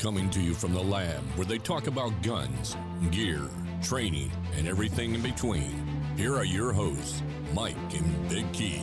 Coming 0.00 0.30
to 0.30 0.40
you 0.40 0.54
from 0.54 0.72
the 0.72 0.82
lab 0.82 1.20
where 1.36 1.44
they 1.44 1.58
talk 1.58 1.86
about 1.86 2.22
guns, 2.22 2.74
gear, 3.10 3.42
training, 3.82 4.32
and 4.56 4.66
everything 4.66 5.14
in 5.14 5.20
between. 5.20 5.86
Here 6.16 6.34
are 6.34 6.44
your 6.46 6.72
hosts, 6.72 7.22
Mike 7.52 7.76
and 7.92 8.28
Big 8.30 8.50
Keith, 8.54 8.82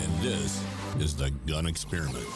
and 0.00 0.12
this 0.18 0.60
is 0.98 1.14
the 1.14 1.30
Gun 1.46 1.66
Experiment. 1.66 2.26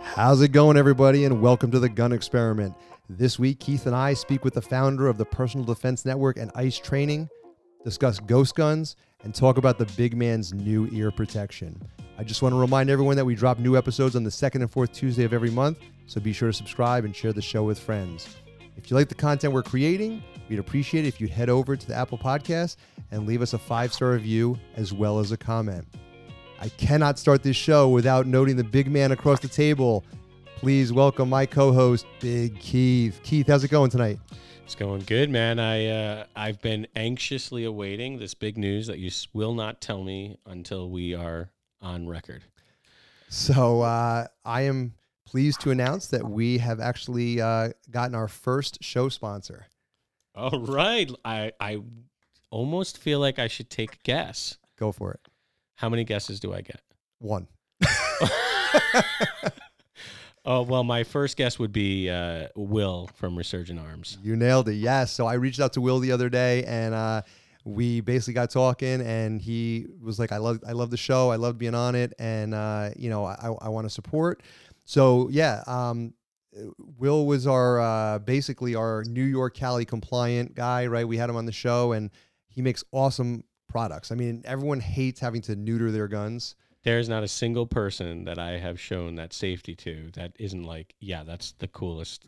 How's 0.00 0.40
it 0.40 0.52
going, 0.52 0.78
everybody, 0.78 1.26
and 1.26 1.42
welcome 1.42 1.70
to 1.72 1.78
the 1.78 1.90
Gun 1.90 2.12
Experiment. 2.12 2.74
This 3.10 3.38
week, 3.38 3.60
Keith 3.60 3.84
and 3.84 3.94
I 3.94 4.14
speak 4.14 4.42
with 4.42 4.54
the 4.54 4.62
founder 4.62 5.06
of 5.06 5.18
the 5.18 5.26
Personal 5.26 5.66
Defense 5.66 6.06
Network 6.06 6.38
and 6.38 6.50
ICE 6.54 6.78
Training, 6.78 7.28
discuss 7.84 8.20
ghost 8.20 8.54
guns, 8.54 8.96
and 9.22 9.34
talk 9.34 9.58
about 9.58 9.76
the 9.76 9.84
big 9.98 10.16
man's 10.16 10.54
new 10.54 10.88
ear 10.92 11.10
protection. 11.10 11.78
I 12.16 12.24
just 12.24 12.40
want 12.40 12.54
to 12.54 12.58
remind 12.58 12.88
everyone 12.88 13.16
that 13.16 13.26
we 13.26 13.34
drop 13.34 13.58
new 13.58 13.76
episodes 13.76 14.16
on 14.16 14.24
the 14.24 14.30
second 14.30 14.62
and 14.62 14.70
fourth 14.70 14.92
Tuesday 14.92 15.24
of 15.24 15.34
every 15.34 15.50
month, 15.50 15.78
so 16.06 16.20
be 16.20 16.32
sure 16.32 16.50
to 16.50 16.52
subscribe 16.52 17.04
and 17.04 17.14
share 17.14 17.32
the 17.32 17.42
show 17.42 17.64
with 17.64 17.78
friends. 17.78 18.36
If 18.76 18.90
you 18.90 18.96
like 18.96 19.08
the 19.08 19.14
content 19.14 19.52
we're 19.52 19.62
creating, 19.62 20.22
we'd 20.48 20.58
appreciate 20.58 21.04
it 21.04 21.08
if 21.08 21.20
you'd 21.20 21.30
head 21.30 21.48
over 21.48 21.76
to 21.76 21.86
the 21.86 21.94
Apple 21.94 22.18
Podcast 22.18 22.76
and 23.10 23.26
leave 23.26 23.42
us 23.42 23.52
a 23.52 23.58
five 23.58 23.92
star 23.92 24.12
review 24.12 24.58
as 24.76 24.92
well 24.92 25.18
as 25.18 25.32
a 25.32 25.36
comment. 25.36 25.86
I 26.60 26.68
cannot 26.70 27.18
start 27.18 27.42
this 27.42 27.56
show 27.56 27.88
without 27.88 28.26
noting 28.26 28.56
the 28.56 28.64
big 28.64 28.90
man 28.90 29.12
across 29.12 29.40
the 29.40 29.48
table. 29.48 30.04
Please 30.56 30.92
welcome 30.92 31.28
my 31.28 31.44
co-host, 31.44 32.06
Big 32.20 32.58
Keith. 32.60 33.20
Keith, 33.24 33.48
how's 33.48 33.64
it 33.64 33.70
going 33.70 33.90
tonight? 33.90 34.20
It's 34.64 34.76
going 34.76 35.02
good, 35.06 35.28
man. 35.28 35.58
I 35.58 35.86
uh, 35.86 36.24
I've 36.36 36.60
been 36.62 36.86
anxiously 36.94 37.64
awaiting 37.64 38.18
this 38.18 38.32
big 38.34 38.56
news 38.56 38.86
that 38.86 38.98
you 38.98 39.10
will 39.32 39.54
not 39.54 39.80
tell 39.80 40.02
me 40.04 40.38
until 40.46 40.88
we 40.88 41.14
are 41.14 41.50
on 41.80 42.06
record. 42.06 42.44
So 43.28 43.80
uh, 43.80 44.28
I 44.44 44.62
am 44.62 44.94
pleased 45.32 45.62
to 45.62 45.70
announce 45.70 46.08
that 46.08 46.28
we 46.28 46.58
have 46.58 46.78
actually 46.78 47.40
uh, 47.40 47.70
gotten 47.90 48.14
our 48.14 48.28
first 48.28 48.84
show 48.84 49.08
sponsor. 49.08 49.64
All 50.34 50.60
right, 50.60 51.10
I 51.24 51.52
I 51.58 51.78
almost 52.50 52.98
feel 52.98 53.18
like 53.18 53.38
I 53.38 53.48
should 53.48 53.70
take 53.70 53.94
a 53.94 53.98
guess. 54.04 54.58
Go 54.78 54.92
for 54.92 55.12
it. 55.12 55.20
How 55.76 55.88
many 55.88 56.04
guesses 56.04 56.38
do 56.38 56.52
I 56.52 56.60
get? 56.60 56.82
One. 57.18 57.48
Oh 60.44 60.62
well, 60.64 60.84
my 60.84 61.02
first 61.02 61.38
guess 61.38 61.58
would 61.58 61.72
be 61.72 62.10
uh, 62.10 62.48
Will 62.54 63.08
from 63.14 63.34
Resurgent 63.34 63.80
Arms. 63.80 64.18
You 64.22 64.36
nailed 64.36 64.68
it. 64.68 64.74
Yes. 64.74 65.12
So 65.12 65.26
I 65.26 65.34
reached 65.34 65.60
out 65.60 65.72
to 65.74 65.80
Will 65.80 65.98
the 65.98 66.12
other 66.12 66.28
day, 66.28 66.62
and 66.64 66.92
uh, 66.92 67.22
we 67.64 68.02
basically 68.02 68.34
got 68.34 68.50
talking, 68.50 69.00
and 69.00 69.40
he 69.40 69.86
was 69.98 70.18
like, 70.18 70.30
"I 70.30 70.36
love, 70.36 70.60
I 70.66 70.72
love 70.72 70.90
the 70.90 70.98
show. 70.98 71.30
I 71.30 71.36
love 71.36 71.56
being 71.56 71.74
on 71.74 71.94
it, 71.94 72.12
and 72.18 72.52
uh, 72.52 72.90
you 72.96 73.08
know, 73.08 73.24
I, 73.24 73.54
I 73.62 73.70
want 73.70 73.86
to 73.86 73.90
support." 73.90 74.42
So 74.92 75.30
yeah, 75.30 75.62
um, 75.66 76.12
Will 76.98 77.24
was 77.24 77.46
our 77.46 77.80
uh, 77.80 78.18
basically 78.18 78.74
our 78.74 79.04
New 79.04 79.24
York 79.24 79.54
Cali 79.54 79.86
compliant 79.86 80.54
guy, 80.54 80.86
right? 80.86 81.08
We 81.08 81.16
had 81.16 81.30
him 81.30 81.36
on 81.36 81.46
the 81.46 81.52
show, 81.52 81.92
and 81.92 82.10
he 82.46 82.60
makes 82.60 82.84
awesome 82.92 83.44
products. 83.70 84.12
I 84.12 84.16
mean, 84.16 84.42
everyone 84.44 84.80
hates 84.80 85.18
having 85.18 85.40
to 85.42 85.56
neuter 85.56 85.90
their 85.90 86.08
guns. 86.08 86.56
There's 86.84 87.08
not 87.08 87.22
a 87.22 87.28
single 87.28 87.66
person 87.66 88.24
that 88.24 88.38
I 88.38 88.58
have 88.58 88.78
shown 88.78 89.14
that 89.14 89.32
safety 89.32 89.74
to 89.76 90.10
that 90.12 90.32
isn't 90.38 90.64
like, 90.64 90.94
yeah, 91.00 91.22
that's 91.22 91.52
the 91.52 91.68
coolest 91.68 92.26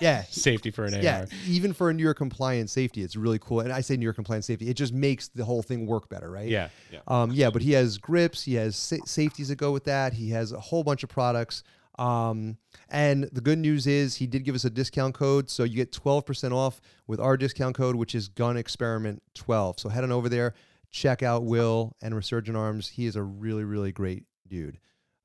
Yeah. 0.00 0.22
safety 0.30 0.70
for 0.70 0.84
an 0.84 0.94
AR. 0.94 1.00
Yeah, 1.00 1.26
even 1.46 1.72
for 1.72 1.90
a 1.90 1.94
New 1.94 2.04
York 2.04 2.18
compliant 2.18 2.70
safety, 2.70 3.02
it's 3.02 3.16
really 3.16 3.40
cool. 3.40 3.60
And 3.60 3.72
I 3.72 3.80
say 3.80 3.96
New 3.96 4.04
York 4.04 4.16
compliant 4.16 4.44
safety, 4.44 4.68
it 4.68 4.74
just 4.74 4.92
makes 4.92 5.26
the 5.26 5.44
whole 5.44 5.62
thing 5.62 5.86
work 5.86 6.08
better, 6.08 6.30
right? 6.30 6.48
Yeah, 6.48 6.68
yeah. 6.92 7.00
Um, 7.08 7.32
yeah, 7.32 7.50
but 7.50 7.62
he 7.62 7.72
has 7.72 7.98
grips, 7.98 8.44
he 8.44 8.54
has 8.54 8.76
sa- 8.76 9.04
safeties 9.04 9.48
that 9.48 9.56
go 9.56 9.72
with 9.72 9.84
that. 9.84 10.12
He 10.12 10.30
has 10.30 10.52
a 10.52 10.60
whole 10.60 10.84
bunch 10.84 11.02
of 11.02 11.08
products. 11.08 11.64
Um, 12.00 12.56
and 12.88 13.24
the 13.24 13.42
good 13.42 13.58
news 13.58 13.86
is 13.86 14.16
he 14.16 14.26
did 14.26 14.44
give 14.44 14.54
us 14.54 14.64
a 14.64 14.70
discount 14.70 15.14
code, 15.14 15.50
so 15.50 15.64
you 15.64 15.76
get 15.76 15.92
12% 15.92 16.52
off 16.52 16.80
with 17.06 17.20
our 17.20 17.36
discount 17.36 17.76
code, 17.76 17.94
which 17.94 18.14
is 18.14 18.28
Gun 18.28 18.56
Experiment 18.56 19.22
12. 19.34 19.78
So 19.78 19.90
head 19.90 20.02
on 20.02 20.10
over 20.10 20.30
there, 20.30 20.54
check 20.90 21.22
out 21.22 21.44
Will 21.44 21.94
and 22.00 22.14
Resurgent 22.14 22.56
Arms. 22.56 22.88
He 22.88 23.04
is 23.04 23.16
a 23.16 23.22
really, 23.22 23.64
really 23.64 23.92
great 23.92 24.24
dude. 24.48 24.78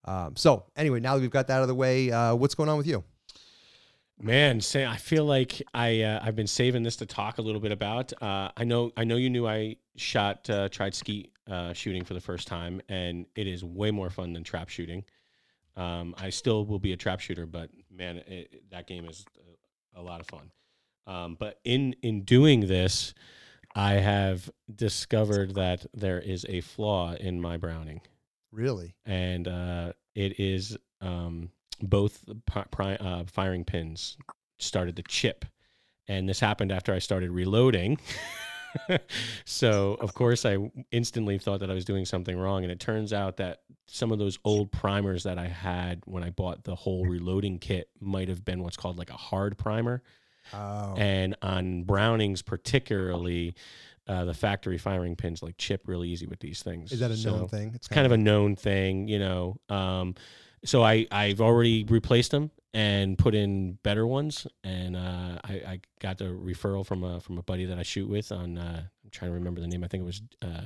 Um, 0.04 0.36
so 0.36 0.66
anyway, 0.76 1.00
now 1.00 1.16
that 1.16 1.22
we've 1.22 1.32
got 1.32 1.48
that 1.48 1.56
out 1.56 1.62
of 1.62 1.70
the 1.70 1.76
way, 1.76 2.12
uh, 2.12 2.36
what's 2.36 2.56
going 2.56 2.68
on 2.68 2.78
with 2.78 2.88
you? 2.88 3.06
Man, 4.20 4.60
say 4.60 4.86
I 4.86 4.98
feel 4.98 5.26
like 5.26 5.62
I 5.74 6.02
uh, 6.02 6.20
I've 6.24 6.36
been 6.36 6.48
saving 6.48 6.84
this 6.84 6.96
to 6.98 7.06
talk 7.06 7.38
a 7.38 7.42
little 7.42 7.60
bit 7.60 7.74
about. 7.74 8.14
Uh, 8.22 8.50
I 8.56 8.64
know 8.64 8.92
I 8.96 9.04
know 9.04 9.18
you 9.18 9.30
knew 9.30 9.46
I 9.46 9.76
shot 9.98 10.50
uh, 10.50 10.70
tried 10.70 10.96
skeet 10.96 11.34
uh, 11.50 11.74
shooting 11.74 12.06
for 12.06 12.14
the 12.14 12.22
first 12.22 12.48
time, 12.48 12.82
and 12.88 13.26
it 13.36 13.46
is 13.46 13.64
way 13.64 13.92
more 13.92 14.10
fun 14.10 14.32
than 14.32 14.44
trap 14.44 14.70
shooting. 14.70 15.04
Um, 15.78 16.16
I 16.18 16.30
still 16.30 16.66
will 16.66 16.80
be 16.80 16.94
a 16.94 16.98
trap 16.98 17.20
shooter, 17.20 17.46
but 17.46 17.70
man, 17.92 18.18
it, 18.28 18.70
that 18.72 18.88
game 18.88 19.06
is 19.06 19.26
a, 19.96 20.00
a 20.00 20.02
lot 20.02 20.22
of 20.22 20.28
fun. 20.28 20.52
Um, 21.08 21.36
but 21.40 21.60
in 21.64 21.94
in 22.02 22.22
doing 22.22 22.62
this, 22.68 23.14
I 23.76 23.94
have 23.94 24.50
discovered 24.74 25.56
that 25.56 25.86
there 25.94 26.20
is 26.20 26.46
a 26.50 26.62
flaw 26.62 27.14
in 27.14 27.42
my 27.42 27.58
Browning 27.58 28.02
Really? 28.52 28.96
and 29.06 29.48
uh, 29.48 29.94
it 30.16 30.40
is 30.40 30.78
um, 31.02 31.50
both 31.82 32.24
the 32.26 32.36
pri- 32.72 32.96
uh, 32.96 33.26
firing 33.28 33.66
pins 33.66 34.18
started 34.60 34.96
to 34.96 35.04
chip, 35.04 35.46
and 36.08 36.28
this 36.28 36.40
happened 36.40 36.72
after 36.72 36.94
I 36.94 37.00
started 37.00 37.32
reloading. 37.32 38.00
so 39.46 39.98
of 40.02 40.14
course 40.14 40.46
I 40.46 40.58
instantly 40.92 41.38
thought 41.38 41.60
that 41.60 41.72
I 41.72 41.74
was 41.74 41.86
doing 41.86 42.06
something 42.06 42.38
wrong, 42.38 42.64
and 42.64 42.72
it 42.72 42.80
turns 42.80 43.14
out 43.14 43.38
that 43.38 43.62
some 43.88 44.12
of 44.12 44.20
those 44.20 44.40
old 44.44 44.72
primers 44.72 45.24
that 45.24 45.38
I 45.38 45.48
had 45.48 46.02
when 46.06 46.24
I 46.24 46.30
bought 46.30 46.64
the 46.64 46.76
whole 46.76 47.06
reloading 47.06 47.60
kit 47.60 47.90
might 48.00 48.30
have 48.30 48.44
been 48.44 48.64
what's 48.64 48.78
called 48.78 48.98
like 48.98 49.10
a 49.10 49.18
hard 49.18 49.58
primer. 49.58 50.02
Oh. 50.54 50.96
And 50.98 51.36
on 51.42 51.84
Brownings, 51.84 52.42
particularly, 52.42 53.56
uh, 54.08 54.26
the 54.26 54.34
factory 54.34 54.78
firing 54.78 55.16
pins 55.16 55.42
like 55.42 55.58
chip 55.58 55.88
really 55.88 56.10
easy 56.10 56.28
with 56.28 56.40
these 56.40 56.62
things. 56.62 56.92
Is 56.92 57.00
that 57.00 57.12
a 57.12 57.24
known 57.24 57.48
thing? 57.48 57.72
It's 57.74 57.88
kind 57.88 58.06
of 58.06 58.12
a 58.12 58.18
known 58.18 58.56
thing, 58.56 59.08
you 59.08 59.20
know. 59.20 59.58
Um, 59.70 60.16
so 60.64 60.84
I 60.84 61.08
I've 61.12 61.42
already 61.42 61.84
replaced 61.86 62.32
them 62.32 62.52
and 62.76 63.18
put 63.18 63.34
in 63.34 63.80
better 63.84 64.06
ones, 64.06 64.46
and 64.66 64.98
uh, 64.98 65.40
I, 65.46 65.54
I 65.54 65.80
got 66.02 66.18
the 66.18 66.26
referral 66.26 66.86
from 66.86 67.06
a 67.06 67.22
from 67.22 67.38
a 67.38 67.42
buddy 67.42 67.64
that 67.66 67.80
I 67.80 67.84
shoot 67.84 68.10
with 68.10 68.34
on. 68.34 68.58
Uh, 68.58 68.84
I'm 69.04 69.10
trying 69.12 69.32
to 69.32 69.36
remember 69.36 69.62
the 69.62 69.68
name. 69.68 69.84
I 69.84 69.88
think 69.88 70.02
it 70.02 70.06
was. 70.06 70.22
Uh, 70.42 70.66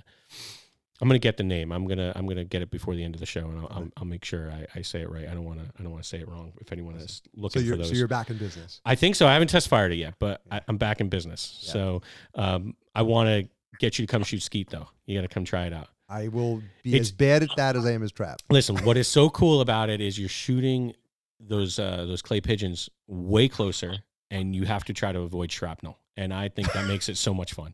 I'm 1.01 1.07
gonna 1.07 1.19
get 1.19 1.37
the 1.37 1.43
name. 1.43 1.71
I'm 1.71 1.87
gonna 1.87 2.11
I'm 2.15 2.27
gonna 2.27 2.43
get 2.43 2.63
it 2.63 2.71
before 2.71 2.95
the 2.95 3.03
end 3.03 3.13
of 3.13 3.19
the 3.19 3.27
show, 3.27 3.45
and 3.45 3.59
I'll, 3.59 3.67
I'll, 3.69 3.87
I'll 3.97 4.05
make 4.05 4.25
sure 4.25 4.51
I, 4.51 4.65
I 4.79 4.81
say 4.81 5.01
it 5.01 5.09
right. 5.11 5.27
I 5.29 5.33
don't 5.35 5.45
want 5.45 5.59
to 5.59 5.65
I 5.79 5.83
don't 5.83 5.91
want 5.91 6.01
to 6.03 6.09
say 6.09 6.17
it 6.17 6.27
wrong. 6.27 6.51
If 6.59 6.71
anyone 6.71 6.95
is 6.95 7.21
so 7.23 7.29
looking 7.41 7.61
for 7.61 7.67
you're 7.67 7.77
those, 7.77 7.89
so 7.89 7.93
you're 7.93 8.07
back 8.07 8.31
in 8.31 8.37
business. 8.37 8.81
I 8.85 8.95
think 8.95 9.15
so. 9.15 9.27
I 9.27 9.33
haven't 9.33 9.49
test 9.49 9.67
fired 9.69 9.91
it 9.91 9.97
yet, 9.97 10.15
but 10.17 10.41
I, 10.51 10.61
I'm 10.67 10.77
back 10.77 11.01
in 11.01 11.09
business. 11.09 11.59
Yeah. 11.61 11.71
So 11.73 12.01
um, 12.33 12.75
I 12.95 13.03
want 13.03 13.27
to 13.29 13.47
get 13.77 13.99
you 13.99 14.07
to 14.07 14.11
come 14.11 14.23
shoot 14.23 14.41
skeet 14.41 14.71
though. 14.71 14.87
You 15.05 15.15
got 15.15 15.21
to 15.21 15.33
come 15.33 15.45
try 15.45 15.67
it 15.67 15.73
out. 15.73 15.89
I 16.09 16.27
will 16.29 16.63
be 16.81 16.95
It's- 16.95 17.01
as 17.01 17.11
bad 17.11 17.43
at 17.43 17.49
that 17.55 17.75
as 17.75 17.85
I 17.85 17.91
am 17.91 18.01
as 18.01 18.11
trap. 18.11 18.41
Listen, 18.49 18.77
what 18.83 18.97
is 18.97 19.07
so 19.07 19.29
cool 19.29 19.61
about 19.61 19.89
it 19.91 20.01
is 20.01 20.17
you're 20.17 20.27
shooting 20.27 20.95
those 21.39 21.79
uh, 21.79 22.05
those 22.05 22.21
clay 22.21 22.41
pigeons 22.41 22.89
way 23.07 23.47
closer, 23.47 23.97
and 24.31 24.55
you 24.55 24.65
have 24.65 24.83
to 24.85 24.93
try 24.93 25.11
to 25.11 25.19
avoid 25.21 25.51
shrapnel. 25.51 25.97
And 26.17 26.33
I 26.33 26.49
think 26.49 26.71
that 26.73 26.85
makes 26.87 27.07
it 27.09 27.17
so 27.17 27.33
much 27.33 27.53
fun. 27.53 27.73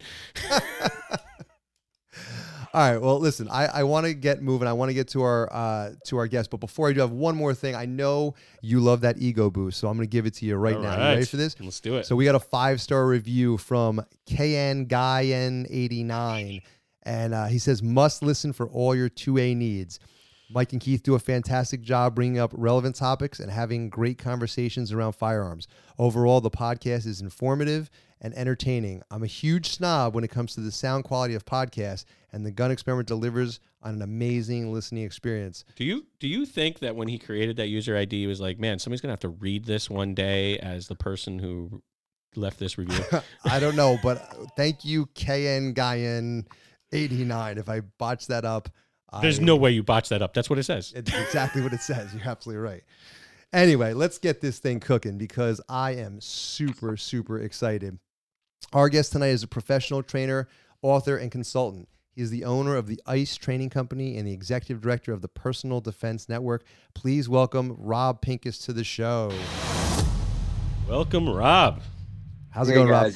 All 2.73 2.81
right. 2.91 2.97
Well, 3.01 3.19
listen, 3.19 3.47
I, 3.49 3.67
I 3.67 3.83
want 3.83 4.05
to 4.05 4.13
get 4.13 4.43
moving. 4.43 4.67
I 4.67 4.73
want 4.73 4.89
to 4.89 4.93
get 4.93 5.07
to 5.09 5.21
our 5.21 5.51
uh, 5.51 5.91
to 6.05 6.17
our 6.17 6.27
guest, 6.27 6.49
but 6.49 6.59
before 6.59 6.89
I 6.89 6.93
do, 6.93 6.99
I 6.99 7.03
have 7.03 7.11
one 7.11 7.35
more 7.35 7.53
thing. 7.53 7.73
I 7.73 7.85
know 7.85 8.35
you 8.61 8.81
love 8.81 9.01
that 9.01 9.17
ego 9.17 9.49
boost, 9.49 9.79
so 9.79 9.87
I'm 9.87 9.95
going 9.95 10.07
to 10.07 10.11
give 10.11 10.25
it 10.25 10.33
to 10.35 10.45
you 10.45 10.57
right 10.57 10.75
All 10.75 10.81
now. 10.81 10.95
You 10.95 11.15
ready 11.15 11.25
for 11.25 11.37
this? 11.37 11.55
Let's 11.59 11.79
do 11.79 11.95
it. 11.95 12.05
So 12.05 12.15
we 12.15 12.25
got 12.25 12.35
a 12.35 12.39
five 12.39 12.81
star 12.81 13.07
review 13.07 13.57
from 13.57 14.05
KN 14.27 14.87
Guyen 14.87 15.65
89 15.69 16.61
and 17.05 17.33
uh, 17.33 17.45
he 17.45 17.59
says 17.59 17.81
must 17.81 18.21
listen 18.21 18.51
for 18.51 18.67
all 18.67 18.95
your 18.95 19.09
2A 19.09 19.55
needs. 19.55 19.99
Mike 20.49 20.73
and 20.73 20.81
Keith 20.81 21.03
do 21.03 21.15
a 21.15 21.19
fantastic 21.19 21.81
job 21.81 22.15
bringing 22.15 22.39
up 22.39 22.51
relevant 22.55 22.95
topics 22.95 23.39
and 23.39 23.51
having 23.51 23.89
great 23.89 24.17
conversations 24.17 24.91
around 24.91 25.13
firearms. 25.13 25.67
Overall, 25.97 26.41
the 26.41 26.51
podcast 26.51 27.05
is 27.07 27.21
informative 27.21 27.89
and 28.21 28.33
entertaining. 28.35 29.01
I'm 29.11 29.23
a 29.23 29.27
huge 29.27 29.69
snob 29.69 30.15
when 30.15 30.23
it 30.23 30.29
comes 30.29 30.53
to 30.55 30.61
the 30.61 30.71
sound 30.71 31.03
quality 31.03 31.35
of 31.35 31.45
podcasts, 31.45 32.05
and 32.31 32.45
the 32.45 32.51
Gun 32.51 32.71
Experiment 32.71 33.07
delivers 33.07 33.59
on 33.81 33.95
an 33.95 34.01
amazing 34.01 34.73
listening 34.73 35.03
experience. 35.03 35.63
do 35.75 35.83
you 35.83 36.05
do 36.19 36.27
you 36.27 36.45
think 36.45 36.79
that 36.79 36.95
when 36.95 37.07
he 37.07 37.19
created 37.19 37.57
that 37.57 37.67
user 37.67 37.95
ID, 37.95 38.21
he 38.21 38.27
was 38.27 38.41
like, 38.41 38.59
man, 38.59 38.79
somebody's 38.79 39.01
gonna 39.01 39.11
have 39.11 39.19
to 39.21 39.29
read 39.29 39.65
this 39.65 39.89
one 39.89 40.13
day 40.13 40.57
as 40.59 40.87
the 40.87 40.95
person 40.95 41.39
who 41.39 41.81
left 42.35 42.59
this 42.59 42.77
review? 42.77 43.03
I 43.45 43.59
don't 43.59 43.75
know, 43.75 43.97
but 44.01 44.35
thank 44.55 44.83
you, 44.83 45.05
KN 45.07 45.73
Guyen 45.73 46.45
89. 46.91 47.57
If 47.57 47.69
I 47.69 47.81
botched 47.81 48.29
that 48.29 48.45
up, 48.45 48.69
There's 49.21 49.39
I- 49.39 49.43
no 49.43 49.55
way 49.55 49.71
you 49.71 49.83
botched 49.83 50.09
that 50.09 50.21
up. 50.21 50.33
That's 50.33 50.49
what 50.49 50.59
it 50.59 50.63
says. 50.63 50.93
It's 50.95 51.11
exactly 51.13 51.61
what 51.61 51.73
it 51.73 51.81
says. 51.81 52.13
You're 52.13 52.27
absolutely 52.27 52.61
right. 52.61 52.83
Anyway, 53.53 53.93
let's 53.93 54.17
get 54.17 54.41
this 54.41 54.59
thing 54.59 54.79
cooking 54.81 55.17
because 55.17 55.61
I 55.69 55.91
am 55.95 56.19
super, 56.19 56.97
super 56.97 57.39
excited. 57.39 57.99
Our 58.73 58.89
guest 58.89 59.13
tonight 59.13 59.27
is 59.29 59.43
a 59.43 59.47
professional 59.47 60.03
trainer, 60.03 60.49
author, 60.81 61.15
and 61.15 61.31
consultant. 61.31 61.87
He 62.11 62.21
is 62.21 62.29
the 62.31 62.43
owner 62.43 62.75
of 62.75 62.87
the 62.87 62.99
ICE 63.05 63.35
Training 63.37 63.69
Company 63.69 64.17
and 64.17 64.27
the 64.27 64.33
executive 64.33 64.81
director 64.81 65.13
of 65.13 65.21
the 65.21 65.27
Personal 65.27 65.79
Defense 65.81 66.27
Network. 66.27 66.65
Please 66.93 67.29
welcome 67.29 67.75
Rob 67.77 68.21
Pincus 68.21 68.57
to 68.59 68.73
the 68.73 68.83
show. 68.83 69.31
Welcome, 70.89 71.29
Rob. 71.29 71.81
How's 72.49 72.67
it 72.69 72.71
Hey, 72.73 72.75
going, 72.77 72.89
Rob? 72.89 73.11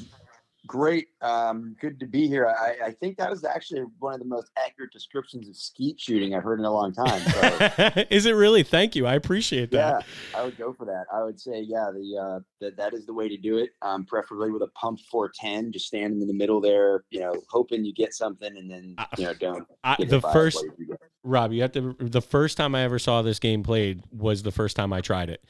Great. 0.70 1.08
Um, 1.22 1.76
good 1.82 2.00
to 2.00 2.06
be 2.06 2.28
here. 2.28 2.46
I, 2.48 2.90
I 2.90 2.92
think 2.92 3.18
that 3.18 3.28
was 3.28 3.44
actually 3.44 3.82
one 3.98 4.14
of 4.14 4.20
the 4.20 4.28
most 4.28 4.52
accurate 4.56 4.92
descriptions 4.92 5.50
of 5.50 5.58
skeet 5.58 6.00
shooting 6.00 6.36
I've 6.36 6.44
heard 6.44 6.60
in 6.60 6.66
a 6.66 6.72
long 6.72 6.94
time. 6.94 7.22
So 7.22 8.04
Is 8.12 8.28
it 8.28 8.34
really? 8.34 8.62
Thank 8.62 8.96
you. 8.96 9.08
I 9.08 9.16
appreciate 9.16 9.72
that. 9.72 10.06
yeah, 10.06 10.40
I 10.40 10.44
would 10.44 10.60
go 10.60 10.72
for 10.72 10.86
that. 10.86 11.06
I 11.12 11.24
would 11.24 11.40
say, 11.40 11.62
yeah, 11.62 11.90
the 11.92 12.18
uh, 12.22 12.40
that 12.62 12.78
that 12.78 12.94
is 12.94 13.08
the 13.08 13.14
way 13.14 13.28
to 13.28 13.36
do 13.36 13.58
it. 13.58 13.72
Um, 13.82 14.06
preferably 14.06 14.52
with 14.52 14.62
a 14.62 14.68
pump 14.68 15.00
410, 15.10 15.72
just 15.72 15.88
standing 15.88 16.22
in 16.22 16.28
the 16.28 16.36
middle 16.36 16.62
there, 16.62 17.04
you 17.10 17.20
know, 17.20 17.34
hoping 17.50 17.84
you 17.84 17.92
get 17.92 18.14
something, 18.14 18.56
and 18.56 18.70
then 18.70 18.94
Uh, 19.00 19.06
you 19.18 19.26
know, 19.26 19.34
don't. 19.34 19.68
I, 19.84 19.96
the 19.98 20.22
first 20.22 20.64
you. 20.78 20.96
Rob, 21.24 21.52
you 21.52 21.64
have 21.64 21.72
to. 21.72 21.96
The 21.98 22.22
first 22.22 22.58
time 22.58 22.76
I 22.76 22.84
ever 22.84 23.00
saw 23.00 23.24
this 23.24 23.40
game 23.40 23.64
played 23.64 24.04
was 24.12 24.44
the 24.44 24.52
first 24.52 24.76
time 24.76 24.94
I 24.94 25.02
tried 25.02 25.32
it, 25.32 25.44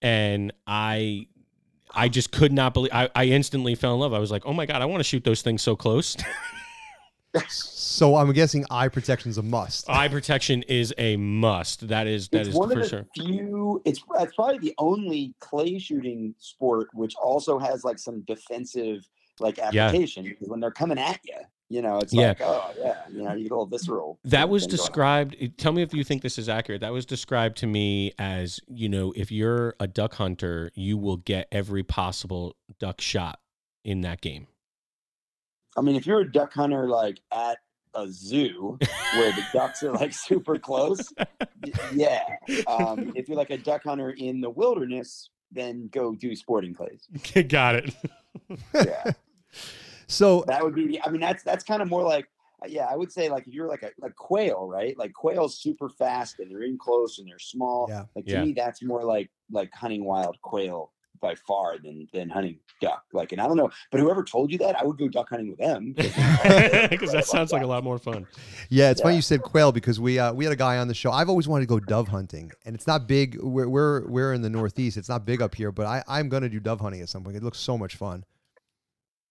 and 0.00 0.52
I, 0.64 1.26
I 1.94 2.08
just 2.08 2.32
could 2.32 2.52
not 2.52 2.74
believe. 2.74 2.92
I, 2.92 3.08
I 3.14 3.26
instantly 3.26 3.74
fell 3.74 3.94
in 3.94 4.00
love. 4.00 4.12
I 4.12 4.18
was 4.18 4.30
like, 4.30 4.44
oh 4.46 4.52
my 4.52 4.66
god, 4.66 4.82
I 4.82 4.86
want 4.86 5.00
to 5.00 5.04
shoot 5.04 5.24
those 5.24 5.42
things 5.42 5.62
so 5.62 5.76
close. 5.76 6.16
So 7.48 8.16
I'm 8.16 8.32
guessing 8.32 8.64
eye 8.70 8.88
protection 8.88 9.30
is 9.30 9.38
a 9.38 9.42
must. 9.42 9.88
Eye 9.90 10.08
protection 10.08 10.62
is 10.64 10.94
a 10.98 11.16
must. 11.16 11.88
That 11.88 12.06
is 12.06 12.28
that 12.28 12.40
it's 12.40 12.50
is 12.50 12.54
one 12.54 12.70
for 12.70 12.78
of 12.78 12.82
the 12.82 12.88
sure. 12.88 13.06
few. 13.14 13.82
It's 13.84 14.00
it's 14.20 14.34
probably 14.34 14.58
the 14.58 14.74
only 14.78 15.34
clay 15.40 15.78
shooting 15.78 16.34
sport 16.38 16.88
which 16.92 17.14
also 17.16 17.58
has 17.58 17.84
like 17.84 17.98
some 17.98 18.22
defensive 18.26 19.08
like 19.40 19.58
application. 19.58 20.24
Because 20.24 20.48
when 20.48 20.60
they're 20.60 20.70
coming 20.70 20.98
at 20.98 21.18
you, 21.24 21.38
you 21.68 21.82
know, 21.82 21.98
it's 21.98 22.12
Yeah. 22.12 22.28
like, 22.28 22.40
oh 22.42 22.72
yeah, 22.78 23.02
you 23.12 23.22
know, 23.22 23.32
you 23.32 23.44
get 23.44 23.52
a 23.52 23.54
little 23.54 23.66
visceral. 23.66 24.18
That 24.24 24.48
was 24.48 24.66
described. 24.66 25.36
Tell 25.58 25.72
me 25.72 25.82
if 25.82 25.92
you 25.94 26.04
think 26.04 26.22
this 26.22 26.38
is 26.38 26.48
accurate. 26.48 26.80
That 26.82 26.92
was 26.92 27.06
described 27.06 27.56
to 27.58 27.66
me 27.66 28.12
as 28.18 28.60
you 28.68 28.88
know, 28.88 29.12
if 29.16 29.32
you're 29.32 29.74
a 29.80 29.86
duck 29.86 30.14
hunter, 30.14 30.70
you 30.74 30.96
will 30.98 31.16
get 31.18 31.48
every 31.50 31.82
possible 31.82 32.56
duck 32.78 33.00
shot 33.00 33.40
in 33.84 34.02
that 34.02 34.20
game. 34.20 34.46
I 35.76 35.80
mean, 35.80 35.96
if 35.96 36.06
you're 36.06 36.20
a 36.20 36.30
duck 36.30 36.52
hunter 36.52 36.88
like 36.88 37.20
at 37.32 37.58
a 37.94 38.08
zoo 38.08 38.76
where 39.14 39.32
the 39.32 39.44
ducks 39.52 39.82
are 39.82 39.92
like 39.92 40.12
super 40.12 40.58
close, 40.58 41.12
yeah. 41.92 42.22
Um, 42.66 43.12
if 43.16 43.28
you're 43.28 43.36
like 43.36 43.50
a 43.50 43.58
duck 43.58 43.82
hunter 43.84 44.10
in 44.10 44.40
the 44.40 44.50
wilderness, 44.50 45.30
then 45.50 45.88
go 45.92 46.14
do 46.14 46.34
sporting 46.36 46.74
clays. 46.74 47.08
Got 47.48 47.76
it. 47.76 47.94
Yeah. 48.74 49.12
So 50.06 50.44
that 50.46 50.62
would 50.64 50.74
be 50.74 51.00
i 51.02 51.10
mean 51.10 51.20
that's 51.20 51.42
that's 51.42 51.64
kind 51.64 51.82
of 51.82 51.88
more 51.88 52.02
like 52.02 52.26
uh, 52.62 52.66
yeah 52.68 52.86
i 52.90 52.96
would 52.96 53.10
say 53.12 53.28
like 53.28 53.46
if 53.46 53.54
you're 53.54 53.68
like 53.68 53.82
a 53.82 53.90
like 53.98 54.14
quail 54.14 54.68
right 54.68 54.96
like 54.98 55.12
quail's 55.12 55.58
super 55.58 55.88
fast 55.88 56.38
and 56.40 56.50
they're 56.50 56.62
in 56.62 56.78
close 56.78 57.18
and 57.18 57.28
they're 57.28 57.38
small 57.38 57.86
Yeah. 57.88 58.04
like 58.16 58.26
to 58.26 58.32
Yeah. 58.32 58.44
me 58.44 58.52
that's 58.52 58.82
more 58.82 59.02
like 59.04 59.30
like 59.50 59.72
hunting 59.72 60.04
wild 60.04 60.36
quail 60.42 60.90
by 61.20 61.34
far 61.46 61.78
than 61.82 62.06
than 62.12 62.28
hunting 62.28 62.58
duck 62.82 63.02
like 63.14 63.32
and 63.32 63.40
i 63.40 63.46
don't 63.46 63.56
know 63.56 63.70
but 63.90 63.98
whoever 64.00 64.22
told 64.22 64.52
you 64.52 64.58
that 64.58 64.76
i 64.78 64.84
would 64.84 64.98
go 64.98 65.08
duck 65.08 65.28
hunting 65.30 65.48
with 65.48 65.58
them 65.58 65.94
Because 66.90 67.12
that 67.12 67.24
sounds 67.26 67.50
like 67.52 67.62
a 67.62 67.66
lot 67.66 67.82
more 67.82 67.98
fun. 67.98 68.26
yeah, 68.68 68.90
it's 68.90 69.00
funny 69.00 69.16
you 69.16 69.22
said 69.22 69.40
quail 69.42 69.72
because 69.72 69.98
we 69.98 70.18
uh, 70.18 70.32
we 70.32 70.44
had 70.44 70.52
a 70.52 70.56
guy 70.56 70.76
on 70.78 70.86
the 70.88 70.94
show. 70.94 71.10
I've 71.10 71.28
always 71.30 71.48
wanted 71.48 71.62
to 71.62 71.68
go 71.68 71.80
dove 71.80 72.08
hunting, 72.08 72.52
and 72.66 72.74
it's 72.74 72.86
not 72.86 73.06
big. 73.08 73.38
We're 73.40 73.68
we're, 73.68 74.06
we're 74.06 74.32
in 74.34 74.42
the 74.42 74.50
Northeast. 74.50 74.96
It's 74.96 75.08
not 75.08 75.24
big 75.24 75.40
up 75.42 75.54
here, 75.54 75.72
but 75.72 75.86
I 75.86 76.02
I'm 76.06 76.28
gonna 76.28 76.48
do 76.48 76.60
dove 76.60 76.80
hunting 76.80 77.00
at 77.00 77.08
some 77.08 77.24
point. 77.24 77.36
It 77.36 77.42
looks 77.42 77.58
so 77.58 77.78
much 77.78 77.96
fun. 77.96 78.24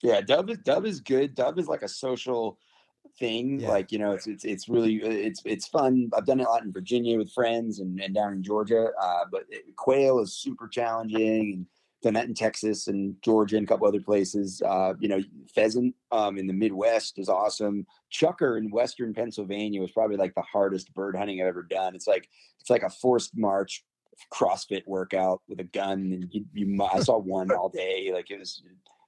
Yeah 0.04 0.22
dove 0.22 0.50
is 0.50 0.60
dove 0.60 0.86
is 0.86 1.00
good. 1.00 1.34
Dove 1.34 1.58
is 1.58 1.68
like 1.68 1.82
a 1.82 1.88
social 1.88 2.60
thing 3.20 3.60
Yeah. 3.60 3.70
like 3.70 3.92
you 3.92 4.00
know 4.00 4.12
it's 4.14 4.26
it's 4.28 4.44
it's 4.44 4.68
really 4.70 5.04
uh, 5.04 5.08
it's 5.10 5.42
it's 5.46 5.68
fun. 5.68 6.10
I've 6.16 6.26
done 6.26 6.40
it 6.40 6.48
a 6.48 6.50
lot 6.50 6.64
in 6.64 6.72
virginia 6.72 7.18
with 7.18 7.32
friends 7.32 7.80
and, 7.80 8.00
and 8.02 8.16
down 8.16 8.34
in 8.34 8.42
georgia 8.42 8.90
uh, 9.00 9.26
but 9.32 9.44
it, 9.50 9.66
quail 9.76 10.20
is 10.20 10.34
super 10.34 10.68
challenging 10.68 11.54
and 11.54 11.66
done 12.02 12.14
that 12.16 12.26
in 12.28 12.34
texas 12.34 12.88
and 12.88 13.16
georgia 13.22 13.58
and 13.58 13.66
a 13.66 13.68
couple 13.68 13.88
other 13.88 14.02
places. 14.02 14.62
Uh, 14.66 14.94
you 15.00 15.08
know 15.08 15.20
pheasant 15.54 15.94
um, 16.12 16.38
in 16.40 16.48
the 16.48 16.54
midwest 16.54 17.20
is 17.20 17.30
awesome. 17.30 17.86
Chukar 18.12 18.58
in 18.58 18.72
western 18.72 19.14
pennsylvania 19.14 19.80
was 19.80 19.92
probably 19.92 20.18
like 20.18 20.34
the 20.34 20.42
hardest 20.42 20.92
bird 20.94 21.16
hunting 21.16 21.40
i've 21.42 21.48
ever 21.48 21.64
done. 21.64 21.94
It's 21.96 22.08
like 22.08 22.28
it's 22.60 22.70
like 22.70 22.84
a 22.84 22.90
forced 22.90 23.38
march 23.38 23.84
crossfit 24.32 24.84
workout 24.88 25.42
with 25.48 25.60
a 25.60 25.64
gun 25.66 26.00
and 26.14 26.28
you, 26.32 26.46
you 26.54 26.84
i 26.94 27.00
saw 27.00 27.18
one 27.20 27.52
all 27.52 27.70
day. 27.70 28.12
Like 28.14 28.32
it 28.32 28.40
was 28.40 28.64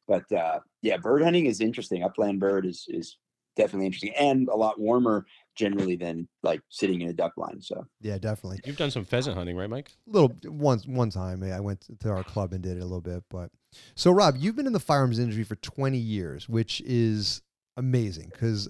but 0.08 0.30
uh, 0.32 0.60
yeah, 0.82 0.98
bird 0.98 1.24
hunting 1.24 1.46
is 1.46 1.62
interesting. 1.62 2.04
Upland 2.04 2.40
bird 2.40 2.66
is 2.66 2.86
is 2.90 3.18
definitely 3.56 3.86
interesting 3.86 4.14
and 4.20 4.50
a 4.50 4.56
lot 4.56 4.80
warmer 4.80 5.26
generally 5.56 5.96
than 5.96 6.28
like 6.44 6.62
sitting 6.70 7.02
in 7.02 7.10
a 7.10 7.14
duck 7.14 7.34
blind. 7.36 7.64
So 7.64 7.86
Yeah, 8.02 8.18
definitely. 8.18 8.60
You've 8.66 8.78
done 8.78 8.92
some 8.92 9.06
pheasant 9.06 9.38
hunting, 9.38 9.56
right, 9.56 9.70
Mike? 9.70 9.92
A 10.08 10.12
little 10.12 10.36
once 10.44 10.86
one 10.86 11.10
time 11.10 11.42
I 11.44 11.60
went 11.60 11.86
to 12.00 12.10
our 12.10 12.24
club 12.24 12.54
and 12.54 12.62
did 12.62 12.78
it 12.78 12.82
a 12.82 12.86
little 12.86 13.02
bit, 13.02 13.24
but 13.30 13.52
so 13.96 14.12
Rob, 14.12 14.36
you've 14.38 14.56
been 14.56 14.68
in 14.68 14.74
the 14.74 14.80
firearms 14.80 15.20
industry 15.20 15.44
for 15.44 15.56
20 15.56 15.98
years, 15.98 16.48
which 16.50 16.82
is 16.86 17.42
amazing 17.78 18.30
because 18.32 18.70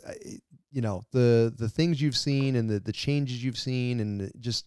you 0.72 0.82
know 0.82 1.04
the 1.12 1.54
the 1.58 1.70
things 1.70 2.02
you've 2.02 2.18
seen 2.18 2.56
and 2.56 2.70
the 2.70 2.80
the 2.80 2.92
changes 2.92 3.44
you've 3.44 3.58
seen 3.58 4.00
and 4.00 4.32
just 4.40 4.66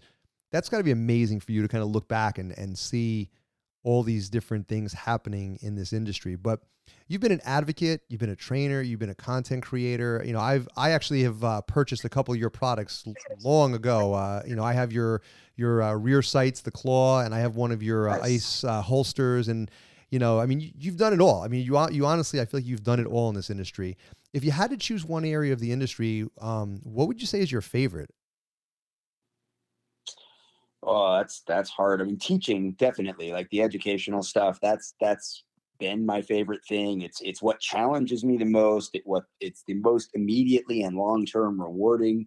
that's 0.51 0.69
got 0.69 0.79
to 0.79 0.85
be 0.85 0.91
amazing 0.91 1.41
for 1.41 1.53
you 1.53 1.61
to 1.63 1.69
kind 1.69 1.83
of 1.83 1.91
look 1.91 2.09
back 2.09 2.39
and 2.39 2.57
and 2.57 2.79
see 2.79 3.31
all 3.83 4.03
these 4.03 4.29
different 4.29 4.69
things 4.69 4.93
happening 4.93 5.59
in 5.63 5.75
this 5.75 5.93
industry. 5.93 6.37
But 6.37 6.61
you've 7.07 7.21
been 7.21 7.33
an 7.33 7.41
advocate, 7.45 8.03
you've 8.09 8.21
been 8.21 8.31
a 8.31 8.37
trainer, 8.37 8.81
you've 8.81 9.01
been 9.01 9.11
a 9.11 9.15
content 9.15 9.63
creator. 9.63 10.23
You 10.25 10.33
know, 10.33 10.41
I've 10.41 10.69
I 10.77 10.91
actually 10.91 11.23
have 11.23 11.43
uh, 11.43 11.61
purchased 11.63 12.05
a 12.05 12.09
couple 12.09 12.35
of 12.35 12.41
your 12.41 12.51
products 12.51 13.05
long 13.43 13.75
ago. 13.75 14.15
Uh, 14.15 14.43
you 14.47 14.57
know, 14.57 14.65
I 14.65 14.73
have 14.73 14.93
your 14.93 15.23
your 15.57 15.83
uh, 15.83 15.95
rear 15.95 16.23
sights, 16.23 16.61
the 16.61 16.71
claw, 16.71 17.21
and 17.21 17.35
I 17.35 17.39
have 17.41 17.57
one 17.57 17.73
of 17.73 17.83
your 17.83 18.09
uh, 18.09 18.21
ice 18.23 18.65
uh, 18.65 18.83
holsters. 18.83 19.49
And 19.49 19.71
you 20.11 20.19
know, 20.19 20.41
I 20.41 20.47
mean, 20.47 20.61
you, 20.61 20.71
you've 20.79 20.97
done 20.97 21.13
it 21.13 21.21
all. 21.21 21.43
I 21.43 21.49
mean, 21.49 21.65
you 21.65 21.79
you 21.91 22.07
honestly, 22.07 22.41
I 22.41 22.45
feel 22.45 22.61
like 22.61 22.67
you've 22.67 22.85
done 22.85 23.01
it 23.01 23.07
all 23.07 23.29
in 23.29 23.35
this 23.35 23.51
industry. 23.51 23.97
If 24.33 24.45
you 24.45 24.51
had 24.51 24.71
to 24.71 24.77
choose 24.77 25.05
one 25.05 25.25
area 25.25 25.53
of 25.53 25.61
the 25.61 25.73
industry, 25.73 26.27
um, 26.41 26.81
what 26.85 27.09
would 27.09 27.21
you 27.21 27.27
say 27.27 27.41
is 27.41 27.51
your 27.51 27.63
favorite? 27.63 28.11
Oh, 30.89 31.19
that's 31.19 31.43
that's 31.47 31.71
hard. 31.71 32.01
I 32.01 32.05
mean, 32.05 32.19
teaching 32.19 32.73
definitely 32.73 33.33
like 33.33 33.49
the 33.51 33.63
educational 33.63 34.23
stuff. 34.23 34.59
That's 34.61 34.95
that's 35.01 35.45
been 35.79 36.05
my 36.05 36.23
favorite 36.23 36.65
thing. 36.65 37.03
It's 37.03 37.21
it's 37.21 37.43
what 37.43 37.61
challenges 37.61 38.25
me 38.25 38.37
the 38.37 38.45
most. 38.45 38.95
It 38.95 39.03
what 39.05 39.25
it's 39.41 39.63
the 39.67 39.75
most 39.75 40.11
immediately 40.15 40.83
and 40.83 40.97
long 40.97 41.27
term 41.27 41.61
rewarding. 41.61 42.27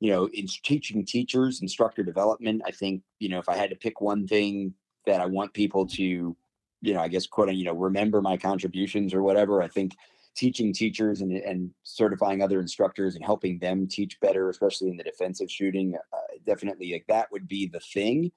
You 0.00 0.10
know, 0.10 0.26
in 0.32 0.46
teaching 0.64 1.04
teachers, 1.04 1.62
instructor 1.62 2.02
development. 2.02 2.62
I 2.66 2.70
think 2.70 3.02
you 3.18 3.28
know 3.28 3.38
if 3.38 3.48
I 3.48 3.56
had 3.56 3.70
to 3.70 3.76
pick 3.76 4.00
one 4.00 4.26
thing 4.26 4.74
that 5.06 5.20
I 5.20 5.26
want 5.26 5.52
people 5.52 5.86
to, 5.86 6.36
you 6.80 6.94
know, 6.94 7.00
I 7.00 7.08
guess 7.08 7.26
quoting, 7.26 7.56
you 7.56 7.64
know, 7.64 7.72
remember 7.72 8.22
my 8.22 8.36
contributions 8.36 9.14
or 9.14 9.22
whatever. 9.22 9.62
I 9.62 9.68
think 9.68 9.96
teaching 10.34 10.72
teachers 10.72 11.20
and, 11.20 11.32
and 11.32 11.70
certifying 11.82 12.42
other 12.42 12.60
instructors 12.60 13.14
and 13.14 13.24
helping 13.24 13.58
them 13.58 13.86
teach 13.86 14.18
better, 14.20 14.48
especially 14.48 14.88
in 14.88 14.96
the 14.96 15.04
defensive 15.04 15.50
shooting, 15.50 15.94
uh, 16.12 16.36
definitely 16.46 16.92
like 16.92 17.04
that 17.08 17.30
would 17.30 17.46
be 17.48 17.66
the 17.66 17.80
thing. 17.80 18.30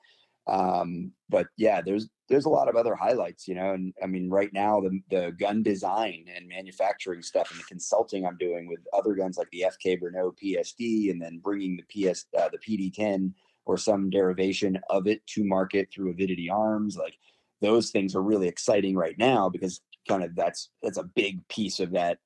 Um, 0.47 1.11
but 1.29 1.47
yeah, 1.57 1.81
there's 1.81 2.07
there's 2.27 2.45
a 2.45 2.49
lot 2.49 2.69
of 2.69 2.75
other 2.75 2.95
highlights, 2.95 3.47
you 3.47 3.55
know, 3.55 3.73
and 3.73 3.93
I 4.01 4.07
mean, 4.07 4.29
right 4.29 4.51
now 4.53 4.79
the 4.79 4.99
the 5.09 5.31
gun 5.39 5.63
design 5.63 6.25
and 6.35 6.47
manufacturing 6.47 7.23
stuff 7.23 7.49
and 7.51 7.59
the 7.59 7.65
consulting 7.65 8.25
I'm 8.25 8.37
doing 8.37 8.67
with 8.67 8.79
other 8.93 9.15
guns 9.15 9.37
like 9.37 9.49
the 9.51 9.65
FK 9.67 9.99
Brno 9.99 10.33
PSD, 10.37 11.09
and 11.09 11.21
then 11.21 11.39
bringing 11.39 11.77
the 11.77 12.11
PS 12.11 12.25
uh, 12.37 12.49
the 12.49 12.59
PD10 12.59 13.33
or 13.65 13.77
some 13.77 14.11
derivation 14.11 14.79
of 14.91 15.07
it 15.07 15.25
to 15.25 15.43
market 15.43 15.89
through 15.91 16.11
Avidity 16.11 16.49
Arms, 16.49 16.95
like 16.95 17.17
those 17.61 17.89
things 17.89 18.15
are 18.15 18.21
really 18.21 18.47
exciting 18.47 18.95
right 18.95 19.17
now 19.17 19.49
because 19.49 19.81
kind 20.07 20.23
of 20.23 20.35
that's 20.35 20.69
that's 20.81 20.97
a 20.97 21.03
big 21.03 21.47
piece 21.47 21.79
of 21.79 21.91
that 21.91 22.19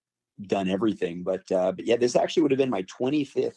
done 0.47 0.69
everything. 0.69 1.23
But 1.23 1.51
uh, 1.51 1.71
but 1.71 1.85
yeah, 1.85 1.97
this 1.97 2.15
actually 2.15 2.43
would 2.43 2.51
have 2.51 2.57
been 2.57 2.69
my 2.69 2.83
25th 2.83 3.53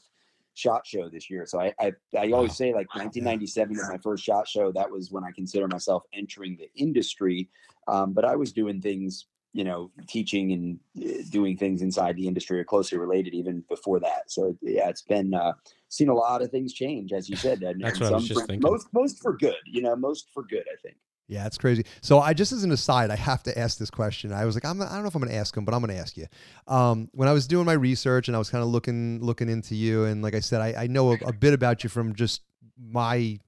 shot 0.55 0.87
show 0.87 1.09
this 1.09 1.31
year. 1.31 1.47
So 1.47 1.61
I 1.61 1.73
I, 1.81 1.93
I 2.17 2.31
always 2.33 2.52
Wow. 2.52 2.57
say 2.57 2.67
like 2.75 2.88
1997 2.95 3.76
was 3.76 3.88
my 3.88 3.99
first 3.99 4.25
shot 4.25 4.47
show. 4.49 4.73
That 4.73 4.91
was 4.91 5.11
when 5.11 5.25
I 5.25 5.31
consider 5.33 5.67
myself 5.69 6.02
entering 6.12 6.57
the 6.57 6.71
industry. 6.75 7.49
Um, 7.88 8.12
but 8.12 8.25
I 8.25 8.37
was 8.37 8.52
doing 8.52 8.81
things, 8.81 9.26
you 9.52 9.64
know, 9.64 9.91
teaching 10.07 10.52
and 10.52 10.81
uh, 11.05 11.23
doing 11.31 11.57
things 11.57 11.83
inside 11.83 12.17
the 12.17 12.29
industry 12.29 12.61
or 12.61 12.64
closely 12.64 12.99
related 12.99 13.35
even 13.35 13.64
before 13.69 13.99
that. 14.00 14.31
So 14.31 14.57
yeah, 14.61 14.88
it's 14.88 15.02
been 15.02 15.35
uh, 15.35 15.55
seen 15.88 16.09
a 16.09 16.14
lot 16.14 16.43
of 16.43 16.50
things 16.50 16.73
change, 16.73 17.12
as 17.12 17.29
you 17.29 17.37
said. 17.37 17.62
And, 17.62 17.81
That's 17.83 17.99
and 17.99 18.05
what 18.07 18.12
I 18.12 18.17
was 18.17 18.29
just 18.29 18.41
for- 18.41 18.47
thinking. 18.47 18.71
Most 18.71 18.87
most 18.93 19.21
for 19.23 19.37
good, 19.37 19.57
you 19.67 19.83
know, 19.83 19.97
most 19.97 20.29
for 20.35 20.43
good. 20.43 20.64
I 20.73 20.76
think. 20.83 20.97
Yeah, 21.29 21.47
it's 21.47 21.57
crazy. 21.57 21.85
So 22.02 22.21
I 22.21 22.35
just 22.35 22.52
as 22.52 22.64
an 22.64 22.73
aside, 22.73 23.11
I 23.11 23.17
have 23.17 23.43
to 23.45 23.59
ask 23.59 23.79
this 23.79 23.91
question. 23.91 24.33
I 24.33 24.45
was 24.45 24.55
like, 24.55 24.64
I'm 24.64 24.81
I 24.83 24.87
don't 24.87 25.02
know 25.02 25.09
if 25.09 25.14
I'm 25.14 25.23
going 25.23 25.33
to 25.33 25.38
ask 25.38 25.57
him, 25.57 25.64
but 25.64 25.75
I'm 25.75 25.81
going 25.81 25.95
to 25.95 26.00
ask 26.00 26.17
you. 26.17 26.26
Um, 26.67 27.09
when 27.12 27.29
I 27.29 27.33
was 27.33 27.47
doing 27.47 27.64
my 27.64 27.73
research 27.73 28.29
and 28.29 28.37
I 28.37 28.38
was 28.38 28.50
kind 28.50 28.62
of 28.62 28.69
looking 28.69 29.21
looking 29.23 29.49
into 29.49 29.75
you, 29.75 30.05
and 30.05 30.23
like 30.23 30.35
I 30.35 30.41
said, 30.41 30.61
I, 30.61 30.83
I 30.83 30.87
know 30.88 31.12
a, 31.12 31.19
a 31.26 31.33
bit 31.33 31.55
about 31.55 31.85
you 31.85 31.91
from 31.91 32.14
just 32.14 32.43
my 32.79 33.38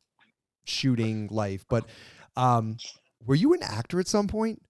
shooting 0.65 1.29
life. 1.31 1.65
But 1.69 1.85
um, 2.37 2.79
were 3.25 3.35
you 3.35 3.53
an 3.53 3.63
actor 3.63 4.01
at 4.01 4.09
some 4.09 4.29
point? 4.29 4.63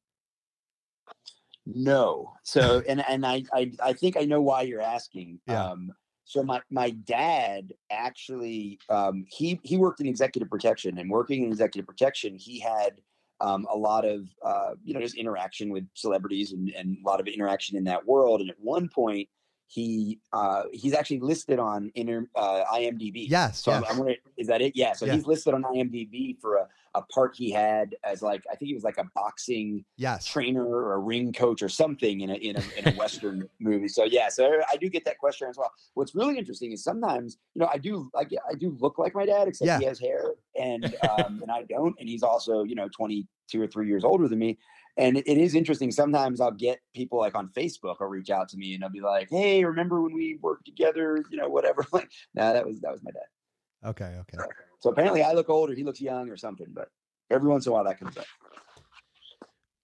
No. 1.67 2.33
So 2.43 2.83
and 2.89 3.05
and 3.09 3.25
I, 3.25 3.45
I 3.53 3.73
I 3.83 3.93
think 3.93 4.17
I 4.17 4.25
know 4.25 4.41
why 4.41 4.63
you're 4.63 4.83
asking. 4.83 5.41
Yeah. 5.47 5.71
Um 5.71 5.93
so 6.25 6.43
my 6.43 6.61
my 6.71 6.91
dad 6.91 7.73
actually 7.91 8.79
um 8.89 9.27
he 9.29 9.61
he 9.63 9.77
worked 9.77 10.01
in 10.01 10.07
executive 10.07 10.51
protection 10.51 10.99
and 10.99 11.11
working 11.11 11.45
in 11.45 11.51
executive 11.51 11.87
protection 11.87 12.37
he 12.37 12.59
had 12.59 13.01
um, 13.41 13.67
a 13.71 13.77
lot 13.77 14.05
of 14.05 14.27
uh, 14.45 14.71
you 14.85 14.95
know 14.95 15.01
just 15.01 15.17
interaction 15.17 15.71
with 15.71 15.85
celebrities 15.95 16.53
and, 16.53 16.71
and 16.71 16.97
a 17.05 17.09
lot 17.09 17.21
of 17.21 17.27
interaction 17.27 17.77
in 17.77 17.85
that 17.85 18.07
world. 18.07 18.41
And 18.41 18.51
at 18.51 18.57
one 18.59 18.89
point, 18.89 19.29
he 19.67 20.21
uh, 20.33 20.65
he's 20.73 20.95
actually 20.95 21.21
listed 21.21 21.59
on 21.59 21.91
inter, 21.95 22.27
uh, 22.35 22.65
IMDb. 22.73 23.27
Yes. 23.29 23.61
So 23.61 23.73
yes. 23.73 23.83
I'm, 23.85 23.91
I'm 23.91 23.99
wondering, 23.99 24.19
is 24.37 24.47
that 24.47 24.63
it? 24.63 24.73
Yeah. 24.77 24.93
So 24.93 25.07
Yeah. 25.07 25.15
he's 25.15 25.27
listed 25.27 25.55
on 25.55 25.63
IMDb 25.65 26.41
for 26.41 26.57
a, 26.57 26.69
a 26.95 27.03
part 27.03 27.35
he 27.37 27.51
had 27.51 27.97
as 28.05 28.23
like 28.23 28.45
I 28.51 28.57
think 28.57 28.69
he 28.69 28.75
was 28.75 28.85
like 28.85 28.99
a 28.99 29.05
boxing 29.15 29.85
yes. 29.97 30.27
trainer 30.27 30.65
or 30.65 30.95
a 30.95 30.99
ring 30.99 31.33
coach 31.33 31.63
or 31.63 31.69
something 31.69 32.21
in 32.21 32.31
a 32.31 32.35
in 32.35 32.57
a, 32.57 32.63
in 32.79 32.89
a 32.95 32.97
western 32.97 33.49
movie. 33.61 33.89
So 33.89 34.05
yeah, 34.05 34.29
so 34.29 34.61
I 34.73 34.77
do 34.77 34.89
get 34.89 35.05
that 35.07 35.19
question 35.19 35.49
as 35.49 35.57
well. 35.57 35.73
What's 35.95 36.15
really 36.15 36.39
interesting 36.39 36.73
is 36.73 36.85
sometimes 36.85 37.39
you 37.55 37.61
know 37.61 37.69
I 37.73 37.79
do 37.79 38.11
I, 38.17 38.25
get- 38.25 38.43
I 38.51 38.55
do 38.55 38.77
look 38.81 38.99
like 38.99 39.15
my 39.15 39.27
dad 39.27 39.49
except 39.49 39.67
Yeah. 39.67 39.79
he 39.79 39.85
has 39.87 39.99
hair 39.99 40.35
and 40.59 40.85
um, 41.11 41.41
and 41.43 41.51
I 41.51 41.63
don't, 41.63 41.95
and 41.99 42.09
he's 42.09 42.23
also 42.23 42.63
you 42.63 42.75
know 42.75 42.89
twenty 42.89 43.27
two 43.49 43.61
or 43.61 43.67
three 43.67 43.89
years 43.89 44.05
older 44.05 44.29
than 44.29 44.39
me. 44.39 44.59
And 44.97 45.17
it 45.17 45.27
it 45.27 45.39
is 45.39 45.57
interesting. 45.57 45.91
Sometimes 45.91 46.41
I'll 46.41 46.53
get 46.53 46.79
people 46.95 47.19
like 47.19 47.35
on 47.35 47.49
Facebook 47.49 47.97
or 48.01 48.09
reach 48.09 48.31
out 48.31 48.49
to 48.51 48.57
me 48.57 48.75
and 48.75 48.83
they'll 48.83 48.91
be 48.91 49.01
like, 49.01 49.29
"Hey, 49.29 49.65
remember 49.65 50.01
when 50.01 50.13
we 50.13 50.39
worked 50.41 50.67
together? 50.67 51.25
You 51.31 51.39
know, 51.39 51.49
whatever." 51.49 51.85
Like, 51.93 52.11
nah, 52.35 52.53
that 52.53 52.65
was 52.67 52.81
that 52.81 52.93
was 52.93 53.03
my 53.03 53.11
dad. 53.11 53.91
Okay. 53.91 54.17
Okay. 54.21 54.39
So 54.85 54.91
apparently, 54.91 55.23
I 55.23 55.33
look 55.33 55.49
older, 55.49 55.73
he 55.73 55.83
looks 55.83 55.99
young, 55.99 56.29
or 56.29 56.37
something. 56.37 56.67
But 56.71 56.91
every 57.31 57.49
once 57.49 57.65
in 57.65 57.71
a 57.71 57.73
while, 57.73 57.85
that 57.85 57.99
comes 57.99 58.19
up. 58.19 58.27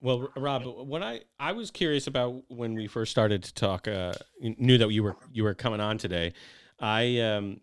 Well, 0.02 0.28
Rob, 0.36 0.64
what 0.66 1.02
I 1.02 1.22
I 1.38 1.52
was 1.52 1.70
curious 1.70 2.06
about 2.06 2.42
when 2.48 2.74
we 2.74 2.86
first 2.86 3.10
started 3.10 3.42
to 3.44 3.54
talk, 3.54 3.88
uh, 3.88 4.12
knew 4.42 4.76
that 4.76 4.90
you 4.90 5.02
were 5.02 5.16
you 5.32 5.44
were 5.44 5.54
coming 5.54 5.80
on 5.80 5.96
today. 5.96 6.34
I 6.80 7.18
um, 7.20 7.62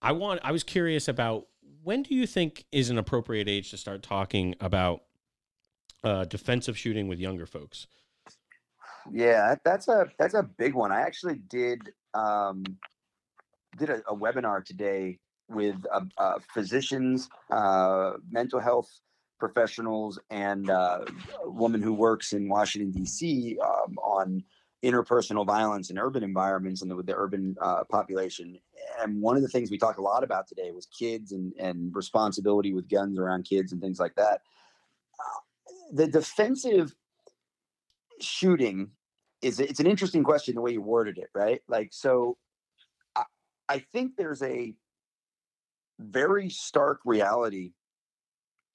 I 0.00 0.12
want 0.12 0.38
I 0.44 0.52
was 0.52 0.62
curious 0.62 1.08
about 1.08 1.48
when 1.82 2.04
do 2.04 2.14
you 2.14 2.24
think 2.24 2.66
is 2.70 2.88
an 2.88 2.98
appropriate 2.98 3.48
age 3.48 3.72
to 3.72 3.76
start 3.76 4.04
talking 4.04 4.54
about 4.60 5.00
uh, 6.04 6.24
defensive 6.26 6.78
shooting 6.78 7.08
with 7.08 7.18
younger 7.18 7.46
folks? 7.46 7.88
Yeah, 9.10 9.56
that's 9.64 9.88
a 9.88 10.06
that's 10.20 10.34
a 10.34 10.44
big 10.44 10.74
one. 10.74 10.92
I 10.92 11.00
actually 11.00 11.40
did 11.48 11.80
um, 12.14 12.62
did 13.76 13.90
a, 13.90 14.02
a 14.08 14.16
webinar 14.16 14.64
today 14.64 15.18
with 15.48 15.76
uh, 15.92 16.00
uh, 16.18 16.38
physicians, 16.52 17.28
uh, 17.50 18.12
mental 18.30 18.60
health 18.60 18.90
professionals, 19.38 20.18
and 20.30 20.68
a 20.70 21.04
woman 21.44 21.82
who 21.82 21.92
works 21.92 22.32
in 22.32 22.48
Washington 22.48 22.90
D.C. 22.90 23.58
Um, 23.62 23.98
on 23.98 24.42
interpersonal 24.82 25.46
violence 25.46 25.90
in 25.90 25.98
urban 25.98 26.22
environments 26.22 26.82
and 26.82 26.90
the, 26.90 26.96
with 26.96 27.06
the 27.06 27.16
urban 27.16 27.56
uh, 27.60 27.84
population. 27.84 28.58
And 29.00 29.20
one 29.20 29.36
of 29.36 29.42
the 29.42 29.48
things 29.48 29.70
we 29.70 29.78
talked 29.78 29.98
a 29.98 30.02
lot 30.02 30.22
about 30.24 30.46
today 30.46 30.70
was 30.70 30.86
kids 30.86 31.32
and 31.32 31.52
and 31.58 31.94
responsibility 31.94 32.72
with 32.72 32.88
guns 32.88 33.18
around 33.18 33.44
kids 33.44 33.72
and 33.72 33.80
things 33.80 33.98
like 33.98 34.14
that. 34.16 34.42
Uh, 35.18 35.40
the 35.92 36.06
defensive 36.06 36.94
shooting 38.20 38.90
is 39.42 39.60
it's 39.60 39.80
an 39.80 39.86
interesting 39.86 40.24
question 40.24 40.54
the 40.54 40.60
way 40.60 40.72
you 40.72 40.80
worded 40.80 41.18
it 41.18 41.28
right 41.34 41.60
like 41.68 41.90
so 41.92 42.36
i, 43.14 43.24
I 43.68 43.78
think 43.78 44.16
there's 44.16 44.42
a 44.42 44.74
very 45.98 46.48
stark 46.50 47.00
reality 47.04 47.72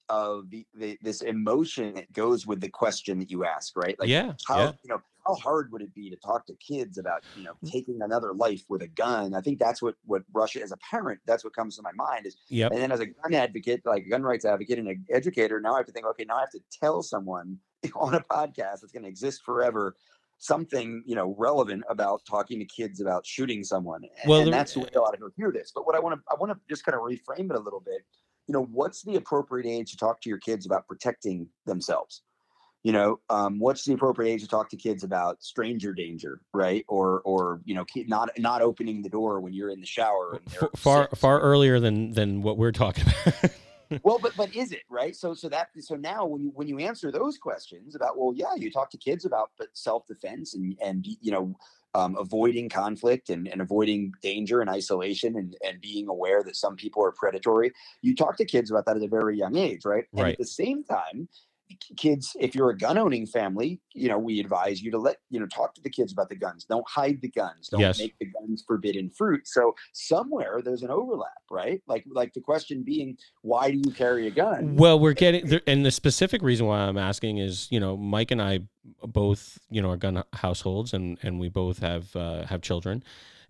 of 0.08 0.50
the, 0.50 0.66
the 0.74 0.98
this 1.00 1.22
emotion 1.22 1.94
that 1.94 2.12
goes 2.12 2.46
with 2.46 2.60
the 2.60 2.68
question 2.68 3.18
that 3.18 3.30
you 3.30 3.44
ask 3.44 3.76
right? 3.76 3.98
Like 3.98 4.08
yeah, 4.08 4.32
how 4.46 4.58
yeah, 4.58 4.72
you 4.82 4.88
know 4.88 5.00
how 5.26 5.34
hard 5.36 5.70
would 5.72 5.82
it 5.82 5.94
be 5.94 6.10
to 6.10 6.16
talk 6.16 6.46
to 6.46 6.54
kids 6.54 6.98
about 6.98 7.22
you 7.36 7.44
know 7.44 7.52
mm. 7.64 7.70
taking 7.70 8.02
another 8.02 8.34
life 8.34 8.62
with 8.68 8.82
a 8.82 8.88
gun? 8.88 9.34
I 9.34 9.40
think 9.40 9.58
that's 9.58 9.80
what 9.80 9.94
what 10.04 10.22
russia 10.34 10.60
as 10.62 10.72
a 10.72 10.76
parent 10.90 11.20
that's 11.26 11.44
what 11.44 11.54
comes 11.54 11.76
to 11.76 11.82
my 11.82 11.92
mind 11.92 12.26
is 12.26 12.36
yeah. 12.48 12.66
and 12.66 12.78
then 12.78 12.92
as 12.92 13.00
a 13.00 13.06
gun 13.06 13.34
advocate, 13.34 13.82
like 13.84 14.04
a 14.04 14.08
gun 14.08 14.22
rights 14.22 14.44
advocate 14.44 14.78
and 14.78 14.88
an 14.88 15.04
educator, 15.10 15.60
now 15.60 15.74
I 15.74 15.78
have 15.78 15.86
to 15.86 15.92
think, 15.92 16.06
okay, 16.06 16.24
now 16.24 16.36
I 16.36 16.40
have 16.40 16.50
to 16.50 16.60
tell 16.78 17.02
someone 17.02 17.58
on 17.96 18.14
a 18.14 18.20
podcast 18.20 18.80
that's 18.80 18.92
going 18.92 19.04
to 19.04 19.08
exist 19.08 19.42
forever 19.44 19.96
something 20.42 21.04
you 21.06 21.14
know 21.14 21.36
relevant 21.38 21.84
about 21.88 22.20
talking 22.28 22.58
to 22.58 22.64
kids 22.64 23.00
about 23.00 23.24
shooting 23.24 23.62
someone. 23.62 24.02
And, 24.02 24.28
Well, 24.28 24.40
and 24.40 24.52
that's 24.52 24.74
the 24.74 24.80
way 24.80 24.88
a 24.94 25.00
lot 25.00 25.14
of 25.14 25.20
people 25.20 25.30
hear 25.36 25.52
this. 25.52 25.70
But 25.74 25.86
what 25.86 25.94
I 25.94 26.00
want 26.00 26.16
to 26.16 26.22
I 26.30 26.34
want 26.38 26.52
to 26.52 26.58
just 26.68 26.84
kind 26.84 26.96
of 26.96 27.02
reframe 27.02 27.50
it 27.50 27.56
a 27.56 27.60
little 27.60 27.80
bit. 27.80 28.02
You 28.48 28.54
know, 28.54 28.64
what's 28.64 29.02
the 29.02 29.16
appropriate 29.16 29.68
age 29.68 29.92
to 29.92 29.96
talk 29.96 30.20
to 30.22 30.28
your 30.28 30.38
kids 30.38 30.66
about 30.66 30.88
protecting 30.88 31.48
themselves? 31.64 32.22
You 32.82 32.90
know, 32.90 33.20
um, 33.30 33.60
what's 33.60 33.84
the 33.84 33.92
appropriate 33.92 34.32
age 34.32 34.42
to 34.42 34.48
talk 34.48 34.68
to 34.70 34.76
kids 34.76 35.04
about 35.04 35.40
stranger 35.40 35.94
danger, 35.94 36.40
right? 36.52 36.84
Or, 36.88 37.20
or 37.20 37.60
you 37.64 37.76
know, 37.76 37.86
not 38.08 38.30
not 38.38 38.60
opening 38.60 39.02
the 39.02 39.08
door 39.08 39.40
when 39.40 39.52
you're 39.52 39.70
in 39.70 39.78
the 39.78 39.86
shower. 39.86 40.40
Far 40.74 41.08
far 41.14 41.40
earlier 41.40 41.78
than 41.78 42.10
than 42.10 42.42
what 42.42 42.58
we're 42.58 42.72
talking 42.72 43.04
about. 43.26 43.52
Well 44.02 44.18
but 44.20 44.32
but 44.36 44.54
is 44.54 44.72
it 44.72 44.82
right 44.88 45.14
so 45.16 45.34
so 45.34 45.48
that 45.48 45.68
so 45.80 45.96
now 45.96 46.24
when 46.24 46.42
you 46.42 46.50
when 46.54 46.68
you 46.68 46.78
answer 46.78 47.10
those 47.10 47.38
questions 47.38 47.94
about 47.94 48.18
well 48.18 48.32
yeah 48.34 48.54
you 48.56 48.70
talk 48.70 48.90
to 48.90 48.98
kids 48.98 49.24
about 49.24 49.50
but 49.58 49.68
self-defense 49.72 50.54
and 50.54 50.76
and 50.82 51.06
you 51.20 51.32
know 51.32 51.54
um, 51.94 52.16
avoiding 52.18 52.70
conflict 52.70 53.28
and, 53.28 53.46
and 53.48 53.60
avoiding 53.60 54.12
danger 54.22 54.62
and 54.62 54.70
isolation 54.70 55.36
and, 55.36 55.56
and 55.62 55.78
being 55.82 56.08
aware 56.08 56.42
that 56.42 56.56
some 56.56 56.74
people 56.74 57.04
are 57.04 57.12
predatory 57.12 57.70
you 58.00 58.14
talk 58.14 58.36
to 58.38 58.46
kids 58.46 58.70
about 58.70 58.86
that 58.86 58.96
at 58.96 59.02
a 59.02 59.08
very 59.08 59.36
young 59.36 59.56
age 59.56 59.84
right 59.84 60.04
and 60.12 60.22
Right. 60.22 60.32
at 60.32 60.38
the 60.38 60.46
same 60.46 60.84
time 60.84 61.28
kids 61.96 62.36
if 62.40 62.54
you're 62.54 62.70
a 62.70 62.76
gun 62.76 62.98
owning 62.98 63.26
family 63.26 63.80
you 63.94 64.08
know 64.08 64.18
we 64.18 64.40
advise 64.40 64.80
you 64.82 64.90
to 64.90 64.98
let 64.98 65.16
you 65.30 65.40
know 65.40 65.46
talk 65.46 65.74
to 65.74 65.82
the 65.82 65.90
kids 65.90 66.12
about 66.12 66.28
the 66.28 66.36
guns. 66.36 66.64
Don't 66.64 66.88
hide 66.88 67.20
the 67.20 67.30
guns. 67.30 67.68
Don't 67.68 67.80
Yes. 67.80 67.98
make 67.98 68.14
the 68.18 68.26
guns 68.26 68.64
forbidden 68.66 69.10
fruit. 69.10 69.46
So 69.46 69.74
somewhere 69.92 70.60
there's 70.64 70.82
an 70.82 70.90
overlap 70.90 71.30
right? 71.50 71.82
Like 71.86 72.04
like 72.10 72.32
the 72.32 72.40
question 72.40 72.82
being 72.82 73.16
why 73.42 73.70
do 73.70 73.76
you 73.76 73.92
carry 73.92 74.26
a 74.26 74.30
gun? 74.30 74.76
Well, 74.76 74.98
we're 74.98 75.12
getting 75.12 75.46
there, 75.46 75.60
and 75.66 75.84
the 75.84 75.90
specific 75.90 76.42
reason 76.42 76.66
why 76.66 76.80
I'm 76.80 76.98
asking 76.98 77.38
is, 77.38 77.68
you 77.70 77.78
know, 77.78 77.96
Mike 77.96 78.30
and 78.30 78.40
I 78.40 78.60
both, 79.04 79.58
you 79.70 79.82
know, 79.82 79.90
are 79.90 79.96
gun 79.96 80.22
households, 80.32 80.92
and 80.92 81.18
and 81.22 81.38
we 81.38 81.48
both 81.48 81.78
have 81.78 82.14
uh, 82.16 82.46
have 82.46 82.62
children, 82.62 83.04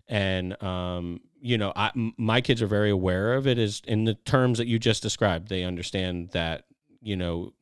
and 0.07 0.61
um, 0.61 1.21
you 1.41 1.57
know, 1.57 1.71
I, 1.75 1.91
m- 1.95 2.13
my 2.17 2.41
kids 2.41 2.61
are 2.61 2.67
very 2.67 2.89
aware 2.89 3.33
of 3.33 3.47
it. 3.47 3.57
Is 3.57 3.81
in 3.87 4.05
the 4.05 4.13
terms 4.13 4.57
that 4.57 4.67
you 4.67 4.79
just 4.79 5.01
described, 5.01 5.47
they 5.49 5.63
understand 5.63 6.29
that, 6.31 6.65
you 7.01 7.15
know, 7.15 7.53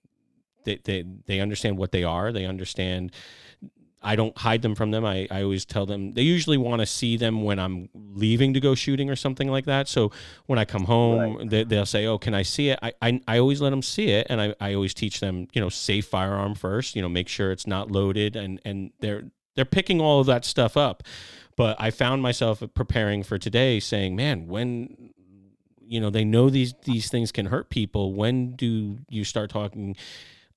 they 0.63 0.79
they 0.83 1.05
they 1.25 1.39
understand 1.39 1.77
what 1.77 1.91
they 1.91 2.03
are. 2.03 2.31
They 2.31 2.45
understand. 2.45 3.11
I 4.03 4.15
don't 4.15 4.35
hide 4.35 4.63
them 4.63 4.73
from 4.73 4.89
them. 4.89 5.05
I, 5.05 5.27
I 5.29 5.43
always 5.43 5.63
tell 5.63 5.85
them 5.85 6.13
they 6.13 6.23
usually 6.23 6.57
want 6.57 6.79
to 6.79 6.87
see 6.87 7.17
them 7.17 7.43
when 7.43 7.59
I'm 7.59 7.87
leaving 7.93 8.53
to 8.55 8.59
go 8.59 8.73
shooting 8.73 9.11
or 9.11 9.15
something 9.15 9.47
like 9.47 9.65
that. 9.65 9.87
So 9.87 10.11
when 10.47 10.57
I 10.57 10.65
come 10.65 10.85
home, 10.85 11.47
they, 11.49 11.63
they'll 11.63 11.85
say, 11.85 12.07
"Oh, 12.07 12.17
can 12.17 12.33
I 12.33 12.41
see 12.41 12.69
it?" 12.69 12.79
I, 12.81 12.93
I, 13.01 13.21
I 13.27 13.37
always 13.37 13.61
let 13.61 13.69
them 13.69 13.83
see 13.83 14.09
it, 14.09 14.25
and 14.29 14.41
I, 14.41 14.55
I 14.59 14.73
always 14.73 14.95
teach 14.95 15.19
them, 15.19 15.47
you 15.53 15.61
know, 15.61 15.69
safe 15.69 16.07
firearm 16.07 16.55
first. 16.55 16.95
You 16.95 17.03
know, 17.03 17.09
make 17.09 17.27
sure 17.27 17.51
it's 17.51 17.67
not 17.67 17.91
loaded, 17.91 18.35
and 18.35 18.59
and 18.65 18.91
they're 19.01 19.25
they're 19.55 19.65
picking 19.65 20.01
all 20.01 20.19
of 20.19 20.25
that 20.25 20.45
stuff 20.45 20.75
up. 20.75 21.03
But 21.55 21.79
I 21.79 21.91
found 21.91 22.23
myself 22.23 22.63
preparing 22.73 23.21
for 23.21 23.37
today, 23.37 23.79
saying, 23.79 24.15
"Man, 24.15 24.47
when." 24.47 25.11
You 25.83 25.99
know, 25.99 26.09
they 26.09 26.23
know 26.23 26.49
these 26.49 26.73
these 26.85 27.09
things 27.09 27.33
can 27.33 27.47
hurt 27.47 27.69
people. 27.69 28.13
When 28.13 28.55
do 28.55 28.99
you 29.09 29.25
start 29.25 29.49
talking 29.49 29.97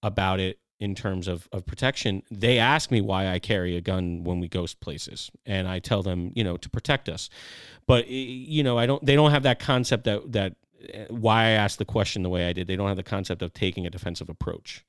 about 0.05 0.39
it 0.39 0.59
in 0.79 0.95
terms 0.95 1.29
of, 1.29 1.49
of 1.51 1.65
protection, 1.65 2.23
they 2.31 2.59
ask 2.59 2.91
me 2.91 3.01
why 3.01 3.29
I 3.29 3.39
carry 3.39 3.77
a 3.77 3.81
gun 3.81 4.23
when 4.23 4.39
we 4.39 4.49
go 4.49 4.67
places, 4.81 5.31
and 5.47 5.67
I 5.67 5.79
tell 5.79 6.03
them, 6.03 6.31
you 6.35 6.45
know, 6.45 6.57
to 6.59 6.69
protect 6.69 7.09
us. 7.09 7.31
But 7.87 8.09
you 8.09 8.63
know, 8.63 8.79
I 8.79 8.87
don't. 8.87 9.05
They 9.05 9.15
don't 9.17 9.31
have 9.31 9.45
that 9.45 9.59
concept 9.59 10.05
that 10.05 10.33
that 10.33 10.57
eh, 10.93 11.07
why 11.09 11.45
I 11.45 11.51
asked 11.51 11.79
the 11.79 11.85
question 11.85 12.23
the 12.23 12.29
way 12.29 12.47
I 12.47 12.53
did. 12.53 12.67
They 12.67 12.77
don't 12.77 12.89
have 12.89 12.97
the 12.97 13.03
concept 13.03 13.43
of 13.43 13.53
taking 13.55 13.87
a 13.87 13.91
defensive 13.91 14.29
approach. 14.29 14.85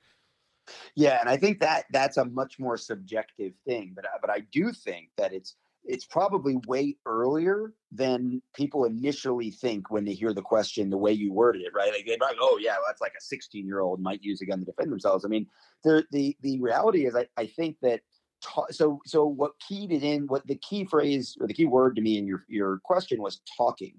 Yeah, 0.95 1.19
and 1.19 1.29
I 1.29 1.38
think 1.38 1.60
that 1.60 1.86
that's 1.91 2.17
a 2.17 2.25
much 2.25 2.60
more 2.60 2.77
subjective 2.77 3.53
thing, 3.65 3.93
but 3.95 4.05
but 4.22 4.29
I 4.29 4.41
do 4.51 4.72
think 4.72 5.10
that 5.17 5.34
it's 5.34 5.55
it's 5.87 6.05
probably 6.05 6.57
way 6.67 6.97
earlier 7.05 7.73
than 7.91 8.41
people 8.53 8.85
initially 8.85 9.51
think 9.51 9.89
when 9.91 10.03
they 10.03 10.13
hear 10.13 10.33
the 10.33 10.41
question 10.41 10.89
the 10.89 10.97
way 10.97 11.11
you 11.11 11.31
worded 11.31 11.61
it, 11.61 11.73
right? 11.73 11.91
Like 11.91 12.05
they're 12.05 12.17
like, 12.19 12.37
oh 12.39 12.57
yeah, 12.61 12.75
that's 12.87 13.01
like 13.01 13.13
a 13.17 13.21
16 13.21 13.65
year 13.65 13.79
old 13.79 14.01
might 14.01 14.23
use 14.23 14.41
a 14.41 14.45
gun 14.45 14.59
to 14.59 14.65
defend 14.65 14.91
themselves. 14.91 15.25
I 15.25 15.27
mean, 15.27 15.47
the 15.83 16.05
the 16.11 16.35
the 16.41 16.59
reality 16.59 17.05
is, 17.05 17.15
I, 17.15 17.27
I 17.37 17.47
think 17.47 17.77
that 17.81 18.01
ta- 18.41 18.71
so 18.71 18.99
so 19.05 19.25
what 19.25 19.59
keyed 19.59 19.91
it 19.91 20.03
in, 20.03 20.27
what 20.27 20.45
the 20.47 20.55
key 20.55 20.85
phrase 20.85 21.37
or 21.39 21.47
the 21.47 21.53
key 21.53 21.65
word 21.65 21.95
to 21.95 22.01
me 22.01 22.17
in 22.17 22.25
your 22.27 22.45
your 22.47 22.79
question 22.83 23.21
was 23.21 23.41
talking. 23.57 23.95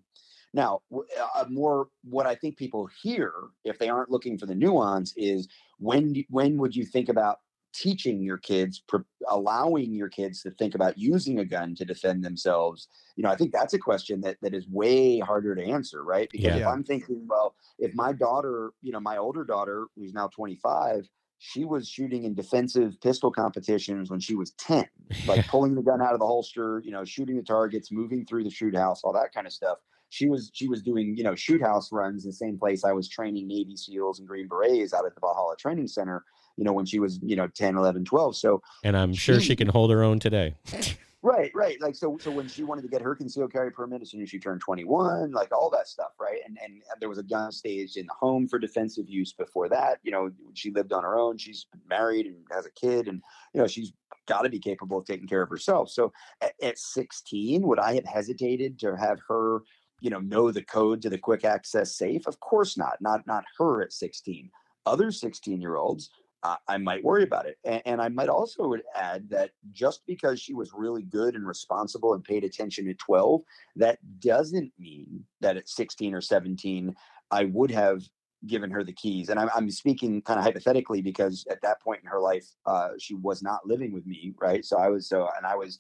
Now, 0.53 0.81
uh, 0.93 1.45
more 1.49 1.89
what 2.03 2.27
I 2.27 2.35
think 2.35 2.57
people 2.57 2.89
hear 3.03 3.33
if 3.65 3.79
they 3.79 3.89
aren't 3.89 4.11
looking 4.11 4.39
for 4.39 4.47
the 4.47 4.55
nuance 4.55 5.13
is 5.17 5.49
when 5.79 6.25
when 6.31 6.57
would 6.59 6.75
you 6.75 6.85
think 6.85 7.09
about 7.09 7.39
teaching 7.77 8.23
your 8.23 8.39
kids 8.39 8.83
pr- 8.89 8.99
allowing 9.29 9.93
your 9.93 10.09
kids 10.09 10.43
to 10.43 10.51
think 10.53 10.75
about 10.75 10.97
using 10.97 11.39
a 11.39 11.45
gun 11.45 11.75
to 11.75 11.85
defend 11.85 12.25
themselves 12.25 12.89
you 13.17 13.23
know 13.23 13.31
i 13.31 13.37
think 13.37 13.53
that's 13.53 13.75
a 13.75 13.79
question 13.79 14.21
that 14.21 14.37
that 14.41 14.55
is 14.55 14.67
way 14.69 15.19
harder 15.19 15.55
to 15.55 15.63
answer 15.63 16.03
right? 16.03 16.29
Because 16.31 16.57
if 16.57 16.67
i'm 16.67 16.85
thinking 16.85 17.27
well 17.29 17.55
if 17.79 17.95
my 17.95 18.13
daughter 18.13 18.73
you 18.81 18.93
know 18.93 19.01
my 19.01 19.17
older 19.19 19.45
daughter 19.45 19.87
who's 19.97 20.15
now 20.15 20.29
25 20.29 21.09
she 21.39 21.65
was 21.65 21.87
shooting 21.87 22.25
in 22.25 22.35
defensive 22.35 22.99
pistol 23.03 23.31
competitions 23.31 24.11
when 24.11 24.21
she 24.21 24.35
was 24.35 24.53
10 24.53 24.87
like 25.27 25.47
pulling 25.49 25.75
the 25.75 25.83
gun 25.83 26.01
out 26.01 26.15
of 26.15 26.21
the 26.21 26.27
holster 26.27 26.81
you 26.85 26.91
know 26.91 27.05
shooting 27.05 27.37
the 27.37 27.43
targets 27.43 27.93
moving 27.93 28.25
through 28.25 28.45
the 28.45 28.51
shoot 28.51 28.75
house 28.75 29.03
all 29.05 29.13
that 29.13 29.33
kind 29.33 29.47
of 29.47 29.53
stuff. 29.53 29.79
She 30.09 30.29
was 30.29 30.51
she 30.55 30.69
was 30.69 30.83
doing 30.83 31.15
you 31.17 31.25
know 31.25 31.35
shoot 31.35 31.61
house 31.61 31.91
runs 31.93 32.25
the 32.25 32.33
same 32.33 32.59
place 32.59 32.85
I 32.85 32.93
was 32.93 33.09
training 33.09 33.49
Navy 33.49 33.77
SEALs 33.77 34.19
and 34.19 34.29
Green 34.29 34.49
Berets 34.49 34.95
out 34.95 35.05
at 35.05 35.15
the 35.15 35.21
Valhalla 35.21 35.57
Training 35.57 35.89
Center. 35.89 36.25
You 36.57 36.65
know 36.65 36.73
when 36.73 36.87
she 36.87 36.99
was 36.99 37.19
you 37.23 37.37
know 37.37 37.49
10, 37.49 37.77
11, 37.77 38.05
12. 38.05 38.37
So 38.37 38.63
and 38.83 38.97
I'm 38.97 39.15
sure 39.15 39.41
she 39.41 39.57
can 39.57 39.69
hold 39.69 39.91
her 39.91 40.03
own 40.03 40.19
today. 40.19 40.55
Right, 41.27 41.51
right. 41.57 41.81
Like 41.81 41.97
so, 41.97 42.17
so 42.21 42.31
when 42.31 42.47
she 42.47 42.63
wanted 42.63 42.83
to 42.83 42.89
get 42.89 43.03
her 43.03 43.17
concealed 43.17 43.53
carry 43.53 43.73
permit 43.73 44.01
as 44.01 44.13
soon 44.13 44.23
as 44.23 44.31
she 44.31 44.39
turned 44.39 44.61
21, 44.61 45.33
like 45.33 45.51
all 45.51 45.69
that 45.71 45.89
stuff, 45.89 46.13
right? 46.21 46.39
And 46.47 46.57
and 46.63 46.83
there 47.01 47.09
was 47.09 47.19
a 47.19 47.25
gun 47.25 47.51
staged 47.51 47.97
in 47.97 48.07
the 48.07 48.13
home 48.13 48.47
for 48.47 48.61
defensive 48.61 49.09
use 49.09 49.33
before 49.33 49.69
that. 49.71 49.99
You 50.05 50.13
know, 50.13 50.31
she 50.55 50.71
lived 50.71 50.93
on 50.93 51.03
her 51.03 51.19
own. 51.19 51.37
She's 51.37 51.67
married 51.91 52.27
and 52.27 52.37
has 52.53 52.65
a 52.65 52.71
kid, 52.71 53.09
and 53.09 53.21
you 53.53 53.61
know 53.61 53.67
she's 53.67 53.93
got 54.27 54.43
to 54.43 54.49
be 54.49 54.61
capable 54.61 54.99
of 54.99 55.05
taking 55.05 55.27
care 55.27 55.43
of 55.43 55.49
herself. 55.49 55.91
So 55.91 56.13
at, 56.41 56.53
at 56.63 56.79
16, 56.79 57.67
would 57.67 57.81
I 57.81 57.95
have 57.95 58.05
hesitated 58.05 58.79
to 58.81 58.97
have 58.97 59.19
her, 59.27 59.63
you 60.01 60.11
know, 60.11 60.21
know 60.21 60.53
the 60.53 60.63
code 60.63 61.03
to 61.03 61.11
the 61.11 61.19
quick 61.19 61.45
access 61.45 61.97
safe? 61.97 62.29
Of 62.29 62.39
course 62.39 62.79
not. 62.79 63.01
Not 63.01 63.27
not 63.27 63.45
her 63.59 63.83
at 63.83 63.93
16. 63.93 64.49
Other 64.87 65.11
16 65.11 65.61
year 65.61 65.75
olds 65.75 66.11
I 66.69 66.79
might 66.79 67.05
worry 67.05 67.23
about 67.23 67.47
it. 67.47 67.59
And, 67.65 67.83
and, 67.87 68.03
I 68.03 68.09
might 68.09 68.29
also 68.29 68.75
add 68.95 69.29
that 69.31 69.51
just 69.73 70.03
because 70.07 70.41
she 70.41 70.55
was 70.55 70.73
really 70.75 71.03
good 71.03 71.35
and 71.35 71.47
responsible 71.47 72.15
and 72.15 72.23
paid 72.23 72.45
attention 72.45 72.89
at 72.89 72.99
12, 72.99 73.43
that 73.77 73.99
doesn't 74.21 74.73
mean 74.79 75.25
that 75.41 75.57
at 75.57 75.69
16 75.69 76.15
or 76.15 76.21
17, 76.21 76.95
I 77.31 77.45
would 77.45 77.71
have 77.71 78.03
given 78.47 78.71
her 78.71 78.85
the 78.85 78.93
keys. 78.93 79.29
And 79.29 79.41
I'm, 79.41 79.49
I'm 79.55 79.71
speaking 79.71 80.23
kind 80.23 80.39
of 80.39 80.45
hypothetically 80.45 81.03
because 81.03 81.47
at 81.51 81.63
that 81.63 81.81
point 81.81 82.01
in 82.03 82.09
her 82.09 82.21
life, 82.21 82.47
uh, 82.67 82.91
she 82.99 83.15
was 83.15 83.43
not 83.43 83.67
living 83.67 83.93
with 83.93 84.07
me, 84.07 84.35
right? 84.39 84.65
So 84.65 84.77
I 84.79 84.89
was 84.89 85.09
so, 85.09 85.29
and 85.37 85.47
I 85.47 85.57
was 85.57 85.79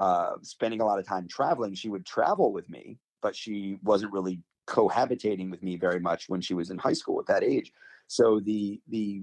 uh, 0.00 0.32
spending 0.42 0.80
a 0.80 0.84
lot 0.84 0.98
of 0.98 1.06
time 1.06 1.28
traveling. 1.28 1.74
She 1.74 1.88
would 1.88 2.04
travel 2.04 2.52
with 2.52 2.68
me, 2.68 2.98
but 3.22 3.36
she 3.36 3.78
wasn't 3.82 4.12
really 4.12 4.40
cohabitating 4.66 5.50
with 5.50 5.62
me 5.62 5.76
very 5.76 6.00
much 6.00 6.28
when 6.28 6.40
she 6.40 6.54
was 6.54 6.70
in 6.70 6.78
high 6.78 6.92
school 6.92 7.20
at 7.20 7.26
that 7.26 7.44
age. 7.44 7.72
So 8.08 8.40
the 8.40 8.80
the 8.88 9.22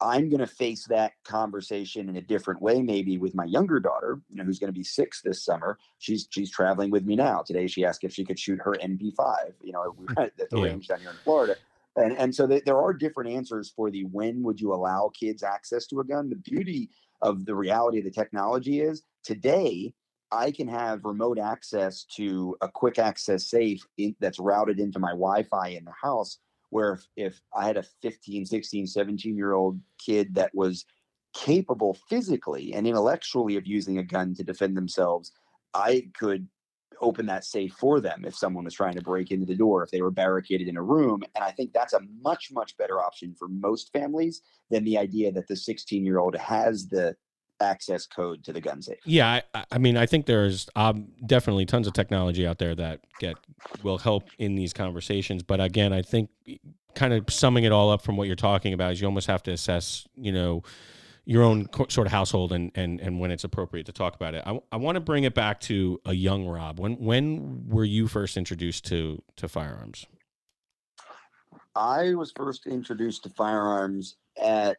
I'm 0.00 0.28
going 0.28 0.40
to 0.40 0.46
face 0.46 0.86
that 0.86 1.12
conversation 1.24 2.08
in 2.08 2.16
a 2.16 2.22
different 2.22 2.62
way, 2.62 2.82
maybe 2.82 3.18
with 3.18 3.34
my 3.34 3.44
younger 3.44 3.80
daughter, 3.80 4.20
you 4.30 4.36
know, 4.36 4.44
who's 4.44 4.58
going 4.58 4.72
to 4.72 4.78
be 4.78 4.84
six 4.84 5.22
this 5.22 5.44
summer. 5.44 5.78
She's 5.98 6.28
she's 6.30 6.50
traveling 6.50 6.90
with 6.90 7.04
me 7.04 7.16
now. 7.16 7.42
Today, 7.42 7.66
she 7.66 7.84
asked 7.84 8.04
if 8.04 8.12
she 8.14 8.24
could 8.24 8.38
shoot 8.38 8.60
her 8.62 8.74
MP5. 8.74 9.54
You 9.62 9.72
know, 9.72 9.96
at 10.16 10.36
the 10.36 10.46
oh, 10.52 10.64
yeah. 10.64 10.70
range 10.70 10.88
down 10.88 11.00
here 11.00 11.10
in 11.10 11.16
Florida, 11.24 11.56
and 11.96 12.16
and 12.16 12.34
so 12.34 12.46
th- 12.46 12.64
there 12.64 12.78
are 12.78 12.92
different 12.92 13.30
answers 13.30 13.70
for 13.74 13.90
the 13.90 14.04
when 14.04 14.42
would 14.44 14.60
you 14.60 14.72
allow 14.72 15.10
kids 15.18 15.42
access 15.42 15.86
to 15.88 16.00
a 16.00 16.04
gun. 16.04 16.30
The 16.30 16.36
beauty 16.36 16.90
of 17.20 17.44
the 17.44 17.54
reality 17.54 17.98
of 17.98 18.04
the 18.04 18.10
technology 18.10 18.80
is 18.80 19.02
today 19.24 19.94
I 20.30 20.50
can 20.50 20.68
have 20.68 21.04
remote 21.04 21.38
access 21.38 22.04
to 22.16 22.56
a 22.60 22.68
quick 22.68 22.98
access 22.98 23.46
safe 23.50 23.84
in, 23.96 24.14
that's 24.20 24.38
routed 24.38 24.78
into 24.78 24.98
my 24.98 25.10
Wi-Fi 25.10 25.68
in 25.68 25.84
the 25.84 25.92
house 26.00 26.38
where 26.70 26.94
if, 26.94 27.06
if 27.16 27.40
I 27.56 27.66
had 27.66 27.76
a 27.76 27.84
15, 28.02 28.46
16, 28.46 28.86
17 28.86 29.36
year 29.36 29.52
old 29.52 29.80
kid 29.98 30.34
that 30.34 30.54
was 30.54 30.84
capable 31.34 31.96
physically 32.08 32.74
and 32.74 32.86
intellectually 32.86 33.56
of 33.56 33.66
using 33.66 33.98
a 33.98 34.02
gun 34.02 34.34
to 34.34 34.44
defend 34.44 34.76
themselves, 34.76 35.32
I 35.74 36.08
could 36.18 36.48
open 37.00 37.26
that 37.26 37.44
safe 37.44 37.72
for 37.74 38.00
them 38.00 38.24
if 38.24 38.34
someone 38.34 38.64
was 38.64 38.74
trying 38.74 38.94
to 38.94 39.02
break 39.02 39.30
into 39.30 39.46
the 39.46 39.54
door, 39.54 39.82
if 39.82 39.90
they 39.90 40.02
were 40.02 40.10
barricaded 40.10 40.68
in 40.68 40.76
a 40.76 40.82
room. 40.82 41.22
And 41.34 41.44
I 41.44 41.52
think 41.52 41.72
that's 41.72 41.92
a 41.92 42.00
much, 42.20 42.50
much 42.52 42.76
better 42.76 43.00
option 43.00 43.34
for 43.38 43.48
most 43.48 43.92
families 43.92 44.42
than 44.70 44.84
the 44.84 44.98
idea 44.98 45.32
that 45.32 45.46
the 45.48 45.56
16 45.56 46.04
year 46.04 46.18
old 46.18 46.36
has 46.36 46.88
the 46.88 47.14
access 47.60 48.06
code 48.06 48.44
to 48.44 48.52
the 48.52 48.60
gun 48.60 48.80
safe. 48.82 48.98
Yeah, 49.04 49.40
I, 49.54 49.64
I 49.72 49.78
mean, 49.78 49.96
I 49.96 50.06
think 50.06 50.26
there's 50.26 50.68
um, 50.76 51.08
definitely 51.26 51.66
tons 51.66 51.86
of 51.86 51.92
technology 51.92 52.46
out 52.46 52.58
there 52.58 52.74
that 52.74 53.00
get 53.18 53.36
will 53.82 53.98
help 53.98 54.24
in 54.38 54.54
these 54.54 54.72
conversations. 54.72 55.42
But 55.42 55.60
again, 55.60 55.92
I 55.92 56.02
think 56.02 56.30
kind 56.94 57.12
of 57.12 57.24
summing 57.32 57.64
it 57.64 57.72
all 57.72 57.90
up 57.90 58.02
from 58.02 58.16
what 58.16 58.26
you're 58.26 58.36
talking 58.36 58.72
about 58.72 58.92
is 58.92 59.00
you 59.00 59.06
almost 59.06 59.26
have 59.26 59.42
to 59.44 59.52
assess, 59.52 60.06
you 60.16 60.32
know, 60.32 60.62
your 61.24 61.42
own 61.42 61.66
co- 61.66 61.86
sort 61.88 62.06
of 62.06 62.12
household 62.12 62.52
and 62.52 62.72
and 62.74 63.00
and 63.00 63.20
when 63.20 63.30
it's 63.30 63.44
appropriate 63.44 63.84
to 63.86 63.92
talk 63.92 64.14
about 64.14 64.34
it. 64.34 64.42
I, 64.46 64.58
I 64.72 64.76
want 64.76 64.96
to 64.96 65.00
bring 65.00 65.24
it 65.24 65.34
back 65.34 65.60
to 65.62 66.00
a 66.06 66.14
young 66.14 66.46
Rob. 66.46 66.80
When 66.80 66.94
when 66.94 67.68
were 67.68 67.84
you 67.84 68.08
first 68.08 68.36
introduced 68.36 68.86
to 68.86 69.22
to 69.36 69.46
firearms? 69.46 70.06
I 71.76 72.14
was 72.14 72.32
first 72.34 72.66
introduced 72.66 73.22
to 73.24 73.30
firearms 73.30 74.16
at 74.42 74.78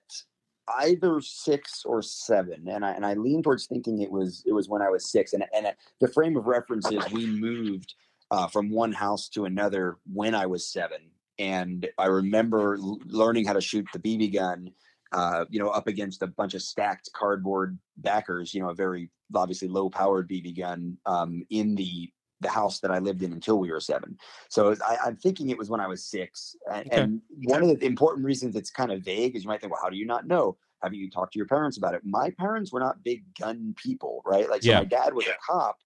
either 0.79 1.21
six 1.21 1.83
or 1.85 2.01
seven, 2.01 2.67
and 2.67 2.85
I 2.85 2.91
and 2.91 3.05
I 3.05 3.13
lean 3.13 3.43
towards 3.43 3.65
thinking 3.65 4.01
it 4.01 4.11
was 4.11 4.43
it 4.45 4.53
was 4.53 4.69
when 4.69 4.81
I 4.81 4.89
was 4.89 5.09
six. 5.11 5.33
And 5.33 5.43
and 5.55 5.67
the 5.99 6.07
frame 6.07 6.37
of 6.37 6.45
reference 6.45 6.91
is 6.91 7.03
we 7.11 7.25
moved 7.25 7.95
uh, 8.31 8.47
from 8.47 8.69
one 8.69 8.91
house 8.91 9.29
to 9.29 9.45
another 9.45 9.97
when 10.11 10.35
I 10.35 10.45
was 10.45 10.67
seven, 10.67 11.09
and 11.37 11.87
I 11.97 12.05
remember 12.05 12.75
l- 12.75 12.99
learning 13.05 13.45
how 13.45 13.53
to 13.53 13.61
shoot 13.61 13.87
the 13.93 13.99
BB 13.99 14.33
gun. 14.33 14.71
Uh, 15.11 15.45
you 15.49 15.59
know, 15.59 15.69
up 15.69 15.87
against 15.87 16.21
a 16.21 16.27
bunch 16.27 16.53
of 16.53 16.61
stacked 16.61 17.09
cardboard 17.13 17.79
backers, 17.97 18.53
you 18.53 18.61
know, 18.61 18.69
a 18.69 18.75
very 18.75 19.09
obviously 19.33 19.67
low 19.67 19.89
powered 19.89 20.29
BB 20.29 20.55
gun 20.55 20.97
um, 21.07 21.43
in 21.49 21.73
the 21.73 22.11
the 22.41 22.49
house 22.49 22.79
that 22.79 22.91
I 22.91 22.99
lived 22.99 23.21
in 23.21 23.33
until 23.33 23.59
we 23.59 23.71
were 23.71 23.79
seven. 23.79 24.17
So 24.49 24.75
I, 24.85 25.07
am 25.07 25.17
thinking 25.17 25.49
it 25.49 25.57
was 25.57 25.69
when 25.69 25.81
I 25.81 25.87
was 25.87 26.05
six. 26.05 26.55
And, 26.71 26.87
okay. 26.87 27.01
and 27.01 27.21
one 27.43 27.63
of 27.63 27.79
the 27.79 27.85
important 27.85 28.25
reasons 28.25 28.55
it's 28.55 28.69
kind 28.69 28.91
of 28.91 29.01
vague 29.01 29.35
is 29.35 29.43
you 29.43 29.49
might 29.49 29.61
think, 29.61 29.73
well, 29.73 29.81
how 29.81 29.89
do 29.89 29.97
you 29.97 30.05
not 30.05 30.27
know? 30.27 30.57
Have 30.81 30.93
you 30.93 31.09
talked 31.09 31.33
to 31.33 31.39
your 31.39 31.47
parents 31.47 31.77
about 31.77 31.93
it? 31.93 32.01
My 32.05 32.29
parents 32.31 32.71
were 32.71 32.79
not 32.79 33.03
big 33.03 33.23
gun 33.39 33.75
people, 33.75 34.21
right? 34.25 34.49
Like, 34.49 34.63
so 34.63 34.69
yeah. 34.69 34.79
my 34.79 34.85
dad 34.85 35.13
was 35.13 35.27
a 35.27 35.35
cop 35.45 35.77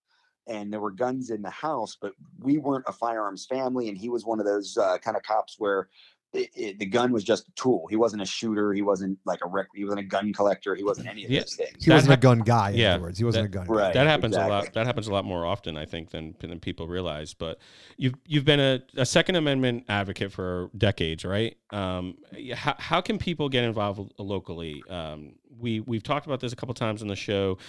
and 0.47 0.71
there 0.71 0.79
were 0.79 0.91
guns 0.91 1.29
in 1.29 1.41
the 1.41 1.49
house, 1.49 1.97
but 1.99 2.13
we 2.39 2.57
weren't 2.57 2.85
a 2.87 2.93
firearms 2.93 3.45
family. 3.45 3.89
And 3.89 3.97
he 3.97 4.09
was 4.09 4.25
one 4.25 4.39
of 4.39 4.45
those 4.45 4.77
uh, 4.77 4.97
kind 4.99 5.17
of 5.17 5.23
cops 5.23 5.55
where 5.57 5.89
it, 6.33 6.49
it, 6.55 6.79
the 6.79 6.85
gun 6.85 7.11
was 7.11 7.23
just 7.23 7.47
a 7.47 7.51
tool. 7.51 7.85
He 7.89 7.95
wasn't 7.95 8.21
a 8.23 8.25
shooter. 8.25 8.73
He 8.73 8.81
wasn't 8.81 9.19
like 9.25 9.39
a 9.43 9.47
rec. 9.47 9.67
He 9.75 9.83
wasn't 9.83 10.01
a 10.01 10.03
gun 10.03 10.33
collector. 10.33 10.73
He 10.73 10.83
wasn't 10.83 11.07
any 11.07 11.25
of 11.25 11.31
yeah. 11.31 11.41
those 11.41 11.55
things. 11.55 11.85
He 11.85 11.91
wasn't 11.91 12.09
ha- 12.09 12.13
a 12.15 12.17
gun 12.17 12.39
guy. 12.39 12.71
In 12.71 12.77
yeah, 12.77 12.95
other 12.95 13.03
words, 13.03 13.19
he 13.19 13.23
wasn't 13.23 13.51
that, 13.51 13.61
a 13.61 13.65
gun. 13.65 13.75
Right. 13.75 13.93
Guy. 13.93 14.03
That 14.03 14.09
happens 14.09 14.35
exactly. 14.35 14.51
a 14.51 14.55
lot. 14.55 14.73
That 14.73 14.85
happens 14.87 15.07
a 15.07 15.13
lot 15.13 15.25
more 15.25 15.45
often, 15.45 15.77
I 15.77 15.85
think, 15.85 16.09
than 16.09 16.35
than 16.39 16.59
people 16.59 16.87
realize. 16.87 17.33
But 17.35 17.59
you've 17.97 18.15
you've 18.25 18.45
been 18.45 18.59
a, 18.59 18.81
a 18.97 19.05
Second 19.05 19.35
Amendment 19.35 19.85
advocate 19.89 20.31
for 20.31 20.71
decades, 20.75 21.23
right? 21.23 21.55
Um, 21.69 22.17
how 22.53 22.75
how 22.79 23.01
can 23.01 23.19
people 23.19 23.47
get 23.47 23.63
involved 23.63 24.11
locally? 24.17 24.83
Um, 24.89 25.33
we 25.59 25.81
we've 25.81 26.03
talked 26.03 26.25
about 26.25 26.39
this 26.39 26.51
a 26.51 26.55
couple 26.55 26.73
times 26.73 27.03
on 27.03 27.09
the 27.09 27.15
show. 27.15 27.59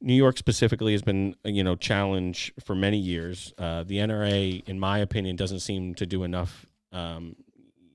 New 0.00 0.14
York 0.14 0.38
specifically 0.38 0.92
has 0.92 1.02
been 1.02 1.36
you 1.44 1.62
know 1.62 1.76
challenge 1.76 2.54
for 2.64 2.74
many 2.74 2.98
years. 2.98 3.52
Uh, 3.58 3.82
the 3.82 3.98
NRA, 3.98 4.66
in 4.66 4.80
my 4.80 4.98
opinion, 4.98 5.36
doesn't 5.36 5.60
seem 5.60 5.94
to 5.96 6.06
do 6.06 6.24
enough 6.24 6.64
um, 6.94 7.36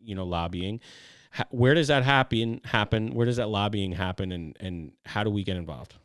you 0.09 0.15
know 0.15 0.25
lobbying 0.25 0.79
where 1.51 1.75
does 1.75 1.87
that 1.87 2.03
happen 2.03 2.59
happen 2.63 3.13
where 3.13 3.25
does 3.25 3.37
that 3.37 3.49
lobbying 3.49 3.91
happen 3.91 4.31
and 4.31 4.57
and 4.59 4.91
how 5.05 5.23
do 5.23 5.29
we 5.29 5.43
get 5.43 5.55
involved 5.55 5.95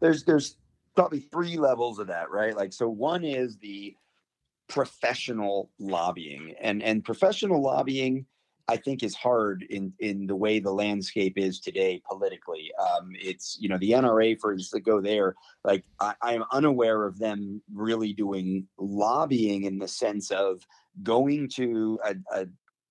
there's 0.00 0.24
there's 0.24 0.56
probably 0.94 1.20
three 1.20 1.56
levels 1.56 1.98
of 1.98 2.06
that 2.06 2.30
right 2.30 2.56
like 2.56 2.72
so 2.72 2.88
one 2.88 3.24
is 3.24 3.56
the 3.58 3.94
professional 4.68 5.70
lobbying 5.78 6.54
and 6.60 6.82
and 6.82 7.04
professional 7.04 7.62
lobbying 7.62 8.26
I 8.68 8.76
think 8.76 9.02
is 9.02 9.14
hard 9.14 9.64
in 9.70 9.94
in 9.98 10.26
the 10.26 10.36
way 10.36 10.60
the 10.60 10.70
landscape 10.70 11.38
is 11.38 11.58
today 11.58 12.02
politically. 12.06 12.70
Um, 12.78 13.12
it's 13.14 13.56
you 13.58 13.68
know 13.68 13.78
the 13.78 13.92
NRA 13.92 14.38
for 14.38 14.54
to 14.54 14.80
go 14.80 15.00
there. 15.00 15.34
Like 15.64 15.84
I, 15.98 16.14
I 16.20 16.34
am 16.34 16.44
unaware 16.52 17.06
of 17.06 17.18
them 17.18 17.62
really 17.72 18.12
doing 18.12 18.68
lobbying 18.76 19.64
in 19.64 19.78
the 19.78 19.88
sense 19.88 20.30
of 20.30 20.66
going 21.02 21.48
to 21.54 21.98
a, 22.04 22.14
a 22.34 22.46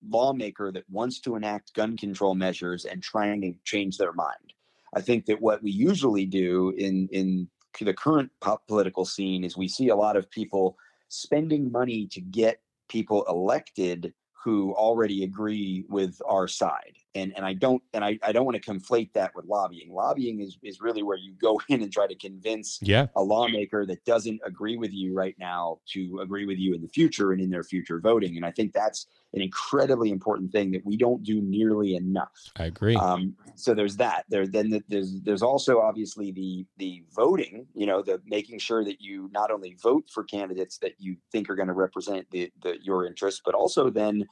lawmaker 0.10 0.72
that 0.72 0.90
wants 0.90 1.20
to 1.22 1.36
enact 1.36 1.74
gun 1.74 1.98
control 1.98 2.36
measures 2.36 2.86
and 2.86 3.02
trying 3.02 3.42
to 3.42 3.54
change 3.64 3.98
their 3.98 4.14
mind. 4.14 4.54
I 4.96 5.02
think 5.02 5.26
that 5.26 5.42
what 5.42 5.62
we 5.62 5.72
usually 5.72 6.26
do 6.26 6.74
in 6.78 7.10
in 7.12 7.50
the 7.80 7.94
current 7.94 8.32
political 8.68 9.06
scene 9.06 9.44
is 9.44 9.56
we 9.56 9.68
see 9.68 9.90
a 9.90 9.96
lot 9.96 10.16
of 10.16 10.30
people 10.32 10.78
spending 11.10 11.72
money 11.72 12.08
to 12.08 12.22
get 12.22 12.62
people 12.90 13.24
elected 13.30 14.14
who 14.44 14.74
already 14.74 15.24
agree 15.24 15.86
with 15.90 16.20
our 16.26 16.48
side 16.48 16.98
and 17.18 17.34
and 17.36 17.46
I 17.46 17.54
don't 17.54 17.82
and 17.94 18.04
I, 18.04 18.20
I 18.24 18.32
don't 18.32 18.46
want 18.46 18.62
to 18.62 18.72
conflate 18.72 19.14
that 19.14 19.36
with 19.36 19.46
lobbying. 19.46 19.92
Lobbying 19.92 20.42
is 20.42 20.58
is 20.64 20.80
really 20.82 21.04
where 21.04 21.18
you 21.18 21.34
go 21.34 21.60
in 21.70 21.82
and 21.82 21.92
try 21.92 22.08
to 22.08 22.16
convince 22.16 22.80
yeah. 22.82 23.08
a 23.16 23.22
lawmaker 23.22 23.86
that 23.86 24.04
doesn't 24.06 24.40
agree 24.46 24.78
with 24.78 24.94
you 24.94 25.14
right 25.14 25.36
now 25.40 25.80
to 25.94 26.20
agree 26.22 26.46
with 26.46 26.58
you 26.58 26.74
in 26.76 26.82
the 26.82 26.88
future 26.88 27.32
and 27.32 27.42
in 27.42 27.50
their 27.50 27.64
future 27.64 28.00
voting. 28.00 28.38
And 28.38 28.46
I 28.46 28.52
think 28.52 28.74
that's 28.74 29.08
an 29.34 29.42
incredibly 29.42 30.10
important 30.10 30.52
thing 30.52 30.72
that 30.72 30.86
we 30.86 30.96
don't 30.96 31.22
do 31.24 31.42
nearly 31.42 31.96
enough. 31.96 32.52
I 32.56 32.66
agree. 32.66 32.96
Um, 32.96 33.36
so 33.56 33.74
there's 33.74 33.98
that. 33.98 34.26
There 34.30 34.48
then 34.48 34.82
there's 34.88 35.22
there's 35.22 35.44
also 35.44 35.80
obviously 35.82 36.32
the 36.32 36.66
the 36.78 37.04
voting. 37.14 37.68
You 37.74 37.88
know, 37.88 38.02
the 38.02 38.22
making 38.26 38.60
sure 38.60 38.84
that 38.86 39.02
you 39.02 39.30
not 39.34 39.52
only 39.52 39.76
vote 39.82 40.10
for 40.10 40.24
candidates 40.24 40.78
that 40.80 40.94
you 41.00 41.18
think 41.32 41.50
are 41.50 41.56
going 41.56 41.68
to 41.68 41.74
represent 41.74 42.30
the, 42.32 42.52
the 42.62 42.78
your 42.82 43.06
interests, 43.06 43.42
but 43.44 43.56
also 43.56 43.90
then 43.90 44.26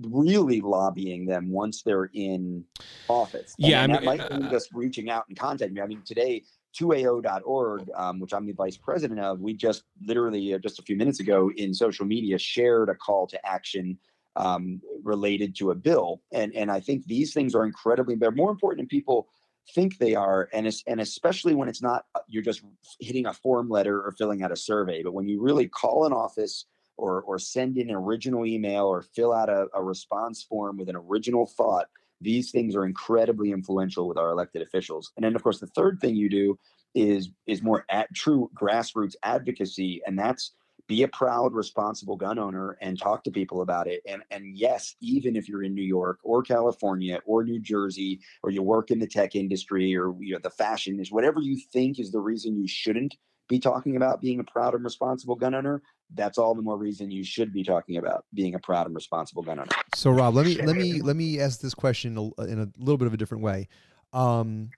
really 0.00 0.60
lobbying 0.60 1.26
them 1.26 1.50
once 1.50 1.82
they're 1.82 2.10
in 2.14 2.64
office. 3.08 3.54
And 3.58 3.68
yeah, 3.68 3.82
I 3.82 3.86
mean, 3.86 3.94
that 3.94 4.04
might 4.04 4.30
mean 4.30 4.44
uh, 4.44 4.50
just 4.50 4.70
reaching 4.72 5.10
out 5.10 5.24
and 5.28 5.38
contacting 5.38 5.74
me. 5.74 5.80
I 5.80 5.86
mean, 5.86 6.02
today 6.04 6.44
2AO.org, 6.78 7.90
um, 7.94 8.20
which 8.20 8.32
I'm 8.32 8.46
the 8.46 8.52
vice 8.52 8.76
president 8.76 9.20
of, 9.20 9.40
we 9.40 9.54
just 9.54 9.84
literally 10.04 10.54
uh, 10.54 10.58
just 10.58 10.78
a 10.78 10.82
few 10.82 10.96
minutes 10.96 11.20
ago 11.20 11.50
in 11.56 11.74
social 11.74 12.06
media 12.06 12.38
shared 12.38 12.88
a 12.88 12.94
call 12.94 13.26
to 13.28 13.46
action 13.46 13.98
um, 14.36 14.80
related 15.02 15.54
to 15.56 15.70
a 15.70 15.74
bill. 15.74 16.22
And, 16.32 16.54
and 16.54 16.70
I 16.70 16.80
think 16.80 17.06
these 17.06 17.34
things 17.34 17.54
are 17.54 17.64
incredibly, 17.64 18.14
they're 18.14 18.30
more 18.30 18.50
important 18.50 18.78
than 18.78 18.88
people 18.88 19.28
think 19.74 19.98
they 19.98 20.14
are. 20.14 20.48
And, 20.52 20.66
it's, 20.66 20.82
and 20.86 21.00
especially 21.00 21.54
when 21.54 21.68
it's 21.68 21.82
not, 21.82 22.06
uh, 22.14 22.20
you're 22.26 22.42
just 22.42 22.62
hitting 23.00 23.26
a 23.26 23.32
form 23.32 23.68
letter 23.68 24.00
or 24.00 24.12
filling 24.12 24.42
out 24.42 24.50
a 24.50 24.56
survey, 24.56 25.02
but 25.02 25.12
when 25.12 25.28
you 25.28 25.40
really 25.40 25.68
call 25.68 26.06
an 26.06 26.12
office 26.12 26.66
or, 27.02 27.20
or 27.22 27.36
send 27.36 27.76
in 27.78 27.90
an 27.90 27.96
original 27.96 28.46
email 28.46 28.86
or 28.86 29.02
fill 29.02 29.32
out 29.32 29.48
a, 29.48 29.66
a 29.74 29.82
response 29.82 30.44
form 30.44 30.76
with 30.78 30.88
an 30.88 30.94
original 30.94 31.46
thought, 31.46 31.86
these 32.20 32.52
things 32.52 32.76
are 32.76 32.86
incredibly 32.86 33.50
influential 33.50 34.06
with 34.06 34.16
our 34.16 34.30
elected 34.30 34.62
officials. 34.62 35.10
And 35.16 35.24
then, 35.24 35.34
of 35.34 35.42
course, 35.42 35.58
the 35.58 35.66
third 35.66 35.98
thing 36.00 36.14
you 36.14 36.30
do 36.30 36.58
is 36.94 37.30
is 37.46 37.60
more 37.60 37.84
at 37.90 38.14
true 38.14 38.48
grassroots 38.54 39.16
advocacy, 39.24 40.00
and 40.06 40.16
that's 40.16 40.52
be 40.86 41.02
a 41.02 41.08
proud, 41.08 41.54
responsible 41.54 42.16
gun 42.16 42.38
owner 42.38 42.76
and 42.80 42.98
talk 42.98 43.24
to 43.24 43.32
people 43.32 43.62
about 43.62 43.88
it. 43.88 44.02
And 44.06 44.22
and 44.30 44.56
yes, 44.56 44.94
even 45.00 45.34
if 45.34 45.48
you're 45.48 45.64
in 45.64 45.74
New 45.74 45.82
York 45.82 46.20
or 46.22 46.42
California 46.42 47.20
or 47.26 47.42
New 47.42 47.58
Jersey 47.58 48.20
or 48.44 48.50
you 48.50 48.62
work 48.62 48.92
in 48.92 49.00
the 49.00 49.08
tech 49.08 49.34
industry 49.34 49.96
or 49.96 50.14
you 50.20 50.34
know 50.34 50.40
the 50.40 50.50
fashion 50.50 51.00
is 51.00 51.10
whatever 51.10 51.40
you 51.40 51.58
think 51.72 51.98
is 51.98 52.12
the 52.12 52.20
reason 52.20 52.60
you 52.60 52.68
shouldn't 52.68 53.16
be 53.48 53.58
talking 53.58 53.96
about 53.96 54.20
being 54.20 54.40
a 54.40 54.44
proud 54.44 54.74
and 54.74 54.84
responsible 54.84 55.34
gun 55.34 55.54
owner, 55.54 55.82
that's 56.14 56.38
all 56.38 56.54
the 56.54 56.62
more 56.62 56.76
reason 56.76 57.10
you 57.10 57.24
should 57.24 57.52
be 57.52 57.62
talking 57.62 57.96
about 57.96 58.24
being 58.34 58.54
a 58.54 58.58
proud 58.58 58.86
and 58.86 58.94
responsible 58.94 59.42
gun 59.42 59.58
owner. 59.58 59.70
So, 59.94 60.10
Rob, 60.10 60.34
let 60.34 60.46
me 60.46 60.56
let 60.56 60.76
me 60.76 61.00
let 61.00 61.16
me 61.16 61.40
ask 61.40 61.60
this 61.60 61.74
question 61.74 62.16
in 62.38 62.58
a 62.58 62.68
little 62.78 62.98
bit 62.98 63.06
of 63.06 63.14
a 63.14 63.16
different 63.16 63.42
way. 63.42 63.68
Um, 64.12 64.70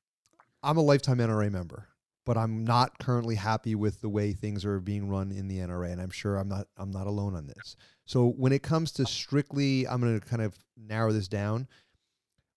I'm 0.63 0.77
a 0.77 0.83
lifetime 0.83 1.19
NRA 1.19 1.51
member, 1.51 1.89
but 2.25 2.37
I'm 2.37 2.65
not 2.65 2.99
currently 2.99 3.35
happy 3.35 3.75
with 3.75 4.01
the 4.01 4.09
way 4.09 4.33
things 4.33 4.65
are 4.65 4.81
being 4.81 5.09
run 5.09 5.33
in 5.33 5.49
the 5.49 5.59
NRA, 5.59 5.93
and 5.93 6.01
I'm 6.01 6.11
sure 6.11 6.37
I'm 6.37 6.49
not 6.49 6.69
I'm 6.77 6.91
not 6.91 7.07
alone 7.07 7.35
on 7.35 7.47
this. 7.47 7.77
So, 8.07 8.29
when 8.29 8.53
it 8.53 8.63
comes 8.63 8.93
to 8.93 9.07
strictly, 9.07 9.87
I'm 9.87 10.01
going 10.01 10.19
to 10.19 10.27
kind 10.27 10.43
of 10.43 10.57
narrow 10.77 11.13
this 11.13 11.29
down. 11.29 11.69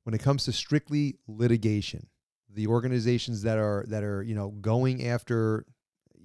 When 0.04 0.14
it 0.14 0.22
comes 0.22 0.46
to 0.46 0.54
strictly 0.54 1.18
litigation, 1.28 2.08
the 2.54 2.68
organizations 2.68 3.42
that 3.42 3.58
are 3.58 3.86
that 3.90 4.04
are 4.04 4.24
you 4.24 4.36
know 4.36 4.50
going 4.50 5.06
after 5.06 5.66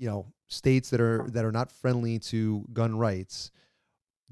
you 0.03 0.09
know 0.09 0.27
states 0.49 0.91
that 0.91 1.01
are 1.01 1.29
that 1.31 1.45
are 1.45 1.53
not 1.53 1.71
friendly 1.71 2.19
to 2.19 2.67
gun 2.73 2.99
rights 2.99 3.53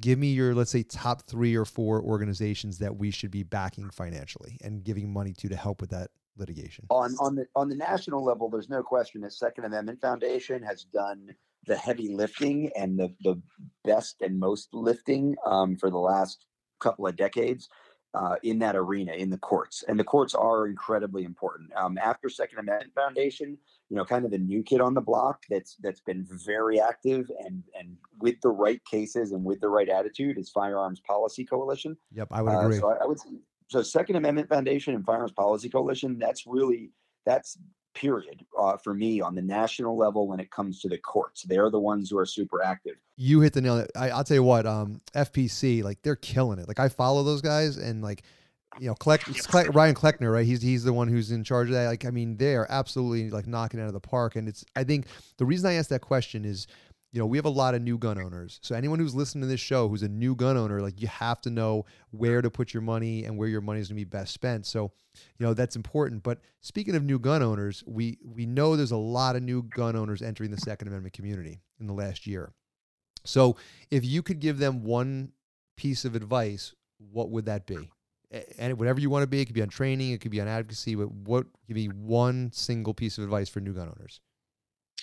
give 0.01 0.19
me 0.19 0.33
your 0.33 0.53
let's 0.53 0.73
say 0.73 0.83
top 0.83 1.23
three 1.23 1.55
or 1.55 1.65
four 1.65 2.03
organizations 2.03 2.79
that 2.79 2.97
we 2.97 3.13
should 3.13 3.31
be 3.31 3.45
backing 3.45 3.89
financially 3.91 4.59
and 4.65 4.83
giving 4.83 5.13
money 5.13 5.33
to 5.33 5.49
to 5.49 5.55
help 5.55 5.81
with 5.81 5.91
that 5.91 6.11
litigation. 6.37 6.87
On 6.91 7.15
on 7.21 7.37
the 7.37 7.47
on 7.55 7.69
the 7.69 7.77
national 7.77 8.25
level 8.25 8.51
there's 8.51 8.69
no 8.69 8.83
question 8.83 9.21
that 9.21 9.33
second 9.33 9.65
amendment 9.65 10.01
foundation 10.01 10.61
has 10.63 10.83
done 10.85 11.29
the 11.67 11.77
heavy 11.77 12.09
lifting 12.09 12.73
and 12.77 12.99
the 12.99 13.15
the 13.23 13.41
best 13.85 14.23
and 14.23 14.41
most 14.41 14.75
lifting 14.75 15.37
um, 15.47 15.77
for 15.77 15.89
the 15.89 15.99
last 15.99 16.47
couple 16.81 17.07
of 17.07 17.15
decades 17.15 17.69
uh, 18.15 18.35
in 18.43 18.59
that 18.59 18.75
arena 18.75 19.13
in 19.13 19.31
the 19.31 19.39
courts. 19.39 19.85
And 19.87 20.01
the 20.01 20.05
courts 20.05 20.35
are 20.35 20.67
incredibly 20.67 21.23
important. 21.23 21.71
Um, 21.77 21.97
after 21.97 22.29
second 22.29 22.59
amendment 22.59 22.93
foundation 22.95 23.57
you 23.91 23.97
know 23.97 24.05
kind 24.05 24.25
of 24.25 24.31
the 24.31 24.39
new 24.39 24.63
kid 24.63 24.81
on 24.81 24.95
the 24.95 25.01
block 25.01 25.45
that's 25.51 25.77
that's 25.83 26.01
been 26.01 26.27
very 26.47 26.81
active 26.81 27.31
and 27.41 27.63
and 27.79 27.97
with 28.21 28.41
the 28.41 28.49
right 28.49 28.83
cases 28.85 29.33
and 29.33 29.45
with 29.45 29.61
the 29.61 29.69
right 29.69 29.89
attitude 29.89 30.39
is 30.39 30.49
firearms 30.49 31.01
policy 31.01 31.45
coalition 31.45 31.97
yep 32.13 32.29
i 32.31 32.41
would 32.41 32.53
agree 32.53 32.79
uh, 32.79 32.81
so 32.81 32.91
I, 32.91 33.05
I 33.05 33.07
would 33.07 33.19
so 33.69 33.83
second 33.83 34.17
amendment 34.17 34.49
foundation 34.49 34.95
and 34.95 35.05
firearms 35.05 35.33
policy 35.33 35.69
coalition 35.69 36.19
that's 36.19 36.47
really 36.47 36.93
that's 37.27 37.59
period 37.95 38.45
uh, 38.59 38.77
for 38.77 38.95
me 38.95 39.21
on 39.21 39.35
the 39.35 39.43
national 39.43 39.97
level 39.97 40.29
when 40.29 40.41
it 40.41 40.51
comes 40.51 40.81
to 40.81 40.89
the 40.89 40.99
courts. 40.99 41.43
They're 41.43 41.71
the 41.71 41.81
ones 41.81 42.11
who 42.11 42.19
are 42.19 42.27
super 42.27 42.63
active. 42.63 42.95
You 43.17 43.41
hit 43.41 43.53
the 43.53 43.61
nail. 43.61 43.87
I, 43.97 44.17
will 44.17 44.25
tell 44.25 44.37
you 44.37 44.43
what, 44.43 44.67
um, 44.67 45.01
FPC, 45.15 45.83
like 45.83 46.03
they're 46.03 46.17
killing 46.17 46.59
it. 46.59 46.69
Like 46.69 46.81
I 46.81 46.89
follow 46.89 47.23
those 47.23 47.43
guys 47.43 47.77
and 47.77 48.03
like, 48.03 48.23
you 48.79 48.87
know, 48.87 48.95
Kleck, 48.95 49.21
Kleck, 49.21 49.75
Ryan 49.75 49.95
Kleckner, 49.95 50.33
right? 50.33 50.47
He's 50.47 50.63
he's 50.63 50.85
the 50.85 50.93
one 50.93 51.09
who's 51.09 51.33
in 51.33 51.43
charge 51.43 51.69
of 51.69 51.75
that. 51.75 51.87
Like, 51.87 52.05
I 52.05 52.11
mean, 52.11 52.37
they 52.37 52.55
are 52.55 52.67
absolutely 52.71 53.31
like 53.31 53.47
knocking 53.47 53.81
out 53.81 53.89
of 53.89 53.93
the 53.93 54.01
park. 54.01 54.37
And 54.37 54.49
it's, 54.49 54.65
I 54.77 54.85
think 54.85 55.07
the 55.39 55.45
reason 55.45 55.69
I 55.69 55.75
asked 55.75 55.91
that 55.91 56.03
question 56.03 56.45
is 56.45 56.67
you 57.13 57.19
know, 57.19 57.27
we 57.27 57.39
have 57.39 57.45
a 57.45 57.51
lot 57.51 57.75
of 57.75 57.83
new 57.83 57.99
gun 57.99 58.21
owners. 58.21 58.61
So 58.63 58.75
anyone 58.75 59.01
who's 59.01 59.15
listening 59.15 59.43
to 59.43 59.49
this 59.49 59.61
show 59.61 59.89
who's 59.89 60.03
a 60.03 60.09
new 60.09 60.37
gun 60.37 60.57
owner, 60.57 60.81
like 60.81 61.01
you 61.01 61.09
have 61.09 61.41
to 61.43 61.51
know 61.51 61.85
where 62.11 62.41
to 62.41 62.51
put 62.51 62.73
your 62.73 62.83
money 62.83 63.25
and 63.25 63.37
where 63.37 63.49
your 63.49 63.61
money 63.61 63.81
is 63.81 63.89
going 63.89 63.97
to 63.97 64.05
be 64.05 64.09
best 64.09 64.33
spent. 64.33 64.65
So, 64.65 64.93
you 65.39 65.47
know, 65.47 65.53
that's 65.53 65.75
important. 65.75 66.23
But 66.23 66.39
speaking 66.61 66.95
of 66.95 67.03
new 67.03 67.19
gun 67.19 67.43
owners, 67.43 67.83
we 67.87 68.19
we 68.25 68.47
know 68.47 68.77
there's 68.77 68.93
a 68.93 68.97
lot 68.97 69.35
of 69.35 69.43
new 69.43 69.65
gun 69.65 69.97
owners 69.97 70.23
entering 70.23 70.53
the 70.53 70.59
Second 70.59 70.89
Amendment 70.89 71.15
community 71.15 71.61
in 71.81 71.87
the 71.87 71.95
last 71.95 72.27
year. 72.27 72.53
So, 73.25 73.57
if 73.91 74.05
you 74.05 74.23
could 74.23 74.39
give 74.39 74.59
them 74.59 74.85
one 74.85 75.33
piece 75.77 76.05
of 76.05 76.15
advice, 76.15 76.75
what 76.99 77.31
would 77.31 77.47
that 77.47 77.67
be? 77.67 77.91
And 78.59 78.79
whatever 78.79 79.01
you 79.01 79.11
want 79.11 79.25
to 79.25 79.27
be, 79.27 79.41
it 79.41 79.47
could 79.47 79.55
be 79.55 79.63
on 79.63 79.69
training, 79.69 80.13
it 80.13 80.21
could 80.21 80.31
be 80.31 80.41
on 80.41 80.47
advocacy, 80.47 80.95
but 80.95 81.11
what 81.11 81.47
give 81.67 81.77
me 81.77 81.87
one 81.87 82.51
single 82.53 82.95
piece 82.95 83.19
of 83.19 83.25
advice 83.25 83.49
for 83.49 83.61
new 83.61 83.73
gun 83.73 83.89
owners? 83.89 84.21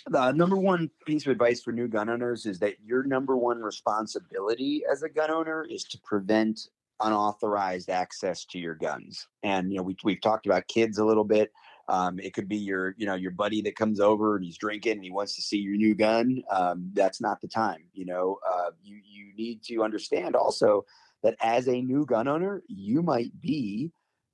the 0.09 0.31
number 0.31 0.55
one 0.55 0.89
piece 1.05 1.25
of 1.25 1.31
advice 1.31 1.61
for 1.61 1.71
new 1.71 1.87
gun 1.87 2.09
owners 2.09 2.45
is 2.45 2.59
that 2.59 2.75
your 2.83 3.03
number 3.03 3.35
one 3.35 3.59
responsibility 3.59 4.83
as 4.89 5.03
a 5.03 5.09
gun 5.09 5.31
owner 5.31 5.65
is 5.69 5.83
to 5.83 5.99
prevent 6.03 6.69
unauthorized 7.01 7.89
access 7.89 8.45
to 8.45 8.59
your 8.59 8.75
guns. 8.75 9.27
And 9.43 9.71
you 9.71 9.77
know, 9.77 9.83
we 9.83 9.97
we've 10.03 10.21
talked 10.21 10.45
about 10.45 10.67
kids 10.67 10.97
a 10.97 11.05
little 11.05 11.23
bit. 11.23 11.51
Um, 11.89 12.19
it 12.19 12.33
could 12.33 12.49
be 12.49 12.57
your, 12.57 12.95
you 12.97 13.05
know, 13.05 13.15
your 13.15 13.31
buddy 13.31 13.61
that 13.61 13.77
comes 13.77 14.01
over 14.01 14.35
and 14.35 14.43
he's 14.43 14.57
drinking 14.57 14.93
and 14.93 15.03
he 15.03 15.11
wants 15.11 15.35
to 15.35 15.41
see 15.41 15.57
your 15.57 15.77
new 15.77 15.95
gun. 15.95 16.43
Um, 16.51 16.91
that's 16.93 17.21
not 17.21 17.39
the 17.39 17.47
time. 17.47 17.83
You 17.93 18.05
know, 18.05 18.39
uh, 18.49 18.71
you 18.83 18.99
you 19.05 19.33
need 19.37 19.63
to 19.63 19.83
understand 19.83 20.35
also 20.35 20.85
that 21.27 21.35
as 21.41 21.67
a 21.67 21.81
new 21.81 22.05
gun 22.05 22.25
owner, 22.29 22.63
you 22.67 23.01
might 23.01 23.33
be 23.41 23.91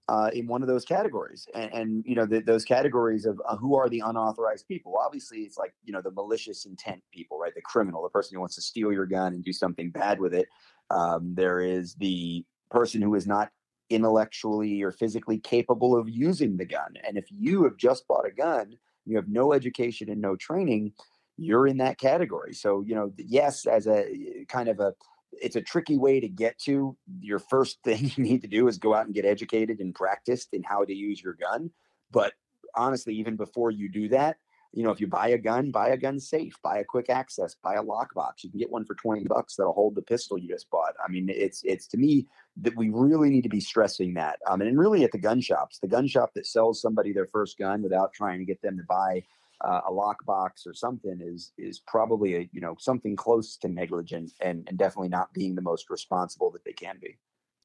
uh, 0.10 0.30
in 0.32 0.46
one 0.46 0.62
of 0.62 0.68
those 0.68 0.86
categories. 0.86 1.48
And, 1.56 1.74
and 1.74 2.04
you 2.06 2.14
know, 2.14 2.28
the, 2.28 2.42
those 2.42 2.64
categories 2.64 3.26
of 3.26 3.42
uh, 3.48 3.58
who 3.58 3.76
are 3.76 3.90
the 3.90 4.04
unauthorized 4.06 4.68
people. 4.68 4.96
Obviously, 5.04 5.40
it's 5.40 5.58
like, 5.58 5.74
you 5.84 5.92
know, 5.92 6.02
the 6.02 6.12
malicious 6.12 6.66
intent 6.66 7.02
people, 7.12 7.40
right? 7.40 7.56
The 7.56 7.62
criminal, 7.62 8.04
the 8.04 8.10
person 8.10 8.36
who 8.36 8.42
wants 8.42 8.56
to 8.56 8.62
steal 8.62 8.92
your 8.92 9.08
gun 9.08 9.34
and 9.34 9.44
do 9.44 9.52
something 9.54 9.90
bad 9.90 10.20
with 10.20 10.36
it. 10.36 10.48
Um, 10.92 11.34
there 11.34 11.62
is 11.62 11.96
the 11.96 12.46
person 12.70 13.02
who 13.02 13.16
is 13.16 13.26
not 13.26 13.50
intellectually 13.90 14.84
or 14.84 14.92
physically 14.92 15.40
capable 15.40 15.98
of 15.98 16.08
using 16.08 16.58
the 16.58 16.66
gun. 16.66 16.94
And 17.08 17.18
if 17.18 17.26
you 17.32 17.64
have 17.64 17.78
just 17.78 18.08
bought 18.08 18.28
a 18.28 18.32
gun, 18.32 18.74
you 19.06 19.16
have 19.16 19.30
no 19.30 19.54
education 19.54 20.12
and 20.12 20.22
no 20.22 20.36
training, 20.36 20.94
you're 21.38 21.66
in 21.66 21.78
that 21.78 21.98
category. 21.98 22.54
So, 22.54 22.82
you 22.82 22.94
know, 22.94 23.12
yes, 23.18 23.66
as 23.66 23.88
a 23.88 24.46
kind 24.48 24.70
of 24.70 24.80
a 24.80 24.94
it's 25.42 25.56
a 25.56 25.62
tricky 25.62 25.98
way 25.98 26.20
to 26.20 26.28
get 26.28 26.58
to. 26.60 26.96
Your 27.20 27.40
first 27.40 27.80
thing 27.84 28.12
you 28.16 28.24
need 28.24 28.42
to 28.42 28.48
do 28.48 28.68
is 28.68 28.78
go 28.78 28.94
out 28.94 29.06
and 29.06 29.16
get 29.16 29.26
educated 29.26 29.80
and 29.80 29.94
practiced 29.94 30.54
in 30.54 30.64
how 30.64 30.86
to 30.86 30.94
use 30.94 31.22
your 31.22 31.34
gun. 31.34 31.72
But 32.12 32.34
honestly, 32.76 33.16
even 33.16 33.36
before 33.36 33.72
you 33.72 33.90
do 33.90 34.10
that, 34.10 34.38
you 34.74 34.84
know, 34.84 34.90
if 34.90 35.00
you 35.00 35.06
buy 35.06 35.30
a 35.30 35.38
gun, 35.38 35.70
buy 35.70 35.90
a 35.90 35.98
gun 35.98 36.20
safe, 36.20 36.56
buy 36.64 36.80
a 36.80 36.84
quick 36.84 37.08
access, 37.10 37.56
buy 37.64 37.76
a 37.76 37.84
lockbox. 37.84 38.44
You 38.44 38.50
can 38.50 38.60
get 38.60 38.72
one 38.72 38.86
for 38.86 38.96
20 38.96 39.24
bucks 39.26 39.56
that'll 39.56 39.74
hold 39.74 39.94
the 39.94 40.02
pistol 40.02 40.38
you 40.38 40.50
just 40.50 40.70
bought. 40.72 40.96
I 41.04 41.12
mean, 41.12 41.30
it's 41.30 41.62
it's 41.64 41.86
to 41.88 41.98
me 41.98 42.26
that 42.58 42.76
we 42.76 42.90
really 42.90 43.30
need 43.30 43.44
to 43.44 43.50
be 43.50 43.60
stressing 43.60 44.16
that. 44.16 44.40
Um, 44.48 44.62
and 44.62 44.78
really 44.78 45.04
at 45.04 45.12
the 45.12 45.20
gun 45.20 45.42
shops, 45.42 45.78
the 45.78 45.88
gun 45.88 46.08
shop 46.08 46.32
that 46.34 46.48
sells 46.48 46.82
somebody 46.82 47.14
their 47.14 47.28
first 47.28 47.60
gun 47.60 47.84
without 47.84 48.14
trying 48.14 48.40
to 48.40 48.46
get 48.46 48.62
them 48.64 48.78
to 48.78 48.84
buy 48.90 49.24
uh, 49.64 49.82
a 49.88 49.92
lockbox 49.92 50.68
or 50.68 50.74
something 50.74 51.20
is 51.22 51.54
is 51.58 51.80
probably 51.80 52.36
a 52.36 52.50
you 52.52 52.62
know 52.62 52.76
something 52.80 53.16
close 53.16 53.58
to 53.58 53.68
negligent 53.68 54.32
and 54.42 54.68
and 54.68 54.78
definitely 54.78 55.10
not 55.10 55.34
being 55.34 55.56
the 55.56 55.62
most 55.62 55.90
responsible 55.90 56.52
that 56.52 56.64
they 56.64 56.74
can 56.74 56.98
be. 57.02 57.18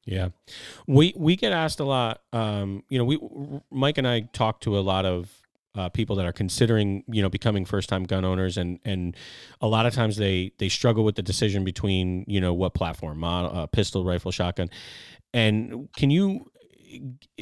Yeah, 0.05 0.29
we 0.87 1.13
we 1.17 1.37
get 1.37 1.53
asked 1.53 1.81
a 1.81 1.85
lot. 1.85 2.23
Um, 2.33 2.85
you 2.89 2.99
know, 2.99 3.05
we 3.05 3.19
Mike 3.71 3.99
and 3.99 4.09
I 4.09 4.21
talk 4.33 4.61
to 4.63 4.79
a 4.79 4.81
lot 4.81 5.05
of 5.05 5.43
uh, 5.75 5.89
people 5.89 6.17
that 6.17 6.27
are 6.27 6.33
considering 6.33 7.05
you 7.09 7.23
know 7.23 7.29
becoming 7.29 7.65
first 7.65 7.89
time 7.89 8.05
gun 8.05 8.25
owners 8.25 8.57
and 8.57 8.81
and 8.85 9.17
a 9.61 9.69
lot 9.69 9.87
of 9.87 9.95
times 9.95 10.17
they 10.17 10.53
they 10.59 10.69
struggle 10.69 11.05
with 11.05 11.15
the 11.15 11.23
decision 11.23 11.63
between 11.63 12.25
you 12.27 12.41
know 12.41 12.53
what 12.53 12.75
platform 12.75 13.23
uh, 13.23 13.67
pistol 13.67 14.05
rifle 14.05 14.33
shotgun 14.33 14.69
and 15.33 15.89
can 15.95 16.11
you 16.11 16.51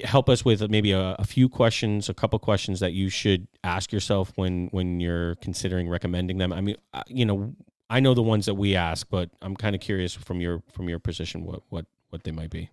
help 0.05 0.29
us 0.29 0.45
with 0.45 0.69
maybe 0.71 0.93
a, 0.93 1.17
a, 1.19 1.25
few 1.25 1.49
questions, 1.49 2.09
a 2.09 2.15
couple 2.15 2.39
questions 2.39 2.81
that 2.81 2.93
you 2.93 3.09
should 3.09 3.47
ask 3.65 3.93
yourself 3.93 4.33
when 4.37 4.69
when 4.69 5.01
you're 5.01 5.37
considering 5.37 5.89
recommending 5.89 6.39
them. 6.39 6.53
I 6.53 6.61
mean, 6.61 6.77
you 7.07 7.25
know, 7.25 7.55
I 7.89 8.01
know 8.01 8.15
the 8.15 8.23
ones 8.23 8.47
that 8.47 8.55
we 8.55 8.75
ask, 8.75 9.07
but 9.09 9.31
I'm 9.43 9.57
kind 9.57 9.75
of 9.75 9.81
curious 9.81 10.15
from 10.15 10.41
your 10.41 10.63
from 10.73 10.89
your 10.89 10.99
position 10.99 11.45
what 11.45 11.63
what 11.69 11.87
what 12.11 12.25
they 12.25 12.33
might 12.33 12.51
be. 12.51 12.71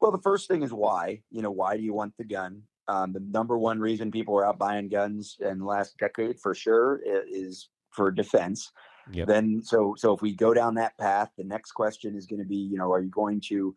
Well, 0.00 0.10
the 0.10 0.18
first 0.18 0.48
thing 0.48 0.62
is 0.62 0.72
why. 0.72 1.22
You 1.30 1.42
know, 1.42 1.50
why 1.50 1.76
do 1.76 1.82
you 1.82 1.94
want 1.94 2.16
the 2.16 2.24
gun? 2.24 2.62
Um, 2.88 3.12
the 3.12 3.20
number 3.20 3.56
one 3.56 3.78
reason 3.78 4.10
people 4.10 4.36
are 4.36 4.44
out 4.44 4.58
buying 4.58 4.88
guns 4.88 5.36
in 5.40 5.60
the 5.60 5.64
last 5.64 5.96
decade, 5.98 6.40
for 6.40 6.54
sure, 6.54 7.00
is 7.04 7.68
for 7.90 8.10
defense. 8.10 8.72
Yep. 9.12 9.28
Then, 9.28 9.62
so 9.62 9.94
so 9.96 10.12
if 10.12 10.22
we 10.22 10.34
go 10.34 10.54
down 10.54 10.74
that 10.74 10.96
path, 10.98 11.30
the 11.36 11.44
next 11.44 11.72
question 11.72 12.16
is 12.16 12.26
going 12.26 12.40
to 12.40 12.46
be, 12.46 12.56
you 12.56 12.78
know, 12.78 12.90
are 12.92 13.00
you 13.00 13.10
going 13.10 13.40
to 13.48 13.74
uh, 13.74 13.76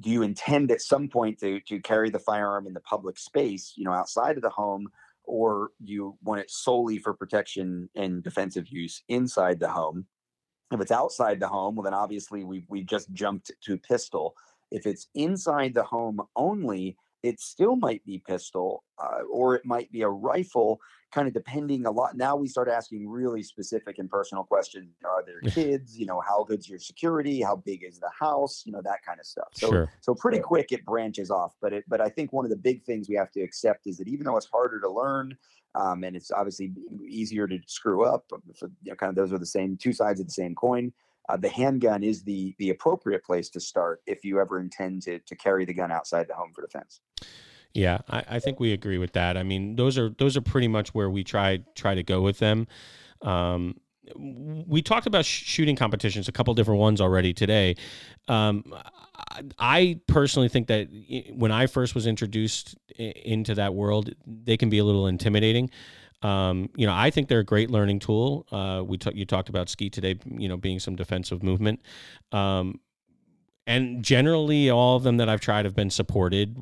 do 0.00 0.10
you 0.10 0.22
intend 0.22 0.70
at 0.70 0.80
some 0.80 1.08
point 1.08 1.38
to, 1.40 1.60
to 1.60 1.80
carry 1.80 2.10
the 2.10 2.18
firearm 2.18 2.66
in 2.66 2.74
the 2.74 2.80
public 2.80 3.18
space, 3.18 3.74
you 3.76 3.84
know, 3.84 3.92
outside 3.92 4.36
of 4.36 4.42
the 4.42 4.50
home, 4.50 4.88
or 5.24 5.70
you 5.84 6.16
want 6.22 6.40
it 6.40 6.50
solely 6.50 6.98
for 6.98 7.12
protection 7.12 7.88
and 7.94 8.22
defensive 8.22 8.68
use 8.68 9.02
inside 9.08 9.60
the 9.60 9.68
home. 9.68 10.06
If 10.72 10.80
it's 10.80 10.92
outside 10.92 11.40
the 11.40 11.48
home, 11.48 11.76
well, 11.76 11.84
then 11.84 11.94
obviously 11.94 12.44
we 12.44 12.64
we 12.68 12.82
just 12.82 13.12
jumped 13.12 13.52
to 13.62 13.76
pistol. 13.76 14.34
If 14.70 14.86
it's 14.86 15.08
inside 15.14 15.74
the 15.74 15.84
home 15.84 16.20
only, 16.34 16.96
it 17.22 17.40
still 17.40 17.76
might 17.76 18.04
be 18.04 18.22
pistol 18.26 18.84
uh, 18.98 19.22
or 19.30 19.54
it 19.56 19.64
might 19.64 19.90
be 19.92 20.02
a 20.02 20.08
rifle 20.08 20.80
kind 21.16 21.26
of 21.26 21.32
depending 21.32 21.86
a 21.86 21.90
lot 21.90 22.14
now 22.14 22.36
we 22.36 22.46
start 22.46 22.68
asking 22.68 23.08
really 23.08 23.42
specific 23.42 23.98
and 23.98 24.10
personal 24.10 24.44
questions 24.44 24.90
are 25.02 25.24
there 25.24 25.40
kids 25.50 25.98
you 25.98 26.04
know 26.04 26.20
how 26.20 26.44
good's 26.44 26.68
your 26.68 26.78
security 26.78 27.40
how 27.40 27.56
big 27.56 27.82
is 27.82 27.98
the 27.98 28.10
house 28.20 28.64
you 28.66 28.72
know 28.72 28.82
that 28.82 29.02
kind 29.02 29.18
of 29.18 29.24
stuff 29.24 29.48
so 29.54 29.70
Sure. 29.70 29.90
so 30.02 30.14
pretty 30.14 30.38
quick 30.38 30.72
it 30.72 30.84
branches 30.84 31.30
off 31.30 31.54
but 31.62 31.72
it 31.72 31.84
but 31.88 32.02
i 32.02 32.10
think 32.10 32.34
one 32.34 32.44
of 32.44 32.50
the 32.50 32.56
big 32.56 32.84
things 32.84 33.08
we 33.08 33.14
have 33.14 33.30
to 33.30 33.40
accept 33.40 33.86
is 33.86 33.96
that 33.96 34.08
even 34.08 34.26
though 34.26 34.36
it's 34.36 34.44
harder 34.44 34.78
to 34.78 34.90
learn 34.90 35.34
um, 35.74 36.04
and 36.04 36.16
it's 36.16 36.30
obviously 36.30 36.72
easier 37.06 37.46
to 37.46 37.58
screw 37.66 38.04
up 38.04 38.24
for, 38.28 38.68
you 38.82 38.90
know, 38.90 38.96
kind 38.96 39.08
of 39.08 39.16
those 39.16 39.32
are 39.32 39.38
the 39.38 39.46
same 39.46 39.78
two 39.78 39.94
sides 39.94 40.20
of 40.20 40.26
the 40.26 40.32
same 40.32 40.54
coin 40.54 40.92
uh, 41.30 41.36
the 41.38 41.48
handgun 41.48 42.02
is 42.02 42.22
the 42.24 42.54
the 42.58 42.70
appropriate 42.70 43.24
place 43.24 43.48
to 43.50 43.58
start 43.58 44.02
if 44.06 44.22
you 44.22 44.38
ever 44.38 44.60
intend 44.60 45.00
to 45.02 45.18
to 45.20 45.34
carry 45.34 45.64
the 45.64 45.74
gun 45.74 45.90
outside 45.90 46.28
the 46.28 46.34
home 46.34 46.52
for 46.54 46.60
defense. 46.62 47.00
Yeah, 47.76 47.98
I, 48.08 48.24
I 48.30 48.38
think 48.38 48.58
we 48.58 48.72
agree 48.72 48.96
with 48.96 49.12
that. 49.12 49.36
I 49.36 49.42
mean, 49.42 49.76
those 49.76 49.98
are 49.98 50.08
those 50.18 50.34
are 50.34 50.40
pretty 50.40 50.66
much 50.66 50.94
where 50.94 51.10
we 51.10 51.22
try 51.22 51.58
try 51.74 51.94
to 51.94 52.02
go 52.02 52.22
with 52.22 52.38
them. 52.38 52.66
Um, 53.20 53.78
we 54.16 54.80
talked 54.80 55.06
about 55.06 55.26
sh- 55.26 55.44
shooting 55.44 55.76
competitions, 55.76 56.26
a 56.26 56.32
couple 56.32 56.54
different 56.54 56.80
ones 56.80 57.02
already 57.02 57.34
today. 57.34 57.74
Um, 58.28 58.64
I- 59.58 60.00
personally 60.06 60.48
think 60.48 60.68
that 60.68 60.88
when 61.34 61.52
I 61.52 61.66
first 61.66 61.94
was 61.94 62.06
introduced 62.06 62.76
into 62.96 63.54
that 63.56 63.74
world, 63.74 64.10
they 64.26 64.56
can 64.56 64.70
be 64.70 64.78
a 64.78 64.84
little 64.84 65.06
intimidating. 65.06 65.68
Um, 66.22 66.70
you 66.76 66.86
know, 66.86 66.94
I 66.94 67.10
think 67.10 67.28
they're 67.28 67.40
a 67.40 67.44
great 67.44 67.70
learning 67.70 67.98
tool. 67.98 68.46
Uh, 68.50 68.82
we 68.86 68.96
ta- 68.96 69.10
you 69.12 69.26
talked 69.26 69.50
about 69.50 69.68
ski 69.68 69.90
today, 69.90 70.18
you 70.30 70.48
know, 70.48 70.56
being 70.56 70.78
some 70.78 70.96
defensive 70.96 71.42
movement. 71.42 71.80
Um, 72.32 72.80
and 73.66 74.02
generally, 74.02 74.70
all 74.70 74.96
of 74.96 75.02
them 75.02 75.18
that 75.18 75.28
I've 75.28 75.42
tried 75.42 75.66
have 75.66 75.74
been 75.74 75.90
supported. 75.90 76.56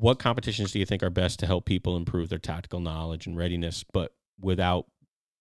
What 0.00 0.18
competitions 0.18 0.72
do 0.72 0.78
you 0.78 0.86
think 0.86 1.02
are 1.02 1.10
best 1.10 1.38
to 1.40 1.46
help 1.46 1.66
people 1.66 1.94
improve 1.94 2.30
their 2.30 2.38
tactical 2.38 2.80
knowledge 2.80 3.26
and 3.26 3.36
readiness, 3.36 3.84
but 3.92 4.14
without 4.40 4.86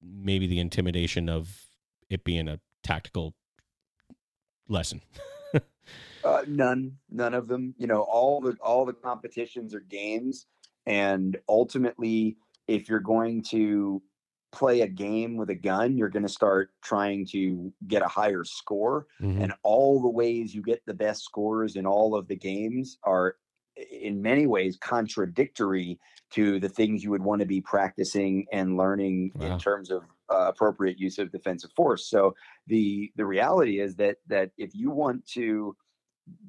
maybe 0.02 0.48
the 0.48 0.60
intimidation 0.60 1.30
of 1.30 1.66
it 2.10 2.26
being 2.26 2.50
a 2.50 2.60
tactical 2.84 3.36
lesson? 4.68 5.02
Uh, 6.22 6.44
none, 6.50 6.98
none 7.10 7.34
of 7.34 7.48
them. 7.48 7.74
You 7.78 7.88
know, 7.88 8.02
all 8.02 8.42
the 8.42 8.58
all 8.62 8.86
the 8.86 8.92
competitions 8.92 9.74
are 9.74 9.80
games, 9.80 10.48
and 10.86 11.38
ultimately, 11.48 12.36
if 12.68 12.90
you're 12.90 13.00
going 13.00 13.42
to 13.44 14.04
play 14.52 14.82
a 14.82 14.88
game 14.88 15.38
with 15.38 15.50
a 15.50 15.56
gun, 15.56 15.96
you're 15.96 16.10
going 16.10 16.24
to 16.28 16.30
start 16.30 16.72
trying 16.84 17.26
to 17.28 17.72
get 17.88 18.02
a 18.02 18.08
higher 18.08 18.44
score. 18.44 19.08
Mhm. 19.22 19.42
and 19.42 19.54
all 19.64 20.02
the 20.02 20.10
ways 20.10 20.54
you 20.54 20.62
get 20.62 20.86
the 20.86 20.94
best 20.94 21.24
scores 21.24 21.78
in 21.78 21.86
all 21.86 22.14
of 22.16 22.28
the 22.28 22.36
games 22.36 22.98
are 23.04 23.38
in 23.92 24.22
many 24.22 24.46
ways 24.48 24.78
contradictory 24.80 26.00
to 26.32 26.60
the 26.60 26.70
things 26.70 27.04
you 27.04 27.10
would 27.12 27.24
want 27.24 27.40
to 27.42 27.46
be 27.48 27.62
practicing 27.62 28.46
and 28.52 28.78
learning 28.78 29.32
Wow. 29.36 29.54
in 29.54 29.60
terms 29.60 29.90
of 29.92 30.04
uh, 30.32 30.48
appropriate 30.50 31.00
use 31.00 31.18
of 31.18 31.32
defensive 31.32 31.72
force 31.76 32.08
so 32.10 32.36
the 32.68 33.12
the 33.16 33.26
reality 33.26 33.80
is 33.80 33.96
that 33.96 34.18
that 34.28 34.52
if 34.58 34.76
you 34.76 34.92
want 34.92 35.26
to 35.28 35.76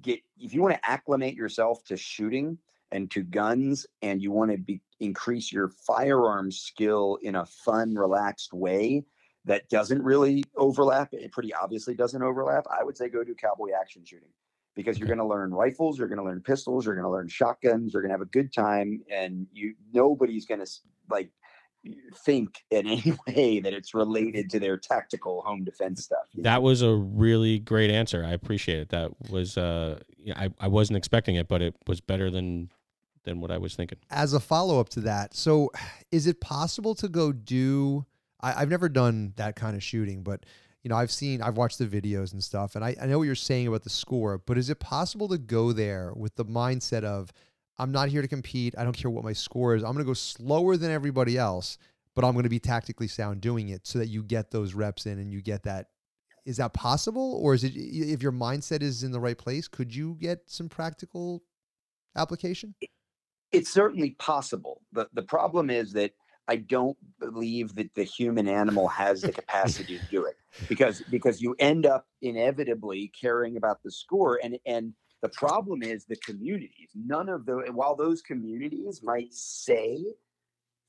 get 0.02 0.20
if 0.38 0.52
you 0.52 0.60
want 0.60 0.74
to 0.74 0.90
acclimate 0.90 1.34
yourself 1.34 1.82
to 1.84 1.96
shooting 1.96 2.58
and 2.92 3.10
to 3.10 3.22
guns 3.22 3.86
and 4.02 4.20
you 4.22 4.30
want 4.32 4.50
to 4.50 4.58
be 4.58 4.80
increase 4.98 5.50
your 5.50 5.68
firearms 5.86 6.58
skill 6.60 7.18
in 7.22 7.36
a 7.36 7.46
fun 7.46 7.94
relaxed 7.94 8.52
way 8.52 9.02
that 9.46 9.66
doesn't 9.70 10.02
really 10.02 10.44
overlap 10.56 11.08
it 11.14 11.32
pretty 11.32 11.54
obviously 11.54 11.94
doesn't 11.94 12.22
overlap 12.22 12.64
i 12.78 12.84
would 12.84 12.96
say 12.98 13.08
go 13.08 13.24
do 13.24 13.34
cowboy 13.34 13.68
action 13.80 14.04
shooting 14.04 14.28
because 14.80 14.98
you're 14.98 15.08
going 15.08 15.18
to 15.18 15.26
learn 15.26 15.52
rifles 15.52 15.98
you're 15.98 16.08
going 16.08 16.18
to 16.18 16.24
learn 16.24 16.40
pistols 16.40 16.86
you're 16.86 16.94
going 16.94 17.04
to 17.04 17.10
learn 17.10 17.28
shotguns 17.28 17.92
you're 17.92 18.02
going 18.02 18.10
to 18.10 18.14
have 18.14 18.22
a 18.22 18.26
good 18.26 18.52
time 18.52 19.00
and 19.10 19.46
you 19.52 19.74
nobody's 19.92 20.46
going 20.46 20.60
to 20.64 20.70
like 21.10 21.30
think 22.24 22.64
in 22.70 22.86
any 22.86 23.14
way 23.26 23.60
that 23.60 23.72
it's 23.72 23.94
related 23.94 24.50
to 24.50 24.60
their 24.60 24.76
tactical 24.76 25.42
home 25.42 25.64
defense 25.64 26.04
stuff 26.04 26.26
you 26.32 26.42
know? 26.42 26.50
That 26.50 26.62
was 26.62 26.82
a 26.82 26.94
really 26.94 27.58
great 27.58 27.90
answer. 27.90 28.24
I 28.24 28.32
appreciate 28.32 28.80
it. 28.80 28.88
That 28.90 29.10
was 29.30 29.56
uh, 29.56 30.00
I 30.34 30.50
I 30.60 30.68
wasn't 30.68 30.96
expecting 30.96 31.36
it, 31.36 31.48
but 31.48 31.62
it 31.62 31.74
was 31.86 32.00
better 32.00 32.30
than 32.30 32.70
than 33.24 33.40
what 33.40 33.50
I 33.50 33.58
was 33.58 33.74
thinking. 33.74 33.98
as 34.10 34.32
a 34.32 34.40
follow 34.40 34.80
up 34.80 34.88
to 34.90 35.00
that, 35.02 35.34
so 35.34 35.70
is 36.10 36.26
it 36.26 36.40
possible 36.40 36.94
to 36.96 37.08
go 37.08 37.32
do? 37.32 38.06
I, 38.40 38.62
I've 38.62 38.70
never 38.70 38.88
done 38.88 39.34
that 39.36 39.56
kind 39.56 39.76
of 39.76 39.82
shooting, 39.82 40.22
but 40.22 40.44
you 40.82 40.88
know, 40.88 40.96
I've 40.96 41.10
seen, 41.10 41.42
I've 41.42 41.56
watched 41.56 41.78
the 41.78 41.86
videos 41.86 42.32
and 42.32 42.42
stuff, 42.42 42.74
and 42.74 42.84
I, 42.84 42.96
I 43.00 43.06
know 43.06 43.18
what 43.18 43.24
you're 43.24 43.34
saying 43.34 43.66
about 43.66 43.84
the 43.84 43.90
score. 43.90 44.38
But 44.38 44.58
is 44.58 44.70
it 44.70 44.80
possible 44.80 45.28
to 45.28 45.38
go 45.38 45.72
there 45.72 46.12
with 46.14 46.36
the 46.36 46.44
mindset 46.44 47.04
of, 47.04 47.32
I'm 47.78 47.92
not 47.92 48.08
here 48.08 48.22
to 48.22 48.28
compete. 48.28 48.74
I 48.76 48.84
don't 48.84 48.96
care 48.96 49.10
what 49.10 49.24
my 49.24 49.32
score 49.32 49.74
is. 49.74 49.82
I'm 49.82 49.92
going 49.92 50.04
to 50.04 50.10
go 50.10 50.14
slower 50.14 50.76
than 50.76 50.90
everybody 50.90 51.38
else, 51.38 51.78
but 52.14 52.24
I'm 52.24 52.32
going 52.32 52.44
to 52.44 52.50
be 52.50 52.58
tactically 52.58 53.08
sound 53.08 53.40
doing 53.40 53.70
it 53.70 53.86
so 53.86 53.98
that 53.98 54.08
you 54.08 54.22
get 54.22 54.50
those 54.50 54.74
reps 54.74 55.06
in 55.06 55.18
and 55.18 55.32
you 55.32 55.40
get 55.40 55.62
that. 55.64 55.86
Is 56.46 56.56
that 56.56 56.72
possible, 56.72 57.38
or 57.42 57.54
is 57.54 57.64
it 57.64 57.72
if 57.76 58.22
your 58.22 58.32
mindset 58.32 58.82
is 58.82 59.02
in 59.02 59.12
the 59.12 59.20
right 59.20 59.36
place? 59.36 59.68
Could 59.68 59.94
you 59.94 60.16
get 60.18 60.40
some 60.46 60.68
practical 60.68 61.42
application? 62.16 62.74
it's 63.52 63.72
certainly 63.72 64.10
possible. 64.12 64.80
The 64.92 65.08
the 65.12 65.22
problem 65.22 65.70
is 65.70 65.92
that 65.92 66.12
I 66.48 66.56
don't 66.56 66.96
believe 67.18 67.74
that 67.74 67.94
the 67.94 68.04
human 68.04 68.48
animal 68.48 68.88
has 68.88 69.22
the 69.22 69.32
capacity 69.32 69.98
to 69.98 70.04
do 70.10 70.24
it 70.24 70.36
because 70.68 71.02
because 71.10 71.40
you 71.40 71.54
end 71.58 71.86
up 71.86 72.06
inevitably 72.22 73.12
caring 73.18 73.56
about 73.56 73.82
the 73.82 73.90
score 73.90 74.40
and 74.42 74.58
and 74.66 74.94
the 75.22 75.28
problem 75.28 75.82
is 75.82 76.06
the 76.06 76.16
communities. 76.16 76.88
None 76.94 77.28
of 77.28 77.44
the 77.44 77.70
while 77.72 77.94
those 77.94 78.22
communities 78.22 79.02
might 79.02 79.32
say 79.34 79.98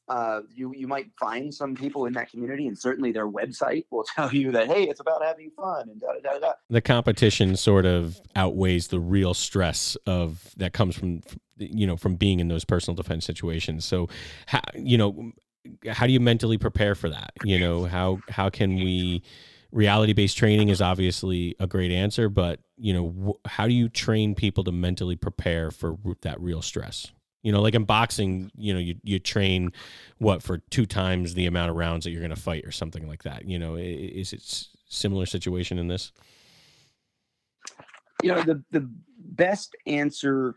uh, 0.08 0.42
you 0.54 0.74
you 0.76 0.88
might 0.88 1.10
find 1.20 1.54
some 1.54 1.76
people 1.76 2.06
in 2.06 2.14
that 2.14 2.30
community, 2.30 2.68
and 2.68 2.78
certainly 2.78 3.12
their 3.12 3.30
website 3.30 3.86
will 3.92 4.04
tell 4.16 4.34
you 4.34 4.52
that 4.52 4.68
hey, 4.68 4.84
it's 4.84 5.00
about 5.00 5.24
having 5.24 5.52
fun 5.52 5.90
and 5.90 6.02
da 6.02 6.14
da 6.14 6.34
da 6.34 6.40
da. 6.40 6.54
The 6.70 6.82
competition 6.82 7.56
sort 7.56 7.86
of 7.86 8.20
outweighs 8.36 8.88
the 8.88 9.00
real 9.00 9.34
stress 9.34 9.96
of 10.06 10.54
that 10.58 10.74
comes 10.74 10.96
from 10.96 11.22
you 11.58 11.88
know 11.88 11.98
from 11.98 12.16
being 12.16 12.40
in 12.40 12.48
those 12.48 12.66
personal 12.66 12.96
defense 12.96 13.26
situations. 13.26 13.86
So, 13.86 14.10
how, 14.48 14.62
you 14.76 14.98
know, 14.98 15.32
how 15.88 16.08
do 16.08 16.14
you 16.14 16.20
mentally 16.20 16.58
prepare 16.58 16.96
for 16.96 17.10
that? 17.10 17.32
You 17.44 17.60
know, 17.60 17.86
how 17.86 18.20
how 18.30 18.50
can 18.50 18.76
we 18.76 19.24
reality 19.72 20.14
based 20.14 20.38
training 20.38 20.70
is 20.70 20.82
obviously 20.82 21.56
a 21.60 21.68
great 21.68 21.92
answer, 21.92 22.30
but 22.30 22.60
you 22.78 22.94
know, 22.94 23.38
wh- 23.46 23.50
how 23.50 23.68
do 23.68 23.74
you 23.74 23.90
train 23.90 24.36
people 24.36 24.64
to 24.64 24.72
mentally 24.72 25.16
prepare 25.16 25.72
for 25.72 25.98
that 26.22 26.40
real 26.42 26.62
stress? 26.62 27.12
You 27.44 27.52
know, 27.52 27.62
like 27.62 27.74
in 27.74 27.86
boxing, 27.86 28.52
you 28.56 28.74
know, 28.74 28.80
you 28.80 28.96
you 29.04 29.20
train 29.20 29.72
what 30.20 30.44
for 30.44 30.60
two 30.60 30.86
times 30.86 31.34
the 31.34 31.48
amount 31.48 31.72
of 31.72 31.76
rounds 31.76 32.06
that 32.06 32.12
you're 32.12 32.22
going 32.22 32.36
to 32.36 32.40
fight 32.40 32.66
or 32.66 32.72
something 32.72 33.08
like 33.08 33.24
that. 33.24 33.46
You 33.46 33.58
know, 33.58 33.76
is 33.76 34.34
it 34.34 34.42
similar 34.88 35.26
situation 35.26 35.80
in 35.80 35.88
this? 35.88 36.12
you 38.24 38.34
know 38.34 38.42
the 38.42 38.64
the 38.72 38.90
best 39.18 39.76
answer 39.88 40.56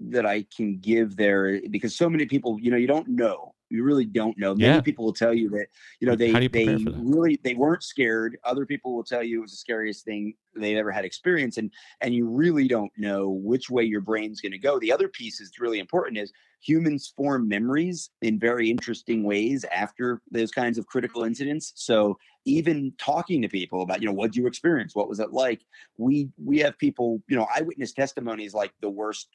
that 0.00 0.26
I 0.26 0.44
can 0.54 0.78
give 0.78 1.16
there 1.16 1.60
because 1.70 1.96
so 1.96 2.08
many 2.08 2.26
people 2.26 2.58
you 2.60 2.70
know 2.70 2.76
you 2.76 2.86
don't 2.86 3.08
know 3.08 3.54
you 3.74 3.84
really 3.84 4.04
don't 4.04 4.38
know. 4.38 4.54
Many 4.54 4.74
Yeah. 4.74 4.80
people 4.80 5.04
will 5.04 5.12
tell 5.12 5.34
you 5.34 5.48
that 5.50 5.66
you 6.00 6.06
know 6.06 6.14
they 6.14 6.28
you 6.28 6.48
they 6.48 6.64
prepare 6.66 6.78
for 6.78 6.90
that? 6.90 7.00
really 7.04 7.40
they 7.42 7.54
weren't 7.54 7.82
scared. 7.82 8.38
Other 8.44 8.66
people 8.66 8.94
will 8.94 9.04
tell 9.04 9.22
you 9.22 9.38
it 9.38 9.42
was 9.42 9.50
the 9.50 9.56
scariest 9.56 10.04
thing 10.04 10.34
they've 10.56 10.76
ever 10.76 10.92
had 10.92 11.04
experience 11.04 11.56
and 11.58 11.70
and 12.00 12.14
you 12.14 12.28
really 12.28 12.68
don't 12.68 12.92
know 12.96 13.30
which 13.30 13.68
way 13.70 13.82
your 13.82 14.00
brain's 14.00 14.40
going 14.40 14.52
to 14.52 14.58
go. 14.58 14.78
The 14.78 14.92
other 14.92 15.08
piece 15.08 15.40
is 15.40 15.58
really 15.58 15.80
important 15.80 16.18
is 16.18 16.32
humans 16.60 17.12
form 17.16 17.46
memories 17.48 18.10
in 18.22 18.38
very 18.38 18.70
interesting 18.70 19.22
ways 19.24 19.64
after 19.70 20.22
those 20.30 20.50
kinds 20.50 20.78
of 20.78 20.86
critical 20.86 21.24
incidents. 21.24 21.72
So 21.74 22.16
even 22.46 22.92
talking 22.98 23.42
to 23.42 23.48
people 23.48 23.82
about 23.82 24.00
you 24.00 24.06
know 24.06 24.14
what 24.14 24.32
did 24.32 24.36
you 24.36 24.46
experience? 24.46 24.94
What 24.94 25.08
was 25.08 25.20
it 25.20 25.32
like? 25.32 25.62
We 25.96 26.28
we 26.42 26.58
have 26.60 26.78
people 26.78 27.22
you 27.28 27.36
know 27.36 27.46
eyewitness 27.54 27.92
testimony 27.92 28.44
is 28.44 28.54
like 28.54 28.72
the 28.80 28.90
worst 28.90 29.28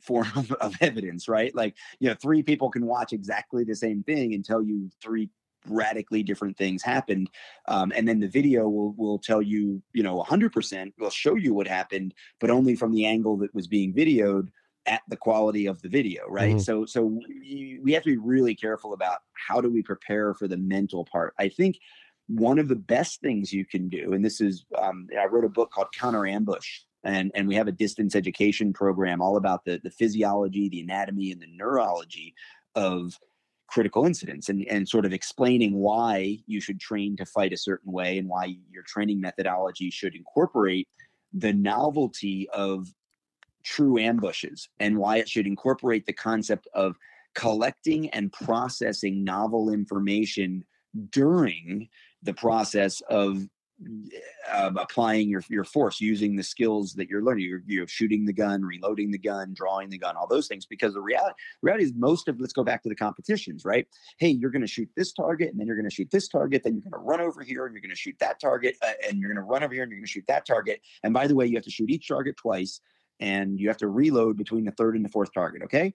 form 0.00 0.28
of, 0.36 0.52
of 0.52 0.74
evidence 0.80 1.28
right? 1.28 1.54
Like 1.54 1.76
you 2.00 2.08
know 2.08 2.14
three 2.14 2.42
people 2.42 2.70
can 2.70 2.86
watch 2.86 3.12
exactly 3.12 3.64
the 3.64 3.76
same 3.76 4.02
thing 4.02 4.34
and 4.34 4.44
tell 4.44 4.62
you 4.62 4.90
three 5.02 5.30
radically 5.68 6.22
different 6.22 6.56
things 6.56 6.82
happened 6.82 7.28
um, 7.66 7.92
and 7.96 8.06
then 8.06 8.20
the 8.20 8.28
video 8.28 8.68
will 8.68 8.92
will 8.96 9.18
tell 9.18 9.42
you 9.42 9.82
you 9.92 10.02
know 10.02 10.22
100% 10.22 10.92
will 10.98 11.10
show 11.10 11.34
you 11.34 11.52
what 11.54 11.66
happened 11.66 12.14
but 12.38 12.50
only 12.50 12.76
from 12.76 12.92
the 12.92 13.04
angle 13.04 13.36
that 13.36 13.54
was 13.54 13.66
being 13.66 13.92
videoed 13.92 14.48
at 14.86 15.02
the 15.08 15.16
quality 15.16 15.66
of 15.66 15.82
the 15.82 15.88
video 15.88 16.24
right? 16.28 16.56
Mhm. 16.56 16.60
so 16.60 16.86
so 16.86 17.04
we, 17.04 17.80
we 17.82 17.92
have 17.92 18.04
to 18.04 18.10
be 18.10 18.16
really 18.16 18.54
careful 18.54 18.92
about 18.92 19.18
how 19.48 19.60
do 19.60 19.68
we 19.68 19.82
prepare 19.82 20.34
for 20.34 20.46
the 20.46 20.56
mental 20.56 21.04
part. 21.04 21.34
I 21.38 21.48
think 21.48 21.78
one 22.28 22.58
of 22.58 22.68
the 22.68 22.76
best 22.76 23.20
things 23.20 23.52
you 23.52 23.64
can 23.64 23.88
do 23.88 24.12
and 24.12 24.24
this 24.24 24.40
is 24.40 24.64
um, 24.78 25.06
i 25.20 25.26
wrote 25.26 25.44
a 25.44 25.48
book 25.48 25.70
called 25.70 25.88
counter 25.92 26.26
ambush 26.26 26.80
and 27.06 27.30
and 27.34 27.48
we 27.48 27.54
have 27.54 27.68
a 27.68 27.72
distance 27.72 28.14
education 28.14 28.72
program 28.72 29.22
all 29.22 29.36
about 29.36 29.64
the 29.64 29.80
the 29.82 29.90
physiology 29.90 30.68
the 30.68 30.80
anatomy 30.80 31.32
and 31.32 31.40
the 31.40 31.48
neurology 31.54 32.34
of 32.74 33.18
critical 33.68 34.06
incidents 34.06 34.48
and, 34.48 34.64
and 34.68 34.88
sort 34.88 35.04
of 35.04 35.12
explaining 35.12 35.74
why 35.74 36.38
you 36.46 36.60
should 36.60 36.78
train 36.78 37.16
to 37.16 37.26
fight 37.26 37.52
a 37.52 37.56
certain 37.56 37.92
way 37.92 38.18
and 38.18 38.28
why 38.28 38.54
your 38.70 38.84
training 38.84 39.20
methodology 39.20 39.90
should 39.90 40.14
incorporate 40.14 40.88
the 41.32 41.52
novelty 41.52 42.48
of 42.50 42.86
true 43.64 43.98
ambushes 43.98 44.68
and 44.78 44.96
why 44.96 45.16
it 45.16 45.28
should 45.28 45.46
incorporate 45.46 46.06
the 46.06 46.12
concept 46.12 46.68
of 46.74 46.96
collecting 47.34 48.08
and 48.10 48.32
processing 48.32 49.24
novel 49.24 49.70
information 49.72 50.64
during 51.10 51.88
the 52.22 52.34
process 52.34 53.02
of 53.10 53.46
uh, 54.50 54.70
applying 54.76 55.28
your 55.28 55.42
your 55.48 55.64
force 55.64 56.00
using 56.00 56.34
the 56.34 56.42
skills 56.42 56.94
that 56.94 57.08
you're 57.08 57.22
learning. 57.22 57.44
You're, 57.44 57.62
you're 57.66 57.86
shooting 57.86 58.24
the 58.24 58.32
gun 58.32 58.62
reloading 58.62 59.10
the 59.10 59.18
gun 59.18 59.52
drawing 59.54 59.90
the 59.90 59.98
gun 59.98 60.16
all 60.16 60.26
those 60.26 60.48
things 60.48 60.64
because 60.64 60.94
the 60.94 61.00
reality 61.00 61.34
reality 61.62 61.84
is 61.84 61.92
most 61.94 62.28
of 62.28 62.40
let's 62.40 62.54
go 62.54 62.64
back 62.64 62.82
to 62.84 62.88
the 62.88 62.94
competitions 62.94 63.64
right? 63.64 63.86
Hey 64.18 64.28
you're 64.28 64.50
going 64.50 64.62
to 64.62 64.68
shoot 64.68 64.88
this 64.96 65.12
target 65.12 65.50
and 65.50 65.60
then 65.60 65.66
you're 65.66 65.76
going 65.76 65.88
to 65.88 65.94
shoot 65.94 66.10
this 66.10 66.28
target 66.28 66.62
then 66.64 66.74
you're 66.74 66.90
going 66.90 67.02
to 67.02 67.06
run 67.06 67.20
over 67.20 67.42
here 67.42 67.66
and 67.66 67.74
you're 67.74 67.82
going 67.82 67.90
to 67.90 67.96
shoot 67.96 68.16
that 68.20 68.40
target 68.40 68.76
uh, 68.82 68.92
and 69.06 69.18
you're 69.18 69.28
going 69.28 69.36
to 69.36 69.48
run 69.48 69.62
over 69.62 69.74
here 69.74 69.82
and 69.82 69.90
you're 69.90 69.98
going 69.98 70.06
to 70.06 70.10
shoot 70.10 70.24
that 70.28 70.46
target. 70.46 70.80
And 71.02 71.12
by 71.12 71.26
the 71.26 71.34
way 71.34 71.46
you 71.46 71.56
have 71.56 71.64
to 71.64 71.70
shoot 71.70 71.90
each 71.90 72.08
target 72.08 72.36
twice 72.36 72.80
and 73.20 73.60
you 73.60 73.68
have 73.68 73.78
to 73.78 73.88
reload 73.88 74.36
between 74.36 74.64
the 74.64 74.72
third 74.72 74.96
and 74.96 75.04
the 75.04 75.10
fourth 75.10 75.32
target 75.34 75.62
okay? 75.64 75.92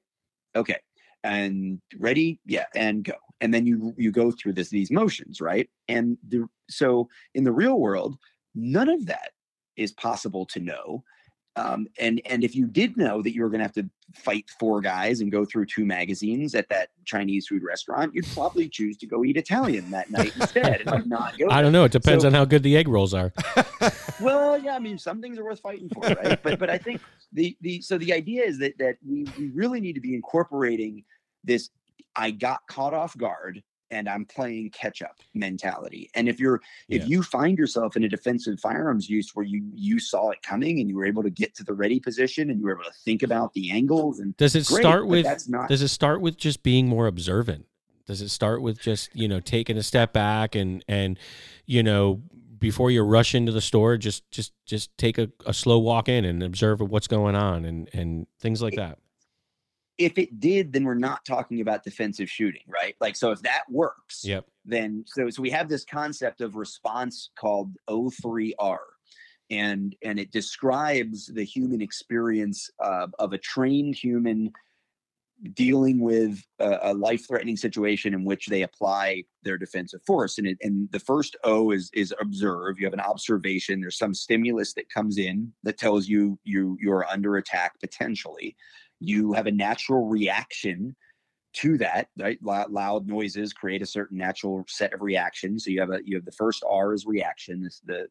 Okay 0.56 0.78
and 1.24 1.80
ready 1.98 2.40
yeah 2.46 2.66
and 2.76 3.04
go. 3.04 3.14
And 3.40 3.54
then 3.54 3.66
you 3.66 3.94
you 3.98 4.12
go 4.12 4.32
through 4.32 4.54
this 4.54 4.70
these 4.70 4.92
motions 4.92 5.42
right? 5.42 5.70
And 5.88 6.18
the 6.28 6.48
so 6.70 7.10
in 7.34 7.44
the 7.44 7.52
real 7.52 7.80
world 7.80 8.18
none 8.56 8.90
of 8.90 9.06
that 9.06 9.32
is 9.78 9.92
possible 9.92 10.46
to 10.46 10.60
know 10.60 11.04
um, 11.56 11.88
and 12.00 12.22
and 12.26 12.44
if 12.44 12.56
you 12.56 12.66
did 12.66 12.96
know 12.98 13.22
that 13.22 13.34
you 13.34 13.42
were 13.42 13.50
going 13.50 13.60
to 13.60 13.66
have 13.66 13.74
to 13.74 13.90
fight 14.16 14.50
four 14.60 14.82
guys 14.82 15.22
and 15.22 15.32
go 15.32 15.44
through 15.46 15.66
two 15.66 15.86
magazines 15.86 16.56
at 16.56 16.68
that 16.70 16.90
Chinese 17.06 17.48
food 17.48 17.62
restaurant, 17.64 18.14
you'd 18.14 18.28
probably 18.34 18.70
choose 18.70 18.98
to 18.98 19.06
go 19.06 19.26
eat 19.26 19.36
Italian 19.36 19.90
that 19.92 20.10
night 20.12 20.34
instead 20.36 20.84
and 20.88 21.08
not 21.08 21.38
go. 21.38 21.50
I 21.50 21.62
don't 21.62 21.72
know. 21.72 21.84
It 21.84 21.92
depends 21.92 22.24
so, 22.24 22.28
on 22.28 22.34
how 22.34 22.46
good 22.46 22.64
the 22.64 22.78
egg 22.78 22.88
rolls 22.88 23.14
are. 23.14 23.34
well, 24.22 24.58
yeah, 24.58 24.76
I 24.76 24.80
mean, 24.80 24.98
some 24.98 25.22
things 25.22 25.38
are 25.38 25.44
worth 25.44 25.60
fighting 25.60 25.90
for, 25.90 26.02
right? 26.02 26.42
but 26.42 26.58
but 26.58 26.70
I 26.70 26.78
think 26.78 27.02
the 27.34 27.58
the 27.62 27.82
so 27.82 27.98
the 27.98 28.14
idea 28.14 28.44
is 28.44 28.58
that 28.60 28.78
that 28.78 28.98
we 29.06 29.26
we 29.38 29.50
really 29.50 29.82
need 29.82 29.94
to 29.94 30.02
be 30.02 30.16
incorporating 30.16 31.04
this. 31.44 31.70
I 32.16 32.32
got 32.32 32.60
caught 32.68 32.94
off 32.94 33.16
guard 33.18 33.64
and 33.92 34.10
I'm 34.10 34.26
playing 34.26 34.72
catch 34.72 35.02
up 35.02 35.18
mentality. 35.34 36.10
And 36.16 36.28
if 36.28 36.40
you're 36.40 36.62
if 36.90 37.08
you 37.08 37.22
find 37.22 37.58
yourself 37.58 37.96
in 37.96 38.04
a 38.04 38.10
defensive 38.10 38.60
firearms 38.60 39.10
use 39.10 39.32
where 39.36 39.46
you 39.46 39.70
you 39.74 40.00
saw 40.00 40.32
it 40.32 40.42
coming 40.42 40.80
and 40.80 40.90
you 40.90 40.96
were 40.96 41.06
able 41.06 41.24
to 41.24 41.30
get 41.30 41.54
to 41.56 41.64
the 41.64 41.74
ready 41.74 42.00
position 42.00 42.50
and 42.50 42.60
you 42.60 42.66
were 42.66 42.74
able 42.74 42.86
to 42.86 42.94
think 43.06 43.22
about 43.22 43.54
the 43.54 43.72
angles 43.72 44.20
and 44.20 44.36
does 44.38 44.56
it 44.56 44.66
great, 44.66 44.82
start 44.82 45.06
with 45.06 45.26
that's 45.26 45.48
not, 45.48 45.70
does 45.70 45.82
it 45.82 45.90
start 45.90 46.22
with 46.22 46.38
just 46.38 46.64
being 46.64 46.88
more 46.88 47.08
observant? 47.08 47.66
Does 48.08 48.22
it 48.22 48.30
start 48.30 48.62
with 48.62 48.80
just, 48.80 49.16
you 49.16 49.28
know, 49.28 49.40
taking 49.40 49.78
a 49.78 49.84
step 49.84 50.14
back 50.14 50.56
and 50.56 50.84
and 50.88 51.20
you 51.66 51.84
know, 51.84 52.22
before 52.58 52.92
you 52.92 53.04
rush 53.04 53.36
into 53.36 53.52
the 53.52 53.62
store, 53.62 53.98
just 53.98 54.30
just 54.32 54.54
just 54.66 54.98
take 54.98 55.18
a, 55.18 55.30
a 55.46 55.54
slow 55.54 55.80
walk 55.80 56.10
in 56.10 56.26
and 56.26 56.42
observe 56.42 56.80
what's 56.80 57.08
going 57.08 57.36
on 57.36 57.66
and 57.66 57.90
and 57.94 58.28
things 58.40 58.62
like 58.62 58.76
that 58.76 58.98
if 60.06 60.18
it 60.18 60.40
did, 60.40 60.74
then 60.74 60.84
we're 60.84 60.96
not 60.96 61.26
talking 61.26 61.62
about 61.62 61.84
defensive 61.84 62.30
shooting, 62.30 62.64
right? 62.68 62.96
Like, 63.00 63.16
so 63.16 63.32
if 63.32 63.42
that 63.44 63.64
works, 63.70 64.24
yep. 64.24 64.46
then 64.66 65.04
so 65.08 65.30
so 65.30 65.42
we 65.42 65.50
have 65.52 65.70
this 65.70 65.86
concept 65.86 66.42
of 66.42 66.56
response 66.56 67.30
called 67.38 67.76
O3R, 67.90 68.78
and 69.50 69.96
and 70.04 70.20
it 70.20 70.32
describes 70.32 71.28
the 71.28 71.44
human 71.44 71.82
experience 71.82 72.70
uh, 72.80 73.08
of 73.20 73.34
a 73.34 73.38
trained 73.38 73.96
human 73.96 74.52
dealing 75.54 76.00
with 76.00 76.40
a, 76.60 76.78
a 76.84 76.94
life-threatening 76.94 77.58
situation 77.58 78.14
in 78.14 78.24
which 78.24 78.46
they 78.46 78.62
apply 78.62 79.24
their 79.42 79.58
defensive 79.58 80.00
force. 80.06 80.38
And 80.38 80.46
it, 80.46 80.58
and 80.62 80.88
the 80.92 81.00
first 81.00 81.36
o 81.44 81.72
is 81.72 81.90
is 81.94 82.14
observe. 82.20 82.80
You 82.80 82.86
have 82.86 82.94
an 82.94 83.00
observation. 83.00 83.82
There's 83.82 83.98
some 83.98 84.14
stimulus 84.14 84.74
that 84.74 84.90
comes 84.90 85.18
in 85.18 85.52
that 85.64 85.78
tells 85.78 86.08
you 86.08 86.40
you 86.44 86.78
you're 86.80 87.06
under 87.08 87.38
attack 87.38 87.80
potentially 87.80 88.56
you 89.02 89.34
have 89.34 89.48
a 89.48 89.52
natural 89.52 90.08
reaction 90.08 90.96
to 91.54 91.78
that 91.80 92.08
right? 92.18 92.38
Loud 92.42 93.08
noises 93.08 93.52
create 93.52 93.82
a 93.82 93.86
certain 93.86 94.18
natural 94.18 94.64
set 94.68 94.94
of 94.94 95.02
reactions. 95.02 95.66
So 95.66 95.72
you 95.72 95.82
have 95.82 95.92
a 95.92 96.00
you 96.06 96.16
have 96.16 96.26
the 96.26 96.32
first 96.32 96.64
r 96.70 96.94
is 96.94 97.06
reaction 97.06 97.68
the 97.86 98.08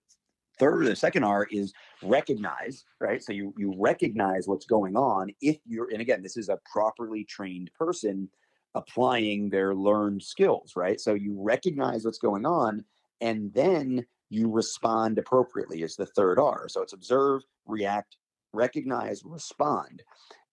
third 0.59 0.85
the 0.87 0.97
second 0.97 1.25
r 1.25 1.47
is 1.51 1.73
recognize 2.03 2.85
right? 3.01 3.23
So 3.23 3.33
you 3.33 3.55
you 3.57 3.75
recognize 3.79 4.47
what's 4.47 4.67
going 4.67 4.97
on 4.97 5.31
if 5.41 5.59
you're 5.65 5.89
and 5.91 6.03
again 6.03 6.23
this 6.23 6.37
is 6.37 6.49
a 6.49 6.59
properly 6.71 7.25
trained 7.25 7.71
person 7.79 8.29
applying 8.75 9.49
their 9.49 9.75
learned 9.75 10.23
skills 10.23 10.73
right? 10.77 11.01
So 11.01 11.15
you 11.15 11.35
recognize 11.41 12.05
what's 12.05 12.19
going 12.19 12.45
on 12.45 12.85
and 13.23 13.53
then 13.55 14.05
you 14.29 14.51
respond 14.51 15.19
appropriately 15.19 15.83
is 15.83 15.97
the 15.97 16.07
third 16.07 16.39
r. 16.39 16.69
So 16.69 16.83
it's 16.83 16.93
observe 16.93 17.43
react 17.67 18.17
recognize 18.53 19.23
respond 19.25 20.03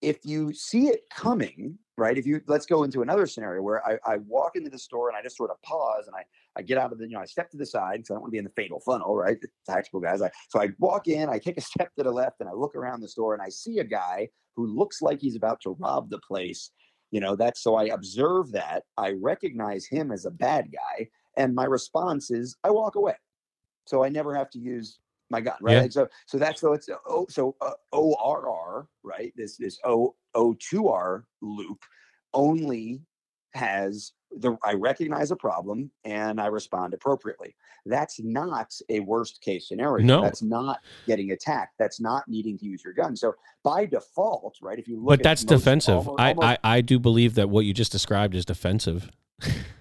if 0.02 0.20
you 0.24 0.54
see 0.54 0.88
it 0.88 1.02
coming, 1.14 1.78
right? 1.98 2.18
If 2.18 2.26
you 2.26 2.42
let's 2.48 2.66
go 2.66 2.84
into 2.84 3.02
another 3.02 3.26
scenario 3.26 3.62
where 3.62 3.86
I, 3.86 3.98
I 4.06 4.18
walk 4.18 4.56
into 4.56 4.70
the 4.70 4.78
store 4.78 5.10
and 5.10 5.18
I 5.18 5.24
just 5.24 5.38
sort 5.38 5.50
of 5.50 5.62
pause 5.64 6.06
and 6.08 6.16
I, 6.16 6.24
I 6.56 6.62
get 6.62 6.78
out 6.78 6.92
of 6.92 7.00
the, 7.00 7.06
you 7.06 7.14
know, 7.14 7.22
I 7.22 7.26
step 7.26 7.50
to 7.52 7.58
the 7.58 7.66
side 7.66 7.98
because 7.98 8.12
I 8.12 8.14
don't 8.14 8.22
want 8.22 8.32
to 8.32 8.36
be 8.36 8.38
in 8.38 8.44
the 8.44 8.52
fatal 8.52 8.80
funnel, 8.80 9.16
right? 9.16 9.38
Tactical 9.66 10.00
guys. 10.00 10.22
I, 10.22 10.30
so 10.50 10.62
I 10.62 10.70
walk 10.80 11.08
in, 11.08 11.30
I 11.30 11.40
take 11.40 11.58
a 11.58 11.62
step 11.74 11.94
to 11.96 12.04
the 12.04 12.12
left 12.12 12.40
and 12.40 12.50
I 12.50 12.54
look 12.54 12.76
around 12.76 13.02
the 13.02 13.08
store 13.08 13.34
and 13.34 13.42
I 13.42 13.50
see 13.50 13.80
a 13.80 13.84
guy 13.84 14.30
who 14.56 14.68
looks 14.68 15.02
like 15.02 15.20
he's 15.22 15.36
about 15.36 15.62
to 15.62 15.76
rob 15.80 16.10
the 16.10 16.20
place. 16.20 16.72
You 17.12 17.22
know, 17.22 17.36
that's 17.36 17.62
so 17.62 17.76
I 17.76 17.86
observe 17.86 18.52
that. 18.52 18.84
I 18.98 19.14
recognize 19.20 19.86
him 19.86 20.12
as 20.12 20.26
a 20.26 20.32
bad 20.32 20.72
guy. 20.72 21.08
And 21.38 21.56
my 21.56 21.66
response 21.66 22.32
is 22.32 22.56
I 22.64 22.72
walk 22.72 22.96
away. 22.96 23.16
So 23.86 24.04
I 24.04 24.10
never 24.10 24.36
have 24.36 24.50
to 24.52 24.60
use 24.60 25.00
my 25.30 25.42
gun, 25.42 25.56
right? 25.62 25.84
Yeah. 25.84 25.90
so 25.90 26.08
so 26.26 26.38
that's 26.38 26.62
so 26.62 26.74
it's 26.74 26.90
oh 27.08 27.26
so 27.30 27.56
uh, 27.62 27.72
ORR, 27.92 28.88
right? 29.04 29.34
This 29.36 29.58
this 29.58 29.80
O 29.84 30.16
O2R 30.36 31.24
loop 31.42 31.80
only 32.34 33.02
has 33.54 34.14
the 34.32 34.58
I 34.64 34.74
recognize 34.74 35.32
a 35.32 35.36
problem 35.36 35.90
and 36.04 36.40
I 36.40 36.48
respond 36.48 36.94
appropriately. 36.94 37.56
That's 37.86 38.20
not 38.22 38.72
a 38.90 39.00
worst 39.00 39.42
case 39.42 39.68
scenario. 39.68 40.06
No. 40.06 40.22
That's 40.22 40.42
not 40.42 40.80
getting 41.08 41.32
attacked. 41.32 41.76
That's 41.80 42.02
not 42.02 42.24
needing 42.28 42.58
to 42.60 42.66
use 42.66 42.84
your 42.84 42.94
gun. 42.94 43.16
So 43.16 43.34
by 43.64 43.86
default, 43.86 44.58
right? 44.62 44.78
If 44.78 44.88
you 44.88 44.98
look 44.98 45.08
But 45.08 45.24
that's 45.24 45.44
defensive. 45.44 46.08
Almost, 46.08 46.20
I, 46.20 46.36
I 46.42 46.58
I 46.64 46.82
do 46.82 47.00
believe 47.00 47.36
that 47.36 47.50
what 47.50 47.66
you 47.66 47.74
just 47.74 47.92
described 47.92 48.36
is 48.36 48.46
defensive. 48.46 49.10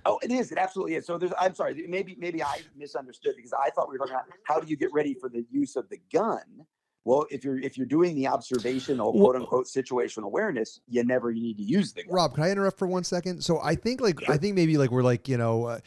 Oh, 0.05 0.19
it 0.23 0.31
is. 0.31 0.53
It 0.53 0.59
absolutely 0.59 0.95
is. 0.95 1.07
So 1.07 1.19
there's. 1.19 1.33
I'm 1.39 1.55
sorry. 1.55 1.87
Maybe 1.89 2.17
maybe 2.19 2.43
I 2.43 2.61
misunderstood 2.77 3.35
because 3.37 3.53
I 3.53 3.71
thought 3.71 3.89
we 3.89 3.95
were 3.95 3.99
talking 3.99 4.15
about 4.15 4.27
how 4.45 4.61
do 4.61 4.69
you 4.69 4.77
get 4.77 4.93
ready 4.93 5.15
for 5.15 5.29
the 5.29 5.45
use 5.51 5.77
of 5.77 5.89
the 5.89 5.99
gun. 6.13 6.67
Well, 7.05 7.25
if 7.31 7.45
you're 7.45 7.61
if 7.61 7.79
you're 7.79 7.87
doing 7.87 8.17
the 8.17 8.27
observational 8.27 9.13
quote 9.13 9.37
unquote 9.37 9.67
situational 9.67 10.25
awareness, 10.25 10.81
you 10.89 11.05
never 11.05 11.33
need 11.33 11.57
to 11.59 11.63
use 11.63 11.93
the 11.93 12.03
gun. 12.03 12.13
Rob, 12.13 12.35
can 12.35 12.43
I 12.43 12.51
interrupt 12.51 12.79
for 12.79 12.89
one 12.89 13.05
second? 13.05 13.43
So 13.45 13.61
I 13.63 13.77
think 13.77 14.01
like 14.01 14.21
sure. 14.21 14.35
I 14.35 14.39
think 14.39 14.57
maybe 14.57 14.77
like 14.77 14.91
we're 14.91 15.05
like 15.05 15.29
you 15.29 15.37
know, 15.37 15.67
uh, 15.67 15.79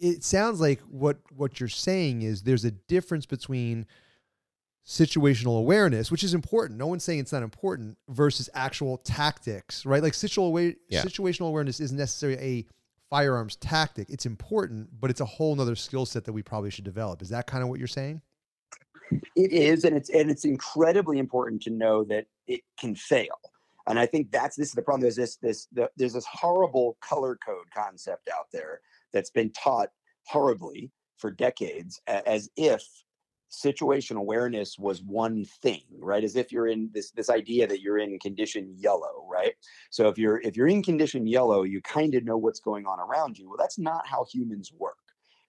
it 0.00 0.24
sounds 0.24 0.60
like 0.60 0.80
what 0.80 1.18
what 1.34 1.60
you're 1.60 1.68
saying 1.68 2.22
is 2.22 2.42
there's 2.42 2.64
a 2.64 2.72
difference 2.72 3.26
between 3.26 3.86
situational 4.84 5.58
awareness, 5.58 6.10
which 6.10 6.22
is 6.24 6.34
important. 6.34 6.78
No 6.78 6.86
one's 6.86 7.04
saying 7.04 7.18
it's 7.18 7.32
not 7.32 7.42
important, 7.42 7.96
versus 8.08 8.48
actual 8.54 8.98
tactics, 8.98 9.86
right? 9.86 10.02
Like 10.02 10.14
situational 10.14 10.74
yeah. 10.88 11.02
situational 11.02 11.46
awareness 11.48 11.80
isn't 11.80 11.96
necessarily 11.96 12.38
a 12.40 12.66
firearms 13.10 13.56
tactic. 13.56 14.10
It's 14.10 14.26
important, 14.26 14.88
but 15.00 15.10
it's 15.10 15.20
a 15.20 15.24
whole 15.24 15.54
nother 15.54 15.76
skill 15.76 16.06
set 16.06 16.24
that 16.24 16.32
we 16.32 16.42
probably 16.42 16.70
should 16.70 16.84
develop. 16.84 17.22
Is 17.22 17.28
that 17.30 17.46
kind 17.46 17.62
of 17.62 17.68
what 17.68 17.78
you're 17.78 17.88
saying? 17.88 18.22
It 19.36 19.52
is, 19.52 19.84
and 19.84 19.96
it's 19.96 20.10
and 20.10 20.30
it's 20.30 20.44
incredibly 20.44 21.18
important 21.18 21.62
to 21.62 21.70
know 21.70 22.04
that 22.04 22.26
it 22.46 22.62
can 22.78 22.94
fail. 22.94 23.38
And 23.86 23.98
I 23.98 24.06
think 24.06 24.32
that's 24.32 24.56
this 24.56 24.68
is 24.68 24.74
the 24.74 24.82
problem. 24.82 25.02
There's 25.02 25.16
this 25.16 25.36
this 25.36 25.68
the, 25.72 25.90
there's 25.96 26.14
this 26.14 26.26
horrible 26.26 26.96
color 27.00 27.38
code 27.44 27.66
concept 27.72 28.28
out 28.28 28.46
there 28.52 28.80
that's 29.12 29.30
been 29.30 29.52
taught 29.52 29.90
horribly 30.26 30.90
for 31.18 31.30
decades 31.30 32.00
as 32.06 32.50
if 32.56 32.82
situational 33.50 34.18
awareness 34.18 34.78
was 34.78 35.02
one 35.02 35.44
thing 35.44 35.82
right? 35.98 36.24
As 36.24 36.36
if 36.36 36.52
you're 36.52 36.66
in 36.66 36.90
this 36.92 37.10
this 37.12 37.30
idea 37.30 37.66
that 37.66 37.80
you're 37.80 37.98
in 37.98 38.18
condition 38.18 38.74
yellow 38.76 39.26
right? 39.30 39.54
So 39.90 40.08
if 40.08 40.18
you're 40.18 40.40
if 40.40 40.56
you're 40.56 40.68
in 40.68 40.82
condition 40.82 41.26
yellow 41.26 41.62
you 41.62 41.80
kind 41.80 42.14
of 42.14 42.24
know 42.24 42.36
what's 42.36 42.60
going 42.60 42.86
on 42.86 43.00
around 43.00 43.38
you. 43.38 43.48
Well 43.48 43.58
that's 43.58 43.78
not 43.78 44.06
how 44.06 44.24
humans 44.30 44.72
work 44.76 44.98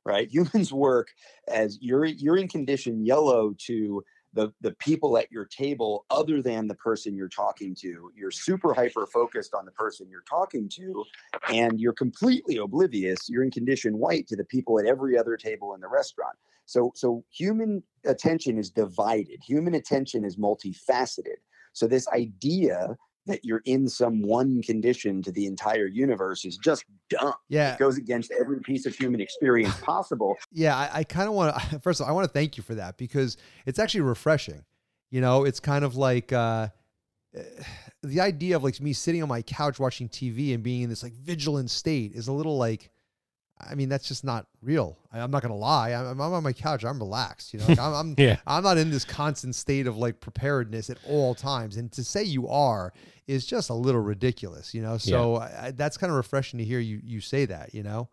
right? 0.07 0.29
Humans 0.31 0.71
work 0.73 1.09
as 1.47 1.77
you're 1.81 2.05
you're 2.05 2.37
in 2.37 2.47
condition 2.47 3.05
yellow 3.05 3.53
to 3.65 4.03
the 4.33 4.53
the 4.61 4.71
people 4.75 5.17
at 5.17 5.31
your 5.31 5.45
table 5.45 6.05
other 6.09 6.41
than 6.41 6.67
the 6.67 6.75
person 6.75 7.15
you're 7.15 7.27
talking 7.27 7.75
to. 7.75 8.11
You're 8.15 8.31
super 8.31 8.73
hyper 8.73 9.05
focused 9.05 9.53
on 9.53 9.65
the 9.65 9.71
person 9.71 10.07
you're 10.09 10.23
talking 10.29 10.69
to 10.69 11.03
and 11.51 11.79
you're 11.79 11.93
completely 11.93 12.57
oblivious. 12.57 13.29
You're 13.29 13.43
in 13.43 13.51
condition 13.51 13.97
white 13.97 14.27
to 14.27 14.35
the 14.35 14.45
people 14.45 14.79
at 14.79 14.85
every 14.85 15.17
other 15.17 15.37
table 15.37 15.73
in 15.73 15.81
the 15.81 15.89
restaurant 15.89 16.37
so, 16.67 16.91
so 16.95 17.23
human 17.31 17.81
attention 18.05 18.59
is 18.59 18.69
divided. 18.69 19.39
Human 19.41 19.73
attention 19.73 20.25
is 20.25 20.35
multifaceted. 20.35 21.37
So 21.71 21.87
this 21.87 22.07
idea 22.09 22.97
that 23.25 23.43
you're 23.43 23.61
in 23.65 23.87
some 23.87 24.21
one 24.21 24.61
condition 24.61 25.21
to 25.21 25.31
the 25.31 25.45
entire 25.45 25.87
universe 25.87 26.43
is 26.43 26.57
just 26.57 26.83
dumb. 27.09 27.33
Yeah. 27.47 27.73
It 27.73 27.79
goes 27.79 27.97
against 27.97 28.31
every 28.37 28.59
piece 28.59 28.85
of 28.85 28.95
human 28.95 29.21
experience 29.21 29.75
possible. 29.81 30.35
Yeah, 30.51 30.75
I, 30.75 30.89
I 30.99 31.03
kind 31.03 31.29
of 31.29 31.35
want 31.35 31.55
to. 31.55 31.79
First 31.83 32.01
of 32.01 32.05
all, 32.05 32.11
I 32.11 32.13
want 32.13 32.27
to 32.27 32.33
thank 32.33 32.57
you 32.57 32.63
for 32.63 32.75
that 32.75 32.97
because 32.97 33.37
it's 33.65 33.79
actually 33.79 34.01
refreshing. 34.01 34.63
You 35.09 35.21
know, 35.21 35.45
it's 35.45 35.61
kind 35.61 35.85
of 35.85 35.95
like 35.95 36.33
uh, 36.33 36.67
the 38.03 38.19
idea 38.19 38.57
of 38.57 38.63
like 38.63 38.81
me 38.81 38.91
sitting 38.91 39.23
on 39.23 39.29
my 39.29 39.41
couch 39.41 39.79
watching 39.79 40.09
TV 40.09 40.53
and 40.53 40.61
being 40.61 40.81
in 40.81 40.89
this 40.89 41.03
like 41.03 41.13
vigilant 41.13 41.69
state 41.69 42.13
is 42.13 42.27
a 42.27 42.33
little 42.33 42.57
like. 42.57 42.91
I 43.59 43.75
mean, 43.75 43.89
that's 43.89 44.07
just 44.07 44.23
not 44.23 44.47
real. 44.61 44.97
I, 45.11 45.19
am 45.19 45.31
not 45.31 45.41
gonna 45.41 45.55
lie. 45.55 45.93
I'm, 45.93 46.19
I'm, 46.19 46.33
on 46.33 46.43
my 46.43 46.53
couch. 46.53 46.85
I'm 46.85 46.99
relaxed. 46.99 47.53
You 47.53 47.59
know, 47.59 47.67
like 47.67 47.79
I'm, 47.79 47.93
I'm 47.93 48.15
Yeah. 48.17 48.37
I'm 48.45 48.63
not 48.63 48.77
in 48.77 48.91
this 48.91 49.05
constant 49.05 49.55
state 49.55 49.87
of 49.87 49.97
like 49.97 50.19
preparedness 50.19 50.89
at 50.89 50.97
all 51.07 51.33
times. 51.33 51.77
And 51.77 51.91
to 51.93 52.03
say 52.03 52.23
you 52.23 52.47
are 52.47 52.93
is 53.27 53.45
just 53.45 53.69
a 53.69 53.73
little 53.73 54.01
ridiculous. 54.01 54.73
You 54.73 54.81
know, 54.81 54.97
so 54.97 55.35
I, 55.35 55.67
I- 55.67 55.71
that's 55.71 55.97
kind 55.97 56.11
of 56.11 56.17
refreshing 56.17 56.59
to 56.59 56.65
hear 56.65 56.79
you 56.79 57.01
you 57.03 57.21
say 57.21 57.45
that. 57.45 57.73
You 57.73 57.83
know, 57.83 58.09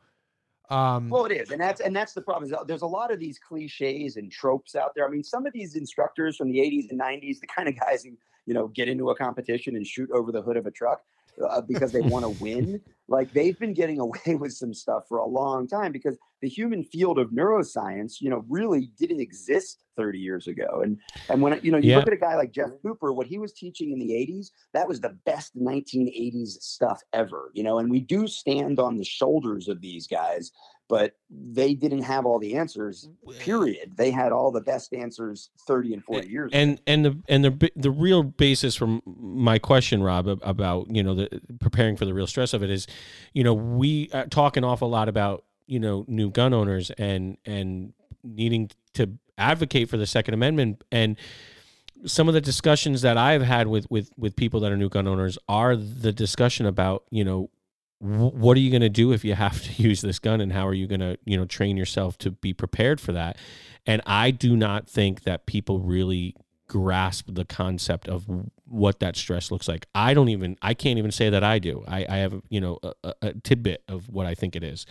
um, 0.70 1.11
Well, 1.11 1.26
it 1.26 1.32
is, 1.32 1.51
and 1.51 1.61
that's 1.61 1.80
and 1.80 1.95
that's 1.95 2.14
the 2.14 2.22
problem. 2.22 2.51
Is 2.51 2.57
there's 2.66 2.82
a 2.82 2.86
lot 2.86 3.12
of 3.12 3.20
these 3.20 3.38
cliches 3.38 4.16
and 4.16 4.32
tropes 4.32 4.74
out 4.74 4.92
there. 4.95 5.07
I 5.07 5.11
mean, 5.11 5.22
some 5.22 5.47
of 5.47 5.53
these 5.53 5.76
instructors 5.76 6.36
from 6.36 6.51
the 6.51 6.59
'80s 6.59 6.90
and 6.90 7.01
'90s, 7.01 7.40
the 7.40 7.47
kind 7.47 7.68
of 7.68 7.78
guys 7.78 8.03
who 8.03 8.12
you 8.47 8.55
know 8.55 8.68
get 8.68 8.88
into 8.88 9.11
a 9.11 9.16
competition 9.16 9.76
and 9.76 9.86
shoot 9.86 10.11
over 10.12 10.32
the 10.32 10.42
hood 10.42 10.57
of 10.57 10.66
a 10.66 10.70
truck 10.70 11.01
uh, 11.49 11.61
because 11.61 11.92
they 11.92 12.01
want 12.01 12.24
to 12.24 12.30
win. 12.40 12.80
Like 13.07 13.32
they've 13.32 13.59
been 13.59 13.74
getting 13.74 14.01
away 14.01 14.20
with 14.38 14.53
some 14.53 14.72
stuff 14.72 15.05
for 15.09 15.18
a 15.18 15.26
long 15.26 15.66
time 15.68 15.92
because 15.92 16.16
the 16.40 16.49
human 16.49 16.84
field 16.84 17.18
of 17.18 17.30
neuroscience, 17.30 18.14
you 18.20 18.30
know, 18.30 18.45
really 18.49 18.90
didn't 18.99 19.20
exist 19.20 19.82
30 19.97 20.18
years 20.18 20.47
ago. 20.47 20.80
And 20.82 20.99
and 21.28 21.42
when 21.42 21.61
you 21.62 21.70
know 21.70 21.78
you 21.78 21.90
Yeah. 21.90 21.97
look 21.97 22.07
at 22.07 22.12
a 22.12 22.18
guy 22.18 22.34
like 22.36 22.53
Jeff 22.53 22.70
Cooper, 22.82 23.12
what 23.12 23.26
he 23.26 23.38
was 23.38 23.53
teaching 23.53 23.92
in 23.92 23.99
the 23.99 24.11
80s, 24.11 24.51
that 24.72 24.88
was 24.88 25.01
the 25.01 25.16
best 25.26 25.57
1980s 25.57 26.61
stuff 26.62 27.01
ever. 27.12 27.51
You 27.55 27.62
know, 27.62 27.78
and 27.78 27.90
we 27.90 28.01
do 28.01 28.26
stand 28.26 28.78
on 28.78 28.97
the 28.97 29.05
shoulders 29.05 29.68
of 29.68 29.80
these 29.80 30.07
guys 30.07 30.51
but 30.89 31.16
they 31.30 31.74
didn't 31.74 32.03
have 32.03 32.26
all 32.26 32.39
the 32.39 32.55
answers 32.57 33.09
period 33.39 33.93
they 33.97 34.11
had 34.11 34.32
all 34.32 34.51
the 34.51 34.61
best 34.61 34.93
answers 34.93 35.51
30 35.66 35.95
and 35.95 36.05
40 36.05 36.28
years 36.28 36.53
ago. 36.53 36.59
and 36.59 36.80
and 36.87 37.05
the 37.05 37.18
and 37.28 37.45
the 37.45 37.70
the 37.76 37.91
real 37.91 38.22
basis 38.22 38.74
from 38.74 39.03
my 39.07 39.59
question 39.59 40.03
rob 40.03 40.26
about 40.43 40.87
you 40.95 41.03
know 41.03 41.14
the 41.14 41.28
preparing 41.61 41.97
for 41.97 42.05
the 42.05 42.14
real 42.14 42.26
stress 42.26 42.53
of 42.53 42.62
it 42.62 42.70
is 42.70 42.87
you 43.32 43.43
know 43.45 43.55
we 43.55 44.11
uh, 44.12 44.24
talk 44.24 44.57
an 44.57 44.64
awful 44.64 44.89
lot 44.89 45.09
about 45.09 45.45
you 45.66 45.78
know 45.78 46.05
new 46.09 46.30
gun 46.30 46.53
owners 46.53 46.91
and 46.93 47.39
and 47.45 47.93
needing 48.22 48.70
to 48.93 49.11
advocate 49.37 49.89
for 49.89 49.97
the 49.97 50.07
second 50.07 50.35
amendment 50.35 50.82
and 50.93 51.16
some 52.07 52.28
of 52.28 52.35
the 52.35 52.41
discussions 52.41 53.03
that 53.03 53.16
I've 53.16 53.43
had 53.43 53.66
with 53.66 53.91
with 53.91 54.11
with 54.16 54.37
people 54.37 54.61
that 54.61 54.72
are 54.72 54.76
new 54.76 54.89
gun 54.89 55.09
owners 55.09 55.39
are 55.49 55.76
the 55.76 56.12
discussion 56.12 56.66
about 56.66 57.05
you 57.11 57.24
know 57.24 57.51
what 58.05 58.57
are 58.57 58.61
you 58.61 58.71
going 58.71 58.83
to 58.83 58.91
do 58.91 59.13
if 59.13 59.25
you 59.25 59.35
have 59.35 59.63
to 59.63 59.73
use 59.83 60.03
this 60.03 60.19
gun 60.19 60.41
and 60.41 60.53
how 60.53 60.67
are 60.67 60.75
you 60.75 60.87
going 60.87 61.01
to 61.01 61.17
you 61.25 61.37
know 61.37 61.45
train 61.45 61.77
yourself 61.77 62.19
to 62.19 62.31
be 62.31 62.53
prepared 62.53 63.01
for 63.01 63.13
that 63.13 63.37
and 63.87 64.03
I 64.07 64.31
do 64.31 64.57
not 64.57 64.89
think 64.89 65.23
that 65.25 65.47
people 65.47 65.81
really 65.81 66.35
grasp 66.69 67.27
the 67.29 67.45
concept 67.45 68.09
of 68.09 68.27
what 68.67 69.01
that 69.01 69.17
stress 69.17 69.51
looks 69.51 69.69
like. 69.69 69.87
I 69.95 70.15
don't 70.15 70.29
even 70.29 70.57
I 70.63 70.75
can't 70.75 70.99
even 70.99 71.11
say 71.11 71.31
that 71.31 71.45
I 71.45 71.59
do. 71.59 71.85
I, 71.87 72.07
I 72.09 72.17
have 72.19 72.41
you 72.49 72.61
know 72.61 72.79
a, 72.83 73.15
a- 73.23 73.35
tidbit 73.35 73.83
of 73.89 74.09
what 74.09 74.27
I 74.27 74.35
think 74.35 74.57
it 74.57 74.63
is. 74.63 74.87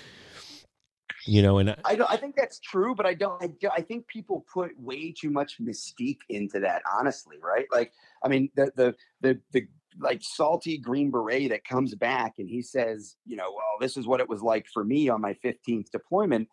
You 1.25 1.41
know, 1.41 1.57
and 1.57 1.75
I 1.85 1.95
don't, 1.95 2.11
I 2.11 2.17
think 2.17 2.35
that's 2.35 2.59
true, 2.59 2.93
but 2.95 3.05
I 3.05 3.13
don't. 3.13 3.41
I, 3.41 3.49
I 3.77 3.81
think 3.81 4.07
people 4.07 4.45
put 4.53 4.77
way 4.77 5.13
too 5.17 5.29
much 5.29 5.61
mystique 5.61 6.19
into 6.27 6.59
that. 6.59 6.81
Honestly, 6.99 7.37
right? 7.41 7.65
Like, 7.71 7.93
I 8.23 8.27
mean, 8.27 8.49
the 8.55 8.71
the 8.75 8.95
the 9.21 9.39
the 9.53 9.65
like 9.99 10.21
salty 10.21 10.77
green 10.77 11.11
beret 11.11 11.49
that 11.49 11.65
comes 11.65 11.95
back 11.95 12.35
and 12.37 12.49
he 12.49 12.61
says, 12.61 13.15
you 13.25 13.35
know, 13.35 13.51
well, 13.51 13.77
this 13.79 13.97
is 13.97 14.07
what 14.07 14.19
it 14.19 14.29
was 14.29 14.41
like 14.41 14.67
for 14.73 14.83
me 14.83 15.09
on 15.09 15.21
my 15.21 15.35
15th 15.43 15.89
deployment. 15.91 16.47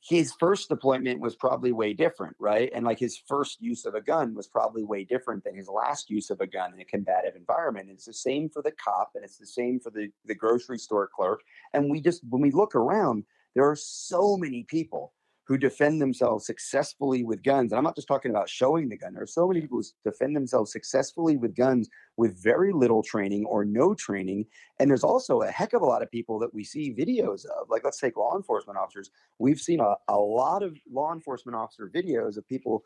His 0.00 0.32
first 0.32 0.68
deployment 0.68 1.20
was 1.20 1.36
probably 1.36 1.70
way 1.70 1.92
different, 1.92 2.34
right? 2.40 2.70
And 2.74 2.84
like 2.84 2.98
his 2.98 3.20
first 3.28 3.60
use 3.60 3.84
of 3.84 3.94
a 3.94 4.00
gun 4.00 4.34
was 4.34 4.48
probably 4.48 4.82
way 4.82 5.04
different 5.04 5.44
than 5.44 5.54
his 5.54 5.68
last 5.68 6.10
use 6.10 6.30
of 6.30 6.40
a 6.40 6.46
gun 6.46 6.74
in 6.74 6.80
a 6.80 6.84
combative 6.84 7.36
environment. 7.36 7.88
And 7.88 7.96
It's 7.96 8.06
the 8.06 8.12
same 8.12 8.48
for 8.48 8.62
the 8.62 8.72
cop 8.72 9.12
and 9.14 9.24
it's 9.24 9.38
the 9.38 9.46
same 9.46 9.78
for 9.78 9.90
the, 9.90 10.08
the 10.24 10.34
grocery 10.34 10.78
store 10.78 11.08
clerk. 11.14 11.40
And 11.72 11.88
we 11.88 12.00
just, 12.00 12.22
when 12.28 12.42
we 12.42 12.50
look 12.50 12.74
around, 12.74 13.24
there 13.54 13.68
are 13.68 13.76
so 13.76 14.36
many 14.36 14.64
people 14.64 15.12
who 15.44 15.58
defend 15.58 16.00
themselves 16.00 16.46
successfully 16.46 17.24
with 17.24 17.42
guns. 17.42 17.72
And 17.72 17.78
I'm 17.78 17.84
not 17.84 17.96
just 17.96 18.08
talking 18.08 18.30
about 18.30 18.48
showing 18.48 18.88
the 18.88 18.96
gun. 18.96 19.14
There 19.14 19.22
are 19.22 19.26
so 19.26 19.48
many 19.48 19.60
people 19.60 19.78
who 19.78 20.10
defend 20.10 20.36
themselves 20.36 20.72
successfully 20.72 21.36
with 21.36 21.56
guns 21.56 21.88
with 22.16 22.40
very 22.42 22.72
little 22.72 23.02
training 23.02 23.44
or 23.46 23.64
no 23.64 23.94
training. 23.94 24.46
And 24.78 24.88
there's 24.88 25.04
also 25.04 25.42
a 25.42 25.50
heck 25.50 25.72
of 25.72 25.82
a 25.82 25.86
lot 25.86 26.02
of 26.02 26.10
people 26.10 26.38
that 26.38 26.54
we 26.54 26.62
see 26.64 26.94
videos 26.94 27.44
of. 27.46 27.68
Like, 27.68 27.84
let's 27.84 27.98
take 27.98 28.16
law 28.16 28.36
enforcement 28.36 28.78
officers. 28.78 29.10
We've 29.38 29.60
seen 29.60 29.80
a, 29.80 29.96
a 30.08 30.16
lot 30.16 30.62
of 30.62 30.76
law 30.90 31.12
enforcement 31.12 31.56
officer 31.56 31.90
videos 31.92 32.36
of 32.36 32.46
people, 32.46 32.84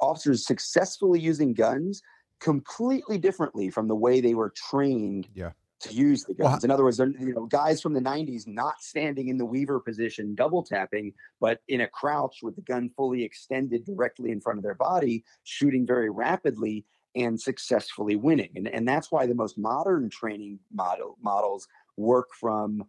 officers 0.00 0.46
successfully 0.46 1.20
using 1.20 1.52
guns 1.52 2.02
completely 2.40 3.18
differently 3.18 3.68
from 3.70 3.86
the 3.86 3.94
way 3.94 4.20
they 4.20 4.34
were 4.34 4.50
trained 4.50 5.28
Yeah. 5.34 5.50
To 5.80 5.94
use 5.94 6.24
the 6.24 6.34
guns. 6.34 6.64
In 6.64 6.70
other 6.70 6.84
words, 6.84 6.96
they're 6.96 7.08
you 7.08 7.34
know 7.34 7.46
guys 7.46 7.80
from 7.80 7.94
the 7.94 8.00
'90s 8.00 8.46
not 8.46 8.82
standing 8.82 9.28
in 9.28 9.38
the 9.38 9.44
weaver 9.44 9.80
position, 9.80 10.34
double 10.34 10.62
tapping, 10.62 11.12
but 11.40 11.60
in 11.68 11.82
a 11.82 11.88
crouch 11.88 12.38
with 12.42 12.56
the 12.56 12.62
gun 12.62 12.90
fully 12.96 13.24
extended 13.24 13.84
directly 13.84 14.30
in 14.30 14.40
front 14.40 14.58
of 14.58 14.62
their 14.62 14.74
body, 14.74 15.24
shooting 15.44 15.86
very 15.86 16.10
rapidly 16.10 16.84
and 17.14 17.40
successfully 17.40 18.16
winning. 18.16 18.50
And 18.56 18.68
and 18.68 18.86
that's 18.86 19.10
why 19.10 19.26
the 19.26 19.34
most 19.34 19.58
modern 19.58 20.10
training 20.10 20.58
model 20.72 21.16
models 21.22 21.66
work 21.96 22.28
from 22.38 22.84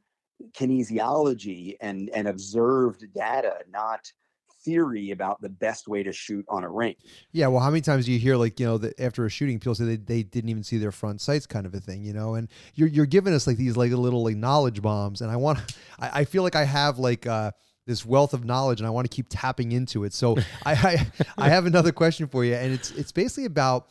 kinesiology 0.54 1.76
and 1.82 2.10
and 2.10 2.28
observed 2.28 3.06
data, 3.14 3.60
not 3.72 4.12
theory 4.64 5.12
about 5.12 5.42
the 5.42 5.50
best 5.50 5.88
way 5.88 6.04
to 6.04 6.12
shoot 6.12 6.46
on 6.50 6.64
a 6.64 6.70
range. 6.70 6.98
Yeah, 7.32 7.48
well, 7.48 7.62
how 7.62 7.70
many 7.70 7.82
times 7.82 8.06
do 8.06 8.12
you 8.12 8.20
hear 8.20 8.36
like 8.36 8.60
you 8.60 8.66
know 8.66 8.78
that 8.78 9.00
after 9.00 9.26
a 9.26 9.30
shooting, 9.30 9.60
people 9.60 9.76
say 9.76 9.86
they, 9.86 9.96
they 9.98 10.24
didn't 10.24 10.50
even 10.50 10.64
see 10.64 10.78
their 10.78 10.92
front 10.92 11.22
sights, 11.22 11.46
kind 11.46 11.66
of 11.66 11.74
a 11.74 11.80
thing, 11.80 12.04
you 12.04 12.14
know? 12.14 12.36
And 12.36 12.48
you're 12.76 12.88
you're 12.88 13.06
giving 13.06 13.34
us 13.34 13.48
like 13.48 13.58
these 13.58 13.78
like 13.78 13.92
little 13.92 14.24
like 14.24 14.36
knowledge 14.36 14.82
bombs, 14.82 15.22
and 15.22 15.32
I 15.32 15.36
want 15.36 15.60
I, 16.00 16.22
I 16.22 16.26
feel 16.26 16.44
like 16.44 16.56
I 16.56 16.66
have 16.66 17.00
like 17.00 17.28
uh 17.28 17.52
this 17.88 18.06
wealth 18.06 18.34
of 18.34 18.46
knowledge, 18.46 18.80
and 18.80 18.88
I 18.88 18.92
want 18.92 19.10
to 19.10 19.16
keep 19.16 19.28
tapping 19.30 19.72
into 19.72 20.04
it. 20.04 20.14
So 20.14 20.38
I, 20.66 20.74
I 20.74 21.08
I 21.38 21.50
have 21.50 21.66
another 21.66 21.92
question 21.92 22.28
for 22.28 22.46
you, 22.46 22.56
and 22.56 22.74
it's 22.74 22.92
it's 22.92 23.12
basically 23.12 23.46
about 23.46 23.88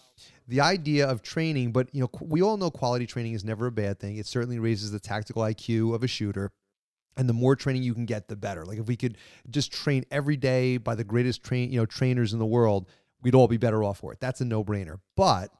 the 0.48 0.60
idea 0.60 1.08
of 1.08 1.22
training, 1.22 1.72
but 1.72 1.94
you 1.94 2.00
know 2.00 2.10
we 2.20 2.42
all 2.42 2.56
know 2.56 2.70
quality 2.70 3.06
training 3.06 3.34
is 3.34 3.44
never 3.44 3.66
a 3.66 3.72
bad 3.72 3.98
thing. 3.98 4.16
It 4.16 4.26
certainly 4.26 4.58
raises 4.58 4.90
the 4.90 5.00
tactical 5.00 5.42
IQ 5.42 5.94
of 5.94 6.02
a 6.02 6.08
shooter. 6.08 6.52
And 7.16 7.28
the 7.28 7.34
more 7.34 7.56
training 7.56 7.82
you 7.82 7.94
can 7.94 8.06
get, 8.06 8.28
the 8.28 8.36
better. 8.36 8.64
Like 8.64 8.78
if 8.78 8.86
we 8.86 8.96
could 8.96 9.18
just 9.50 9.72
train 9.72 10.04
every 10.11 10.36
day 10.36 10.76
by 10.76 10.94
the 10.94 11.04
greatest 11.04 11.42
train, 11.42 11.70
you 11.70 11.78
know, 11.78 11.86
trainers 11.86 12.32
in 12.32 12.38
the 12.38 12.46
world, 12.46 12.88
we'd 13.22 13.34
all 13.34 13.48
be 13.48 13.58
better 13.58 13.84
off 13.84 13.98
for 13.98 14.12
it. 14.12 14.20
That's 14.20 14.40
a 14.40 14.44
no-brainer. 14.44 14.98
But 15.16 15.50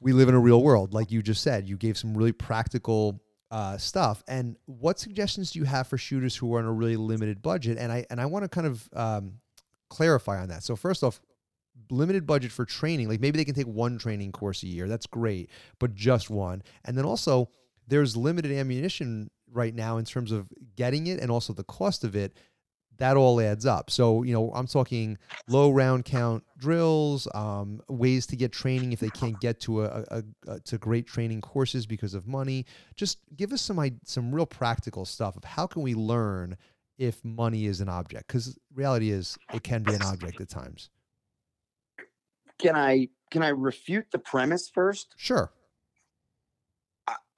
we 0.00 0.12
live 0.12 0.28
in 0.28 0.34
a 0.34 0.40
real 0.40 0.62
world, 0.62 0.92
like 0.92 1.10
you 1.10 1.22
just 1.22 1.42
said. 1.42 1.68
You 1.68 1.76
gave 1.76 1.96
some 1.96 2.16
really 2.16 2.32
practical 2.32 3.22
uh, 3.50 3.78
stuff. 3.78 4.22
And 4.28 4.56
what 4.66 4.98
suggestions 4.98 5.52
do 5.52 5.58
you 5.58 5.64
have 5.64 5.86
for 5.86 5.98
shooters 5.98 6.36
who 6.36 6.54
are 6.54 6.58
on 6.58 6.64
a 6.64 6.72
really 6.72 6.96
limited 6.96 7.42
budget? 7.42 7.78
And 7.78 7.90
I 7.92 8.06
and 8.10 8.20
I 8.20 8.26
want 8.26 8.44
to 8.44 8.48
kind 8.48 8.66
of 8.66 8.88
um, 8.94 9.34
clarify 9.88 10.40
on 10.40 10.48
that. 10.48 10.62
So 10.62 10.76
first 10.76 11.02
off, 11.02 11.20
limited 11.90 12.26
budget 12.26 12.52
for 12.52 12.64
training, 12.64 13.08
like 13.08 13.20
maybe 13.20 13.38
they 13.38 13.44
can 13.44 13.54
take 13.54 13.66
one 13.66 13.98
training 13.98 14.32
course 14.32 14.62
a 14.62 14.66
year. 14.66 14.88
That's 14.88 15.06
great, 15.06 15.50
but 15.78 15.94
just 15.94 16.30
one. 16.30 16.62
And 16.84 16.96
then 16.96 17.04
also, 17.04 17.50
there's 17.88 18.16
limited 18.16 18.52
ammunition 18.52 19.30
right 19.52 19.74
now 19.74 19.96
in 19.96 20.04
terms 20.04 20.32
of 20.32 20.48
getting 20.76 21.06
it 21.06 21.20
and 21.20 21.30
also 21.30 21.52
the 21.52 21.64
cost 21.64 22.04
of 22.04 22.14
it 22.14 22.36
that 23.00 23.16
all 23.16 23.40
adds 23.40 23.66
up. 23.66 23.90
So 23.90 24.22
you 24.22 24.32
know 24.32 24.52
i'm 24.54 24.66
talking 24.66 25.18
low 25.48 25.70
round 25.70 26.04
count 26.04 26.44
drills 26.56 27.26
um, 27.34 27.80
ways 27.88 28.26
to 28.26 28.36
get 28.36 28.52
training 28.52 28.92
if 28.92 29.00
they 29.00 29.08
can't 29.10 29.40
get 29.40 29.58
to 29.60 29.84
a, 29.84 30.04
a, 30.10 30.22
a 30.46 30.60
to 30.60 30.78
great 30.78 31.06
training 31.06 31.40
courses 31.40 31.86
because 31.86 32.14
of 32.14 32.28
money. 32.28 32.66
Just 32.94 33.18
give 33.36 33.52
us 33.52 33.62
some 33.62 34.00
some 34.04 34.32
real 34.32 34.46
practical 34.46 35.04
stuff 35.04 35.36
of 35.36 35.44
how 35.44 35.66
can 35.66 35.82
we 35.82 35.94
learn 35.94 36.56
if 36.98 37.24
money 37.24 37.64
is 37.64 37.80
an 37.80 37.88
object? 37.88 38.28
Because 38.28 38.56
reality 38.74 39.10
is 39.10 39.36
it 39.52 39.64
can 39.64 39.82
be 39.82 39.94
an 39.94 40.02
object 40.02 40.40
at 40.40 40.50
times. 40.50 40.90
Can 42.58 42.76
I 42.76 43.08
can 43.30 43.42
I 43.42 43.48
refute 43.48 44.06
the 44.12 44.18
premise 44.18 44.68
first? 44.68 45.14
sure 45.16 45.50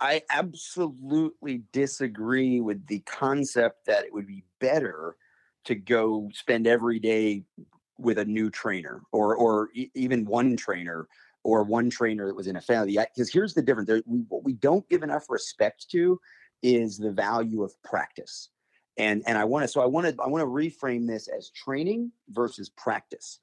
I- 0.02 0.22
absolutely 0.30 1.62
disagree 1.72 2.60
with 2.60 2.86
the 2.88 3.00
concept 3.00 3.86
that 3.86 4.04
it 4.04 4.12
would 4.12 4.26
be 4.26 4.42
better 4.60 5.16
to 5.64 5.76
go 5.76 6.28
spend 6.34 6.66
every 6.66 6.98
day 6.98 7.44
with 7.98 8.18
a 8.18 8.24
new 8.24 8.50
trainer 8.50 9.02
or 9.12 9.36
or 9.36 9.68
e- 9.74 9.90
even 9.94 10.24
one 10.24 10.56
trainer 10.56 11.06
or 11.44 11.62
one 11.62 11.88
trainer 11.88 12.26
that 12.26 12.34
was 12.34 12.48
in 12.48 12.56
a 12.56 12.60
family. 12.60 12.98
Because 13.14 13.32
here's 13.32 13.54
the 13.54 13.62
difference: 13.62 13.86
there, 13.86 14.02
we, 14.06 14.20
what 14.28 14.42
we 14.42 14.54
don't 14.54 14.88
give 14.88 15.04
enough 15.04 15.30
respect 15.30 15.88
to 15.90 16.20
is 16.62 16.98
the 16.98 17.12
value 17.12 17.62
of 17.62 17.80
practice. 17.82 18.48
And 18.98 19.22
and 19.26 19.38
I 19.38 19.44
want 19.44 19.62
to 19.62 19.68
so 19.68 19.80
I 19.80 19.86
want 19.86 20.08
to 20.08 20.22
I 20.22 20.26
want 20.26 20.42
to 20.42 20.46
reframe 20.46 21.06
this 21.06 21.28
as 21.28 21.50
training 21.50 22.10
versus 22.30 22.68
practice. 22.70 23.38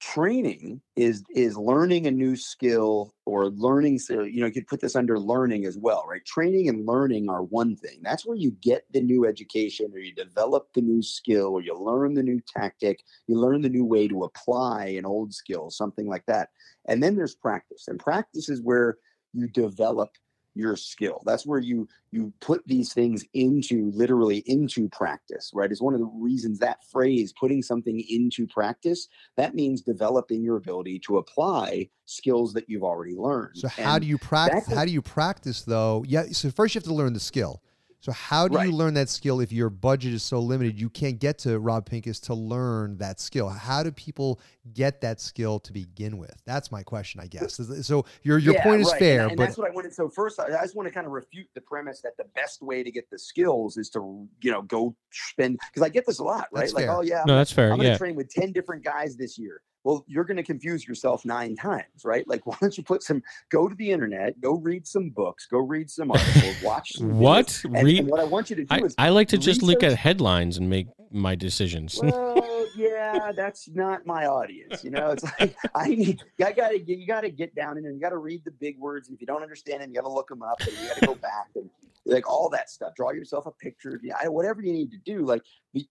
Training 0.00 0.80
is 0.94 1.24
is 1.34 1.56
learning 1.56 2.06
a 2.06 2.10
new 2.10 2.36
skill 2.36 3.12
or 3.26 3.48
learning 3.50 3.98
so 3.98 4.20
uh, 4.20 4.22
you 4.22 4.40
know 4.40 4.46
you 4.46 4.52
could 4.52 4.66
put 4.66 4.80
this 4.80 4.94
under 4.94 5.18
learning 5.18 5.64
as 5.64 5.76
well 5.76 6.04
right? 6.08 6.24
Training 6.24 6.68
and 6.68 6.86
learning 6.86 7.28
are 7.28 7.42
one 7.42 7.74
thing. 7.74 7.98
That's 8.02 8.24
where 8.24 8.36
you 8.36 8.52
get 8.62 8.84
the 8.92 9.00
new 9.00 9.26
education 9.26 9.90
or 9.92 9.98
you 9.98 10.14
develop 10.14 10.68
the 10.74 10.82
new 10.82 11.02
skill 11.02 11.46
or 11.48 11.62
you 11.62 11.76
learn 11.76 12.14
the 12.14 12.22
new 12.22 12.40
tactic 12.46 13.02
you 13.26 13.36
learn 13.36 13.62
the 13.62 13.68
new 13.68 13.84
way 13.84 14.06
to 14.06 14.24
apply 14.24 14.86
an 14.86 15.04
old 15.04 15.34
skill 15.34 15.70
something 15.70 16.06
like 16.06 16.26
that. 16.26 16.50
And 16.86 17.02
then 17.02 17.16
there's 17.16 17.34
practice 17.34 17.88
and 17.88 17.98
practice 17.98 18.48
is 18.48 18.62
where 18.62 18.98
you 19.32 19.48
develop 19.48 20.10
your 20.58 20.76
skill 20.76 21.22
that's 21.24 21.46
where 21.46 21.58
you 21.58 21.88
you 22.10 22.32
put 22.40 22.66
these 22.66 22.92
things 22.92 23.24
into 23.34 23.90
literally 23.94 24.42
into 24.46 24.88
practice 24.88 25.50
right 25.54 25.70
is 25.70 25.80
one 25.80 25.94
of 25.94 26.00
the 26.00 26.10
reasons 26.14 26.58
that 26.58 26.78
phrase 26.90 27.32
putting 27.38 27.62
something 27.62 28.02
into 28.08 28.46
practice 28.46 29.08
that 29.36 29.54
means 29.54 29.82
developing 29.82 30.42
your 30.42 30.56
ability 30.56 30.98
to 30.98 31.18
apply 31.18 31.88
skills 32.06 32.52
that 32.52 32.68
you've 32.68 32.82
already 32.82 33.14
learned 33.14 33.56
So 33.56 33.68
how 33.68 33.94
And 33.94 34.02
do 34.02 34.08
you 34.08 34.18
practice? 34.18 34.74
How 34.74 34.84
do 34.84 34.90
you 34.90 35.02
practice 35.02 35.62
though? 35.62 36.04
Yeah. 36.06 36.24
So 36.32 36.50
first 36.50 36.74
you 36.74 36.78
have 36.78 36.84
to 36.84 36.94
learn 36.94 37.12
the 37.12 37.20
skill. 37.20 37.62
So 38.00 38.12
how 38.12 38.46
do 38.46 38.54
Right. 38.56 38.66
you 38.68 38.72
learn 38.72 38.94
that 38.94 39.08
skill 39.08 39.40
if 39.40 39.50
your 39.50 39.70
budget 39.70 40.14
is 40.14 40.22
so 40.22 40.38
limited 40.38 40.78
you 40.78 40.88
can't 40.88 41.18
get 41.18 41.36
to 41.38 41.58
Rob 41.58 41.84
Pincus 41.84 42.20
to 42.20 42.34
learn 42.34 42.96
that 42.98 43.18
skill? 43.18 43.48
How 43.48 43.82
do 43.82 43.90
people 43.90 44.40
get 44.72 45.00
that 45.00 45.20
skill 45.20 45.58
to 45.60 45.72
begin 45.72 46.16
with? 46.16 46.34
That's 46.44 46.70
my 46.70 46.84
question, 46.84 47.20
I 47.20 47.26
guess. 47.26 47.60
So 47.86 48.04
your 48.22 48.38
your 48.38 48.54
Yeah, 48.54 48.62
point 48.62 48.82
is 48.82 48.88
right. 48.92 48.98
Fair, 49.00 49.26
and, 49.26 49.36
but 49.36 49.44
that's 49.44 49.58
what 49.58 49.68
I 49.68 49.74
wanted. 49.74 49.92
So 49.92 50.08
first, 50.08 50.38
I 50.38 50.46
I 50.46 50.62
just 50.62 50.76
want 50.76 50.86
to 50.86 50.94
kind 50.94 51.06
of 51.06 51.12
refute 51.12 51.48
the 51.54 51.60
premise 51.60 52.00
that 52.02 52.16
the 52.16 52.26
best 52.36 52.62
way 52.62 52.84
to 52.84 52.90
get 52.92 53.10
the 53.10 53.18
skills 53.18 53.76
is 53.76 53.90
to 53.90 54.28
you 54.42 54.52
know 54.52 54.62
go 54.62 54.94
spend 55.10 55.58
because 55.72 55.82
I 55.82 55.88
get 55.88 56.06
this 56.06 56.20
a 56.20 56.24
lot, 56.24 56.46
right? 56.52 56.60
That's 56.62 56.74
like, 56.74 56.86
fair. 56.86 56.94
oh 56.96 57.00
yeah, 57.02 57.24
No, 57.26 57.36
that's 57.36 57.50
fair. 57.52 57.70
I'm 57.72 57.78
going 57.78 57.86
to 57.86 57.92
Yeah. 57.92 57.98
train 57.98 58.14
with 58.14 58.28
10 58.30 58.52
different 58.52 58.84
guys 58.84 59.16
this 59.16 59.38
year. 59.38 59.60
Well, 59.88 60.04
you're 60.06 60.24
going 60.24 60.36
to 60.36 60.42
confuse 60.42 60.86
yourself 60.86 61.24
nine 61.24 61.56
times, 61.56 62.04
right? 62.04 62.28
Like, 62.28 62.44
why 62.46 62.58
don't 62.60 62.76
you 62.76 62.84
put 62.84 63.02
some, 63.02 63.22
go 63.48 63.68
to 63.68 63.74
the 63.74 63.90
internet, 63.90 64.38
go 64.38 64.52
read 64.52 64.86
some 64.86 65.08
books, 65.08 65.46
go 65.46 65.60
read 65.60 65.88
some 65.88 66.10
articles, 66.10 66.56
watch 66.62 66.92
some. 66.92 67.18
What? 67.18 67.58
And, 67.64 67.86
Read? 67.86 68.00
and 68.00 68.08
what 68.10 68.20
I 68.20 68.24
want 68.24 68.50
you 68.50 68.56
to 68.56 68.64
do 68.64 68.74
I, 68.74 68.80
is, 68.80 68.94
I 68.98 69.08
like 69.08 69.28
to 69.28 69.38
just 69.38 69.62
look 69.62 69.82
at 69.82 69.94
headlines 69.94 70.58
and 70.58 70.68
make 70.68 70.88
my 71.10 71.34
decisions. 71.34 71.98
well, 72.02 72.66
yeah, 72.76 73.32
that's 73.32 73.66
not 73.70 74.04
my 74.04 74.26
audience. 74.26 74.84
You 74.84 74.90
know, 74.90 75.12
it's 75.12 75.24
like, 75.40 75.56
I 75.74 75.88
need, 75.88 76.22
I 76.44 76.52
got 76.52 76.68
to 76.68 76.78
get, 76.78 76.98
you 76.98 77.06
got 77.06 77.22
to 77.22 77.30
get 77.30 77.54
down 77.54 77.78
in 77.78 77.82
there. 77.82 77.92
You 77.92 77.98
got 77.98 78.10
to 78.10 78.18
read 78.18 78.44
the 78.44 78.50
big 78.50 78.78
words. 78.78 79.08
And 79.08 79.14
if 79.14 79.22
you 79.22 79.26
don't 79.26 79.42
understand 79.42 79.80
them, 79.80 79.88
you 79.88 79.94
got 79.94 80.02
to 80.02 80.12
look 80.12 80.28
them 80.28 80.42
up 80.42 80.60
and 80.60 80.72
you 80.72 80.88
got 80.88 80.98
to 80.98 81.06
go 81.06 81.14
back 81.14 81.46
and 81.54 81.70
like 82.08 82.28
all 82.28 82.48
that 82.48 82.70
stuff. 82.70 82.94
Draw 82.96 83.12
yourself 83.12 83.46
a 83.46 83.52
picture, 83.52 84.00
of 84.24 84.32
whatever 84.32 84.62
you 84.62 84.72
need 84.72 84.90
to 84.90 84.98
do. 84.98 85.24
Like, 85.24 85.42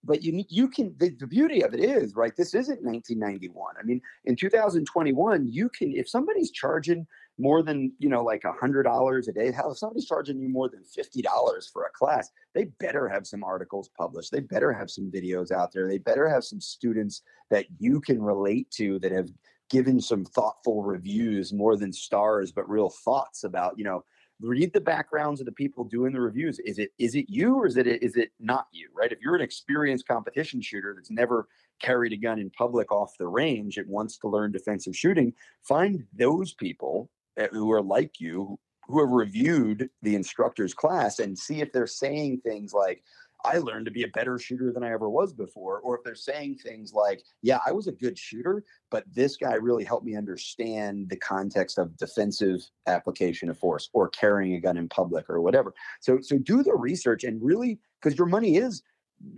but 0.04 0.22
you 0.22 0.32
need, 0.32 0.46
you 0.50 0.68
can, 0.68 0.94
the, 0.98 1.10
the 1.10 1.26
beauty 1.26 1.62
of 1.62 1.74
it 1.74 1.80
is, 1.80 2.14
right? 2.14 2.34
This 2.36 2.54
isn't 2.54 2.82
1991. 2.82 3.74
I 3.78 3.82
mean, 3.84 3.87
in 4.24 4.36
2021, 4.36 5.46
you 5.48 5.68
can, 5.68 5.92
if 5.92 6.08
somebody's 6.08 6.50
charging 6.50 7.06
more 7.38 7.62
than, 7.62 7.92
you 7.98 8.08
know, 8.08 8.22
like 8.22 8.44
a 8.44 8.52
hundred 8.52 8.82
dollars 8.82 9.28
a 9.28 9.32
day, 9.32 9.52
hell, 9.52 9.70
if 9.70 9.78
somebody's 9.78 10.06
charging 10.06 10.40
you 10.40 10.48
more 10.48 10.68
than 10.68 10.82
$50 10.82 11.24
for 11.72 11.84
a 11.84 11.90
class, 11.90 12.30
they 12.54 12.64
better 12.80 13.08
have 13.08 13.26
some 13.26 13.44
articles 13.44 13.90
published. 13.96 14.32
They 14.32 14.40
better 14.40 14.72
have 14.72 14.90
some 14.90 15.10
videos 15.10 15.52
out 15.52 15.72
there. 15.72 15.86
They 15.86 15.98
better 15.98 16.28
have 16.28 16.44
some 16.44 16.60
students 16.60 17.22
that 17.50 17.66
you 17.78 18.00
can 18.00 18.20
relate 18.20 18.70
to 18.72 18.98
that 19.00 19.12
have 19.12 19.30
given 19.70 20.00
some 20.00 20.24
thoughtful 20.24 20.82
reviews 20.82 21.52
more 21.52 21.76
than 21.76 21.92
stars, 21.92 22.50
but 22.50 22.68
real 22.68 22.88
thoughts 22.88 23.44
about, 23.44 23.78
you 23.78 23.84
know, 23.84 24.04
read 24.40 24.72
the 24.72 24.80
backgrounds 24.80 25.40
of 25.40 25.46
the 25.46 25.52
people 25.52 25.84
doing 25.84 26.12
the 26.12 26.20
reviews. 26.20 26.58
Is 26.60 26.78
it 26.78 26.90
is 26.98 27.14
it 27.14 27.26
you 27.28 27.56
or 27.56 27.66
is 27.66 27.76
it 27.76 27.86
is 27.86 28.16
it 28.16 28.30
not 28.38 28.66
you? 28.72 28.88
Right? 28.94 29.12
If 29.12 29.20
you're 29.20 29.36
an 29.36 29.42
experienced 29.42 30.06
competition 30.06 30.60
shooter 30.60 30.94
that's 30.96 31.10
never 31.10 31.48
carried 31.80 32.12
a 32.12 32.16
gun 32.16 32.38
in 32.38 32.50
public 32.50 32.90
off 32.92 33.16
the 33.18 33.26
range 33.26 33.78
and 33.78 33.88
wants 33.88 34.18
to 34.18 34.28
learn 34.28 34.52
defensive 34.52 34.96
shooting, 34.96 35.32
find 35.62 36.04
those 36.12 36.54
people 36.54 37.10
uh, 37.40 37.48
who 37.52 37.70
are 37.72 37.82
like 37.82 38.20
you 38.20 38.58
who 38.86 39.00
have 39.00 39.10
reviewed 39.10 39.90
the 40.02 40.14
instructor's 40.14 40.72
class 40.72 41.18
and 41.18 41.38
see 41.38 41.60
if 41.60 41.72
they're 41.72 41.86
saying 41.86 42.40
things 42.40 42.72
like 42.72 43.02
I 43.44 43.58
learned 43.58 43.86
to 43.86 43.92
be 43.92 44.02
a 44.02 44.08
better 44.08 44.38
shooter 44.38 44.72
than 44.72 44.82
I 44.82 44.92
ever 44.92 45.08
was 45.08 45.32
before. 45.32 45.80
Or 45.80 45.96
if 45.96 46.04
they're 46.04 46.14
saying 46.14 46.56
things 46.56 46.92
like, 46.92 47.22
yeah, 47.42 47.58
I 47.64 47.72
was 47.72 47.86
a 47.86 47.92
good 47.92 48.18
shooter, 48.18 48.64
but 48.90 49.04
this 49.12 49.36
guy 49.36 49.54
really 49.54 49.84
helped 49.84 50.04
me 50.04 50.16
understand 50.16 51.08
the 51.08 51.16
context 51.16 51.78
of 51.78 51.96
defensive 51.96 52.60
application 52.86 53.48
of 53.48 53.58
force 53.58 53.88
or 53.92 54.08
carrying 54.08 54.54
a 54.54 54.60
gun 54.60 54.76
in 54.76 54.88
public 54.88 55.30
or 55.30 55.40
whatever. 55.40 55.74
So, 56.00 56.18
so 56.20 56.38
do 56.38 56.62
the 56.62 56.74
research 56.74 57.24
and 57.24 57.40
really, 57.42 57.78
because 58.00 58.18
your 58.18 58.26
money 58.26 58.56
is 58.56 58.82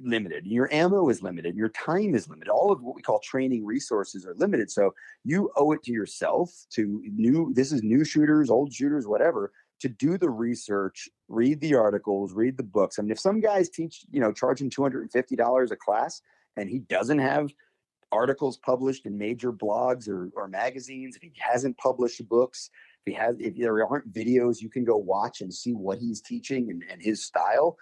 limited, 0.02 0.46
your 0.46 0.72
ammo 0.72 1.08
is 1.08 1.22
limited, 1.22 1.56
your 1.56 1.70
time 1.70 2.14
is 2.14 2.28
limited. 2.28 2.50
All 2.50 2.70
of 2.70 2.82
what 2.82 2.94
we 2.94 3.02
call 3.02 3.18
training 3.20 3.64
resources 3.64 4.26
are 4.26 4.34
limited. 4.36 4.70
So 4.70 4.94
you 5.24 5.50
owe 5.56 5.72
it 5.72 5.82
to 5.84 5.92
yourself, 5.92 6.50
to 6.70 7.02
new, 7.04 7.52
this 7.54 7.72
is 7.72 7.82
new 7.82 8.04
shooters, 8.04 8.50
old 8.50 8.72
shooters, 8.72 9.06
whatever, 9.06 9.52
to 9.80 9.88
do 9.88 10.18
the 10.18 10.30
research, 10.30 11.08
read 11.28 11.60
the 11.60 11.74
articles, 11.74 12.32
read 12.32 12.56
the 12.56 12.62
books. 12.62 12.98
I 12.98 13.02
mean, 13.02 13.10
if 13.10 13.18
some 13.18 13.40
guys 13.40 13.68
teach, 13.68 14.04
you 14.10 14.20
know, 14.20 14.32
charging 14.32 14.70
$250 14.70 15.70
a 15.70 15.76
class 15.76 16.22
and 16.56 16.68
he 16.68 16.80
doesn't 16.80 17.18
have 17.18 17.50
articles 18.12 18.58
published 18.58 19.06
in 19.06 19.16
major 19.16 19.52
blogs 19.52 20.08
or, 20.08 20.30
or 20.34 20.48
magazines, 20.48 21.16
if 21.16 21.22
he 21.22 21.32
hasn't 21.38 21.78
published 21.78 22.26
books, 22.28 22.70
if 23.06 23.12
he 23.12 23.18
has, 23.18 23.36
if 23.38 23.56
there 23.56 23.86
aren't 23.86 24.12
videos 24.12 24.60
you 24.60 24.68
can 24.68 24.84
go 24.84 24.96
watch 24.96 25.40
and 25.40 25.52
see 25.52 25.72
what 25.72 25.98
he's 25.98 26.20
teaching 26.20 26.70
and, 26.70 26.84
and 26.90 27.00
his 27.00 27.24
style, 27.24 27.76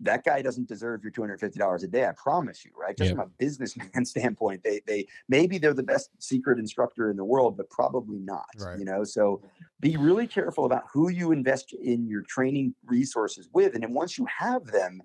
that 0.00 0.24
guy 0.24 0.40
doesn't 0.42 0.68
deserve 0.68 1.02
your 1.02 1.12
$250 1.12 1.82
a 1.82 1.86
day. 1.88 2.06
I 2.06 2.12
promise 2.12 2.64
you, 2.64 2.70
right? 2.76 2.96
Just 2.96 3.10
Yeah. 3.10 3.16
from 3.16 3.24
a 3.26 3.30
businessman 3.38 4.04
standpoint, 4.04 4.62
they, 4.62 4.80
they, 4.86 5.06
maybe 5.28 5.58
they're 5.58 5.74
the 5.74 5.82
best 5.82 6.10
secret 6.18 6.58
instructor 6.58 7.10
in 7.10 7.16
the 7.16 7.24
world, 7.24 7.56
but 7.56 7.68
probably 7.70 8.18
not, 8.20 8.46
Right. 8.58 8.78
you 8.78 8.84
know? 8.84 9.04
So 9.04 9.42
be 9.80 9.96
really 9.96 10.26
careful 10.26 10.64
about 10.64 10.84
who 10.92 11.10
you 11.10 11.32
invest 11.32 11.72
in 11.72 12.06
your 12.06 12.22
training 12.22 12.74
resources 12.84 13.48
with. 13.52 13.74
And 13.74 13.82
then 13.82 13.92
once 13.92 14.16
you 14.16 14.26
have 14.26 14.64
them, 14.66 15.02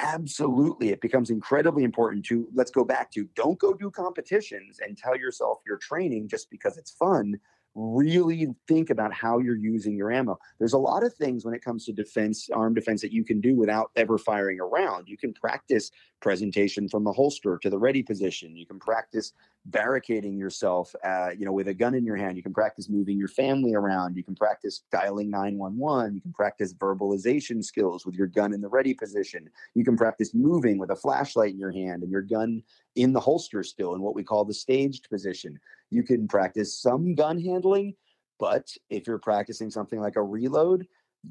absolutely 0.00 0.90
it 0.90 1.00
becomes 1.00 1.30
incredibly 1.30 1.84
important 1.84 2.24
to 2.26 2.48
let's 2.52 2.72
go 2.72 2.84
back 2.84 3.12
to 3.12 3.28
don't 3.36 3.60
go 3.60 3.72
do 3.72 3.90
competitions 3.92 4.80
and 4.84 4.98
tell 4.98 5.16
yourself 5.16 5.60
you're 5.64 5.78
training 5.78 6.26
just 6.26 6.50
because 6.50 6.76
it's 6.76 6.90
fun 6.90 7.38
really 7.74 8.48
think 8.68 8.90
about 8.90 9.12
how 9.12 9.38
you're 9.38 9.56
using 9.56 9.96
your 9.96 10.12
ammo. 10.12 10.38
There's 10.58 10.74
a 10.74 10.78
lot 10.78 11.02
of 11.02 11.14
things 11.14 11.44
when 11.44 11.54
it 11.54 11.64
comes 11.64 11.84
to 11.86 11.92
defense 11.92 12.48
armed 12.52 12.76
defense 12.76 13.00
that 13.02 13.12
you 13.12 13.24
can 13.24 13.40
do 13.40 13.56
without 13.56 13.90
ever 13.96 14.18
firing 14.18 14.60
a 14.60 14.64
round 14.64 15.08
you 15.08 15.16
can 15.16 15.32
practice 15.32 15.90
presentation 16.20 16.88
from 16.88 17.04
the 17.04 17.12
holster 17.12 17.58
to 17.62 17.68
the 17.68 17.78
ready 17.78 18.02
position. 18.02 18.56
You 18.56 18.66
can 18.66 18.78
practice 18.78 19.32
barricading 19.66 20.36
yourself 20.36 20.94
uh, 21.04 21.30
you 21.36 21.44
know 21.44 21.52
with 21.52 21.68
a 21.68 21.74
gun 21.74 21.94
in 21.94 22.04
your 22.04 22.16
hand. 22.16 22.36
You 22.36 22.42
can 22.42 22.54
practice 22.54 22.88
moving 22.88 23.18
your 23.18 23.28
family 23.28 23.74
around. 23.74 24.16
You 24.16 24.22
can 24.22 24.34
practice 24.34 24.82
dialing 24.92 25.30
911 25.30 26.14
you 26.14 26.20
can 26.20 26.32
practice 26.32 26.72
verbalization 26.74 27.62
skills 27.64 28.06
with 28.06 28.14
your 28.14 28.26
gun 28.26 28.52
in 28.52 28.60
the 28.60 28.68
ready 28.68 28.94
position. 28.94 29.48
You 29.74 29.84
can 29.84 29.96
practice 29.96 30.34
moving 30.34 30.78
with 30.78 30.90
a 30.90 30.96
flashlight 30.96 31.52
in 31.52 31.58
your 31.58 31.72
hand 31.72 32.02
and 32.02 32.10
your 32.10 32.22
gun 32.22 32.62
in 32.94 33.12
the 33.12 33.20
holster 33.20 33.62
still 33.62 33.94
in 33.94 34.00
what 34.00 34.14
we 34.14 34.22
call 34.22 34.44
the 34.44 34.54
staged 34.54 35.08
position 35.10 35.58
you 35.94 36.02
can 36.02 36.28
practice 36.28 36.80
some 36.80 37.14
gun 37.14 37.40
handling 37.40 37.94
but 38.38 38.66
if 38.90 39.06
you're 39.06 39.18
practicing 39.18 39.70
something 39.70 40.00
like 40.00 40.16
a 40.16 40.22
reload 40.22 40.86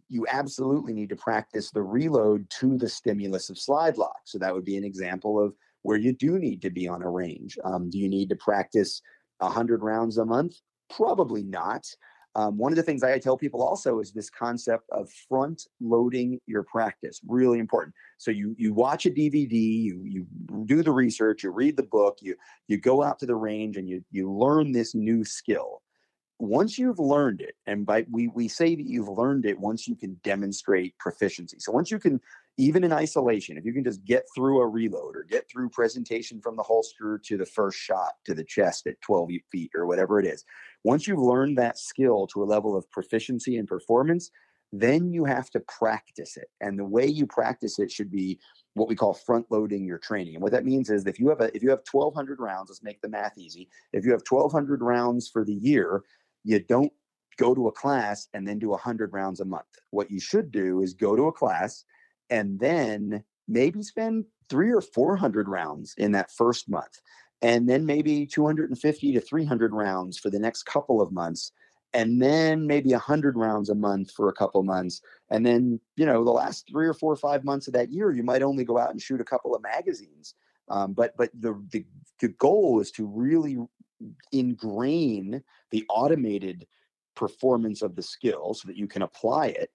you 0.10 0.26
absolutely 0.32 0.94
need 0.94 1.10
to 1.10 1.16
practice 1.16 1.70
the 1.70 1.82
reload 1.82 2.50
to 2.50 2.78
the 2.78 2.90
stimulus 2.90 3.50
of 3.50 3.58
slide 3.60 3.98
lock 3.98 4.22
so 4.26 4.38
that 4.40 4.54
would 4.54 4.66
be 4.66 4.78
an 4.78 4.84
example 4.84 5.44
of 5.44 5.54
where 5.84 5.98
you 5.98 6.14
do 6.14 6.40
need 6.40 6.62
to 6.64 6.70
be 6.70 6.88
on 6.88 7.04
a 7.04 7.10
range. 7.10 7.58
Um, 7.64 7.90
do 7.90 8.00
you 8.00 8.10
need 8.10 8.30
to 8.30 8.36
practice 8.36 9.02
100 9.40 9.84
rounds 9.84 10.18
a 10.18 10.26
month? 10.26 10.56
Probably 10.90 11.44
not. 11.44 11.86
Um, 12.36 12.58
one 12.58 12.72
of 12.72 12.78
the 12.78 12.84
things 12.84 13.04
I 13.04 13.20
tell 13.20 13.38
people 13.38 13.62
also 13.62 14.00
is 14.00 14.12
this 14.12 14.30
concept 14.30 14.90
of 14.90 15.10
front 15.30 15.68
loading 15.80 16.40
your 16.48 16.64
practice. 16.64 17.20
Really 17.28 17.60
important. 17.60 17.94
So 18.18 18.32
you 18.32 18.56
you 18.58 18.74
watch 18.74 19.06
a 19.06 19.12
DVD, 19.12 19.54
you 19.54 20.02
you 20.04 20.26
do 20.66 20.82
the 20.82 20.92
research, 20.92 21.44
you 21.44 21.52
read 21.52 21.78
the 21.78 21.84
book, 21.84 22.18
you 22.22 22.36
you 22.68 22.78
go 22.78 23.04
out 23.04 23.20
to 23.20 23.26
the 23.26 23.36
range, 23.36 23.78
and 23.78 23.88
you 23.88 24.04
you 24.10 24.32
learn 24.32 24.72
this 24.72 24.96
new 24.96 25.24
skill. 25.24 25.82
Once 26.40 26.80
you've 26.80 27.00
learned 27.00 27.42
it, 27.42 27.56
and 27.68 27.86
by 27.86 28.06
we 28.10 28.28
we 28.30 28.48
say 28.48 28.76
that 28.76 28.88
you've 28.88 29.10
learned 29.10 29.46
it 29.46 29.60
once 29.60 29.88
you 29.88 29.96
can 29.96 30.20
demonstrate 30.24 30.98
proficiency. 30.98 31.58
So 31.60 31.72
once 31.72 31.92
you 31.92 32.00
can 32.00 32.20
even 32.58 32.84
in 32.84 32.94
isolation, 32.94 33.58
if 33.58 33.66
you 33.66 33.74
can 33.74 33.84
just 33.84 34.04
get 34.06 34.26
through 34.36 34.62
a 34.62 34.68
reload 34.68 35.16
or 35.16 35.26
get 35.28 35.50
through 35.50 35.70
presentation 35.70 36.40
from 36.40 36.56
the 36.56 36.64
holster 36.64 37.20
to 37.26 37.38
the 37.38 37.46
first 37.46 37.78
shot 37.78 38.14
to 38.26 38.34
the 38.36 38.44
chest 38.44 38.86
at 38.86 39.02
12 39.02 39.30
feet 39.52 39.72
or 39.76 39.88
whatever 39.88 40.20
it 40.20 40.26
is, 40.26 40.44
once 40.84 41.08
you've 41.08 41.20
learned 41.20 41.58
that 41.58 41.80
skill 41.80 42.28
to 42.28 42.44
a 42.44 42.46
level 42.46 42.78
of 42.78 42.90
proficiency 42.92 43.58
and 43.58 43.68
performance, 43.68 44.30
then 44.72 45.12
you 45.12 45.26
have 45.26 45.50
to 45.52 45.60
practice 45.62 46.38
it. 46.38 46.50
And 46.62 46.78
the 46.78 46.86
way 46.86 47.06
you 47.06 47.26
practice 47.26 47.80
it 47.80 47.92
should 47.92 48.12
be 48.12 48.40
what 48.74 48.88
we 48.88 48.96
call 48.96 49.14
front 49.14 49.46
loading 49.52 49.86
your 49.86 50.00
training. 50.00 50.36
And 50.36 50.44
what 50.44 50.52
that 50.52 50.66
means 50.66 50.90
is 50.90 51.06
if 51.06 51.20
you 51.20 51.30
have 51.30 51.42
a 51.42 51.56
if 51.56 51.64
you 51.64 51.70
have 51.70 51.82
1200 51.90 52.40
rounds, 52.40 52.70
let's 52.70 52.84
make 52.84 53.02
the 53.02 53.10
math 53.10 53.38
easy. 53.38 53.70
If 53.94 54.04
you 54.04 54.12
have 54.12 54.24
1200 54.28 54.82
rounds 54.82 55.30
for 55.30 55.46
the 55.46 55.54
year, 55.54 56.04
you 56.44 56.60
don't 56.60 56.92
go 57.38 57.56
to 57.56 57.68
a 57.68 57.72
class 57.72 58.28
and 58.34 58.48
then 58.48 58.60
do 58.60 58.70
100 58.70 59.14
rounds 59.14 59.40
a 59.40 59.46
month. 59.46 59.66
What 59.92 60.12
you 60.12 60.20
should 60.20 60.52
do 60.52 60.82
is 60.82 60.94
go 60.94 61.16
to 61.16 61.28
a 61.28 61.32
class 61.32 61.86
and 62.30 62.60
then 62.60 63.24
maybe 63.48 63.82
spend 63.84 64.26
three 64.50 64.72
or 64.72 64.82
400 64.82 65.48
rounds 65.48 65.94
in 65.98 66.12
that 66.14 66.32
first 66.32 66.70
month 66.70 67.00
and 67.42 67.68
then 67.68 67.86
maybe 67.86 68.26
250 68.26 69.14
to 69.14 69.20
300 69.20 69.74
rounds 69.74 70.18
for 70.18 70.30
the 70.30 70.40
next 70.40 70.64
couple 70.64 71.02
of 71.02 71.12
months 71.12 71.52
and 71.94 72.22
then 72.22 72.66
maybe 72.66 72.92
100 72.92 73.38
rounds 73.38 73.70
a 73.70 73.76
month 73.76 74.12
for 74.12 74.30
a 74.30 74.34
couple 74.34 74.64
months 74.64 75.02
and 75.30 75.46
then 75.46 75.80
you 75.96 76.06
know 76.06 76.24
the 76.24 76.32
last 76.32 76.68
three 76.70 76.88
or 76.88 76.94
four 76.94 77.12
or 77.12 77.18
five 77.18 77.44
months 77.44 77.68
of 77.68 77.74
that 77.74 77.92
year 77.92 78.12
you 78.12 78.24
might 78.24 78.42
only 78.42 78.64
go 78.64 78.78
out 78.78 78.92
and 78.92 79.02
shoot 79.02 79.22
a 79.22 79.26
couple 79.26 79.54
of 79.56 79.62
magazines 79.62 80.36
um, 80.70 80.94
but 80.94 81.16
but 81.18 81.30
the, 81.40 81.62
the 81.72 81.86
the 82.20 82.30
goal 82.30 82.80
is 82.80 82.92
to 82.92 83.06
really 83.06 83.58
ingrain 84.32 85.42
the 85.72 85.86
automated 85.90 86.66
performance 87.16 87.82
of 87.82 87.96
the 87.96 88.02
skill 88.02 88.54
so 88.54 88.68
that 88.68 88.78
you 88.78 88.88
can 88.88 89.04
apply 89.04 89.48
it 89.48 89.70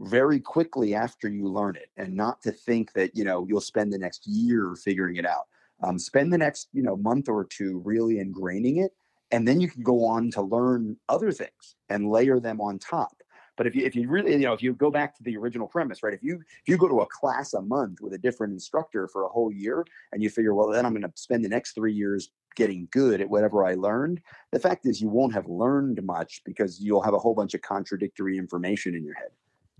very 0.00 0.40
quickly 0.40 0.94
after 0.94 1.28
you 1.28 1.46
learn 1.46 1.76
it 1.76 1.90
and 1.96 2.14
not 2.14 2.40
to 2.42 2.50
think 2.50 2.92
that 2.94 3.14
you 3.14 3.24
know 3.24 3.46
you'll 3.48 3.60
spend 3.60 3.92
the 3.92 3.98
next 3.98 4.26
year 4.26 4.74
figuring 4.74 5.16
it 5.16 5.26
out. 5.26 5.46
Um, 5.82 5.98
spend 5.98 6.32
the 6.32 6.38
next 6.38 6.68
you 6.72 6.82
know 6.82 6.96
month 6.96 7.28
or 7.28 7.44
two 7.44 7.80
really 7.84 8.16
ingraining 8.16 8.84
it 8.84 8.92
and 9.30 9.46
then 9.46 9.60
you 9.60 9.68
can 9.68 9.82
go 9.82 10.04
on 10.04 10.30
to 10.32 10.42
learn 10.42 10.96
other 11.08 11.32
things 11.32 11.76
and 11.88 12.10
layer 12.10 12.40
them 12.40 12.60
on 12.60 12.78
top. 12.78 13.16
But 13.56 13.66
if 13.66 13.74
you 13.74 13.84
if 13.84 13.94
you 13.94 14.08
really 14.08 14.32
you 14.32 14.38
know 14.38 14.54
if 14.54 14.62
you 14.62 14.72
go 14.72 14.90
back 14.90 15.14
to 15.16 15.22
the 15.22 15.36
original 15.36 15.66
premise 15.66 16.02
right 16.02 16.14
if 16.14 16.22
you 16.22 16.36
if 16.36 16.68
you 16.68 16.78
go 16.78 16.88
to 16.88 17.00
a 17.00 17.06
class 17.06 17.52
a 17.52 17.60
month 17.60 18.00
with 18.00 18.14
a 18.14 18.18
different 18.18 18.54
instructor 18.54 19.06
for 19.06 19.24
a 19.24 19.28
whole 19.28 19.52
year 19.52 19.84
and 20.12 20.22
you 20.22 20.30
figure 20.30 20.54
well 20.54 20.70
then 20.70 20.86
i'm 20.86 20.94
going 20.94 21.02
to 21.02 21.12
spend 21.14 21.44
the 21.44 21.48
next 21.48 21.72
three 21.72 21.92
years 21.92 22.30
getting 22.56 22.88
good 22.90 23.20
at 23.20 23.28
whatever 23.28 23.66
i 23.66 23.74
learned 23.74 24.22
the 24.50 24.58
fact 24.58 24.86
is 24.86 25.02
you 25.02 25.10
won't 25.10 25.34
have 25.34 25.46
learned 25.46 26.02
much 26.02 26.40
because 26.46 26.80
you'll 26.80 27.02
have 27.02 27.12
a 27.12 27.18
whole 27.18 27.34
bunch 27.34 27.52
of 27.52 27.60
contradictory 27.60 28.38
information 28.38 28.94
in 28.94 29.04
your 29.04 29.14
head 29.14 29.28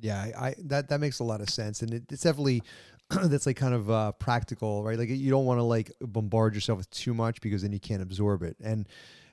yeah, 0.00 0.30
I, 0.38 0.54
that 0.64 0.88
that 0.88 1.00
makes 1.00 1.20
a 1.20 1.24
lot 1.24 1.40
of 1.40 1.50
sense, 1.50 1.82
and 1.82 1.92
it, 1.94 2.04
it's 2.10 2.22
definitely 2.22 2.62
that's 3.10 3.46
like 3.46 3.56
kind 3.56 3.74
of 3.74 3.90
uh, 3.90 4.12
practical, 4.12 4.84
right? 4.84 4.98
Like 4.98 5.08
you 5.08 5.30
don't 5.30 5.44
want 5.44 5.58
to 5.58 5.64
like 5.64 5.92
bombard 6.00 6.54
yourself 6.54 6.78
with 6.78 6.90
too 6.90 7.14
much 7.14 7.40
because 7.40 7.62
then 7.62 7.72
you 7.72 7.80
can't 7.80 8.02
absorb 8.02 8.42
it, 8.42 8.56
and 8.62 8.88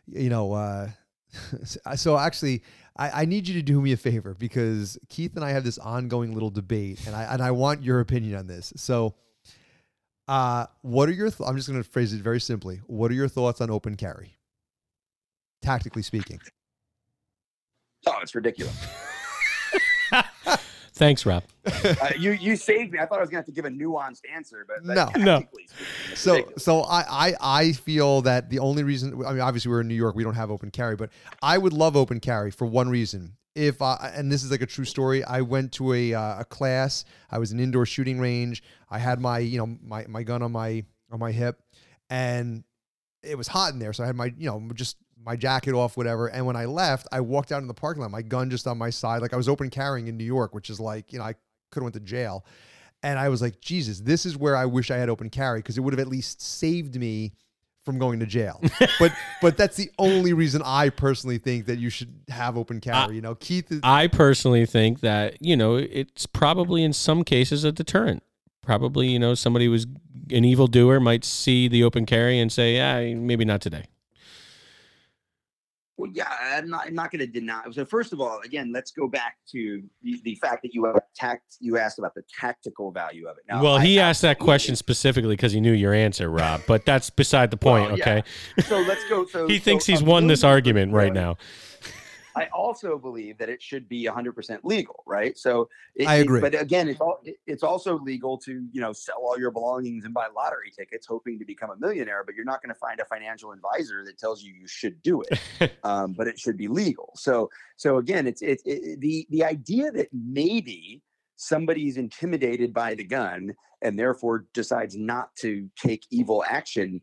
you 0.07 0.29
know. 0.29 0.53
Uh, 0.53 0.89
so 1.95 2.17
actually, 2.17 2.63
I, 2.95 3.23
I 3.23 3.25
need 3.25 3.47
you 3.47 3.53
to 3.55 3.61
do 3.61 3.81
me 3.81 3.91
a 3.91 3.97
favor 3.97 4.33
because 4.33 4.97
Keith 5.09 5.35
and 5.35 5.43
I 5.43 5.51
have 5.51 5.63
this 5.63 5.77
ongoing 5.77 6.33
little 6.33 6.49
debate, 6.49 7.05
and 7.05 7.15
I 7.15 7.23
and 7.23 7.41
I 7.41 7.51
want 7.51 7.83
your 7.83 7.99
opinion 7.99 8.35
on 8.35 8.47
this. 8.47 8.73
So, 8.75 9.15
uh, 10.27 10.67
what 10.81 11.09
are 11.09 11.13
your? 11.13 11.29
Th- 11.29 11.47
I'm 11.47 11.55
just 11.55 11.69
going 11.69 11.81
to 11.81 11.87
phrase 11.87 12.13
it 12.13 12.21
very 12.21 12.39
simply. 12.39 12.81
What 12.87 13.11
are 13.11 13.15
your 13.15 13.27
thoughts 13.27 13.61
on 13.61 13.69
open 13.69 13.95
carry? 13.95 14.37
Tactically 15.61 16.01
speaking. 16.01 16.39
Oh, 18.05 18.19
it's 18.21 18.35
ridiculous. 18.35 18.75
Thanks, 20.93 21.25
Rob. 21.27 21.43
uh, 21.65 22.09
you 22.17 22.31
you 22.31 22.55
saved 22.55 22.91
me. 22.91 22.99
I 22.99 23.05
thought 23.05 23.19
I 23.19 23.21
was 23.21 23.29
gonna 23.29 23.39
have 23.39 23.45
to 23.45 23.51
give 23.51 23.65
a 23.65 23.69
nuanced 23.69 24.21
answer, 24.33 24.65
but, 24.67 24.77
but 24.83 24.95
No. 25.15 25.23
No. 25.23 25.43
So 26.15 26.33
ridiculous. 26.33 26.63
so 26.63 26.81
I, 26.81 27.27
I 27.29 27.33
I 27.39 27.71
feel 27.73 28.21
that 28.23 28.49
the 28.49 28.59
only 28.59 28.83
reason 28.83 29.13
I 29.25 29.33
mean 29.33 29.41
obviously 29.41 29.69
we're 29.69 29.81
in 29.81 29.87
New 29.87 29.95
York 29.95 30.15
we 30.15 30.23
don't 30.23 30.33
have 30.33 30.49
open 30.49 30.71
carry 30.71 30.95
but 30.95 31.11
I 31.41 31.57
would 31.57 31.73
love 31.73 31.95
open 31.95 32.19
carry 32.19 32.49
for 32.49 32.65
one 32.65 32.89
reason 32.89 33.33
if 33.53 33.81
I, 33.81 34.11
and 34.15 34.31
this 34.31 34.43
is 34.43 34.51
like 34.51 34.61
a 34.61 34.65
true 34.65 34.85
story 34.85 35.23
I 35.23 35.41
went 35.41 35.71
to 35.73 35.93
a 35.93 36.13
uh, 36.13 36.39
a 36.41 36.45
class 36.45 37.05
I 37.29 37.37
was 37.37 37.51
an 37.51 37.59
indoor 37.59 37.85
shooting 37.85 38.19
range 38.19 38.63
I 38.89 38.97
had 38.97 39.19
my 39.19 39.39
you 39.39 39.59
know 39.59 39.77
my 39.83 40.05
my 40.07 40.23
gun 40.23 40.41
on 40.41 40.51
my 40.51 40.83
on 41.11 41.19
my 41.19 41.31
hip 41.31 41.61
and 42.09 42.63
it 43.21 43.37
was 43.37 43.47
hot 43.47 43.73
in 43.73 43.79
there 43.79 43.93
so 43.93 44.03
I 44.03 44.07
had 44.07 44.15
my 44.15 44.33
you 44.37 44.49
know 44.49 44.67
just 44.73 44.97
my 45.27 45.35
jacket 45.35 45.73
off 45.73 45.95
whatever 45.95 46.27
and 46.27 46.45
when 46.45 46.55
I 46.55 46.65
left 46.65 47.07
I 47.11 47.21
walked 47.21 47.51
out 47.51 47.61
in 47.61 47.67
the 47.67 47.73
parking 47.73 48.01
lot 48.01 48.09
my 48.09 48.23
gun 48.23 48.49
just 48.49 48.65
on 48.65 48.77
my 48.77 48.89
side 48.89 49.21
like 49.21 49.33
I 49.33 49.37
was 49.37 49.47
open 49.47 49.69
carrying 49.69 50.07
in 50.07 50.17
New 50.17 50.23
York 50.23 50.55
which 50.55 50.71
is 50.71 50.79
like 50.79 51.13
you 51.13 51.19
know 51.19 51.25
I 51.25 51.33
could 51.69 51.81
have 51.81 51.83
went 51.83 51.93
to 51.95 51.99
jail 51.99 52.45
and 53.03 53.19
I 53.19 53.29
was 53.29 53.41
like, 53.41 53.61
Jesus, 53.61 53.99
this 53.99 54.25
is 54.25 54.35
where 54.37 54.55
I 54.55 54.65
wish 54.65 54.91
I 54.91 54.97
had 54.97 55.09
open 55.09 55.29
carry 55.29 55.59
because 55.59 55.77
it 55.77 55.81
would 55.81 55.93
have 55.93 55.99
at 55.99 56.07
least 56.07 56.41
saved 56.41 56.95
me 56.95 57.33
from 57.85 57.99
going 57.99 58.19
to 58.19 58.25
jail. 58.25 58.61
but 58.99 59.13
but 59.41 59.55
that's 59.55 59.77
the 59.77 59.89
only 59.97 60.33
reason 60.33 60.61
I 60.65 60.89
personally 60.89 61.37
think 61.37 61.67
that 61.67 61.77
you 61.77 61.89
should 61.89 62.13
have 62.27 62.57
open 62.57 62.81
carry. 62.81 63.15
you 63.15 63.21
know, 63.21 63.35
Keith 63.35 63.71
is 63.71 63.79
I 63.83 64.07
personally 64.07 64.65
think 64.65 65.01
that 65.01 65.41
you 65.41 65.55
know 65.55 65.75
it's 65.75 66.25
probably 66.25 66.83
in 66.83 66.91
some 66.91 67.23
cases 67.23 67.63
a 67.63 67.71
deterrent. 67.71 68.23
Probably 68.61 69.07
you 69.07 69.19
know 69.19 69.35
somebody 69.35 69.67
was 69.67 69.85
an 70.31 70.43
evil 70.43 70.67
doer 70.67 70.99
might 70.99 71.23
see 71.23 71.67
the 71.67 71.83
open 71.83 72.05
carry 72.05 72.39
and 72.39 72.51
say, 72.51 72.75
yeah, 72.75 73.13
maybe 73.13 73.45
not 73.45 73.61
today. 73.61 73.85
Well, 75.97 76.11
yeah, 76.13 76.31
I'm 76.39 76.69
not. 76.69 76.85
I'm 76.85 76.93
not 76.93 77.11
going 77.11 77.19
to 77.19 77.27
deny. 77.27 77.63
So 77.71 77.83
first 77.83 78.13
of 78.13 78.21
all, 78.21 78.39
again, 78.45 78.71
let's 78.71 78.91
go 78.91 79.07
back 79.07 79.37
to 79.51 79.81
the, 80.03 80.21
the 80.23 80.35
fact 80.35 80.61
that 80.61 80.73
you 80.73 80.85
have 80.85 80.99
tact. 81.15 81.57
You 81.59 81.79
asked 81.79 81.97
about 81.97 82.13
the 82.13 82.21
tactical 82.39 82.91
value 82.91 83.27
of 83.27 83.37
it. 83.37 83.43
Now, 83.49 83.63
well, 83.63 83.77
I 83.77 83.85
he 83.85 83.99
asked 83.99 84.21
that 84.21 84.37
question 84.37 84.75
specifically 84.75 85.35
because 85.35 85.53
he 85.53 85.59
knew 85.59 85.73
your 85.73 85.93
answer, 85.93 86.29
Rob. 86.29 86.61
But 86.67 86.85
that's 86.85 87.09
beside 87.09 87.49
the 87.49 87.57
point. 87.57 87.89
Well, 87.89 87.97
yeah. 87.97 88.19
okay, 88.19 88.63
So 88.63 88.79
let's 88.81 89.07
go. 89.09 89.25
So 89.25 89.47
he 89.47 89.57
thinks 89.57 89.89
a 89.89 89.93
he's 89.93 90.03
won 90.03 90.27
this 90.27 90.43
argument 90.43 90.93
right 90.93 91.11
now. 91.11 91.37
I 92.37 92.45
also 92.53 92.97
believe 92.97 93.37
that 93.39 93.49
it 93.49 93.61
should 93.61 93.89
be 93.89 94.05
100% 94.05 94.59
legal, 94.63 95.03
right? 95.05 95.37
So 95.37 95.69
it, 95.95 96.07
I 96.07 96.15
it- 96.17 96.21
agree. 96.21 96.41
but 96.41 96.59
again, 96.59 96.87
it's 96.87 97.01
all 97.01 97.19
it's 97.45 97.63
also 97.63 97.99
legal 97.99 98.37
to 98.39 98.51
you 98.71 98.81
know 98.81 98.93
sell 98.93 99.17
all 99.23 99.37
your 99.39 99.51
belongings 99.51 100.05
and 100.05 100.13
buy 100.13 100.27
lottery 100.35 100.71
tickets, 100.77 101.05
hoping 101.07 101.39
to 101.39 101.45
become 101.45 101.69
a 101.71 101.75
millionaire. 101.77 102.23
But 102.25 102.35
you're 102.35 102.45
not 102.45 102.61
going 102.61 102.73
to 102.73 102.79
find 102.79 102.99
a 102.99 103.05
financial 103.05 103.51
advisor 103.51 104.03
that 104.05 104.17
tells 104.17 104.43
you 104.43 104.53
you 104.53 104.67
should 104.67 105.01
do 105.01 105.21
it. 105.23 105.71
um, 105.83 106.13
but 106.13 106.27
it 106.27 106.39
should 106.39 106.57
be 106.57 106.67
legal. 106.67 107.11
So 107.15 107.49
so 107.75 107.97
again, 107.97 108.27
it's 108.27 108.41
it's 108.41 108.63
it, 108.65 108.99
the 109.01 109.27
the 109.29 109.43
idea 109.43 109.91
that 109.91 110.09
maybe 110.13 111.01
somebody's 111.35 111.97
intimidated 111.97 112.73
by 112.73 112.95
the 112.95 113.03
gun 113.03 113.53
and 113.81 113.97
therefore 113.97 114.45
decides 114.53 114.95
not 114.97 115.35
to 115.37 115.69
take 115.77 116.03
evil 116.09 116.43
action. 116.49 117.01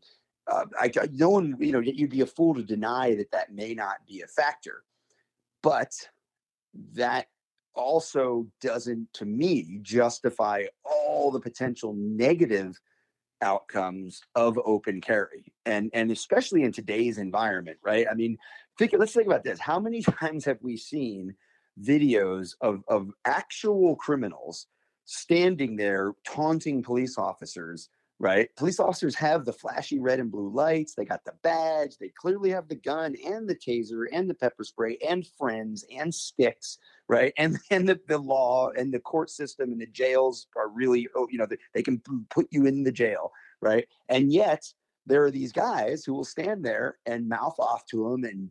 Uh, 0.51 0.65
I, 0.79 0.91
I- 1.01 1.09
no 1.13 1.29
one, 1.29 1.55
you 1.59 1.71
know, 1.71 1.79
you'd 1.79 2.09
be 2.09 2.21
a 2.21 2.25
fool 2.25 2.53
to 2.55 2.61
deny 2.63 3.15
that 3.15 3.31
that 3.31 3.53
may 3.53 3.73
not 3.73 3.97
be 4.07 4.21
a 4.21 4.27
factor, 4.27 4.83
but 5.65 5.91
that 6.93 7.25
also 7.73 8.45
doesn't, 8.61 9.11
to 9.13 9.25
me, 9.25 9.79
justify 9.81 10.65
all 10.83 11.31
the 11.31 11.39
potential 11.39 11.95
negative 11.97 12.79
outcomes 13.41 14.21
of 14.35 14.59
open 14.63 15.01
carry, 15.01 15.51
and 15.65 15.89
and 15.93 16.11
especially 16.11 16.61
in 16.61 16.71
today's 16.71 17.17
environment, 17.17 17.79
right? 17.83 18.05
I 18.09 18.13
mean, 18.13 18.37
think, 18.77 18.93
let's 18.95 19.13
think 19.13 19.25
about 19.25 19.43
this: 19.43 19.59
how 19.59 19.79
many 19.79 20.01
times 20.19 20.45
have 20.45 20.59
we 20.61 20.77
seen 20.77 21.35
videos 21.81 22.53
of 22.61 22.83
of 22.87 23.09
actual 23.25 23.95
criminals 23.95 24.67
standing 25.05 25.75
there 25.77 26.13
taunting 26.27 26.83
police 26.83 27.17
officers? 27.17 27.89
Right? 28.19 28.49
Police 28.55 28.79
officers 28.79 29.15
have 29.15 29.45
the 29.45 29.53
flashy 29.53 29.99
red 29.99 30.19
and 30.19 30.31
blue 30.31 30.49
lights. 30.49 30.95
They 30.95 31.05
got 31.05 31.25
the 31.25 31.33
badge. 31.43 31.97
They 31.97 32.11
clearly 32.17 32.49
have 32.51 32.67
the 32.67 32.75
gun 32.75 33.15
and 33.25 33.47
the 33.47 33.55
taser 33.55 34.05
and 34.11 34.29
the 34.29 34.33
pepper 34.33 34.63
spray 34.63 34.97
and 35.07 35.25
friends 35.37 35.85
and 35.95 36.13
sticks, 36.13 36.77
right? 37.09 37.33
And 37.37 37.57
and 37.69 37.87
the, 37.87 37.99
the 38.07 38.17
law 38.17 38.69
and 38.69 38.93
the 38.93 38.99
court 38.99 39.29
system 39.29 39.71
and 39.71 39.81
the 39.81 39.87
jails 39.87 40.47
are 40.55 40.69
really, 40.69 41.07
oh, 41.15 41.27
you 41.29 41.37
know, 41.37 41.45
they, 41.45 41.57
they 41.73 41.83
can 41.83 42.01
put 42.29 42.47
you 42.51 42.65
in 42.65 42.83
the 42.83 42.91
jail, 42.91 43.31
right? 43.61 43.87
And 44.09 44.31
yet 44.31 44.65
there 45.05 45.23
are 45.23 45.31
these 45.31 45.51
guys 45.51 46.03
who 46.03 46.13
will 46.13 46.25
stand 46.25 46.63
there 46.63 46.97
and 47.05 47.29
mouth 47.29 47.55
off 47.59 47.85
to 47.87 48.09
them 48.09 48.23
and 48.23 48.49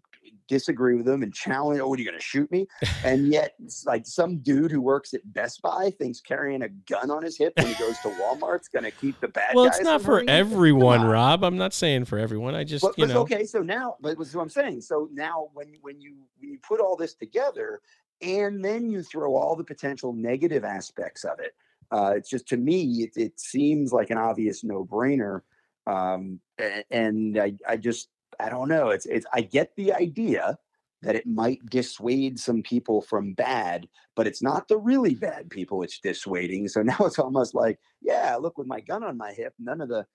disagree 0.49 0.97
with 0.97 1.07
them 1.07 1.23
and 1.23 1.33
challenge, 1.33 1.81
oh, 1.81 1.93
are 1.93 1.97
you 1.99 2.05
going 2.05 2.19
to 2.19 2.23
shoot 2.25 2.51
me? 2.51 2.67
And 3.05 3.29
yet, 3.33 3.55
it's 3.63 3.85
like 3.85 4.07
some 4.07 4.39
dude 4.39 4.71
who 4.71 4.81
works 4.81 5.13
at 5.15 5.21
Best 5.33 5.61
Buy 5.63 5.91
thinks 5.99 6.21
carrying 6.21 6.63
a 6.63 6.69
gun 6.69 7.11
on 7.11 7.23
his 7.23 7.37
hip 7.37 7.53
when 7.57 7.67
he 7.67 7.75
goes 7.75 7.99
to 8.01 8.09
Walmart's 8.21 8.69
going 8.69 8.85
to 8.85 8.91
keep 8.91 9.21
the 9.21 9.29
bad 9.29 9.55
Well, 9.55 9.67
it's 9.67 9.81
not 9.83 10.01
for 10.03 10.21
him? 10.21 10.29
Everyone. 10.29 11.05
Rob. 11.05 11.45
I'm 11.45 11.57
not 11.59 11.75
saying 11.75 12.07
for 12.07 12.19
everyone. 12.19 12.55
I 12.55 12.65
just 12.65 12.83
But, 12.83 12.99
you 12.99 13.07
but 13.07 13.13
know. 13.13 13.21
okay, 13.23 13.45
so 13.45 13.61
now, 13.61 13.97
but 14.01 14.17
what 14.17 14.35
I'm 14.35 14.49
saying. 14.49 14.81
So 14.81 15.09
now, 15.13 15.49
when 15.53 15.69
you 15.69 15.79
when 15.83 16.01
you 16.01 16.17
when 16.39 16.51
you 16.51 16.59
put 16.67 16.81
all 16.81 16.97
this 16.97 17.15
together, 17.15 17.81
and 18.23 18.65
then 18.65 18.91
you 18.91 19.03
throw 19.03 19.35
all 19.37 19.55
the 19.57 19.65
potential 19.65 20.13
negative 20.13 20.65
aspects 20.65 21.25
of 21.25 21.41
it, 21.41 21.55
uh, 21.91 22.15
it's 22.17 22.31
just 22.31 22.49
to 22.49 22.57
me, 22.57 23.03
it, 23.03 23.13
it 23.17 23.39
seems 23.39 23.93
like 23.93 24.11
an 24.11 24.19
obvious 24.19 24.65
no 24.65 24.85
brainer. 24.85 25.43
Um, 25.87 26.41
a- 26.59 26.85
and 26.91 27.39
I, 27.39 27.55
I 27.69 27.77
just, 27.77 28.09
I 28.41 28.49
don't 28.49 28.69
know. 28.69 28.91
It's, 28.91 29.07
it's, 29.07 29.27
I 29.33 29.43
get 29.43 29.75
the 29.77 29.93
idea 29.93 30.59
that 31.03 31.15
it 31.15 31.27
might 31.27 31.65
dissuade 31.67 32.39
some 32.39 32.63
people 32.63 33.03
from 33.03 33.35
bad, 33.35 33.87
but 34.17 34.27
it's 34.27 34.43
not 34.43 34.69
the 34.69 34.79
really 34.79 35.15
bad 35.15 35.51
people 35.51 35.83
it's 35.83 35.99
dissuading. 36.01 36.67
So 36.69 36.83
now 36.91 36.97
it's 37.01 37.19
almost 37.19 37.55
like, 37.55 37.79
yeah, 38.01 38.37
look, 38.37 38.57
with 38.59 38.67
my 38.67 38.81
gun 38.81 39.05
on 39.05 39.17
my 39.17 39.33
hip, 39.33 39.55
none 39.59 39.81
of 39.81 39.89
the 39.89 40.07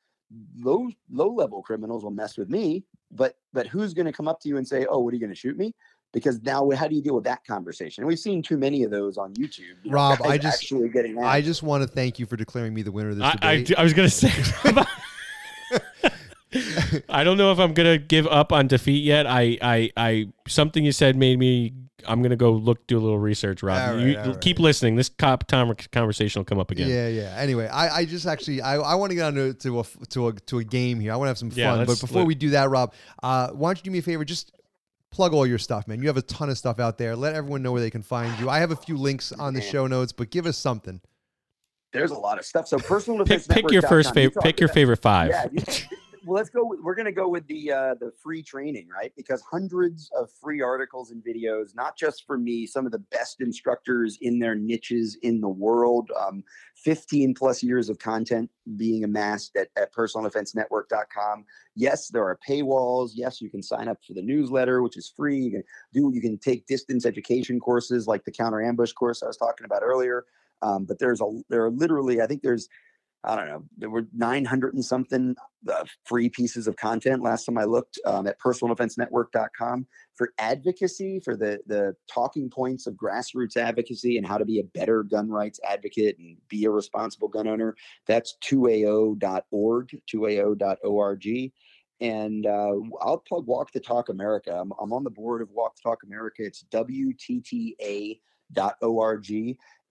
low 0.58 0.88
low 1.12 1.30
level 1.34 1.62
criminals 1.64 2.04
will 2.04 2.12
mess 2.12 2.38
with 2.38 2.50
me. 2.50 2.84
But 3.12 3.36
but 3.54 3.68
who's 3.68 3.94
going 3.94 4.06
to 4.06 4.12
come 4.12 4.28
up 4.28 4.40
to 4.42 4.50
you 4.50 4.58
and 4.58 4.68
say, 4.68 4.86
oh, 4.90 5.00
what 5.00 5.12
are 5.12 5.16
you 5.16 5.22
going 5.22 5.32
to 5.32 5.36
shoot 5.40 5.58
me? 5.58 5.74
Because 6.12 6.42
now, 6.42 6.68
how 6.72 6.88
do 6.88 6.96
you 6.96 7.04
deal 7.04 7.14
with 7.14 7.26
that 7.26 7.46
conversation? 7.46 8.02
And 8.02 8.08
we've 8.08 8.18
seen 8.18 8.42
too 8.42 8.58
many 8.58 8.84
of 8.84 8.90
those 8.90 9.16
on 9.18 9.32
YouTube. 9.36 9.60
you 9.84 9.92
Rob, 9.92 10.18
guys 10.18 10.32
I 10.32 10.38
just- 10.40 10.64
actually 10.64 10.90
getting. 10.90 11.20
I 11.24 11.40
just 11.40 11.62
want 11.62 11.84
to 11.84 11.88
thank 11.88 12.18
you 12.18 12.26
for 12.26 12.36
declaring 12.36 12.74
me 12.74 12.82
the 12.82 12.92
winner 12.92 13.10
of 13.10 13.18
this 13.18 13.26
I, 13.26 13.38
I, 13.42 13.56
debate. 13.58 13.78
I 13.78 13.84
was 13.84 13.94
gonna 13.94 14.10
say. 14.10 14.32
I 17.10 17.24
don't 17.24 17.38
know 17.38 17.52
if 17.52 17.60
I'm 17.60 17.74
gonna 17.74 17.98
give 17.98 18.28
up 18.28 18.52
on 18.52 18.68
defeat 18.68 19.04
yet. 19.04 19.28
I, 19.28 19.58
I, 19.62 19.92
I, 19.98 20.28
something 20.48 20.84
you 20.84 20.92
said 20.92 21.16
made 21.16 21.40
me 21.40 21.74
I'm 22.08 22.22
gonna 22.22 22.36
go 22.36 22.52
look 22.52 22.86
do 22.88 22.98
a 22.98 23.02
little 23.02 23.20
research, 23.20 23.64
Rob. 23.64 23.78
All 23.78 23.96
right, 23.96 24.06
you, 24.06 24.18
all 24.18 24.26
right. 24.28 24.42
keep 24.42 24.60
listening. 24.60 24.96
This 24.96 25.10
cop 25.10 25.48
time 25.48 25.74
conversation 25.92 26.40
will 26.40 26.46
come 26.46 26.60
up 26.60 26.72
again. 26.72 26.90
Yeah, 26.90 27.08
yeah. 27.08 27.36
Anyway, 27.38 27.68
I, 27.68 27.98
I 27.98 28.06
just 28.06 28.26
actually 28.26 28.62
I, 28.62 28.78
I 28.78 28.96
want 28.96 29.12
to 29.12 29.16
get 29.16 29.26
on 29.26 29.36
to, 29.36 29.54
to 29.54 29.80
a 29.80 29.84
to 30.10 30.28
a 30.30 30.34
to 30.34 30.60
a 30.60 30.64
game 30.64 31.00
here. 31.00 31.14
I 31.14 31.16
want 31.16 31.28
to 31.28 31.30
have 31.32 31.38
some 31.38 31.52
Yeah, 31.54 31.72
fun. 31.72 31.80
But 31.80 31.90
let's- 31.90 32.02
before 32.02 32.20
let- 32.20 32.28
we 32.28 32.36
do 32.36 32.52
that, 32.52 32.70
Rob, 32.70 32.94
uh, 33.24 33.50
why 33.50 33.70
don't 33.70 33.78
you 33.78 33.84
do 33.84 33.92
me 33.92 34.00
a 34.00 34.02
favor? 34.02 34.24
Just 34.26 34.52
plug 35.12 35.34
all 35.34 35.46
your 35.46 35.58
stuff, 35.58 35.88
man. 35.88 36.02
You 36.02 36.08
have 36.08 36.18
a 36.18 36.22
ton 36.22 36.50
of 36.50 36.58
stuff 36.58 36.80
out 36.80 36.98
there. 36.98 37.16
Let 37.16 37.36
everyone 37.36 37.64
know 37.64 37.72
where 37.72 37.82
they 37.82 37.90
can 37.92 38.04
find 38.04 38.38
you. 38.40 38.50
I 38.50 38.60
have 38.60 38.72
a 38.72 38.76
few 38.76 38.98
links 38.98 39.32
on 39.32 39.54
the 39.54 39.62
show 39.62 39.88
notes, 39.88 40.12
but 40.12 40.30
give 40.30 40.46
us 40.46 40.58
something. 40.58 41.02
There's 41.92 42.12
a 42.12 42.18
lot 42.18 42.38
of 42.38 42.46
stuff. 42.46 42.68
So 42.68 42.78
personal 42.78 43.26
Pick 43.26 43.48
pick 43.48 43.72
your 43.72 43.82
first 43.82 44.14
favorite. 44.14 44.44
Pick 44.44 44.60
your 44.60 44.70
favorite 44.70 45.02
five. 45.02 45.30
Yeah. 45.30 45.48
you- 45.52 45.62
well, 46.30 46.38
let's 46.38 46.52
go. 46.52 46.76
We're 46.84 46.94
going 46.94 47.08
to 47.08 47.12
go 47.12 47.28
with 47.28 47.48
the 47.48 47.72
uh, 47.72 47.96
the 48.00 48.12
free 48.22 48.44
training, 48.44 48.88
right? 48.88 49.12
Because 49.18 49.42
hundreds 49.42 50.12
of 50.16 50.30
free 50.32 50.62
articles 50.62 51.10
and 51.10 51.24
videos, 51.24 51.76
not 51.76 51.98
just 51.98 52.28
for 52.28 52.38
me, 52.38 52.68
some 52.68 52.86
of 52.86 52.92
the 52.92 53.00
best 53.00 53.42
instructors 53.42 54.20
in 54.22 54.38
their 54.38 54.54
niches 54.54 55.18
in 55.24 55.42
the 55.42 55.50
world. 55.50 56.12
Um, 56.20 56.44
15 56.76 57.34
plus 57.34 57.64
years 57.64 57.90
of 57.90 57.98
content 57.98 58.50
being 58.78 59.04
amassed 59.04 59.56
at, 59.56 59.70
at 59.76 59.92
personaldefensenetwork.com. 59.92 61.46
Yes, 61.76 62.10
there 62.10 62.24
are 62.24 62.38
paywalls. 62.48 63.12
Yes, 63.16 63.42
you 63.42 63.50
can 63.50 63.64
sign 63.64 63.88
up 63.88 63.98
for 64.06 64.14
the 64.14 64.22
newsletter, 64.22 64.84
which 64.84 64.98
is 64.98 65.12
free. 65.18 65.40
You 65.40 65.52
can 65.52 65.64
do. 65.94 66.12
You 66.14 66.22
can 66.22 66.38
take 66.38 66.68
distance 66.68 67.08
education 67.08 67.60
courses 67.60 68.06
like 68.06 68.24
the 68.24 68.32
counter 68.32 68.62
ambush 68.62 68.92
course 68.92 69.24
I 69.24 69.28
was 69.28 69.38
talking 69.38 69.66
about 69.66 69.82
earlier. 69.82 70.26
Um, 70.62 70.86
but 70.86 71.00
there's 71.00 71.22
a 71.22 71.42
there 71.50 71.66
are 71.66 71.72
literally 71.72 72.22
I 72.22 72.28
think 72.28 72.44
there's 72.44 72.70
I 73.24 73.36
don't 73.36 73.48
know 73.48 73.64
there 73.78 73.90
were 73.90 74.08
900 74.16 74.76
and 74.76 74.86
something 74.86 75.36
uh, 75.70 75.84
free 76.06 76.30
pieces 76.30 76.68
of 76.68 76.78
content 76.78 77.22
last 77.22 77.46
time 77.46 77.58
I 77.58 77.66
looked 77.66 78.00
um, 78.06 78.28
at 78.28 78.40
personaldefensenetwork.com 78.40 79.88
for 80.16 80.32
advocacy 80.38 81.20
for 81.20 81.36
the 81.36 81.60
the 81.68 81.96
talking 82.12 82.50
points 82.50 82.88
of 82.88 82.94
grassroots 82.94 83.58
advocacy 83.58 84.18
and 84.18 84.26
how 84.26 84.38
to 84.38 84.46
be 84.46 84.60
a 84.60 84.64
better 84.64 85.04
gun 85.04 85.30
rights 85.30 85.60
advocate 85.68 86.18
and 86.18 86.38
be 86.48 86.64
a 86.66 86.70
responsible 86.70 87.28
gun 87.28 87.48
owner. 87.48 87.76
That's 88.08 88.38
2ao.org 88.44 90.02
2ao.org. 90.12 91.52
And 92.02 92.46
uh, 92.46 92.76
I'll 93.02 93.24
plug 93.28 93.46
Walk 93.46 93.74
the 93.74 93.82
Talk 93.82 94.08
America. 94.08 94.58
I'm, 94.58 94.72
I'm 94.80 94.94
on 94.94 95.04
the 95.04 95.10
board 95.10 95.42
of 95.42 95.50
Walk 95.52 95.76
the 95.76 95.82
Talk 95.82 96.04
America. 96.04 96.44
It's 96.46 96.64
WTTA.org 96.72 98.16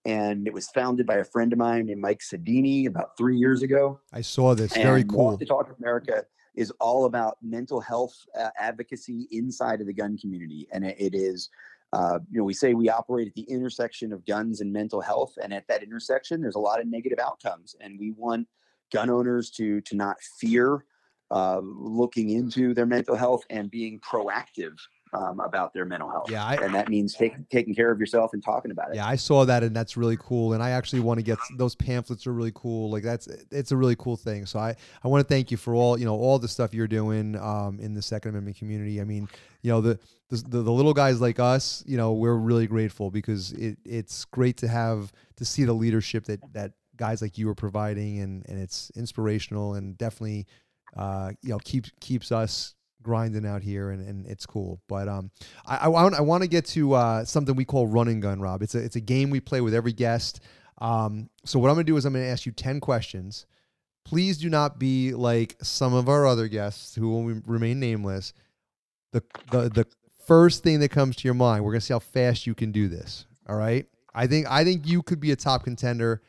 and 0.05 0.47
it 0.47 0.53
was 0.53 0.67
founded 0.69 1.05
by 1.05 1.15
a 1.15 1.23
friend 1.23 1.51
of 1.53 1.59
mine 1.59 1.87
named 1.87 2.01
Mike 2.01 2.19
Sodini 2.19 2.87
about 2.87 3.17
three 3.17 3.37
years 3.37 3.61
ago. 3.61 3.99
I 4.13 4.21
saw 4.21 4.55
this. 4.55 4.73
Very 4.73 5.03
cool. 5.03 5.25
Walk 5.31 5.39
the 5.39 5.45
Talk 5.45 5.69
of 5.69 5.77
America 5.79 6.23
is 6.55 6.71
all 6.79 7.05
about 7.05 7.37
mental 7.41 7.79
health 7.79 8.15
uh, 8.37 8.49
advocacy 8.57 9.27
inside 9.31 9.81
of 9.81 9.87
the 9.87 9.93
gun 9.93 10.17
community, 10.17 10.67
and 10.71 10.85
it, 10.85 10.95
it 10.99 11.15
is. 11.15 11.49
Uh, 11.91 12.19
you 12.29 12.37
know, 12.37 12.43
we 12.43 12.53
say 12.53 12.75
we 12.75 12.87
operate 12.87 13.27
at 13.27 13.33
the 13.33 13.41
intersection 13.43 14.13
of 14.13 14.23
guns 14.25 14.61
and 14.61 14.71
mental 14.71 15.01
health, 15.01 15.33
and 15.41 15.51
at 15.53 15.67
that 15.67 15.81
intersection, 15.81 16.39
there's 16.39 16.55
a 16.55 16.59
lot 16.59 16.79
of 16.79 16.87
negative 16.87 17.17
outcomes, 17.19 17.75
and 17.81 17.97
we 17.99 18.11
want 18.11 18.47
gun 18.93 19.09
owners 19.09 19.49
to 19.49 19.81
to 19.81 19.95
not 19.95 20.17
fear 20.39 20.85
uh, 21.31 21.61
looking 21.63 22.29
into 22.29 22.73
their 22.73 22.85
mental 22.85 23.15
health 23.15 23.43
and 23.49 23.69
being 23.69 23.99
proactive 23.99 24.75
um, 25.13 25.39
about 25.39 25.73
their 25.73 25.85
mental 25.85 26.09
health. 26.09 26.29
Yeah, 26.29 26.45
I- 26.45 26.55
and 26.55 26.73
that 26.75 26.89
means 26.89 27.13
taking 27.15 27.45
taking 27.49 27.73
care 27.73 27.91
of 27.91 27.99
yourself 27.99 28.33
and 28.33 28.43
talking 28.43 28.71
about 28.71 28.89
it. 28.91 28.95
Yeah, 28.95 29.07
I 29.07 29.15
saw 29.15 29.45
that 29.45 29.63
and 29.63 29.75
that's 29.75 29.97
really 29.97 30.17
cool. 30.17 30.53
And 30.53 30.61
I 30.61 30.71
actually 30.71 30.99
want 30.99 31.19
to 31.19 31.23
get 31.23 31.37
those 31.57 31.75
pamphlets 31.75 32.27
are 32.27 32.33
really 32.33 32.51
cool. 32.53 32.91
Like 32.91 33.03
that's 33.03 33.27
it's 33.51 33.71
a 33.71 33.77
really 33.77 33.95
cool 33.95 34.17
thing. 34.17 34.45
So 34.45 34.59
I 34.59 34.75
I 35.03 35.07
want 35.07 35.27
to 35.27 35.33
thank 35.33 35.51
you 35.51 35.57
for 35.57 35.73
all 35.75 35.99
you 35.99 36.05
know 36.05 36.15
all 36.15 36.37
the 36.39 36.47
stuff 36.47 36.73
you're 36.73 36.87
doing 36.87 37.35
um, 37.37 37.79
in 37.79 37.93
the 37.93 38.01
Second 38.01 38.29
Amendment 38.29 38.57
community. 38.57 39.01
I 39.01 39.03
mean, 39.03 39.27
you 39.61 39.71
know 39.71 39.81
the 39.81 39.99
the, 40.29 40.37
the 40.47 40.61
the 40.61 40.71
little 40.71 40.93
guys 40.93 41.19
like 41.19 41.39
us, 41.39 41.83
you 41.87 41.97
know, 41.97 42.13
we're 42.13 42.35
really 42.35 42.67
grateful 42.67 43.09
because 43.09 43.51
it 43.53 43.77
it's 43.85 44.25
great 44.25 44.57
to 44.57 44.67
have 44.67 45.11
to 45.37 45.45
see 45.45 45.63
the 45.63 45.73
leadership 45.73 46.25
that 46.25 46.39
that 46.53 46.73
guys 46.97 47.21
like 47.21 47.37
you 47.37 47.49
are 47.49 47.55
providing 47.55 48.19
and 48.19 48.45
and 48.47 48.59
it's 48.59 48.91
inspirational 48.95 49.73
and 49.73 49.97
definitely 49.97 50.45
uh, 50.97 51.31
you 51.41 51.49
know 51.49 51.57
keeps 51.59 51.91
keeps 51.99 52.31
us 52.31 52.75
grinding 53.01 53.45
out 53.45 53.61
here 53.61 53.91
and, 53.91 54.05
and 54.07 54.25
it's 54.25 54.45
cool. 54.45 54.81
But 54.87 55.07
um 55.07 55.31
i 55.65 55.77
i 55.77 55.87
want 55.87 56.15
i 56.15 56.21
want 56.21 56.43
to 56.43 56.49
get 56.49 56.65
to 56.67 56.93
uh 56.93 57.25
something 57.25 57.55
we 57.55 57.65
call 57.65 57.87
run 57.87 58.07
and 58.07 58.21
gun 58.21 58.41
rob. 58.41 58.61
It's 58.61 58.75
a 58.75 58.79
it's 58.79 58.95
a 58.95 59.01
game 59.01 59.29
we 59.29 59.39
play 59.39 59.61
with 59.61 59.73
every 59.73 59.93
guest. 59.93 60.41
Um 60.79 61.29
so 61.45 61.59
what 61.59 61.69
i'm 61.69 61.75
gonna 61.75 61.85
do 61.85 61.97
is 61.97 62.05
i'm 62.05 62.13
gonna 62.13 62.25
ask 62.25 62.45
you 62.45 62.51
10 62.51 62.79
questions. 62.79 63.45
Please 64.05 64.37
do 64.37 64.49
not 64.49 64.79
be 64.79 65.13
like 65.13 65.55
some 65.61 65.93
of 65.93 66.09
our 66.09 66.25
other 66.25 66.47
guests 66.47 66.95
who 66.95 67.09
will 67.09 67.41
remain 67.45 67.79
nameless. 67.79 68.33
The 69.11 69.23
the 69.51 69.69
the 69.69 69.85
first 70.25 70.63
thing 70.63 70.79
that 70.79 70.89
comes 70.89 71.15
to 71.15 71.27
your 71.27 71.33
mind 71.33 71.63
we're 71.63 71.71
gonna 71.71 71.81
see 71.81 71.93
how 71.93 71.99
fast 71.99 72.45
you 72.45 72.53
can 72.53 72.71
do 72.71 72.87
this 72.87 73.25
all 73.47 73.55
right? 73.55 73.85
I 74.13 74.27
think 74.27 74.47
i 74.49 74.63
think 74.63 74.87
you 74.87 75.01
could 75.03 75.19
be 75.19 75.31
a 75.31 75.35
top 75.35 75.63
contender 75.63 76.21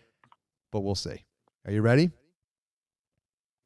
but 0.71 0.81
we'll 0.81 0.95
see. 0.95 1.25
Are 1.67 1.73
you 1.73 1.83
ready 1.83 2.11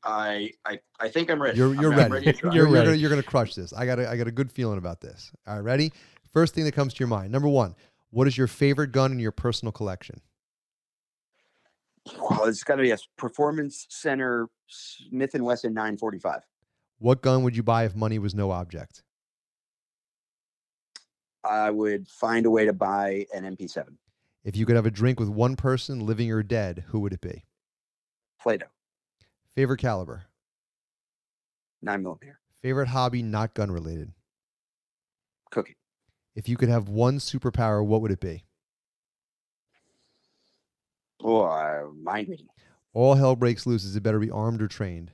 I, 0.05 0.51
I 0.67 0.79
I 1.01 1.09
think 1.09 1.31
I'm 1.31 1.41
ready. 1.41 1.57
You're 1.57 1.75
you're 1.75 1.95
I'm 1.95 2.13
ready. 2.13 2.27
to 2.27 2.33
try. 2.39 2.53
You're, 2.55 2.65
You're 2.65 2.67
you're 2.67 2.75
ready. 2.75 2.87
gonna 2.87 2.97
you're 2.99 3.11
gonna 3.11 3.23
crush 3.23 3.55
this. 3.55 3.73
I 3.73 3.87
got 3.87 3.99
a, 3.99 4.09
I 4.09 4.17
got 4.17 4.27
a 4.27 4.33
good 4.33 4.53
feeling 4.53 4.79
about 4.79 5.01
this. 5.01 5.33
All 5.47 5.55
right, 5.55 5.61
ready? 5.65 5.93
First 6.33 6.55
thing 6.55 6.65
that 6.65 6.73
comes 6.73 6.93
to 6.95 6.99
your 7.01 7.09
mind. 7.09 7.33
Number 7.33 7.49
one, 7.49 7.75
what 8.11 8.27
is 8.27 8.37
your 8.37 8.47
favorite 8.47 8.93
gun 8.93 9.13
in 9.13 9.19
your 9.19 9.33
personal 9.33 9.73
collection? 9.73 10.21
Well, 12.19 12.45
it's 12.45 12.63
got 12.63 12.77
to 12.77 12.83
be 12.83 12.91
a 12.91 12.99
Performance 13.17 13.87
Center 13.89 14.49
Smith 14.69 15.35
and 15.35 15.45
Wesson 15.45 15.73
945. 15.73 16.41
What 16.99 17.23
gun 17.23 17.43
would 17.45 17.57
you 17.57 17.63
buy 17.63 17.85
if 17.85 17.95
money 17.97 18.19
was 18.19 18.35
no 18.35 18.51
object? 18.51 19.03
I 21.45 21.71
would 21.71 22.09
find 22.09 22.47
a 22.47 22.51
way 22.51 22.65
to 22.67 22.73
buy 22.73 23.27
an 23.35 23.45
MP7 23.57 23.97
If 24.45 24.57
you 24.57 24.67
could 24.67 24.77
have 24.77 24.87
a 24.87 24.91
drink 24.91 25.19
with 25.21 25.29
one 25.29 25.57
person, 25.57 26.05
living 26.05 26.31
or 26.31 26.43
dead, 26.43 26.85
who 26.89 27.01
would 27.01 27.13
it 27.13 27.21
be? 27.21 27.45
Plato 28.41 28.67
Favorite 29.55 29.79
caliber? 29.79 30.25
nine 31.83 32.03
millimeter 32.03 32.41
Favorite 32.63 32.89
hobby, 32.89 33.23
not 33.23 33.55
gun 33.55 33.71
related? 33.71 34.13
cookie. 35.51 35.77
If 36.35 36.49
you 36.49 36.57
could 36.57 36.69
have 36.71 36.89
one 36.89 37.19
superpower, 37.19 37.85
what 37.87 38.01
would 38.01 38.11
it 38.11 38.19
be? 38.21 38.45
Oh, 41.23 41.43
uh, 41.43 41.85
mind 42.03 42.29
reading. 42.29 42.49
All 42.93 43.15
hell 43.15 43.37
breaks 43.37 43.67
loose. 43.67 43.85
Is 43.85 43.95
it 43.95 44.03
better 44.03 44.19
be 44.19 44.31
armed 44.31 44.61
or 44.61 44.67
trained? 44.67 45.13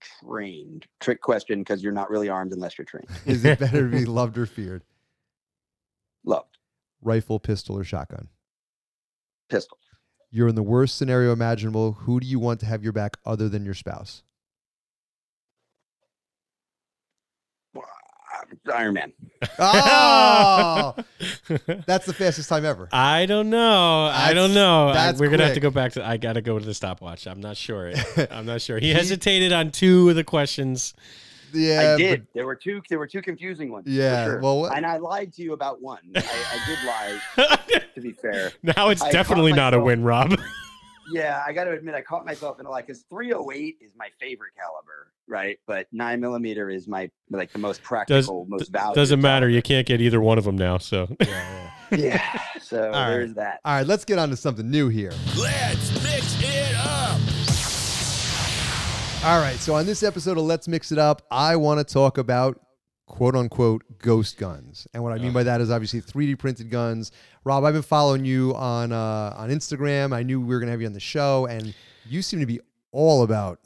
Trained. 0.00 0.86
Trick 1.00 1.20
question 1.20 1.58
because 1.58 1.82
you're 1.82 1.92
not 1.92 2.08
really 2.08 2.28
armed 2.28 2.52
unless 2.52 2.78
you're 2.78 2.84
trained. 2.86 3.08
Is 3.26 3.44
it 3.44 3.58
better 3.58 3.90
to 3.90 3.96
be 3.96 4.04
loved 4.06 4.38
or 4.38 4.46
feared? 4.46 4.82
Loved. 6.24 6.56
Rifle, 7.02 7.38
pistol, 7.38 7.76
or 7.78 7.84
shotgun? 7.84 8.28
Pistol. 9.50 9.78
You're 10.30 10.48
in 10.48 10.54
the 10.54 10.62
worst 10.62 10.96
scenario 10.98 11.32
imaginable. 11.32 11.92
Who 11.92 12.20
do 12.20 12.26
you 12.26 12.38
want 12.38 12.60
to 12.60 12.66
have 12.66 12.82
your 12.82 12.92
back 12.92 13.16
other 13.24 13.48
than 13.48 13.64
your 13.64 13.74
spouse? 13.74 14.22
Iron 18.72 18.94
Man. 18.94 19.12
Oh, 19.58 20.94
that's 21.86 22.06
the 22.06 22.12
fastest 22.12 22.48
time 22.48 22.64
ever. 22.64 22.88
I 22.92 23.26
don't 23.26 23.50
know. 23.50 24.06
I 24.12 24.32
don't 24.34 24.54
know. 24.54 24.88
I, 24.88 24.92
that's 24.92 25.20
we're 25.20 25.30
gonna 25.30 25.44
have 25.44 25.54
to 25.54 25.60
quick. 25.60 25.72
go 25.72 25.74
back 25.74 25.92
to. 25.92 26.06
I 26.06 26.16
gotta 26.16 26.42
go 26.42 26.58
to 26.58 26.64
the 26.64 26.74
stopwatch. 26.74 27.26
I'm 27.26 27.40
not 27.40 27.56
sure. 27.56 27.92
I'm 28.30 28.46
not 28.46 28.60
sure. 28.60 28.78
He 28.78 28.88
He- 28.88 28.92
hesitated 28.94 29.52
on 29.52 29.70
two 29.70 30.10
of 30.10 30.16
the 30.16 30.24
questions. 30.24 30.94
Yeah, 31.52 31.94
I 31.94 31.96
did. 31.96 32.26
There 32.34 32.46
were 32.46 32.54
two. 32.56 32.82
There 32.88 32.98
were 32.98 33.06
two 33.06 33.22
confusing 33.22 33.70
ones. 33.70 33.86
Yeah, 33.88 34.24
sure. 34.24 34.40
well, 34.40 34.60
what- 34.60 34.76
and 34.76 34.84
I 34.86 34.96
lied 34.98 35.32
to 35.34 35.42
you 35.42 35.52
about 35.52 35.80
one. 35.82 36.00
I, 36.14 36.20
I 36.20 36.66
did 36.66 36.78
lie. 36.86 37.56
To 37.96 38.00
be 38.02 38.12
fair. 38.12 38.52
now 38.62 38.90
it's 38.90 39.00
I 39.00 39.10
definitely 39.10 39.54
not 39.54 39.72
a 39.72 39.80
win, 39.80 40.02
Rob. 40.04 40.38
Yeah, 41.12 41.40
I 41.46 41.52
got 41.52 41.64
to 41.64 41.70
admit, 41.70 41.94
I 41.94 42.00
caught 42.02 42.26
myself 42.26 42.58
in 42.58 42.66
a 42.66 42.70
lie 42.70 42.80
because 42.80 43.04
308 43.10 43.76
is 43.80 43.92
my 43.96 44.08
favorite 44.18 44.54
caliber, 44.56 45.12
right? 45.28 45.56
But 45.64 45.86
nine 45.92 46.20
millimeter 46.20 46.68
is 46.68 46.88
my 46.88 47.08
like 47.30 47.52
the 47.52 47.60
most 47.60 47.80
practical, 47.84 48.44
most 48.48 48.72
valuable. 48.72 48.94
Doesn't 48.96 49.20
matter. 49.20 49.48
You 49.48 49.62
can't 49.62 49.86
get 49.86 50.00
either 50.00 50.20
one 50.20 50.36
of 50.36 50.42
them 50.42 50.56
now. 50.58 50.78
So 50.78 51.06
Yeah, 51.20 51.70
yeah. 51.92 51.96
Yeah. 51.96 52.40
So 52.60 52.90
right. 52.90 53.08
there's 53.10 53.34
that. 53.34 53.60
All 53.64 53.76
right, 53.76 53.86
let's 53.86 54.04
get 54.04 54.18
on 54.18 54.30
to 54.30 54.36
something 54.36 54.68
new 54.68 54.88
here. 54.88 55.12
Let's 55.38 56.02
mix 56.02 56.36
it 56.42 56.74
up. 56.76 57.05
All 59.24 59.40
right, 59.40 59.56
so 59.56 59.74
on 59.74 59.86
this 59.86 60.04
episode 60.04 60.38
of 60.38 60.44
Let's 60.44 60.68
Mix 60.68 60.92
It 60.92 60.98
Up, 60.98 61.22
I 61.32 61.56
want 61.56 61.86
to 61.86 61.92
talk 61.92 62.16
about 62.16 62.60
quote 63.06 63.34
unquote 63.34 63.82
ghost 63.98 64.38
guns. 64.38 64.86
And 64.94 65.02
what 65.02 65.12
I 65.12 65.18
mean 65.18 65.32
by 65.32 65.42
that 65.42 65.60
is 65.60 65.68
obviously 65.68 66.00
3D 66.00 66.38
printed 66.38 66.70
guns. 66.70 67.10
Rob, 67.42 67.64
I've 67.64 67.72
been 67.72 67.82
following 67.82 68.24
you 68.24 68.54
on 68.54 68.92
uh, 68.92 69.34
on 69.36 69.50
Instagram. 69.50 70.14
I 70.14 70.22
knew 70.22 70.40
we 70.40 70.46
were 70.46 70.60
going 70.60 70.68
to 70.68 70.70
have 70.70 70.80
you 70.80 70.86
on 70.86 70.92
the 70.92 71.00
show, 71.00 71.46
and 71.46 71.74
you 72.08 72.22
seem 72.22 72.38
to 72.38 72.46
be 72.46 72.60
all 72.92 73.24
about 73.24 73.58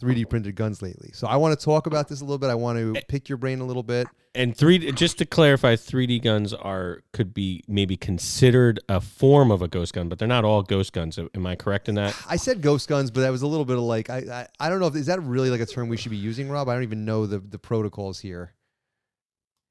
3D 0.00 0.28
printed 0.28 0.54
guns 0.54 0.80
lately. 0.80 1.10
So 1.12 1.26
I 1.26 1.36
want 1.36 1.58
to 1.58 1.64
talk 1.64 1.86
about 1.86 2.08
this 2.08 2.20
a 2.20 2.24
little 2.24 2.38
bit. 2.38 2.50
I 2.50 2.54
want 2.54 2.78
to 2.78 3.00
pick 3.08 3.28
your 3.28 3.38
brain 3.38 3.60
a 3.60 3.64
little 3.64 3.82
bit. 3.82 4.06
and 4.34 4.56
three. 4.56 4.92
Just 4.92 5.18
to 5.18 5.26
clarify, 5.26 5.74
3D 5.74 6.22
guns 6.22 6.54
are 6.54 7.02
could 7.12 7.34
be 7.34 7.64
maybe 7.66 7.96
considered 7.96 8.78
a 8.88 9.00
form 9.00 9.50
of 9.50 9.60
a 9.60 9.68
ghost 9.68 9.94
gun, 9.94 10.08
but 10.08 10.18
they're 10.18 10.28
not 10.28 10.44
all 10.44 10.62
ghost 10.62 10.92
guns. 10.92 11.18
Am 11.18 11.46
I 11.46 11.56
correct 11.56 11.88
in 11.88 11.96
that? 11.96 12.14
I 12.28 12.36
said 12.36 12.62
ghost 12.62 12.88
guns, 12.88 13.10
but 13.10 13.22
that 13.22 13.30
was 13.30 13.42
a 13.42 13.46
little 13.46 13.64
bit 13.64 13.76
of 13.76 13.82
like 13.82 14.08
I 14.08 14.18
I, 14.60 14.66
I 14.66 14.68
don't 14.68 14.78
know 14.80 14.86
if 14.86 14.94
is 14.94 15.06
that 15.06 15.20
really 15.22 15.50
like 15.50 15.60
a 15.60 15.66
term 15.66 15.88
we 15.88 15.96
should 15.96 16.10
be 16.10 16.16
using, 16.16 16.48
Rob. 16.48 16.68
I 16.68 16.74
don't 16.74 16.84
even 16.84 17.04
know 17.04 17.26
the 17.26 17.40
the 17.40 17.58
protocols 17.58 18.20
here. 18.20 18.54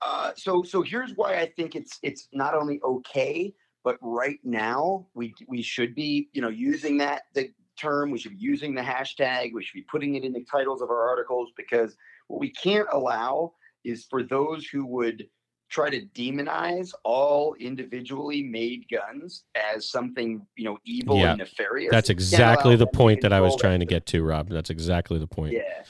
Uh, 0.06 0.32
so 0.36 0.62
so 0.64 0.82
here's 0.82 1.14
why 1.16 1.40
I 1.40 1.48
think 1.56 1.76
it's 1.76 2.00
it's 2.04 2.28
not 2.34 2.54
only 2.54 2.80
okay, 2.84 3.54
but 3.84 3.98
right 4.02 4.40
now 4.44 5.08
we 5.14 5.34
we 5.48 5.62
should 5.62 5.96
be 5.96 6.30
you 6.34 6.42
know 6.42 6.50
using 6.50 6.98
that 6.98 7.24
the 7.34 7.50
term. 7.78 8.12
We 8.12 8.18
should 8.20 8.32
be 8.32 8.38
using 8.38 8.76
the 8.76 8.82
hashtag. 8.82 9.54
We 9.54 9.64
should 9.64 9.76
be 9.76 9.86
putting 9.90 10.16
it 10.16 10.24
in 10.24 10.34
the 10.34 10.44
titles 10.44 10.82
of 10.82 10.90
our 10.90 11.08
articles 11.08 11.50
because 11.56 11.96
what 12.28 12.40
we 12.40 12.50
can't 12.50 12.88
allow 12.92 13.54
is 13.84 14.06
for 14.10 14.24
those 14.24 14.66
who 14.66 14.86
would 14.86 15.28
try 15.70 15.90
to 15.90 16.02
demonize 16.16 16.94
all 17.04 17.54
individually 17.56 18.42
made 18.42 18.86
guns 18.90 19.44
as 19.74 19.90
something 19.90 20.46
you 20.56 20.64
know 20.64 20.78
evil 20.86 21.18
Yeah. 21.18 21.32
and 21.32 21.40
nefarious. 21.40 21.92
That's 21.92 22.10
exactly 22.10 22.76
the 22.76 22.88
point 22.88 23.22
that 23.22 23.34
I 23.34 23.42
was 23.42 23.56
trying 23.58 23.80
to 23.82 23.86
get 23.86 24.06
to, 24.08 24.24
Rob. 24.24 24.50
That's 24.50 24.70
exactly 24.70 25.20
the 25.20 25.28
point. 25.28 25.54
Yeah. 25.54 25.84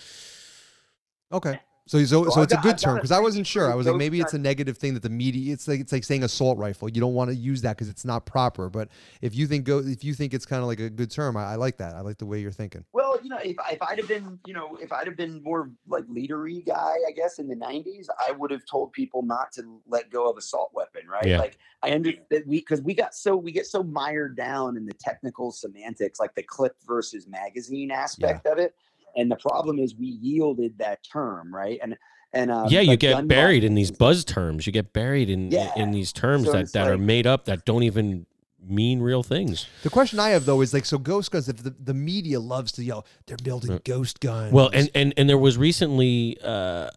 Okay. 1.32 1.60
So, 1.88 2.04
so, 2.04 2.22
Well, 2.22 2.32
so 2.32 2.42
I've 2.42 2.44
it's 2.46 2.54
a 2.54 2.58
good 2.58 2.78
term 2.78 2.96
because 2.96 3.12
I 3.12 3.20
wasn't 3.20 3.48
sure. 3.48 3.72
I 3.72 3.76
was 3.76 3.86
like, 3.86 3.94
ghost 3.94 4.00
maybe 4.00 4.20
it's 4.20 4.34
a 4.34 4.38
negative 4.38 4.78
thing 4.78 4.94
that 4.94 5.04
the 5.04 5.10
media. 5.10 5.54
It's 5.54 5.68
like 5.68 5.80
it's 5.80 5.92
like 5.92 6.04
saying 6.04 6.24
assault 6.24 6.58
rifle. 6.58 6.90
You 6.90 7.00
don't 7.00 7.14
want 7.14 7.30
to 7.30 7.36
use 7.36 7.62
that 7.62 7.78
because 7.78 7.90
it's 7.90 8.06
not 8.06 8.26
proper. 8.26 8.70
But 8.70 8.90
if 9.22 9.34
you 9.34 9.48
think 9.48 9.66
go, 9.66 9.80
if 9.80 10.04
you 10.04 10.14
think 10.14 10.34
it's 10.34 10.46
kind 10.46 10.62
of 10.62 10.68
like 10.68 10.80
a 10.80 10.90
good 10.90 11.10
term, 11.10 11.38
I, 11.38 11.54
I 11.54 11.56
like 11.56 11.78
that. 11.78 11.96
I 11.96 12.02
like 12.02 12.18
the 12.18 12.26
way 12.26 12.40
you're 12.40 12.52
thinking. 12.52 12.84
Well, 12.92 13.18
you 13.24 13.30
know, 13.30 13.38
if, 13.38 13.56
if 13.72 13.82
I'd 13.82 13.98
have 13.98 14.08
been, 14.08 14.38
you 14.46 14.54
know, 14.54 14.78
if 14.82 14.92
I'd 14.92 15.08
have 15.08 15.18
been 15.18 15.42
more 15.44 15.72
like 15.88 16.06
leadery 16.08 16.66
guy, 16.66 16.96
I 17.08 17.12
guess 17.16 17.40
in 17.40 17.48
the 17.48 17.56
'90s, 17.56 18.08
I 18.28 18.32
would 18.32 18.52
have 18.52 18.66
told 18.66 18.92
people 18.92 19.22
not 19.22 19.52
to 19.54 19.64
let 19.88 20.10
go 20.10 20.30
of 20.30 20.38
assault 20.38 20.72
weapon, 20.74 21.08
right? 21.08 21.26
Yeah. 21.26 21.40
Like 21.40 21.58
I 21.84 21.92
understand 21.92 22.44
we 22.46 22.60
because 22.60 22.82
we 22.82 22.94
got 22.94 23.16
so 23.16 23.36
we 23.36 23.52
get 23.52 23.66
so 23.66 23.84
mired 23.84 24.36
down 24.36 24.76
in 24.76 24.86
the 24.86 24.94
technical 24.94 25.52
semantics, 25.52 26.20
like 26.20 26.36
the 26.36 26.44
clip 26.44 26.76
versus 26.86 27.28
magazine 27.28 27.92
aspect 27.92 28.46
of 28.46 28.58
it. 28.58 28.76
And 29.18 29.30
the 29.32 29.36
problem 29.36 29.80
is 29.80 29.96
we 29.96 30.08
yielded 30.08 30.78
that 30.78 31.04
term, 31.04 31.54
right? 31.54 31.80
And 31.82 31.98
and 32.34 32.52
um, 32.52 32.68
yeah, 32.70 32.82
you 32.82 32.98
get 32.98 33.28
buried 33.28 33.64
in 33.64 33.74
these 33.74 33.90
buzz 33.92 34.24
terms. 34.24 34.68
You 34.68 34.74
get 34.74 34.94
buried 34.94 35.30
in 35.30 35.52
Yeah. 35.52 35.72
in 35.76 35.92
these 35.92 36.14
terms 36.14 36.46
So 36.46 36.52
that, 36.54 36.62
it's 36.62 36.72
that 36.74 36.88
are 36.88 36.98
made 36.98 37.26
up 37.26 37.46
that 37.46 37.66
don't 37.66 37.84
even 37.84 38.26
mean 38.70 39.00
real 39.00 39.24
things. 39.24 39.66
The 39.84 39.90
question 39.90 40.20
I 40.20 40.30
have 40.32 40.46
though 40.46 40.60
is 40.62 40.74
like, 40.74 40.84
so 40.86 40.98
ghost 40.98 41.32
guns. 41.32 41.48
If 41.48 41.64
the, 41.64 41.74
the 41.80 41.94
media 41.94 42.40
loves 42.40 42.74
to 42.74 42.84
yell, 42.84 43.06
they're 43.26 43.38
building 43.42 43.80
ghost 43.86 44.20
guns. 44.20 44.52
Well, 44.54 44.70
and 44.74 44.90
and 44.94 45.14
and 45.18 45.30
there 45.30 45.38
was 45.38 45.58
recently 45.58 46.38
uh 46.44 46.90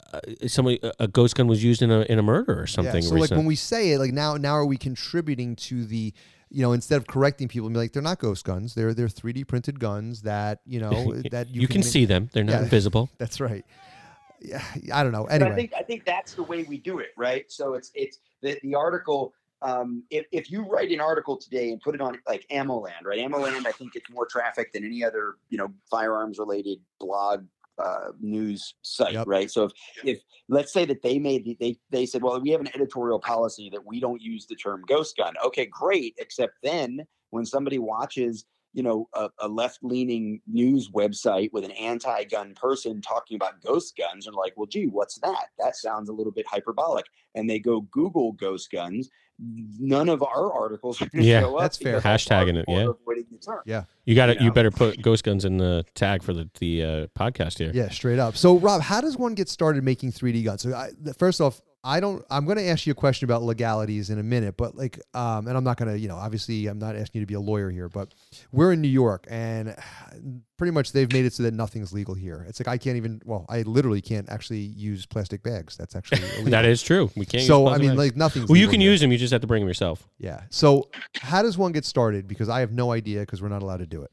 somebody 0.47 0.81
a- 0.83 0.93
a 1.05 1.09
ghost 1.09 1.37
gun 1.37 1.47
was 1.47 1.63
used 1.63 1.81
in 1.81 1.91
a 1.91 2.01
in 2.03 2.19
a 2.19 2.23
murder 2.23 2.61
or 2.61 2.67
something. 2.67 3.03
Yeah, 3.03 3.09
so 3.09 3.15
like 3.15 3.31
when 3.31 3.47
we 3.47 3.57
say 3.57 3.93
it, 3.93 3.99
like 3.99 4.13
now, 4.13 4.35
now 4.37 4.53
are 4.53 4.67
we 4.67 4.77
contributing 4.77 5.55
to 5.57 5.85
the, 5.85 6.13
you 6.51 6.63
know, 6.63 6.73
instead 6.73 6.97
of 6.97 7.07
correcting 7.07 7.49
people 7.49 7.67
and 7.69 7.75
be 7.75 7.79
like, 7.79 7.93
they're 7.93 8.03
not 8.03 8.19
ghost 8.19 8.45
guns. 8.45 8.75
They're 8.75 8.93
they're 8.93 9.07
3D 9.07 9.47
printed 9.47 9.79
guns 9.79 10.23
that 10.23 10.61
you 10.67 10.81
know 10.81 11.15
that 11.31 11.55
you, 11.55 11.63
you, 11.63 11.69
can, 11.69 11.81
ma- 11.81 11.87
see 11.87 12.05
them; 12.05 12.29
they're 12.33 12.45
not 12.45 12.53
Yeah. 12.53 12.63
invisible. 12.63 13.09
That's 13.19 13.41
right. 13.41 13.65
Yeah, 14.41 14.63
I 14.93 15.03
don't 15.03 15.13
know. 15.13 15.25
But 15.25 15.33
Anyway, 15.35 15.53
I 15.53 15.55
think 15.55 15.73
I 15.79 15.83
think 15.83 16.05
that's 16.07 16.33
the 16.35 16.43
way 16.43 16.63
we 16.63 16.79
do 16.79 16.99
it, 16.99 17.09
right? 17.17 17.45
So 17.53 17.75
it's 17.75 17.91
it's 17.95 18.19
the 18.43 18.59
the 18.63 18.75
article. 18.75 19.35
Um, 19.63 20.05
if 20.09 20.25
if 20.33 20.51
you 20.51 20.63
write 20.63 20.91
an 20.91 21.01
article 21.01 21.37
today 21.37 21.71
and 21.71 21.81
put 21.83 21.95
it 21.95 22.01
on 22.01 22.19
like 22.27 22.47
AmmoLand, 22.51 23.05
right? 23.05 23.19
AmmoLand, 23.19 23.67
I 23.67 23.73
think 23.73 23.97
it's 23.97 24.09
more 24.09 24.25
traffic 24.25 24.73
than 24.73 24.83
any 24.83 25.05
other 25.05 25.35
you 25.51 25.59
know 25.59 25.69
firearms 25.91 26.39
related 26.39 26.79
blog 26.99 27.45
uh, 27.85 28.13
news 28.21 28.75
site, 28.83 29.13
Yep. 29.15 29.27
right? 29.27 29.51
So 29.51 29.65
if 29.65 29.73
if 30.05 30.21
let's 30.49 30.73
say 30.73 30.85
that 30.85 31.03
they 31.03 31.19
made 31.19 31.45
the, 31.45 31.57
they 31.61 31.79
they 31.91 32.07
said, 32.07 32.23
well, 32.23 32.41
we 32.41 32.51
have 32.51 32.61
an 32.61 32.71
editorial 32.75 33.21
policy 33.21 33.71
that 33.71 33.85
we 33.85 34.01
don't 34.01 34.21
use 34.21 34.47
the 34.47 34.57
term 34.57 34.83
ghost 34.87 35.17
gun. 35.17 35.35
Okay, 35.45 35.67
great. 35.67 36.15
Except 36.19 36.55
then 36.63 37.01
when 37.31 37.45
somebody 37.45 37.79
watches 37.79 38.45
you 38.73 38.83
know 38.83 39.09
a, 39.15 39.29
a 39.41 39.49
left-leaning 39.49 40.41
news 40.47 40.91
website 40.91 41.51
with 41.53 41.65
an 41.65 41.73
anti-gun 41.73 42.55
person 42.55 43.01
talking 43.01 43.35
about 43.35 43.61
ghost 43.63 43.97
guns 43.97 44.27
and 44.27 44.37
like 44.37 44.53
well 44.57 44.67
gee 44.67 44.87
what's 44.87 45.19
that 45.19 45.47
that 45.59 45.77
sounds 45.77 46.09
a 46.09 46.13
little 46.13 46.33
bit 46.33 46.47
hyperbolic 46.47 47.05
and 47.35 47.51
they 47.51 47.59
go 47.59 47.81
google 47.91 48.33
ghost 48.33 48.71
guns 48.71 49.11
none 49.43 50.09
of 50.09 50.23
our 50.23 50.53
articles 50.53 51.01
are 51.01 51.07
going 51.07 51.23
to 51.25 51.29
Yeah, 51.29 51.41
show 51.41 51.57
up 51.57 51.63
that's 51.63 51.79
fair. 51.79 51.97
because 51.97 52.03
that's 52.03 52.31
our 52.31 52.45
Hashtagging 52.45 52.57
it, 52.59 52.65
form 52.67 52.79
yeah. 52.79 52.91
avoiding 52.91 53.27
the 53.33 53.39
term. 53.39 53.87
You 54.05 54.15
got 54.15 54.29
it. 54.31 54.37
You 54.39 54.45
you 54.45 54.49
know. 54.51 54.55
better 54.55 54.71
put 54.71 55.01
ghost 55.01 55.25
guns 55.25 55.45
in 55.45 55.57
the 55.57 55.85
tag 55.95 56.23
for 56.23 56.33
the 56.33 56.49
the 56.59 56.83
uh, 56.83 57.07
podcast 57.19 57.59
here. 57.59 57.71
yeah, 57.73 57.89
straight 57.89 58.19
up. 58.19 58.37
So, 58.37 58.59
Rob, 58.59 58.83
how 58.83 59.01
does 59.01 59.17
one 59.17 59.35
get 59.35 59.49
started 59.49 59.83
making 59.85 60.13
3D 60.13 60.45
guns? 60.45 60.63
So, 60.63 60.75
I, 60.75 60.91
first 61.17 61.41
off, 61.41 61.61
I 61.83 62.01
don't. 62.01 62.23
I'm 62.31 62.45
going 62.45 62.59
to 62.59 62.69
ask 62.69 62.87
you 62.87 62.91
a 62.91 62.95
question 62.95 63.25
about 63.25 63.43
legalities 63.43 64.11
in 64.11 64.19
a 64.19 64.23
minute, 64.23 64.57
but 64.59 64.77
like, 64.77 65.01
um, 65.15 65.49
and 65.49 65.57
I'm 65.57 65.65
not 65.65 65.79
going 65.79 65.91
to, 65.91 65.99
you 65.99 66.09
know, 66.09 66.17
obviously, 66.17 66.67
I'm 66.67 66.79
not 66.79 66.95
asking 66.95 67.21
you 67.21 67.23
to 67.25 67.27
be 67.27 67.35
a 67.35 67.41
lawyer 67.41 67.71
here, 67.71 67.89
but 67.89 68.13
we're 68.53 68.73
in 68.73 68.83
New 68.83 68.89
York, 68.89 69.27
and 69.31 69.75
pretty 70.59 70.73
much 70.73 70.93
they've 70.93 71.11
made 71.11 71.25
it 71.25 71.33
so 71.33 71.43
that 71.43 71.55
nothing's 71.55 71.91
legal 71.91 72.15
here. 72.15 72.45
It's 72.47 72.61
like 72.61 72.69
I 72.69 72.77
can't 72.77 72.99
even. 72.99 73.23
Well, 73.25 73.47
I 73.49 73.63
literally 73.63 74.03
can't 74.03 74.29
actually 74.29 74.59
use 74.59 75.07
plastic 75.07 75.43
bags. 75.43 75.77
That's 75.79 75.97
actually 75.97 76.23
illegal. 76.35 76.51
That 76.51 76.67
is 76.67 76.83
true. 76.83 77.11
We 77.17 77.25
can't. 77.25 77.45
So, 77.45 77.69
use 77.69 77.75
I 77.75 77.79
mean, 77.79 77.91
bags. 77.91 77.99
like 77.99 78.17
nothing. 78.17 78.45
well, 78.47 78.59
you 78.59 78.69
can 78.69 78.81
here. 78.81 78.91
use 78.91 79.01
them. 79.01 79.11
You 79.11 79.17
just 79.17 79.33
have 79.33 79.41
to 79.41 79.47
bring 79.47 79.63
them 79.63 79.69
yourself. 79.69 80.07
Yeah. 80.19 80.43
So, 80.51 80.91
how 81.15 81.41
does 81.43 81.57
one 81.57 81.73
get 81.73 81.87
started? 81.87 82.29
Because 82.29 82.51
I 82.51 82.61
have 82.61 82.73
no 82.73 82.93
idea 82.93 83.21
because 83.21 83.41
we're 83.41 83.49
not 83.49 83.63
allowed 83.63 83.79
to 83.79 83.87
do 83.87 84.03
it. 84.03 84.11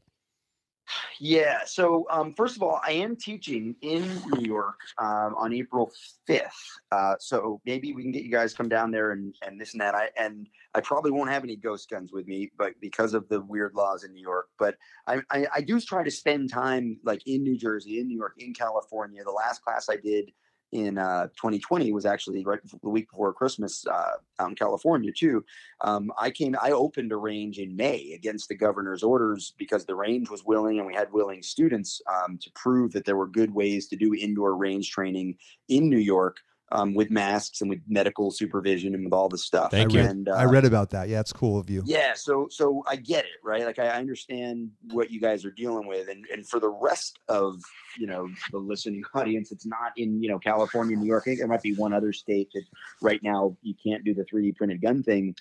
Yeah. 1.20 1.60
So, 1.66 2.06
um, 2.10 2.34
first 2.34 2.56
of 2.56 2.62
all, 2.62 2.80
I 2.84 2.92
am 2.92 3.16
teaching 3.16 3.74
in 3.82 4.02
New 4.26 4.46
York 4.46 4.78
um, 4.98 5.34
on 5.36 5.52
April 5.52 5.92
fifth. 6.26 6.80
Uh, 6.92 7.14
so 7.18 7.60
maybe 7.64 7.92
we 7.92 8.02
can 8.02 8.12
get 8.12 8.22
you 8.22 8.30
guys 8.30 8.54
come 8.54 8.68
down 8.68 8.90
there 8.90 9.12
and, 9.12 9.34
and 9.42 9.60
this 9.60 9.72
and 9.72 9.80
that. 9.80 9.94
I 9.94 10.10
and 10.16 10.48
I 10.74 10.80
probably 10.80 11.10
won't 11.10 11.30
have 11.30 11.44
any 11.44 11.56
ghost 11.56 11.90
guns 11.90 12.12
with 12.12 12.26
me, 12.26 12.50
but 12.56 12.74
because 12.80 13.14
of 13.14 13.28
the 13.28 13.40
weird 13.40 13.74
laws 13.74 14.04
in 14.04 14.12
New 14.12 14.22
York. 14.22 14.48
But 14.58 14.76
I, 15.06 15.20
I, 15.30 15.46
I 15.56 15.60
do 15.60 15.80
try 15.80 16.02
to 16.02 16.10
spend 16.10 16.50
time 16.50 16.98
like 17.04 17.26
in 17.26 17.42
New 17.42 17.56
Jersey, 17.56 18.00
in 18.00 18.08
New 18.08 18.16
York, 18.16 18.34
in 18.38 18.54
California. 18.54 19.24
The 19.24 19.30
last 19.30 19.62
class 19.62 19.88
I 19.88 19.96
did 19.96 20.30
in 20.72 20.98
uh, 20.98 21.26
2020 21.28 21.92
was 21.92 22.06
actually 22.06 22.44
right 22.44 22.62
before, 22.62 22.80
the 22.82 22.88
week 22.88 23.10
before 23.10 23.32
Christmas 23.32 23.86
uh, 23.86 24.12
out 24.38 24.50
in 24.50 24.54
California 24.54 25.12
too. 25.12 25.44
Um, 25.80 26.12
I 26.18 26.30
came, 26.30 26.54
I 26.60 26.72
opened 26.72 27.12
a 27.12 27.16
range 27.16 27.58
in 27.58 27.74
May 27.74 28.12
against 28.12 28.48
the 28.48 28.56
governor's 28.56 29.02
orders 29.02 29.54
because 29.58 29.84
the 29.84 29.94
range 29.94 30.30
was 30.30 30.44
willing 30.44 30.78
and 30.78 30.86
we 30.86 30.94
had 30.94 31.12
willing 31.12 31.42
students 31.42 32.02
um, 32.12 32.38
to 32.38 32.50
prove 32.54 32.92
that 32.92 33.04
there 33.04 33.16
were 33.16 33.26
good 33.26 33.52
ways 33.52 33.88
to 33.88 33.96
do 33.96 34.14
indoor 34.14 34.56
range 34.56 34.90
training 34.90 35.36
in 35.68 35.88
New 35.88 35.98
York 35.98 36.38
um, 36.72 36.94
with 36.94 37.10
masks 37.10 37.60
and 37.60 37.70
with 37.70 37.80
medical 37.88 38.30
supervision 38.30 38.94
and 38.94 39.04
with 39.04 39.12
all 39.12 39.28
the 39.28 39.38
stuff. 39.38 39.70
Thank 39.70 39.90
I 39.90 39.94
you. 39.94 40.00
read, 40.00 40.10
And, 40.10 40.28
uh, 40.28 40.32
I 40.34 40.44
read 40.44 40.64
about 40.64 40.90
that. 40.90 41.08
Yeah, 41.08 41.20
it's 41.20 41.32
cool 41.32 41.58
of 41.58 41.70
you. 41.70 41.82
yeah, 41.86 42.12
so 42.14 42.46
so 42.50 42.82
I 42.86 42.96
get 42.96 43.24
it, 43.24 43.30
right? 43.42 43.64
Like 43.64 43.78
I 43.78 43.86
I 43.86 43.98
understand 43.98 44.70
what 44.90 45.10
you 45.10 45.20
guys 45.20 45.44
are 45.44 45.50
dealing 45.50 45.86
with, 45.86 46.08
and 46.08 46.24
and 46.32 46.46
for 46.46 46.60
the 46.60 46.68
rest 46.68 47.18
of 47.28 47.60
you 47.98 48.06
know 48.06 48.28
the 48.52 48.58
listening 48.58 49.02
audience, 49.14 49.50
it's 49.52 49.66
not 49.66 49.92
in 49.96 50.22
you 50.22 50.28
know 50.28 50.38
California, 50.38 50.96
New 50.96 51.06
York. 51.06 51.22
I 51.22 51.26
think 51.26 51.38
there 51.38 51.48
might 51.48 51.62
be 51.62 51.74
one 51.74 51.92
other 51.92 52.12
state 52.12 52.48
that 52.54 52.64
right 53.02 53.22
now 53.22 53.56
you 53.62 53.74
can't 53.82 54.04
do 54.04 54.14
the 54.14 54.24
3D 54.24 54.56
printed 54.56 54.82
gun 54.82 55.02
thing. 55.02 55.34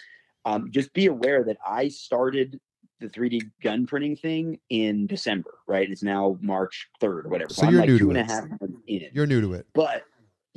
Um, 0.45 0.71
just 0.71 0.93
be 0.93 1.07
aware 1.07 1.43
that 1.43 1.57
I 1.67 1.89
started 1.89 2.59
the 3.01 3.07
3D 3.09 3.41
gun 3.61 3.86
printing 3.86 4.15
thing 4.15 4.59
in 4.69 5.05
December, 5.07 5.51
right? 5.67 5.88
It's 5.89 6.01
now 6.03 6.38
March 6.41 6.88
3rd 7.01 7.25
or 7.25 7.30
whatever. 7.30 7.53
So 7.53 7.65
I'm 7.67 7.71
you're 7.73 7.82
like 7.82 7.89
new 7.89 7.97
to 7.97 8.03
two 8.05 8.09
and 8.11 8.17
a 8.17 8.21
it. 8.21 8.28
half 8.28 8.49
months 8.49 8.80
in. 8.88 9.09
You're 9.13 9.28
new 9.28 9.41
to 9.41 9.53
it. 9.53 9.67
But 9.73 10.03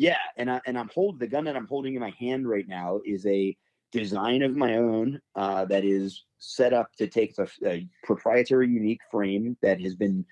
yeah, 0.00 0.16
and 0.38 0.50
I 0.50 0.62
and 0.64 0.78
I'm 0.78 0.88
holding 0.94 1.18
the 1.18 1.26
gun 1.26 1.44
that 1.44 1.56
I'm 1.56 1.66
holding 1.66 1.94
in 1.94 2.00
my 2.00 2.14
hand 2.18 2.48
right 2.48 2.66
now 2.66 3.00
is 3.04 3.26
a 3.26 3.54
design 3.92 4.40
of 4.40 4.56
my 4.56 4.76
own 4.76 5.20
uh, 5.34 5.66
that 5.66 5.84
is 5.84 6.24
set 6.38 6.72
up 6.72 6.94
to 6.96 7.06
take 7.06 7.34
a, 7.36 7.46
a 7.66 7.86
proprietary, 8.02 8.66
unique 8.66 9.02
frame 9.10 9.58
that 9.60 9.78
has 9.82 9.94
been 9.94 10.24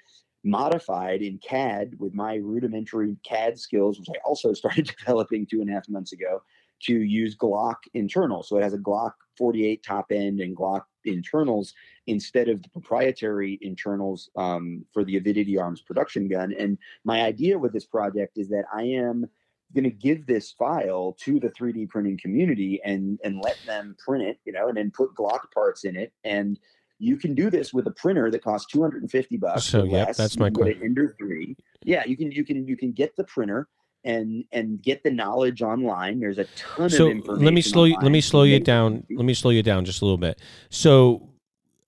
modified 0.42 1.20
in 1.20 1.36
CAD 1.46 1.96
with 1.98 2.14
my 2.14 2.36
rudimentary 2.36 3.18
CAD 3.26 3.58
skills, 3.58 3.98
which 3.98 4.08
I 4.08 4.18
also 4.24 4.52
started 4.54 4.90
developing 4.98 5.44
two 5.44 5.60
and 5.60 5.68
a 5.68 5.74
half 5.74 5.86
months 5.90 6.14
ago, 6.14 6.40
to 6.84 7.02
use 7.02 7.36
Glock 7.36 7.76
internal. 7.92 8.42
So 8.42 8.56
it 8.56 8.62
has 8.62 8.72
a 8.72 8.78
Glock 8.78 9.12
48 9.36 9.82
top 9.82 10.06
end 10.10 10.40
and 10.40 10.56
Glock 10.56 10.84
internals 11.04 11.74
instead 12.06 12.48
of 12.48 12.62
the 12.62 12.70
proprietary 12.70 13.58
internals 13.60 14.30
um, 14.34 14.86
for 14.94 15.04
the 15.04 15.18
Avidity 15.18 15.58
Arms 15.58 15.82
production 15.82 16.26
gun. 16.26 16.54
And 16.58 16.78
my 17.04 17.20
idea 17.20 17.58
with 17.58 17.74
this 17.74 17.84
project 17.84 18.38
is 18.38 18.48
that 18.48 18.64
I 18.72 18.84
am 18.84 19.26
going 19.74 19.84
to 19.84 19.90
give 19.90 20.26
this 20.26 20.52
file 20.52 21.16
to 21.20 21.38
the 21.38 21.48
3D 21.48 21.88
printing 21.88 22.18
community 22.18 22.80
and 22.84 23.18
and 23.24 23.40
let 23.42 23.58
them 23.66 23.96
print 24.04 24.24
it, 24.24 24.38
you 24.44 24.52
know, 24.52 24.68
and 24.68 24.76
then 24.76 24.90
put 24.90 25.14
Glock 25.14 25.50
parts 25.52 25.84
in 25.84 25.96
it. 25.96 26.12
And 26.24 26.58
you 26.98 27.16
can 27.16 27.34
do 27.34 27.50
this 27.50 27.72
with 27.72 27.86
a 27.86 27.92
printer 27.92 28.30
that 28.30 28.42
costs 28.42 28.70
250 28.72 29.36
bucks. 29.36 29.64
So, 29.64 29.82
less. 29.82 30.16
that's 30.16 30.38
my 30.38 30.48
an 30.48 30.80
Ender 30.82 31.14
3. 31.18 31.56
Yeah, 31.84 32.04
you 32.04 32.16
can 32.16 32.32
you 32.32 32.44
can 32.44 32.66
you 32.66 32.76
can 32.76 32.92
get 32.92 33.14
the 33.16 33.24
printer 33.24 33.68
and 34.04 34.44
and 34.52 34.82
get 34.82 35.02
the 35.02 35.10
knowledge 35.10 35.62
online. 35.62 36.20
There's 36.20 36.38
a 36.38 36.44
ton 36.56 36.90
So 36.90 37.06
of 37.06 37.12
information. 37.12 37.44
let 37.44 37.54
me 37.54 37.60
slow 37.60 37.84
you. 37.84 37.96
Let 38.00 38.10
me 38.10 38.20
slow 38.20 38.42
you 38.44 38.60
down. 38.60 39.04
Let 39.10 39.24
me 39.24 39.34
slow 39.34 39.50
you 39.50 39.62
down 39.62 39.84
just 39.84 40.02
a 40.02 40.04
little 40.04 40.18
bit. 40.18 40.40
So 40.70 41.28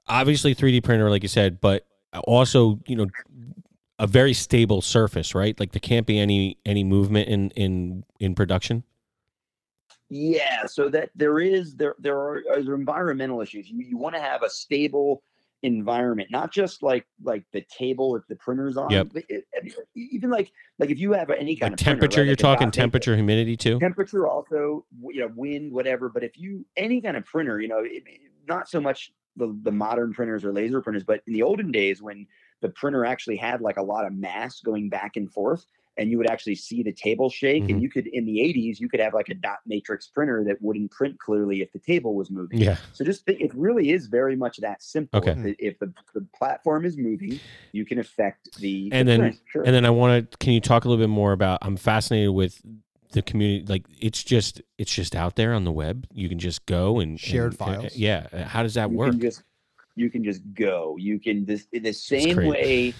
obviously 0.08 0.54
3D 0.54 0.82
printer, 0.82 1.10
like 1.10 1.22
you 1.22 1.28
said, 1.28 1.60
but 1.60 1.86
also 2.24 2.80
you 2.86 2.96
know 2.96 3.06
a 4.00 4.06
very 4.06 4.32
stable 4.32 4.80
surface, 4.80 5.34
right? 5.34 5.58
Like 5.60 5.72
there 5.72 5.80
can't 5.80 6.06
be 6.06 6.18
any 6.18 6.58
any 6.64 6.82
movement 6.82 7.28
in 7.28 7.50
in 7.50 8.04
in 8.18 8.34
production. 8.34 8.82
Yeah, 10.08 10.66
so 10.66 10.88
that 10.88 11.10
there 11.14 11.38
is 11.38 11.76
there 11.76 11.94
there 12.00 12.16
are, 12.18 12.42
uh, 12.52 12.60
are 12.64 12.74
environmental 12.74 13.40
issues. 13.40 13.70
You 13.70 13.84
you 13.84 13.96
want 13.96 14.16
to 14.16 14.20
have 14.20 14.42
a 14.42 14.50
stable 14.50 15.22
environment, 15.62 16.30
not 16.32 16.50
just 16.50 16.82
like 16.82 17.06
like 17.22 17.44
the 17.52 17.60
table 17.70 18.10
with 18.10 18.26
the 18.26 18.34
printers 18.36 18.76
on. 18.78 18.90
Yep. 18.90 19.08
but 19.12 19.24
it- 19.28 19.44
even 19.94 20.30
like 20.30 20.50
like 20.78 20.90
if 20.90 20.98
you 20.98 21.12
have 21.12 21.28
any 21.30 21.54
kind 21.54 21.72
Like 21.72 21.80
of 21.80 21.84
printer, 21.84 21.84
temperature, 21.84 22.20
right, 22.22 22.24
you're 22.26 22.32
like 22.32 22.38
talking 22.38 22.70
temperature, 22.70 23.14
humidity 23.14 23.56
too. 23.56 23.78
temperature 23.78 24.26
also 24.26 24.86
you 25.02 25.20
know 25.20 25.30
wind 25.36 25.70
whatever 25.72 26.08
but 26.08 26.24
if 26.24 26.38
you 26.38 26.64
any 26.78 27.00
kind 27.02 27.16
of 27.16 27.24
printer 27.26 27.60
you 27.60 27.68
know 27.68 27.80
it- 27.84 28.02
not 28.48 28.68
so 28.68 28.80
much 28.80 29.12
the, 29.36 29.54
the 29.62 29.70
modern 29.70 30.12
printers 30.14 30.44
or 30.44 30.52
laser 30.52 30.80
printers 30.80 31.04
but 31.04 31.20
in 31.26 31.34
the 31.34 31.42
olden 31.42 31.70
days 31.70 32.00
when 32.02 32.26
the 32.60 32.68
printer 32.70 33.04
actually 33.04 33.36
had 33.36 33.60
like 33.60 33.76
a 33.76 33.82
lot 33.82 34.06
of 34.06 34.12
mass 34.12 34.60
going 34.60 34.88
back 34.88 35.16
and 35.16 35.30
forth 35.32 35.64
and 35.98 36.08
you 36.10 36.16
would 36.16 36.30
actually 36.30 36.54
see 36.54 36.82
the 36.82 36.92
table 36.92 37.28
shake 37.28 37.64
Mhm. 37.64 37.70
and 37.70 37.82
you 37.82 37.90
could 37.90 38.06
in 38.06 38.24
the 38.24 38.38
80s 38.38 38.78
you 38.80 38.88
could 38.88 39.00
have 39.00 39.12
like 39.12 39.28
a 39.28 39.34
dot 39.34 39.58
matrix 39.66 40.06
printer 40.08 40.44
that 40.46 40.56
wouldn't 40.62 40.90
print 40.90 41.18
clearly 41.18 41.60
if 41.62 41.72
the 41.72 41.78
table 41.80 42.14
was 42.14 42.30
moving 42.30 42.58
Yeah. 42.60 42.76
so 42.92 43.04
just 43.04 43.24
think 43.26 43.40
it 43.40 43.52
really 43.54 43.90
is 43.90 44.06
very 44.06 44.36
much 44.36 44.58
that 44.58 44.82
simple 44.82 45.18
Okay. 45.18 45.32
if, 45.32 45.42
the, 45.42 45.56
if 45.58 45.78
the, 45.80 45.92
the 46.14 46.26
platform 46.36 46.84
is 46.84 46.96
moving 46.96 47.40
you 47.72 47.84
can 47.84 47.98
affect 47.98 48.56
the, 48.58 48.88
the 48.90 48.96
And 48.96 49.08
then- 49.08 49.38
Sure. 49.52 49.62
And 49.64 49.74
then 49.74 49.84
I 49.84 49.90
want 49.90 50.30
to. 50.30 50.38
Can 50.38 50.52
you 50.52 50.60
talk 50.60 50.84
a 50.84 50.88
little 50.88 51.02
bit 51.02 51.10
more 51.10 51.32
about? 51.32 51.58
I'm 51.62 51.76
fascinated 51.76 52.30
with 52.30 52.62
the 53.12 53.20
community. 53.22 53.64
Like 53.66 53.84
it's 54.00 54.22
just 54.22 54.62
it's 54.78 54.92
just 54.94 55.16
out 55.16 55.34
there 55.34 55.52
on 55.52 55.64
the 55.64 55.72
web. 55.72 56.06
You 56.14 56.28
can 56.28 56.38
just 56.38 56.64
go 56.66 57.00
and 57.00 57.18
Shared 57.18 57.52
and- 57.54 57.60
uh, 57.60 57.64
files. 57.64 57.96
Yeah. 57.96 58.26
Uh, 58.32 58.44
How 58.44 58.62
does 58.62 58.74
that 58.74 58.90
you 58.90 58.96
work? 58.96 59.10
Can 59.10 59.20
just, 59.20 59.42
you 60.00 60.10
can 60.10 60.24
just 60.24 60.42
go. 60.54 60.96
You 60.98 61.20
can 61.20 61.44
this 61.44 61.66
in 61.72 61.82
the 61.82 61.92
same 61.92 62.36
way. 62.36 62.94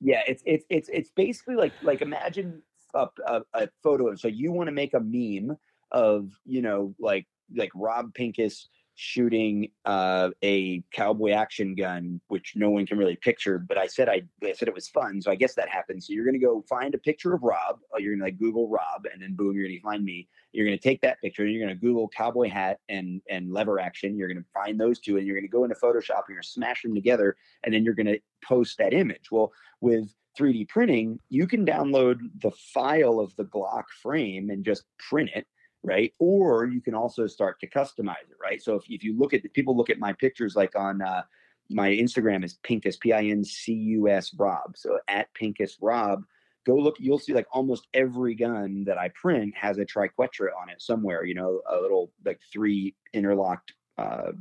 Yeah, 0.00 0.22
it's 0.26 0.42
it's 0.46 0.64
it's 0.70 0.88
it's 0.88 1.10
basically 1.10 1.56
like 1.56 1.72
like 1.82 2.00
imagine 2.00 2.62
a, 2.94 3.08
a, 3.26 3.42
a 3.54 3.68
photo. 3.82 4.08
Of 4.08 4.20
so 4.20 4.28
you 4.28 4.50
want 4.50 4.68
to 4.68 4.72
make 4.72 4.94
a 4.94 5.00
meme 5.00 5.56
of 5.92 6.30
you 6.46 6.62
know 6.62 6.94
like 6.98 7.26
like 7.54 7.70
Rob 7.74 8.14
Pincus 8.14 8.68
shooting 9.00 9.70
uh, 9.84 10.28
a 10.42 10.82
cowboy 10.90 11.30
action 11.30 11.76
gun, 11.76 12.20
which 12.26 12.54
no 12.56 12.68
one 12.68 12.84
can 12.84 12.98
really 12.98 13.14
picture. 13.14 13.56
But 13.56 13.78
I 13.78 13.86
said 13.86 14.08
I, 14.08 14.22
I 14.42 14.52
said 14.52 14.66
it 14.66 14.74
was 14.74 14.88
fun, 14.88 15.22
so 15.22 15.30
I 15.30 15.36
guess 15.36 15.54
that 15.54 15.68
happened. 15.68 16.02
So 16.02 16.12
you're 16.12 16.24
gonna 16.24 16.40
go 16.40 16.64
find 16.68 16.92
a 16.96 16.98
picture 16.98 17.32
of 17.32 17.44
Rob. 17.44 17.78
Or 17.90 18.00
you're 18.00 18.14
gonna 18.14 18.24
like 18.24 18.40
Google 18.40 18.68
Rob, 18.68 19.06
and 19.12 19.22
then 19.22 19.34
boom, 19.34 19.56
you're 19.56 19.68
gonna 19.68 19.78
find 19.80 20.04
me. 20.04 20.28
You're 20.50 20.66
gonna 20.66 20.78
take 20.78 21.00
that 21.02 21.20
picture, 21.20 21.44
and 21.44 21.52
you're 21.52 21.64
gonna 21.64 21.78
Google 21.78 22.08
cowboy 22.08 22.48
hat 22.48 22.80
and 22.88 23.22
and 23.30 23.52
lever 23.52 23.78
action. 23.78 24.16
You're 24.16 24.28
gonna 24.28 24.44
find 24.52 24.80
those 24.80 24.98
two, 24.98 25.16
and 25.16 25.24
you're 25.24 25.36
gonna 25.36 25.46
go 25.46 25.62
into 25.62 25.76
Photoshop. 25.76 26.24
And 26.26 26.30
you're 26.30 26.38
gonna 26.38 26.42
smash 26.42 26.82
them 26.82 26.94
together, 26.94 27.36
and 27.62 27.72
then 27.72 27.84
you're 27.84 27.94
gonna 27.94 28.16
post 28.44 28.78
that 28.78 28.92
image. 28.92 29.30
Well, 29.30 29.52
with 29.80 30.12
3D 30.36 30.68
printing, 30.68 31.20
you 31.28 31.46
can 31.46 31.64
download 31.64 32.18
the 32.42 32.50
file 32.50 33.20
of 33.20 33.34
the 33.36 33.44
Glock 33.44 33.84
frame 34.02 34.50
and 34.50 34.64
just 34.64 34.84
print 34.98 35.30
it 35.36 35.46
right? 35.82 36.12
Or 36.18 36.66
you 36.66 36.80
can 36.80 36.94
also 36.94 37.26
start 37.26 37.60
to 37.60 37.68
customize 37.68 38.28
it, 38.30 38.36
right? 38.42 38.62
So 38.62 38.74
if, 38.74 38.84
if 38.88 39.04
you 39.04 39.16
look 39.16 39.34
at 39.34 39.42
the 39.42 39.48
people 39.48 39.76
look 39.76 39.90
at 39.90 39.98
my 39.98 40.12
pictures 40.12 40.56
like 40.56 40.74
on 40.76 41.02
uh, 41.02 41.22
my 41.70 41.90
Instagram 41.90 42.44
is 42.44 42.54
Pincus 42.62 42.96
P 42.96 43.12
I 43.12 43.24
N 43.24 43.44
C 43.44 43.72
U 43.72 44.08
S 44.08 44.32
Rob. 44.36 44.76
So 44.76 44.98
at 45.08 45.32
Pincus 45.34 45.76
Rob, 45.80 46.24
go 46.66 46.74
look. 46.74 46.96
You'll 46.98 47.18
see 47.18 47.34
like 47.34 47.46
almost 47.52 47.86
every 47.94 48.34
gun 48.34 48.84
that 48.84 48.98
I 48.98 49.10
print 49.10 49.54
has 49.56 49.78
a 49.78 49.84
triquetra 49.84 50.48
on 50.60 50.70
it 50.70 50.80
somewhere. 50.80 51.24
You 51.24 51.34
know, 51.34 51.60
a 51.70 51.76
little 51.76 52.10
like 52.24 52.40
three 52.52 52.94
interlocked 53.12 53.72
uh, 53.98 54.32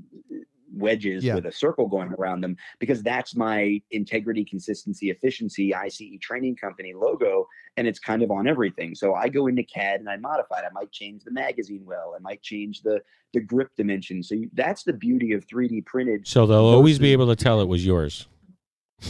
wedges 0.74 1.24
Yeah. 1.24 1.36
with 1.36 1.45
a 1.45 1.51
circle 1.51 1.88
going 1.88 2.13
around 2.13 2.41
them 2.41 2.57
because 2.80 3.01
that's 3.03 3.36
my 3.36 3.82
integrity, 3.91 4.43
consistency, 4.43 5.09
efficiency 5.09 5.74
ICE 5.74 6.01
training 6.22 6.55
company 6.57 6.93
logo, 6.93 7.47
and 7.78 7.88
it's 7.88 7.99
kind 7.99 8.22
of 8.24 8.32
on 8.32 8.47
everything. 8.47 8.95
So 8.95 9.13
I 9.13 9.30
go 9.30 9.47
into 9.47 9.63
CAD 9.63 9.99
and 9.99 10.09
I 10.09 10.18
modify 10.18 10.59
it. 10.59 10.65
I 10.65 10.74
might 10.74 10.91
change 10.91 11.24
the 11.24 11.32
magazine 11.32 11.84
well. 11.86 12.13
I 12.15 12.20
might 12.20 12.41
change 12.41 12.82
the 12.82 13.01
the 13.34 13.41
grip 13.41 13.70
dimension. 13.76 14.24
So 14.24 14.36
you, 14.36 14.49
that's 14.53 14.84
the 14.84 14.93
beauty 14.93 15.34
of 15.34 15.45
3D 15.45 15.86
printed 15.86 16.26
so 16.26 16.45
they'll 16.45 16.59
always 16.59 16.97
be 16.97 17.11
able 17.11 17.28
to 17.28 17.36
tell 17.36 17.59
it 17.59 17.68
was 17.68 17.86
yours. 17.86 18.26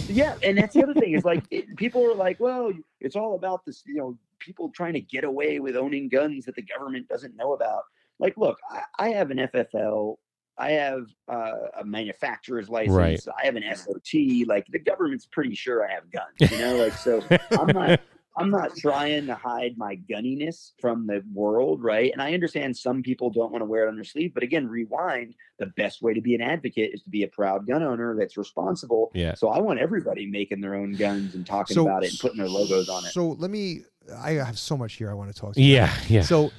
yeah, 0.08 0.36
and 0.44 0.58
that's 0.58 0.74
the 0.74 0.84
other 0.84 0.94
thing 0.96 1.14
is 1.14 1.24
like 1.24 1.44
it, 1.52 1.76
people 1.78 2.04
are 2.06 2.16
like, 2.16 2.40
well, 2.40 2.72
it's 3.00 3.16
all 3.16 3.36
about 3.36 3.64
this, 3.66 3.84
you 3.86 3.96
know, 3.96 4.18
people 4.40 4.70
trying 4.70 4.94
to 4.94 5.00
get 5.02 5.24
away 5.24 5.60
with 5.60 5.76
owning 5.76 6.10
guns 6.10 6.46
that 6.46 6.56
the 6.56 6.62
government 6.62 7.08
doesn't 7.08 7.36
know 7.38 7.54
about. 7.54 7.84
Like, 8.20 8.36
look, 8.38 8.58
I, 8.72 8.82
I 9.00 9.10
have 9.10 9.30
an 9.32 9.38
FFL, 9.38 10.18
I 10.58 10.72
have 10.72 11.08
uh, 11.28 11.52
a 11.80 11.86
manufacturer's 11.86 12.70
license, 12.70 13.28
I 13.28 13.46
have 13.46 13.56
an 13.56 13.64
SOT. 13.76 14.48
Like, 14.48 14.66
the 14.68 14.80
government's 14.80 15.26
pretty 15.26 15.56
sure 15.56 15.88
I 15.88 15.94
have 15.94 16.12
guns, 16.12 16.52
you 16.52 16.58
know. 16.58 16.78
Like, 16.78 16.94
so 16.94 17.24
I'm 17.52 17.68
not. 17.68 18.00
I'm 18.38 18.52
not 18.52 18.78
trying 18.78 19.26
to 19.28 19.36
hide 19.36 19.78
my 19.78 19.96
gunniness 20.10 20.74
from 20.80 21.08
the 21.08 21.24
world, 21.34 21.84
right? 21.84 22.12
And 22.14 22.22
I 22.22 22.36
understand 22.36 22.78
some 22.78 23.02
people 23.02 23.32
don't 23.32 23.52
want 23.52 23.62
to 23.62 23.66
wear 23.66 23.86
it 23.86 23.90
on 23.90 23.96
their 23.96 24.04
sleeve, 24.04 24.34
but 24.34 24.44
again, 24.44 24.68
rewind. 24.68 25.34
The 25.58 25.66
best 25.76 26.04
way 26.04 26.14
to 26.14 26.22
be 26.22 26.36
an 26.36 26.42
advocate 26.42 26.92
is 26.94 27.02
to 27.02 27.10
be 27.10 27.24
a 27.24 27.28
proud 27.28 27.66
gun 27.66 27.82
owner 27.82 28.16
that's 28.16 28.38
responsible. 28.38 29.12
Yeah. 29.16 29.34
So 29.34 29.50
I 29.50 29.58
want 29.60 29.80
everybody 29.80 30.28
making 30.28 30.62
their 30.62 30.76
own 30.76 30.92
guns 30.92 31.34
and 31.34 31.48
talking 31.48 31.80
about 31.80 32.04
it 32.04 32.12
and 32.12 32.20
putting 32.20 32.38
their 32.38 32.48
logos 32.48 32.90
on 32.90 33.06
it. 33.06 33.12
So 33.12 33.30
let 33.40 33.50
me. 33.50 33.82
I 34.16 34.34
have 34.34 34.60
so 34.60 34.78
much 34.78 34.94
here 34.94 35.10
I 35.10 35.16
want 35.16 35.34
to 35.34 35.42
talk 35.42 35.56
to 35.56 35.62
you. 35.62 35.74
Yeah. 35.74 35.94
Yeah. 36.08 36.22
So 36.22 36.52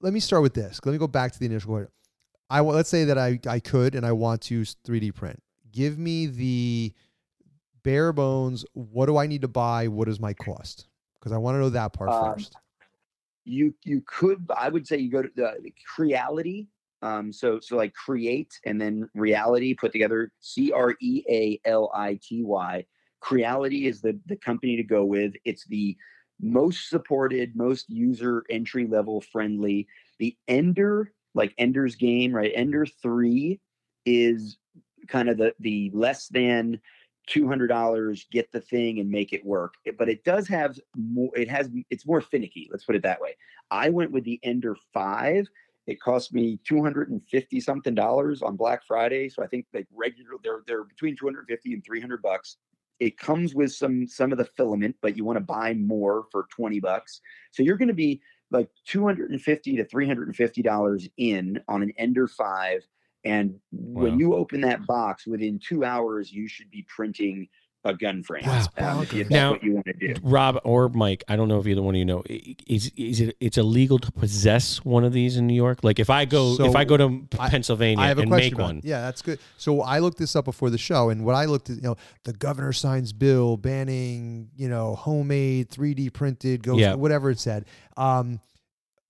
let 0.00 0.12
me 0.12 0.18
start 0.18 0.42
with 0.42 0.54
this. 0.54 0.80
Let 0.84 0.90
me 0.90 0.98
go 0.98 1.06
back 1.06 1.30
to 1.30 1.38
the 1.38 1.46
initial 1.46 1.70
question. 1.70 1.92
I 2.50 2.60
wa- 2.60 2.74
let's 2.74 2.88
say 2.90 3.04
that 3.04 3.18
I 3.18 3.38
I 3.46 3.60
could 3.60 3.94
and 3.94 4.04
I 4.04 4.12
want 4.12 4.42
to 4.42 4.62
3D 4.62 5.14
print. 5.14 5.42
Give 5.72 5.98
me 5.98 6.26
the 6.26 6.92
bare 7.82 8.12
bones. 8.12 8.64
What 8.74 9.06
do 9.06 9.16
I 9.16 9.26
need 9.26 9.42
to 9.42 9.48
buy? 9.48 9.88
What 9.88 10.08
is 10.08 10.20
my 10.20 10.34
cost? 10.34 10.88
Because 11.18 11.32
I 11.32 11.38
want 11.38 11.54
to 11.56 11.60
know 11.60 11.70
that 11.70 11.92
part 11.92 12.10
Um, 12.10 12.34
first. 12.34 12.56
you 13.44 13.74
you 13.84 14.02
could 14.06 14.46
I 14.56 14.68
would 14.68 14.86
say 14.86 14.98
you 14.98 15.10
go 15.10 15.22
to 15.22 15.30
the 15.34 15.54
the 15.62 15.72
Creality. 15.94 16.68
Um, 17.02 17.32
so 17.32 17.60
so 17.60 17.76
like 17.76 17.94
create 17.94 18.52
and 18.66 18.78
then 18.80 19.08
reality 19.14 19.72
put 19.74 19.92
together 19.92 20.32
C 20.40 20.70
R 20.72 20.96
E 21.00 21.22
A 21.30 21.60
L 21.64 21.90
I 21.94 22.18
T 22.22 22.42
Y. 22.42 22.84
Creality 23.20 23.86
is 23.86 24.00
the 24.02 24.18
the 24.26 24.36
company 24.36 24.76
to 24.76 24.82
go 24.82 25.04
with. 25.04 25.34
It's 25.44 25.64
the 25.66 25.96
most 26.42 26.88
supported, 26.88 27.54
most 27.54 27.88
user 27.88 28.44
entry 28.50 28.86
level 28.86 29.20
friendly. 29.20 29.86
The 30.18 30.36
Ender, 30.48 31.12
like 31.34 31.54
Ender's 31.58 31.96
game, 31.96 32.32
right? 32.32 32.52
Ender 32.54 32.86
three 32.86 33.60
is 34.06 34.58
kind 35.08 35.28
of 35.28 35.38
the 35.38 35.54
the 35.60 35.90
less 35.94 36.28
than 36.28 36.80
two 37.26 37.46
hundred 37.46 37.68
dollars, 37.68 38.26
get 38.30 38.50
the 38.52 38.60
thing 38.60 38.98
and 38.98 39.10
make 39.10 39.32
it 39.32 39.44
work. 39.44 39.74
But 39.98 40.08
it 40.08 40.24
does 40.24 40.48
have 40.48 40.78
more. 40.96 41.30
It 41.36 41.48
has 41.48 41.70
it's 41.90 42.06
more 42.06 42.20
finicky. 42.20 42.68
Let's 42.70 42.84
put 42.84 42.96
it 42.96 43.02
that 43.02 43.20
way. 43.20 43.36
I 43.70 43.90
went 43.90 44.12
with 44.12 44.24
the 44.24 44.40
Ender 44.42 44.76
five. 44.92 45.46
It 45.86 46.00
cost 46.00 46.32
me 46.32 46.58
two 46.64 46.82
hundred 46.82 47.10
and 47.10 47.22
fifty 47.28 47.60
something 47.60 47.94
dollars 47.94 48.42
on 48.42 48.56
Black 48.56 48.84
Friday. 48.86 49.28
So 49.28 49.42
I 49.42 49.46
think 49.46 49.66
like 49.72 49.86
regular 49.94 50.30
they're 50.42 50.62
they're 50.66 50.84
between 50.84 51.16
two 51.16 51.26
hundred 51.26 51.46
fifty 51.48 51.72
and 51.72 51.84
three 51.84 52.00
hundred 52.00 52.22
bucks. 52.22 52.56
It 52.98 53.18
comes 53.18 53.54
with 53.54 53.72
some 53.72 54.06
some 54.06 54.30
of 54.30 54.38
the 54.38 54.44
filament, 54.44 54.96
but 55.00 55.16
you 55.16 55.24
want 55.24 55.36
to 55.36 55.44
buy 55.44 55.74
more 55.74 56.26
for 56.30 56.46
twenty 56.50 56.80
bucks. 56.80 57.20
So 57.50 57.62
you're 57.62 57.78
going 57.78 57.88
to 57.88 57.94
be 57.94 58.20
like 58.50 58.68
two 58.84 59.04
hundred 59.04 59.30
and 59.30 59.40
fifty 59.40 59.76
to 59.76 59.84
three 59.84 60.06
hundred 60.06 60.28
and 60.28 60.36
fifty 60.36 60.62
dollars 60.62 61.08
in 61.16 61.60
on 61.68 61.82
an 61.82 61.92
Ender 61.96 62.26
five. 62.26 62.86
And 63.24 63.60
Wow. 63.70 64.02
when 64.02 64.18
you 64.18 64.34
open 64.34 64.62
that 64.62 64.86
box, 64.86 65.26
within 65.26 65.58
two 65.58 65.84
hours, 65.84 66.32
you 66.32 66.48
should 66.48 66.70
be 66.70 66.86
printing 66.88 67.48
a 67.84 67.94
gun 67.94 68.22
frame. 68.22 68.42
Wow. 68.46 68.66
um, 68.76 69.02
if 69.02 69.12
you- 69.12 69.20
that's 69.24 69.30
Now- 69.30 69.52
what 69.52 69.62
you 69.62 69.72
want 69.74 69.86
to 69.86 69.92
do. 69.94 70.14
Rob 70.22 70.60
or 70.64 70.90
Mike, 70.90 71.24
I 71.28 71.36
don't 71.36 71.48
know 71.48 71.58
if 71.60 71.66
either 71.66 71.80
one 71.82 71.94
of 71.94 71.98
you 71.98 72.04
know. 72.04 72.22
Is 72.66 72.92
is 72.96 73.20
it 73.22 73.36
it's 73.40 73.56
illegal 73.56 73.98
to 73.98 74.12
possess 74.12 74.84
one 74.84 75.02
of 75.04 75.12
these 75.14 75.36
in 75.38 75.46
New 75.46 75.54
York? 75.54 75.82
Like 75.82 75.98
if 75.98 76.10
I 76.10 76.26
go 76.26 76.56
if 76.60 76.76
I 76.76 76.84
go 76.84 76.96
to 76.98 77.26
I- 77.38 77.48
Pennsylvania 77.48 78.04
I 78.04 78.08
have 78.08 78.18
a 78.18 78.22
and 78.22 78.30
make 78.30 78.58
one, 78.58 78.80
Yeah, 78.84 79.00
that's 79.00 79.22
good. 79.22 79.38
So 79.56 79.80
I 79.80 79.98
looked 80.00 80.18
this 80.18 80.36
up 80.36 80.44
before 80.44 80.68
the 80.68 80.76
show, 80.78 81.08
and 81.08 81.24
what 81.24 81.34
I 81.34 81.46
looked 81.46 81.70
at, 81.70 81.76
you 81.76 81.82
know, 81.82 81.96
the 82.24 82.34
governor 82.34 82.72
signs 82.74 83.12
bill 83.14 83.56
banning, 83.56 84.50
you 84.56 84.68
know, 84.68 84.94
homemade, 84.94 85.70
3D 85.70 86.10
printed, 86.12 86.62
ghost, 86.62 86.80
Yeah. 86.80 86.94
whatever 86.94 87.30
it 87.30 87.38
said, 87.38 87.64
um, 87.96 88.40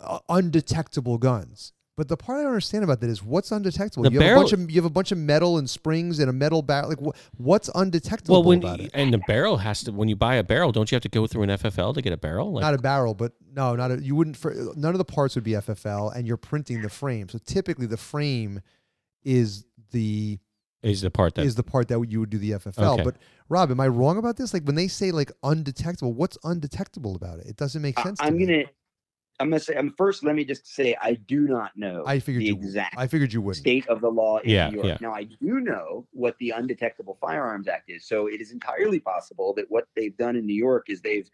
uh, 0.01 0.19
undetectable 0.29 1.19
guns. 1.19 1.73
But 1.97 2.09
the 2.09 2.17
part 2.17 2.39
I 2.39 2.43
don't 2.43 2.53
understand 2.53 2.83
about 2.83 3.01
that 3.01 3.11
is 3.11 3.23
what's 3.23 3.51
undetectable. 3.53 4.05
The 4.05 4.11
you 4.11 4.21
have 4.21 4.27
barrel- 4.27 4.41
a 4.41 4.45
bunch 4.45 4.53
of 4.55 4.71
you 4.71 4.77
have 4.77 4.85
a 4.87 4.91
bunch 4.91 5.13
of 5.13 5.19
metal 5.19 5.59
and 5.59 5.69
springs 5.69 6.19
and 6.19 6.31
a 6.31 6.33
metal 6.33 6.63
barrel. 6.63 6.89
Like 6.89 7.01
what, 7.01 7.17
what's 7.37 7.69
undetectable 7.75 8.37
well, 8.37 8.43
when 8.45 8.59
about 8.59 8.81
it? 8.81 8.91
and 8.95 9.13
the 9.13 9.19
barrel 9.27 9.59
has 9.59 9.83
to 9.85 9.93
when 9.93 10.09
you 10.09 10.17
buy 10.17 10.37
a 10.37 10.43
barrel, 10.45 10.73
don't 10.73 10.91
you 10.91 10.97
have 10.97 11.03
to 11.03 11.09
go 11.11 11.27
through 11.27 11.43
an 11.43 11.51
FFL 11.51 11.95
to 11.95 12.01
get 12.03 12.13
a 12.13 12.17
barrel? 12.17 12.53
Like, 12.53 12.63
not 12.63 12.75
a 12.75 12.79
barrel, 12.79 13.15
but 13.15 13.33
no, 13.53 13.77
not 13.77 13.91
a, 13.91 14.03
you 14.03 14.15
wouldn't. 14.15 14.37
For, 14.37 14.55
none 14.77 14.95
of 14.95 14.99
the 14.99 15.05
parts 15.05 15.35
would 15.35 15.45
be 15.45 15.53
FFL, 15.53 16.17
and 16.17 16.27
you're 16.27 16.37
printing 16.39 16.81
the 16.81 16.89
frame. 16.89 17.29
So 17.29 17.39
typically, 17.45 17.87
the 17.87 17.97
frame 17.99 18.61
is 19.23 19.67
the 19.91 20.39
is 20.83 21.03
the 21.03 21.11
part 21.11 21.35
that 21.35 21.45
is 21.45 21.55
the 21.57 21.63
part 21.63 21.89
that 21.89 22.03
you 22.09 22.21
would 22.21 22.31
do 22.31 22.39
the 22.39 22.53
FFL. 22.53 22.95
Okay. 22.95 23.05
But 23.05 23.17
Rob, 23.51 23.71
am 23.71 23.81
I 23.81 23.89
wrong 23.89 24.17
about 24.17 24.37
this? 24.37 24.55
Like 24.55 24.65
when 24.65 24.77
they 24.77 24.89
say 24.89 25.11
like 25.11 25.31
undetectable, 25.43 26.15
what's 26.15 26.39
undetectable 26.45 27.15
about 27.17 27.41
it? 27.41 27.47
It 27.47 27.57
doesn't 27.57 27.83
make 27.83 27.99
I- 27.99 28.05
sense. 28.05 28.19
to 28.21 28.25
I'm 28.25 28.37
me. 28.37 28.47
gonna. 28.47 28.65
I'm 29.41 29.49
gonna 29.51 29.61
say. 29.61 29.75
I'm 29.77 29.93
first. 29.97 30.23
Let 30.25 30.35
me 30.35 30.45
just 30.45 30.67
say. 30.67 30.97
I 31.01 31.15
do 31.15 31.41
not 31.49 31.77
know. 31.77 32.05
I 32.07 32.19
figured 32.21 32.43
the 32.43 32.47
you. 32.49 32.55
exact 32.55 32.95
I 32.99 33.07
figured 33.07 33.33
you 33.33 33.41
wouldn't. 33.41 33.61
state 33.63 33.89
of 33.89 34.01
the 34.01 34.11
law 34.11 34.39
in 34.39 34.51
Yeah, 34.51 34.69
New 34.71 34.77
York. 34.77 34.87
yeah. 34.87 34.97
Now 35.01 35.13
I 35.15 35.25
do 35.25 35.61
know 35.61 36.07
what 36.13 36.37
the 36.39 36.51
Undetectable 36.51 37.19
Firearms 37.21 37.67
Act 37.69 37.91
is. 37.91 38.07
So 38.07 38.27
it 38.27 38.41
is 38.41 38.53
entirely 38.53 39.01
possible 39.01 39.55
that 39.55 39.67
what 39.71 39.87
they've 39.97 40.17
done 40.17 40.37
in 40.37 40.47
New 40.47 40.55
York 40.55 40.87
is 40.91 41.01
they've, 41.01 41.29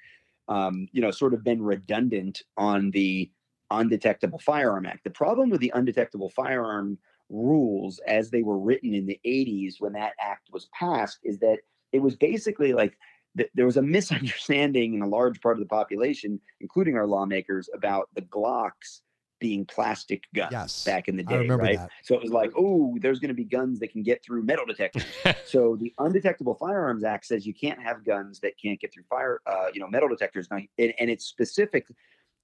um, 0.48 0.88
you 0.92 1.02
know, 1.02 1.10
sort 1.10 1.34
of 1.34 1.42
been 1.44 1.60
redundant 1.62 2.42
on 2.56 2.90
the 2.92 3.30
Undetectable 3.70 4.38
Firearm 4.38 4.86
Act. 4.86 5.04
The 5.04 5.10
problem 5.10 5.50
with 5.50 5.60
the 5.60 5.72
Undetectable 5.74 6.30
Firearm 6.30 6.98
rules 7.28 7.98
as 8.06 8.30
they 8.30 8.42
were 8.42 8.58
written 8.58 8.94
in 8.94 9.06
the 9.06 9.18
80s 9.26 9.74
when 9.80 9.92
that 9.94 10.12
act 10.20 10.48
was 10.52 10.68
passed 10.72 11.18
is 11.24 11.38
that 11.40 11.58
it 11.92 11.98
was 12.00 12.14
basically 12.14 12.72
like 12.72 12.96
th- 13.36 13.50
there 13.54 13.66
was 13.66 13.76
a 13.76 13.82
misunderstanding 13.96 14.94
in 14.94 15.02
a 15.02 15.08
large 15.08 15.40
part 15.40 15.56
of 15.56 15.60
the 15.60 15.68
population, 15.68 16.40
including 16.60 16.96
our 16.96 17.06
lawmakers, 17.06 17.68
about 17.74 18.08
the 18.14 18.22
Glocks 18.22 19.00
being 19.38 19.66
plastic 19.66 20.22
guns 20.34 20.52
Yes, 20.52 20.84
back 20.84 21.08
in 21.08 21.16
the 21.16 21.24
I 21.26 21.32
day, 21.32 21.38
remember 21.38 21.64
right? 21.64 21.76
that. 21.76 21.90
So 22.02 22.14
it 22.14 22.22
was 22.22 22.30
like, 22.30 22.52
oh, 22.56 22.96
there's 23.00 23.18
going 23.18 23.28
to 23.28 23.34
be 23.34 23.44
guns 23.44 23.78
that 23.80 23.92
can 23.92 24.02
get 24.02 24.24
through 24.24 24.44
metal 24.44 24.64
detectors. 24.64 25.04
so 25.46 25.76
the 25.76 25.92
Undetectable 25.98 26.54
Firearms 26.54 27.04
Act 27.04 27.26
says 27.26 27.46
you 27.46 27.54
can't 27.54 27.80
have 27.82 28.04
guns 28.04 28.40
that 28.40 28.54
can't 28.60 28.80
get 28.80 28.94
through 28.94 29.04
fire, 29.10 29.40
uh, 29.46 29.66
you 29.74 29.80
know, 29.80 29.88
metal 29.88 30.08
detectors. 30.08 30.48
Now, 30.50 30.58
and, 30.78 30.94
and 30.98 31.10
it's 31.10 31.26
specific 31.26 31.86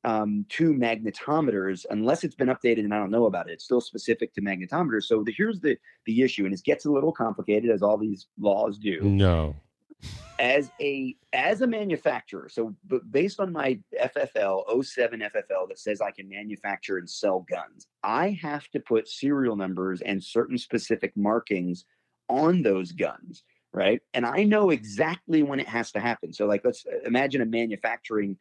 um, 0.05 0.45
to 0.51 0.75
magnetometers, 0.75 1.87
unless 1.91 2.25
it's 2.25 2.35
been 2.35 2.49
updated 2.49 2.81
and 2.81 2.93
I 2.93 2.99
don't 2.99 3.11
know 3.11 3.27
about 3.27 3.49
it. 3.49 3.53
It's 3.55 3.65
still 3.65 3.81
specific 3.81 4.35
to 4.35 4.43
magnetometers. 4.43 5.05
So 5.05 5.23
the, 5.23 5.33
here's 5.37 5.61
the 5.61 5.77
the 6.07 6.23
issue, 6.23 6.45
and 6.45 6.53
it 6.53 6.63
gets 6.65 6.85
a 6.87 6.91
little 6.91 7.13
complicated 7.13 7.71
as 7.71 7.83
all 7.83 7.97
these 7.97 8.27
laws 8.39 8.79
do 8.79 9.01
no. 9.03 9.55
As 10.39 10.73
a 10.81 11.15
as 11.33 11.61
a 11.61 11.67
manufacturer 11.67 12.49
so 12.49 12.75
b- 12.89 13.01
based 13.11 13.39
on 13.39 13.53
my 13.53 13.79
ffl 14.01 14.85
07 14.85 15.21
ffl 15.21 15.69
that 15.69 15.79
says 15.79 16.01
i 16.01 16.11
can 16.11 16.29
manufacture 16.29 16.97
and 16.97 17.09
sell 17.09 17.45
guns 17.49 17.87
i 18.03 18.31
have 18.31 18.67
to 18.69 18.81
put 18.81 19.09
serial 19.09 19.57
numbers 19.57 20.01
and 20.01 20.23
certain 20.23 20.57
specific 20.59 21.13
markings 21.17 21.85
on 22.29 22.63
those 22.63 22.93
guns 22.93 23.45
right? 23.75 24.01
And 24.15 24.27
i 24.27 24.45
know 24.45 24.71
exactly 24.71 25.43
when 25.43 25.61
it 25.61 25.69
has 25.69 25.93
to 25.93 26.01
happen. 26.01 26.33
So 26.33 26.47
like 26.47 26.63
let's 26.65 26.85
uh, 26.87 27.01
imagine 27.07 27.41
a 27.41 27.47
manufacturing 27.47 28.37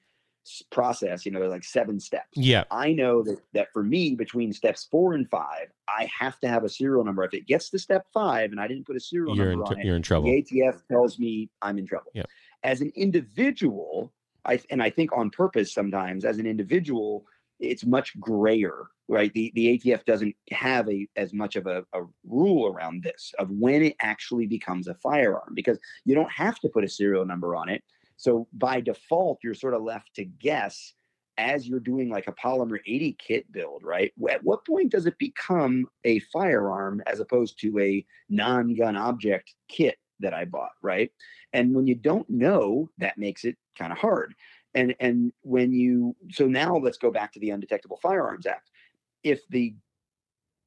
process 0.71 1.25
you 1.25 1.31
know 1.31 1.39
like 1.41 1.63
seven 1.63 1.99
steps 1.99 2.29
Yeah. 2.35 2.63
I 2.71 2.93
know 2.93 3.21
that 3.23 3.37
that 3.53 3.67
for 3.73 3.83
me, 3.83 4.15
between 4.15 4.51
steps 4.53 4.87
four 4.89 5.13
and 5.13 5.29
five, 5.29 5.67
I 5.87 6.09
have 6.19 6.39
to 6.39 6.47
have 6.47 6.63
a 6.63 6.69
serial 6.69 7.03
number. 7.03 7.23
If 7.23 7.33
it 7.33 7.45
gets 7.47 7.69
to 7.71 7.79
step 7.79 8.05
five 8.13 8.51
and 8.51 8.59
I 8.59 8.67
didn't 8.67 8.85
put 8.85 8.95
a 8.95 8.99
serial 8.99 9.35
You're 9.35 9.51
in, 9.51 9.59
number 9.59 9.73
on 9.73 9.79
it, 9.79 9.85
you're 9.85 9.95
in 9.95 10.01
trouble. 10.01 10.25
the 10.25 10.43
ATF 10.43 10.81
tells 10.87 11.19
me 11.19 11.49
I'm 11.61 11.77
in 11.77 11.85
trouble. 11.85 12.11
Yep. 12.15 12.27
As 12.63 12.81
an 12.81 12.91
individual, 12.95 14.11
I 14.45 14.59
and 14.69 14.81
I 14.81 14.89
think 14.89 15.15
on 15.15 15.29
purpose 15.29 15.73
sometimes 15.73 16.25
as 16.25 16.37
an 16.39 16.45
individual, 16.47 17.25
it's 17.59 17.85
much 17.85 18.19
grayer, 18.19 18.87
right? 19.07 19.31
The 19.33 19.51
the 19.55 19.77
ATF 19.77 20.05
doesn't 20.05 20.35
have 20.51 20.89
a 20.89 21.07
as 21.15 21.33
much 21.33 21.55
of 21.55 21.67
a, 21.67 21.83
a 21.93 22.01
rule 22.25 22.67
around 22.73 23.03
this 23.03 23.33
of 23.37 23.49
when 23.51 23.83
it 23.83 23.95
actually 24.01 24.47
becomes 24.47 24.87
a 24.87 24.95
firearm 24.95 25.53
because 25.53 25.77
you 26.05 26.15
don't 26.15 26.31
have 26.31 26.59
to 26.59 26.69
put 26.69 26.83
a 26.83 26.89
serial 26.89 27.25
number 27.25 27.55
on 27.55 27.69
it. 27.69 27.83
So 28.21 28.47
by 28.53 28.81
default, 28.81 29.39
you're 29.43 29.55
sort 29.55 29.73
of 29.73 29.81
left 29.81 30.13
to 30.17 30.25
guess 30.25 30.93
as 31.39 31.67
you're 31.67 31.79
doing 31.79 32.07
like 32.07 32.27
a 32.27 32.33
polymer 32.33 32.77
80 32.85 33.13
kit 33.13 33.51
build, 33.51 33.81
right? 33.83 34.13
At 34.29 34.43
what 34.43 34.63
point 34.63 34.91
does 34.91 35.07
it 35.07 35.17
become 35.17 35.87
a 36.03 36.19
firearm 36.31 37.01
as 37.07 37.19
opposed 37.19 37.59
to 37.61 37.79
a 37.79 38.05
non-gun 38.29 38.95
object 38.95 39.55
kit 39.67 39.97
that 40.19 40.35
I 40.35 40.45
bought, 40.45 40.73
right? 40.83 41.11
And 41.53 41.73
when 41.73 41.87
you 41.87 41.95
don't 41.95 42.29
know, 42.29 42.91
that 42.99 43.17
makes 43.17 43.43
it 43.43 43.57
kind 43.75 43.91
of 43.91 43.97
hard. 43.97 44.35
And 44.75 44.93
and 44.99 45.33
when 45.41 45.73
you 45.73 46.15
so 46.29 46.45
now 46.45 46.75
let's 46.75 46.99
go 46.99 47.09
back 47.09 47.33
to 47.33 47.39
the 47.39 47.49
Undetectable 47.49 47.97
Firearms 48.03 48.45
Act. 48.45 48.69
If 49.23 49.41
the 49.49 49.73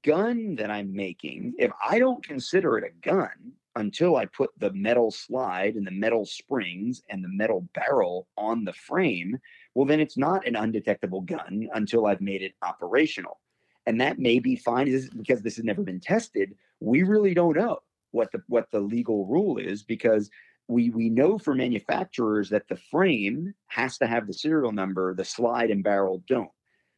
gun 0.04 0.56
that 0.56 0.72
I'm 0.72 0.92
making, 0.92 1.54
if 1.56 1.70
I 1.88 2.00
don't 2.00 2.26
consider 2.26 2.78
it 2.78 2.84
a 2.84 3.08
gun 3.08 3.52
until 3.76 4.16
I 4.16 4.26
put 4.26 4.50
the 4.58 4.72
metal 4.72 5.10
slide 5.10 5.74
and 5.74 5.86
the 5.86 5.90
metal 5.90 6.24
springs 6.24 7.02
and 7.10 7.22
the 7.22 7.28
metal 7.28 7.68
barrel 7.74 8.28
on 8.36 8.64
the 8.64 8.72
frame, 8.72 9.38
well, 9.74 9.86
then 9.86 10.00
it's 10.00 10.16
not 10.16 10.46
an 10.46 10.56
undetectable 10.56 11.22
gun 11.22 11.68
until 11.74 12.06
I've 12.06 12.20
made 12.20 12.42
it 12.42 12.54
operational. 12.62 13.40
And 13.86 14.00
that 14.00 14.18
may 14.18 14.38
be 14.38 14.56
fine 14.56 14.88
is 14.88 15.10
because 15.10 15.42
this 15.42 15.56
has 15.56 15.64
never 15.64 15.82
been 15.82 16.00
tested. 16.00 16.54
We 16.80 17.02
really 17.02 17.34
don't 17.34 17.56
know 17.56 17.80
what 18.12 18.30
the 18.32 18.42
what 18.46 18.70
the 18.70 18.80
legal 18.80 19.26
rule 19.26 19.58
is 19.58 19.82
because 19.82 20.30
we 20.68 20.90
we 20.90 21.10
know 21.10 21.38
for 21.38 21.54
manufacturers 21.54 22.48
that 22.50 22.68
the 22.68 22.76
frame 22.76 23.54
has 23.66 23.98
to 23.98 24.06
have 24.06 24.26
the 24.26 24.32
serial 24.32 24.72
number, 24.72 25.14
the 25.14 25.24
slide 25.24 25.70
and 25.70 25.84
barrel 25.84 26.22
don't. 26.26 26.50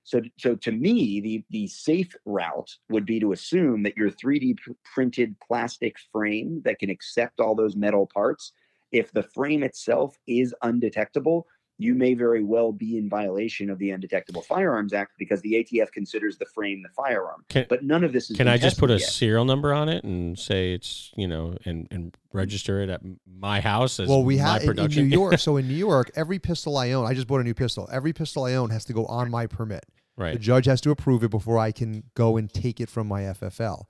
So, 0.06 0.22
so 0.38 0.54
to 0.54 0.70
me, 0.70 1.20
the 1.20 1.44
the 1.50 1.66
safe 1.66 2.14
route 2.24 2.70
would 2.88 3.04
be 3.04 3.18
to 3.18 3.32
assume 3.32 3.82
that 3.82 3.96
your 3.96 4.10
3D 4.10 4.56
pr- 4.56 4.70
printed 4.94 5.34
plastic 5.40 5.96
frame 6.12 6.62
that 6.64 6.78
can 6.78 6.90
accept 6.90 7.40
all 7.40 7.56
those 7.56 7.74
metal 7.74 8.08
parts, 8.14 8.52
if 8.92 9.10
the 9.10 9.24
frame 9.24 9.64
itself 9.64 10.16
is 10.28 10.54
undetectable, 10.62 11.48
you 11.78 11.94
may 11.94 12.14
very 12.14 12.42
well 12.42 12.72
be 12.72 12.96
in 12.96 13.08
violation 13.08 13.68
of 13.68 13.78
the 13.78 13.90
Undetectable 13.90 14.42
Firearms 14.42 14.92
Act 14.92 15.12
because 15.18 15.42
the 15.42 15.54
ATF 15.54 15.92
considers 15.92 16.38
the 16.38 16.46
frame 16.46 16.82
the 16.82 16.88
firearm. 16.88 17.44
Can- 17.48 17.66
but 17.68 17.84
none 17.84 18.02
of 18.02 18.12
this 18.12 18.30
is. 18.30 18.36
Can 18.36 18.48
I 18.48 18.56
just 18.56 18.78
put 18.78 18.90
a 18.90 18.98
serial 18.98 19.44
number 19.44 19.72
on 19.72 19.88
it 19.88 20.04
and 20.04 20.38
say 20.38 20.72
it's 20.72 21.12
you 21.16 21.28
know 21.28 21.56
and 21.64 21.86
and 21.90 22.16
register 22.32 22.80
it 22.80 22.88
at 22.88 23.02
my 23.26 23.60
house 23.60 24.00
as 24.00 24.08
Well, 24.08 24.22
we 24.22 24.38
have 24.38 24.62
in, 24.62 24.78
in? 24.78 24.90
New 24.90 25.02
York. 25.04 25.38
so 25.38 25.56
in 25.56 25.68
New 25.68 25.74
York, 25.74 26.10
every 26.14 26.38
pistol 26.38 26.76
I 26.76 26.92
own, 26.92 27.06
I 27.06 27.14
just 27.14 27.26
bought 27.26 27.40
a 27.40 27.44
new 27.44 27.54
pistol. 27.54 27.88
Every 27.92 28.12
pistol 28.12 28.44
I 28.44 28.54
own 28.54 28.70
has 28.70 28.84
to 28.86 28.92
go 28.92 29.04
on 29.06 29.30
my 29.30 29.46
permit. 29.46 29.84
Right. 30.16 30.32
The 30.32 30.38
judge 30.38 30.64
has 30.64 30.80
to 30.82 30.90
approve 30.90 31.24
it 31.24 31.30
before 31.30 31.58
I 31.58 31.72
can 31.72 32.04
go 32.14 32.38
and 32.38 32.50
take 32.50 32.80
it 32.80 32.88
from 32.88 33.06
my 33.06 33.22
FFL. 33.22 33.84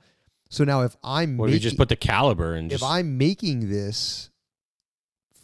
So 0.49 0.65
now, 0.65 0.83
if 0.83 0.97
I'm 1.03 1.37
What 1.37 1.51
if 1.51 1.55
you 1.55 1.61
just 1.61 1.77
put 1.77 1.89
the 1.89 1.97
caliber 1.97 2.55
and 2.55 2.73
if 2.73 2.81
just 2.81 2.91
I'm 2.91 3.19
making 3.19 3.69
this 3.69 4.31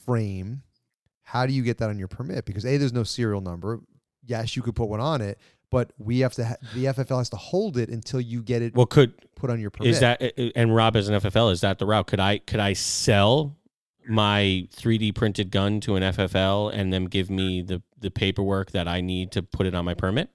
frame, 0.05 0.63
how 1.23 1.47
do 1.47 1.53
you 1.53 1.63
get 1.63 1.79
that 1.79 1.91
on 1.91 1.99
your 1.99 2.09
permit? 2.09 2.45
Because 2.45 2.65
a 2.65 2.77
there's 2.77 2.93
no 2.93 3.05
serial 3.05 3.41
number. 3.41 3.81
Yes, 4.25 4.57
you 4.57 4.63
could 4.63 4.75
put 4.75 4.89
one 4.89 5.01
on 5.01 5.21
it, 5.21 5.39
but 5.71 5.93
we 5.99 6.21
have 6.21 6.35
to. 6.35 6.45
Ha- 6.45 6.57
the 6.75 6.87
FFL 6.87 7.19
has 7.19 7.31
to 7.31 7.37
hold 7.37 7.77
it 7.77 7.89
until 7.89 8.21
you 8.21 8.43
get 8.43 8.63
it 8.63 8.75
well 8.75 8.87
could 8.87 9.13
put 9.35 9.51
on 9.51 9.61
your 9.61 9.71
permit. 9.71 9.91
is 9.91 10.01
that 10.01 10.23
uh, 10.23 10.31
uh, 10.39 10.51
and 10.55 10.75
Rob 10.75 10.97
as 10.97 11.09
an 11.09 11.21
FFL 11.21 11.53
is 11.53 11.61
that 11.63 11.79
the 11.79 11.87
route? 11.87 12.07
Could 12.07 12.21
I 12.21 12.39
could 12.39 12.61
I 12.61 12.75
sell 12.75 13.57
my 14.09 14.67
3D 14.77 15.15
printed 15.15 15.51
gun 15.51 15.81
to 15.81 15.97
an 15.97 16.03
FFL 16.03 16.73
and 16.75 16.93
then 16.93 17.07
give 17.07 17.31
me 17.31 17.63
the 17.63 17.83
the 17.99 18.11
paperwork 18.11 18.73
that 18.73 18.89
I 18.89 19.01
need 19.01 19.33
to 19.33 19.43
put 19.43 19.67
it 19.67 19.75
on 19.75 19.85
my 19.85 19.95
permit? 19.95 20.29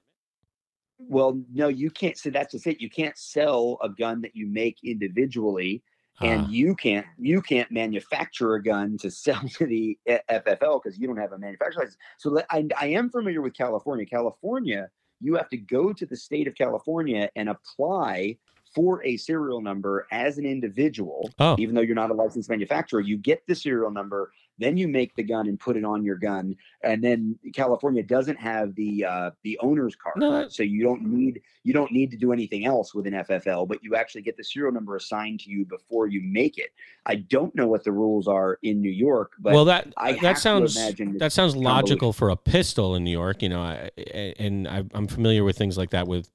Well, 0.99 1.41
no, 1.53 1.67
you 1.67 1.89
can't. 1.89 2.17
So 2.17 2.29
that's 2.29 2.53
just 2.53 2.67
it. 2.67 2.81
You 2.81 2.89
can't 2.89 3.17
sell 3.17 3.77
a 3.81 3.89
gun 3.89 4.21
that 4.21 4.35
you 4.35 4.47
make 4.47 4.79
individually, 4.83 5.83
and 6.21 6.45
Ah. 6.45 6.49
you 6.49 6.75
can't 6.75 7.05
you 7.17 7.41
can't 7.41 7.71
manufacture 7.71 8.55
a 8.55 8.63
gun 8.63 8.97
to 8.97 9.11
sell 9.25 9.41
to 9.49 9.65
the 9.65 9.97
FFL 10.07 10.81
because 10.83 10.97
you 10.97 11.07
don't 11.07 11.17
have 11.17 11.33
a 11.33 11.37
manufacturer 11.37 11.83
license. 11.83 11.97
So 12.17 12.29
let- 12.29 12.45
I, 12.49 12.67
I 12.79 12.87
am 12.87 13.09
familiar 13.09 13.41
with 13.41 13.53
California. 13.53 14.05
California, 14.05 14.89
you 15.21 15.35
have 15.35 15.49
to 15.49 15.57
go 15.57 15.93
to 15.93 16.05
the 16.05 16.15
state 16.15 16.47
of 16.47 16.55
California 16.55 17.29
and 17.35 17.49
apply 17.49 18.37
for 18.75 19.03
a 19.05 19.17
serial 19.17 19.61
number 19.61 20.05
as 20.11 20.37
an 20.37 20.45
individual, 20.45 21.31
Oh. 21.39 21.55
even 21.57 21.73
though 21.73 21.81
you're 21.81 21.95
not 21.95 22.11
a 22.11 22.13
licensed 22.13 22.49
manufacturer. 22.49 22.99
You 22.99 23.17
get 23.17 23.41
the 23.47 23.55
serial 23.55 23.89
number, 23.91 24.31
then 24.59 24.77
you 24.77 24.87
make 24.87 25.15
the 25.15 25.23
gun 25.23 25.47
and 25.47 25.59
put 25.59 25.77
it 25.77 25.83
on 25.85 26.03
your 26.03 26.15
gun, 26.17 26.55
and 26.83 27.03
then 27.03 27.37
California 27.53 28.03
doesn't 28.03 28.37
have 28.37 28.73
the 28.75 29.05
uh, 29.05 29.31
the 29.43 29.57
owner's 29.61 29.95
card, 29.95 30.15
No, 30.17 30.47
so 30.49 30.63
you 30.63 30.83
don't 30.83 31.03
need 31.03 31.41
you 31.63 31.73
don't 31.73 31.91
need 31.91 32.11
to 32.11 32.17
do 32.17 32.31
anything 32.33 32.65
else 32.65 32.93
with 32.95 33.07
an 33.07 33.13
FFL, 33.13 33.67
but 33.67 33.83
you 33.83 33.95
actually 33.95 34.21
get 34.21 34.37
the 34.37 34.43
serial 34.43 34.71
number 34.71 34.95
assigned 34.95 35.39
to 35.41 35.49
you 35.49 35.65
before 35.65 36.07
you 36.07 36.21
make 36.23 36.57
it. 36.57 36.69
I 37.05 37.15
don't 37.15 37.53
know 37.55 37.67
what 37.67 37.83
the 37.83 37.91
rules 37.91 38.27
are 38.27 38.57
in 38.63 38.81
New 38.81 38.89
York, 38.91 39.33
but 39.39 39.53
well, 39.53 39.65
that 39.65 39.93
I 39.97 40.13
that 40.13 40.37
sounds 40.37 40.75
that 41.19 41.31
sounds 41.31 41.55
logical 41.55 42.13
for 42.13 42.29
a 42.29 42.35
pistol 42.37 42.95
in 42.95 43.03
New 43.03 43.11
York. 43.11 43.41
You 43.41 43.49
know, 43.49 43.61
I- 43.61 43.91
and 44.39 44.67
I, 44.67 44.83
I'm 44.93 45.07
familiar 45.07 45.43
with 45.43 45.57
things 45.57 45.77
like 45.77 45.89
that 45.91 46.07
with 46.07 46.29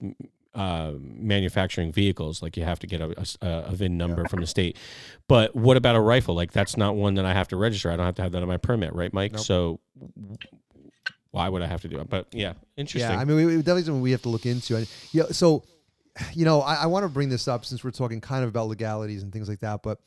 uh, 0.55 0.93
manufacturing 0.99 1.93
vehicles. 1.93 2.43
Like 2.43 2.57
you 2.57 2.65
have 2.65 2.79
to 2.81 2.87
get 2.87 3.01
a 3.01 3.27
a 3.41 3.75
VIN 3.75 3.97
number 3.97 4.27
from 4.29 4.41
the 4.41 4.47
state. 4.47 4.77
But 5.29 5.55
what 5.57 5.77
about 5.77 5.97
a 5.97 6.01
rifle? 6.01 6.35
Like 6.35 6.53
that's 6.53 6.77
not 6.77 6.97
one 6.97 7.15
that 7.15 7.25
I 7.25 7.33
have 7.33 7.49
to 7.49 7.57
register. 7.57 7.91
I 7.91 7.97
don't 7.97 8.07
have 8.07 8.17
to 8.17 8.23
have 8.23 8.33
that 8.33 8.43
on 8.43 8.49
my 8.49 8.59
permit, 8.59 8.95
right, 8.95 9.13
Mike? 9.13 9.33
Nope. 9.33 9.43
So 9.43 9.81
why 11.31 11.49
would 11.49 11.63
I 11.63 11.67
have 11.67 11.81
to 11.83 11.89
do 11.89 11.99
it? 11.99 12.09
But 12.09 12.27
yeah, 12.33 12.53
interesting. 12.77 13.11
Yeah, 13.11 13.19
I 13.19 13.25
mean, 13.25 13.37
we, 13.37 13.47
we 13.47 13.57
definitely 13.57 13.83
something 13.85 14.03
we 14.03 14.13
have 14.13 14.23
to 14.23 14.29
look 14.29 14.47
into. 14.47 14.77
And 14.77 14.89
yeah, 15.13 15.25
so 15.31 15.65
you 16.35 16.45
know, 16.45 16.61
I, 16.61 16.75
I 16.75 16.87
want 16.87 17.05
to 17.05 17.09
bring 17.09 17.29
this 17.29 17.49
up 17.49 17.65
since 17.65 17.83
we're 17.83 17.91
talking 17.91 18.21
kind 18.21 18.45
of 18.45 18.51
about 18.51 18.69
legalities 18.69 19.23
and 19.23 19.33
things 19.33 19.49
like 19.49 19.61
that. 19.61 19.83
But 19.83 19.99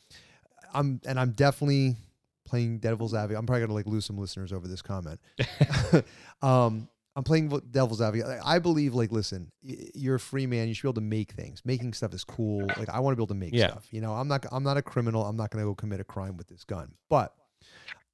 I'm 0.72 1.00
and 1.06 1.18
I'm 1.18 1.32
definitely 1.32 1.96
playing 2.44 2.78
devil's 2.78 3.14
advocate. 3.14 3.38
I'm 3.38 3.46
probably 3.46 3.62
gonna 3.62 3.74
like 3.74 3.86
lose 3.86 4.04
some 4.04 4.16
listeners 4.16 4.52
over 4.52 4.68
this 4.68 4.82
comment. 4.82 5.20
um, 6.42 6.88
I'm 7.16 7.24
playing 7.24 7.48
devil's 7.70 8.02
advocate. 8.02 8.40
I 8.44 8.58
believe, 8.58 8.94
like, 8.94 9.10
listen, 9.10 9.50
you're 9.62 10.16
a 10.16 10.20
free 10.20 10.46
man. 10.46 10.68
You 10.68 10.74
should 10.74 10.82
be 10.82 10.88
able 10.88 10.94
to 10.94 11.00
make 11.00 11.32
things. 11.32 11.62
Making 11.64 11.94
stuff 11.94 12.12
is 12.12 12.24
cool. 12.24 12.66
Like, 12.76 12.90
I 12.90 13.00
want 13.00 13.12
to 13.12 13.16
be 13.16 13.20
able 13.20 13.28
to 13.28 13.34
make 13.34 13.54
Yeah. 13.54 13.68
stuff. 13.68 13.86
You 13.90 14.02
know, 14.02 14.12
I'm 14.12 14.28
not. 14.28 14.44
I'm 14.52 14.62
not 14.62 14.76
a 14.76 14.82
criminal. 14.82 15.24
I'm 15.24 15.36
not 15.36 15.50
gonna 15.50 15.64
go 15.64 15.74
commit 15.74 15.98
a 15.98 16.04
crime 16.04 16.36
with 16.36 16.48
this 16.48 16.62
gun. 16.64 16.92
But 17.08 17.34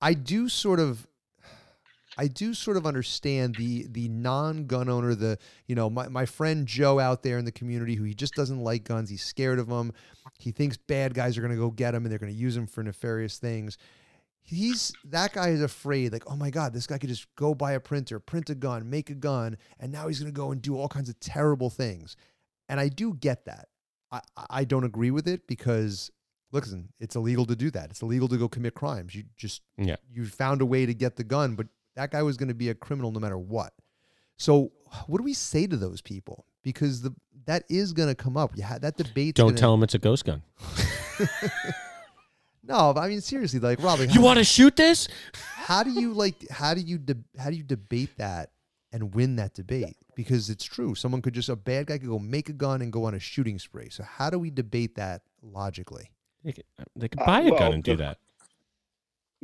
I 0.01 0.15
do 0.15 0.49
sort 0.49 0.79
of 0.79 1.07
I 2.19 2.29
do 2.29 2.53
sort 2.55 2.77
of 2.77 2.87
understand 2.87 3.57
the 3.57 3.87
the 3.89 4.09
non-gun 4.09 4.89
owner, 4.89 5.15
the 5.15 5.39
you 5.67 5.75
know 5.75 5.89
my, 5.89 6.09
my 6.09 6.27
friend 6.27 6.67
Joe 6.67 6.99
out 7.01 7.23
there 7.23 7.39
in 7.39 7.45
the 7.45 7.53
community 7.53 7.95
who 7.95 8.05
he 8.05 8.15
just 8.15 8.35
doesn't 8.35 8.61
like 8.61 8.85
guns. 8.85 9.09
He's 9.11 9.25
scared 9.25 9.59
of 9.59 9.69
them. 9.69 9.93
He 10.39 10.51
thinks 10.53 10.77
bad 10.77 11.15
guys 11.15 11.39
are 11.39 11.41
going 11.41 11.53
to 11.55 11.59
go 11.59 11.71
get 11.71 11.95
him 11.95 12.05
and 12.05 12.13
they're 12.13 12.19
going 12.19 12.33
to 12.33 12.39
use 12.39 12.57
him 12.57 12.67
for 12.67 12.83
nefarious 12.83 13.39
things. 13.39 13.79
He's 14.43 14.93
that 15.05 15.33
guy 15.33 15.49
is 15.51 15.63
afraid, 15.63 16.13
like, 16.13 16.25
oh 16.27 16.37
my 16.37 16.51
God, 16.51 16.73
this 16.73 16.87
guy 16.87 16.99
could 16.99 17.09
just 17.09 17.27
go 17.37 17.55
buy 17.55 17.73
a 17.73 17.81
printer, 17.81 18.19
print 18.19 18.51
a 18.51 18.55
gun, 18.55 18.91
make 18.91 19.09
a 19.09 19.15
gun, 19.15 19.57
and 19.79 19.93
now 19.93 20.09
he's 20.09 20.19
going 20.19 20.33
to 20.33 20.37
go 20.37 20.51
and 20.51 20.61
do 20.61 20.77
all 20.77 20.89
kinds 20.89 21.09
of 21.09 21.19
terrible 21.21 21.71
things. 21.71 22.17
And 22.69 22.81
I 22.81 22.89
do 22.89 23.15
get 23.15 23.45
that. 23.47 23.69
I, 24.11 24.21
I 24.51 24.65
don't 24.65 24.85
agree 24.85 25.11
with 25.11 25.29
it 25.29 25.47
because 25.47 26.11
listen, 26.51 26.89
it's 27.01 27.17
illegal 27.17 27.47
to 27.47 27.57
do 27.57 27.71
that. 27.71 27.91
It's 27.91 28.03
illegal 28.03 28.29
to 28.29 28.37
go 28.37 28.49
commit 28.49 28.75
crimes. 28.75 29.15
You 29.15 29.25
just 29.37 29.63
Yeah. 29.79 29.97
you 30.11 30.27
found 30.27 30.61
a 30.61 30.67
way 30.67 30.87
to 30.87 30.95
get 30.95 31.17
the 31.17 31.25
gun, 31.25 31.55
but 31.55 31.69
that 31.97 32.11
guy 32.11 32.23
was 32.23 32.37
going 32.37 32.49
to 32.49 32.55
be 32.55 32.69
a 32.69 32.75
criminal 32.75 33.11
no 33.11 33.21
matter 33.21 33.39
what. 33.39 33.73
So 34.37 34.73
what 35.07 35.19
do 35.19 35.25
we 35.25 35.35
say 35.35 35.67
to 35.67 35.77
those 35.77 36.01
people? 36.03 36.47
Because 36.63 37.03
the 37.03 37.15
that 37.47 37.65
is 37.69 37.93
going 37.93 38.09
to 38.09 38.15
come 38.15 38.37
up. 38.37 38.57
You 38.57 38.63
had 38.63 38.83
that 38.83 38.97
debate. 38.97 39.35
Don't 39.35 39.59
tell 39.59 39.75
him 39.75 39.83
it's 39.83 39.95
a 39.95 39.99
ghost 39.99 40.25
gun. 40.25 40.43
No, 42.65 42.93
but 42.95 43.01
I 43.01 43.09
mean 43.09 43.21
seriously, 43.21 43.59
like 43.61 43.83
Rob, 43.83 43.99
like, 43.99 44.15
You 44.15 44.21
want 44.23 44.39
to 44.39 44.45
shoot 44.45 44.77
this? 44.77 45.09
how 45.35 45.83
do 45.83 45.91
you 45.91 46.13
like 46.13 46.49
how 46.51 46.75
do 46.75 46.81
you 46.81 46.99
de- 46.99 47.25
how 47.39 47.51
do 47.51 47.57
you 47.57 47.63
debate 47.63 48.11
that 48.19 48.51
and 48.93 49.15
win 49.15 49.37
that 49.37 49.55
debate? 49.55 49.97
Because 50.15 50.51
it's 50.51 50.65
true. 50.65 50.95
Someone 50.95 51.23
could 51.23 51.35
just 51.35 51.49
a 51.49 51.57
bad 51.57 51.87
guy 51.87 51.99
could 51.99 52.09
go 52.09 52.19
make 52.19 52.49
a 52.49 52.53
gun 52.53 52.83
and 52.83 52.93
go 52.93 53.05
on 53.05 53.15
a 53.15 53.19
shooting 53.19 53.59
spree. 53.59 53.89
So 53.91 54.03
how 54.05 54.29
do 54.31 54.39
we 54.39 54.51
debate 54.51 54.95
that 54.97 55.23
logically? 55.43 56.11
They 56.45 56.53
could, 56.53 56.65
they 56.97 57.09
could 57.09 57.21
Uh, 57.21 57.27
buy 57.27 57.41
a 57.41 57.51
well, 57.51 57.59
gun 57.59 57.73
and 57.73 57.83
do 57.83 57.93
the- 57.97 58.03
that. 58.05 58.19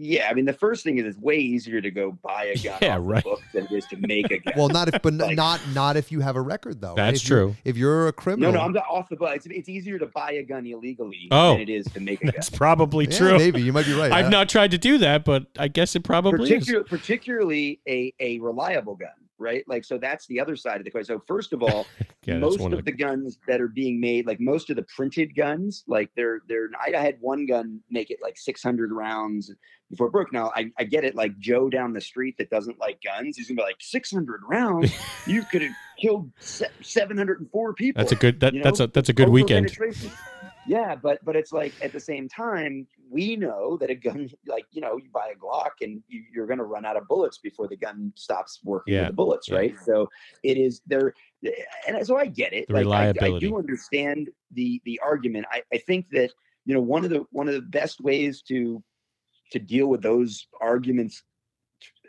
Yeah, 0.01 0.29
I 0.31 0.35
mean 0.35 0.45
the 0.45 0.53
first 0.53 0.85
thing 0.85 0.99
is 0.99 1.05
it's 1.07 1.19
way 1.19 1.39
easier 1.39 1.81
to 1.81 1.91
go 1.91 2.13
buy 2.23 2.45
a 2.45 2.57
gun 2.57 2.79
Yeah, 2.83 2.99
right. 3.01 3.25
book 3.25 3.41
than 3.53 3.65
it 3.65 3.73
is 3.73 3.85
to 3.87 3.97
make 3.97 4.31
a 4.31 4.39
gun. 4.45 4.55
Well, 4.57 4.69
not 4.69 4.95
if, 4.95 5.03
but 5.03 5.13
Like- 5.15 5.37
not 5.37 5.61
not 5.75 5.97
if 5.97 6.13
you 6.13 6.21
have 6.21 6.37
a 6.37 6.41
record 6.41 6.81
though. 6.81 6.95
That's 6.95 7.21
If 7.23 7.29
you're- 7.29 7.43
true. 7.47 7.57
If 7.65 7.77
you're 7.77 8.07
a 8.07 8.13
criminal, 8.13 8.53
no, 8.53 8.59
no, 8.59 8.65
I'm 8.65 8.73
not 8.73 8.85
off 8.89 9.09
the 9.09 9.17
book. 9.17 9.35
It's, 9.35 9.47
it's 9.47 9.69
easier 9.69 9.99
to 9.99 10.07
buy 10.07 10.33
a 10.33 10.45
gun 10.45 10.65
illegally 10.67 11.27
Oh. 11.33 11.55
than 11.55 11.63
it 11.63 11.69
is 11.69 11.87
to 11.87 12.01
make 12.01 12.21
a 12.23 12.25
gun. 12.27 12.33
That's 12.37 12.49
probably 12.49 13.07
Yeah, 13.07 13.19
true. 13.19 13.39
Maybe 13.39 13.61
you 13.61 13.73
might 13.73 13.87
be 13.87 13.95
right. 13.95 14.13
I've 14.13 14.27
I- 14.27 14.31
not 14.31 14.49
tried 14.49 14.71
to 14.71 14.79
do 14.79 14.99
that, 14.99 15.25
but 15.25 15.47
I 15.59 15.67
guess 15.67 15.97
it 15.97 16.05
probably 16.05 16.55
is. 16.55 16.73
Particularly 16.87 17.81
a, 17.89 18.13
a 18.21 18.39
reliable 18.39 18.95
gun, 18.95 19.09
right? 19.39 19.65
Like, 19.67 19.85
so 19.85 19.99
that's 19.99 20.27
the 20.27 20.41
other 20.41 20.57
side 20.57 20.79
of 20.79 20.85
the 20.85 20.91
question. 20.91 21.17
So, 21.17 21.23
first 21.27 21.53
of 21.53 21.63
all, 21.63 21.87
Yeah, 22.25 22.39
most 22.39 22.61
of 22.61 22.73
of 22.73 22.85
the 22.85 22.93
guns 22.93 23.39
that 23.47 23.61
are 23.61 23.69
being 23.69 24.01
made, 24.01 24.27
like 24.27 24.41
most 24.41 24.71
of 24.71 24.77
the 24.77 24.83
printed 24.83 25.35
guns, 25.35 25.85
like 25.87 26.11
they're 26.17 26.43
they're. 26.49 26.69
I, 26.79 26.97
had 26.99 27.17
one 27.21 27.47
gun 27.47 27.81
make 27.91 28.11
it 28.11 28.19
like 28.23 28.37
600 28.37 28.93
rounds 28.93 29.53
before 29.91 30.09
it 30.09 30.11
broke. 30.11 30.33
Now 30.33 30.53
I, 30.55 30.71
I 30.79 30.85
get 30.85 31.05
it. 31.05 31.15
Like 31.15 31.39
Joe 31.39 31.71
down 31.71 31.93
the 31.93 32.01
street 32.01 32.37
that 32.39 32.51
doesn't 32.51 32.79
like 32.79 33.01
guns, 33.03 33.37
he's 33.37 33.49
gonna 33.49 33.57
be 33.57 33.63
like 33.63 33.77
600 33.81 34.43
rounds. 34.49 34.93
you 35.27 35.43
could 35.51 35.63
have 35.63 35.73
killed 35.99 36.31
704 36.41 37.75
people. 37.75 38.01
That's 38.01 38.13
a 38.13 38.17
good. 38.17 38.41
That, 38.41 38.55
you 38.55 38.63
that's 38.63 38.81
a 38.81 38.87
that's 38.89 39.09
a 39.09 39.13
good 39.13 39.29
Over 39.29 39.33
weekend. 39.33 39.77
Yeah, 40.69 40.95
but 40.95 41.25
but 41.25 41.35
it's 41.35 41.53
like 41.53 41.77
at 41.83 41.93
the 41.93 42.01
same 42.01 42.29
time, 42.29 42.87
we 43.11 43.37
know 43.37 43.77
that 43.79 43.91
a 43.91 43.95
gun, 43.95 44.31
like 44.47 44.67
you 44.71 44.81
know, 44.81 44.97
you 44.97 45.09
buy 45.13 45.33
a 45.35 45.39
Glock 45.39 45.81
and 45.81 46.03
you, 46.09 46.23
you're 46.33 46.47
going 46.47 46.59
to 46.59 46.65
run 46.65 46.85
out 46.85 46.97
of 46.97 47.09
bullets 47.09 47.39
before 47.39 47.69
the 47.69 47.77
gun 47.77 48.13
stops 48.15 48.61
working 48.63 48.95
Yeah, 48.95 49.01
with 49.01 49.09
the 49.09 49.15
bullets, 49.15 49.49
yeah. 49.49 49.57
right? 49.57 49.75
So 49.85 50.09
it 50.43 50.59
is 50.59 50.83
there, 50.87 51.15
eh, 51.45 51.51
and 51.87 52.07
so 52.07 52.17
I 52.17 52.27
get 52.27 52.53
it. 52.53 52.67
The 52.69 52.85
like 52.85 53.17
I- 53.21 53.27
I, 53.27 53.39
do 53.39 53.59
understand 53.59 54.29
the 54.53 54.81
the 54.85 55.01
argument. 55.03 55.47
I, 55.51 55.63
I 55.73 55.79
think 55.79 56.07
that 56.13 56.33
you 56.67 56.75
know 56.75 56.83
one 56.83 57.05
of 57.05 57.11
the 57.11 57.25
one 57.31 57.49
of 57.49 57.55
the 57.55 57.63
best 57.63 58.01
ways 58.01 58.43
to 58.43 58.83
to 59.53 59.59
deal 59.59 59.87
with 59.87 60.03
those 60.03 60.47
arguments 60.61 61.23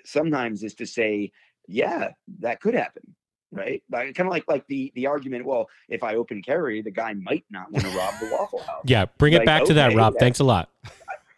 sometimes 0.06 0.64
is 0.64 0.74
to 0.76 0.86
say, 0.86 1.32
yeah, 1.68 2.10
that 2.40 2.60
could 2.60 2.74
happen 2.74 3.16
right? 3.52 3.82
Like, 3.92 4.16
kind 4.16 4.28
of 4.28 4.32
like 4.32 4.46
like 4.48 4.66
the 4.68 4.92
the 4.96 5.08
argument. 5.08 5.46
Well, 5.46 5.70
if 5.90 6.04
I 6.04 6.16
open 6.16 6.42
carry, 6.42 6.82
the 6.82 6.92
guy 6.92 7.14
might 7.14 7.46
not 7.50 7.72
want 7.72 7.86
to 7.86 7.98
rob 7.98 8.14
the 8.20 8.30
Waffle 8.32 8.60
House. 8.64 8.84
Yeah, 8.86 9.06
bring 9.18 9.34
it 9.34 9.38
Like, 9.40 9.46
back 9.46 9.66
to 9.66 9.74
that, 9.76 9.96
Rob. 9.96 10.14
that- 10.14 10.20
Thanks 10.20 10.40
a 10.40 10.44
lot. 10.44 10.70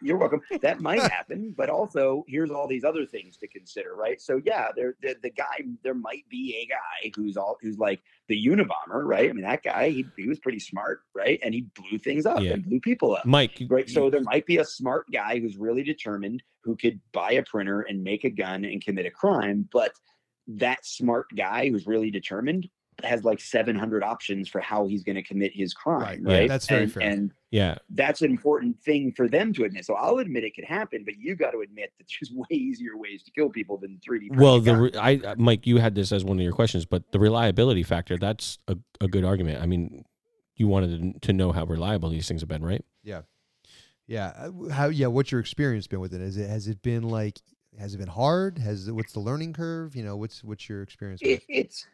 You're 0.04 0.16
welcome. 0.16 0.40
That 0.62 0.80
might 0.80 1.00
happen, 1.00 1.54
but 1.56 1.70
also 1.70 2.24
here's 2.26 2.50
all 2.50 2.66
these 2.66 2.82
other 2.82 3.06
things 3.06 3.36
to 3.36 3.46
consider, 3.46 3.94
right? 3.94 4.20
So 4.20 4.42
yeah, 4.44 4.70
there 4.74 4.96
the, 5.00 5.14
the 5.22 5.30
guy 5.30 5.62
there 5.84 5.94
might 5.94 6.28
be 6.28 6.56
a 6.60 6.66
guy 6.66 7.12
who's 7.14 7.36
all 7.36 7.56
who's 7.62 7.78
like 7.78 8.00
the 8.26 8.34
Unabomber, 8.48 9.04
right? 9.04 9.30
I 9.30 9.32
mean 9.32 9.44
that 9.44 9.62
guy 9.62 9.90
he, 9.90 10.04
he 10.16 10.26
was 10.26 10.40
pretty 10.40 10.58
smart, 10.58 11.02
right? 11.14 11.38
And 11.44 11.54
he 11.54 11.66
blew 11.76 11.98
things 11.98 12.26
up 12.26 12.40
Yeah. 12.40 12.54
and 12.54 12.64
blew 12.64 12.80
people 12.80 13.14
up. 13.14 13.24
Mike, 13.26 13.62
Right. 13.70 13.88
So 13.88 14.10
there 14.10 14.22
might 14.22 14.44
be 14.44 14.58
a 14.58 14.64
smart 14.64 15.06
guy 15.12 15.38
who's 15.38 15.56
really 15.56 15.84
determined 15.84 16.42
who 16.64 16.74
could 16.74 16.98
buy 17.12 17.34
a 17.34 17.44
printer 17.44 17.82
and 17.82 18.02
make 18.02 18.24
a 18.24 18.30
gun 18.30 18.64
and 18.64 18.84
commit 18.84 19.06
a 19.06 19.10
crime, 19.12 19.68
but 19.72 19.92
that 20.46 20.84
smart 20.84 21.26
guy 21.36 21.68
who's 21.70 21.86
really 21.86 22.10
determined 22.10 22.68
has 23.02 23.24
like 23.24 23.40
700 23.40 24.02
options 24.04 24.48
for 24.48 24.60
how 24.60 24.86
he's 24.86 25.02
going 25.02 25.16
to 25.16 25.22
commit 25.22 25.52
his 25.54 25.72
crime. 25.74 26.00
Right, 26.00 26.20
Right. 26.22 26.42
yeah, 26.42 26.48
that's 26.48 26.66
very 26.68 26.82
and, 26.84 26.92
fair. 26.92 27.02
And 27.02 27.32
yeah, 27.50 27.76
that's 27.90 28.22
an 28.22 28.30
important 28.30 28.80
thing 28.82 29.12
for 29.16 29.28
them 29.28 29.52
to 29.54 29.64
admit. 29.64 29.86
So 29.86 29.94
I'll 29.94 30.18
admit 30.18 30.44
it 30.44 30.54
could 30.54 30.64
happen, 30.64 31.02
but 31.04 31.14
you 31.18 31.34
got 31.34 31.52
to 31.52 31.60
admit 31.60 31.92
that 31.98 32.06
there's 32.06 32.30
way 32.34 32.56
easier 32.56 32.96
ways 32.96 33.22
to 33.24 33.30
kill 33.30 33.48
people 33.48 33.78
than 33.78 33.98
3D. 34.06 34.28
printing 34.28 34.36
well, 34.38 34.60
the 34.60 34.76
re- 34.76 34.94
I 34.94 35.14
uh, 35.24 35.34
Mike, 35.38 35.66
you 35.66 35.78
had 35.78 35.94
this 35.94 36.12
as 36.12 36.24
one 36.24 36.36
of 36.38 36.42
your 36.42 36.52
questions, 36.52 36.84
but 36.84 37.10
the 37.12 37.18
reliability 37.18 37.82
factor—that's 37.82 38.58
a, 38.68 38.76
a 39.00 39.08
good 39.08 39.24
argument. 39.24 39.62
I 39.62 39.66
mean, 39.66 40.04
you 40.56 40.68
wanted 40.68 41.14
to, 41.14 41.20
to 41.28 41.32
know 41.32 41.52
how 41.52 41.64
reliable 41.64 42.10
these 42.10 42.28
things 42.28 42.42
have 42.42 42.48
been, 42.48 42.64
right? 42.64 42.84
Yeah. 43.02 43.22
Yeah. 44.06 44.50
How? 44.70 44.88
Yeah. 44.88 45.06
What's 45.06 45.32
your 45.32 45.40
experience 45.40 45.86
been 45.86 46.00
with 46.00 46.12
it? 46.12 46.20
Has 46.20 46.36
it 46.36 46.48
has 46.48 46.68
it 46.68 46.82
been 46.82 47.02
like? 47.02 47.40
Has 47.78 47.94
it 47.94 47.98
been 47.98 48.08
hard? 48.08 48.58
Has 48.58 48.90
what's 48.90 49.12
the 49.12 49.20
learning 49.20 49.54
curve? 49.54 49.96
You 49.96 50.04
know, 50.04 50.16
what's 50.16 50.44
what's 50.44 50.68
your 50.68 50.82
experience? 50.82 51.20
It, 51.22 51.42
it's 51.48 51.86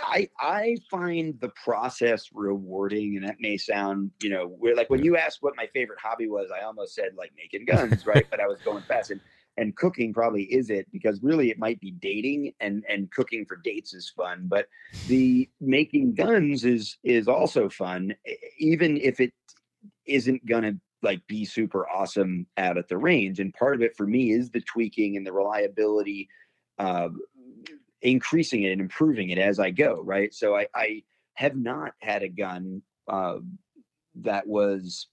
I 0.00 0.28
I 0.40 0.76
find 0.90 1.38
the 1.40 1.50
process 1.50 2.28
rewarding, 2.32 3.16
and 3.16 3.26
that 3.26 3.36
may 3.40 3.56
sound 3.56 4.10
you 4.22 4.30
know 4.30 4.46
we're 4.58 4.74
like 4.74 4.90
when 4.90 5.04
you 5.04 5.16
asked 5.16 5.38
what 5.42 5.54
my 5.56 5.68
favorite 5.72 5.98
hobby 6.00 6.28
was, 6.28 6.50
I 6.50 6.64
almost 6.64 6.94
said 6.94 7.10
like 7.16 7.32
making 7.36 7.66
guns, 7.66 8.06
right? 8.06 8.26
but 8.30 8.40
I 8.40 8.46
was 8.46 8.58
going 8.64 8.82
fast, 8.84 9.10
and 9.10 9.20
and 9.58 9.76
cooking 9.76 10.14
probably 10.14 10.44
is 10.44 10.70
it 10.70 10.86
because 10.92 11.22
really 11.22 11.50
it 11.50 11.58
might 11.58 11.80
be 11.80 11.90
dating 11.90 12.52
and 12.60 12.84
and 12.88 13.10
cooking 13.10 13.44
for 13.44 13.56
dates 13.56 13.92
is 13.92 14.08
fun, 14.08 14.44
but 14.46 14.66
the 15.08 15.48
making 15.60 16.14
guns 16.14 16.64
is 16.64 16.96
is 17.04 17.28
also 17.28 17.68
fun, 17.68 18.14
even 18.58 18.96
if 18.96 19.20
it 19.20 19.32
isn't 20.06 20.44
gonna 20.46 20.74
like 21.02 21.26
be 21.26 21.44
super 21.44 21.88
awesome 21.88 22.46
out 22.56 22.78
at 22.78 22.88
the 22.88 22.96
range. 22.96 23.40
And 23.40 23.52
part 23.54 23.74
of 23.74 23.82
it 23.82 23.96
for 23.96 24.06
me 24.06 24.32
is 24.32 24.50
the 24.50 24.60
tweaking 24.60 25.16
and 25.16 25.26
the 25.26 25.32
reliability. 25.32 26.28
Uh, 26.78 27.10
increasing 28.02 28.64
it 28.64 28.72
and 28.72 28.80
improving 28.80 29.30
it 29.30 29.38
as 29.38 29.58
I 29.58 29.70
go, 29.70 30.00
right? 30.02 30.34
So 30.34 30.56
I, 30.56 30.66
I 30.74 31.02
have 31.34 31.56
not 31.56 31.94
had 32.00 32.22
a 32.22 32.28
gun 32.28 32.82
uh, 33.08 33.38
that 34.16 34.46
was 34.46 35.08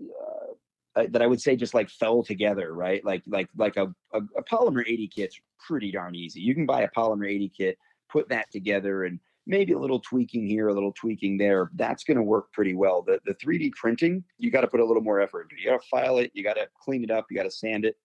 uh, 0.00 0.52
uh, 0.96 1.06
that 1.10 1.22
I 1.22 1.26
would 1.26 1.40
say 1.40 1.56
just 1.56 1.74
like 1.74 1.88
fell 1.88 2.22
together, 2.22 2.74
right? 2.74 3.04
Like 3.04 3.22
like 3.26 3.48
like 3.56 3.76
a, 3.76 3.94
a, 4.12 4.18
a 4.36 4.42
polymer 4.42 4.82
80 4.86 5.08
kit's 5.08 5.40
pretty 5.66 5.90
darn 5.90 6.14
easy. 6.14 6.40
You 6.40 6.54
can 6.54 6.66
buy 6.66 6.82
a 6.82 6.90
polymer 6.90 7.30
80 7.30 7.52
kit, 7.56 7.78
put 8.10 8.28
that 8.28 8.50
together, 8.50 9.04
and 9.04 9.20
maybe 9.50 9.72
a 9.74 9.78
little 9.78 10.00
tweaking 10.00 10.46
here, 10.46 10.68
a 10.68 10.74
little 10.74 10.92
tweaking 10.92 11.36
there. 11.36 11.70
That's 11.74 12.04
going 12.04 12.16
to 12.16 12.22
work 12.22 12.52
pretty 12.52 12.74
well. 12.74 13.02
The 13.02 13.20
the 13.26 13.34
3D 13.34 13.72
printing, 13.72 14.24
you 14.38 14.50
got 14.50 14.62
to 14.62 14.68
put 14.68 14.80
a 14.80 14.84
little 14.84 15.02
more 15.02 15.20
effort. 15.20 15.48
You 15.58 15.70
got 15.70 15.82
to 15.82 15.88
file 15.88 16.18
it, 16.18 16.30
you 16.34 16.42
got 16.42 16.54
to 16.54 16.68
clean 16.82 17.04
it 17.04 17.10
up, 17.10 17.26
you 17.30 17.36
got 17.36 17.44
to 17.44 17.50
sand 17.50 17.84
it 17.84 17.96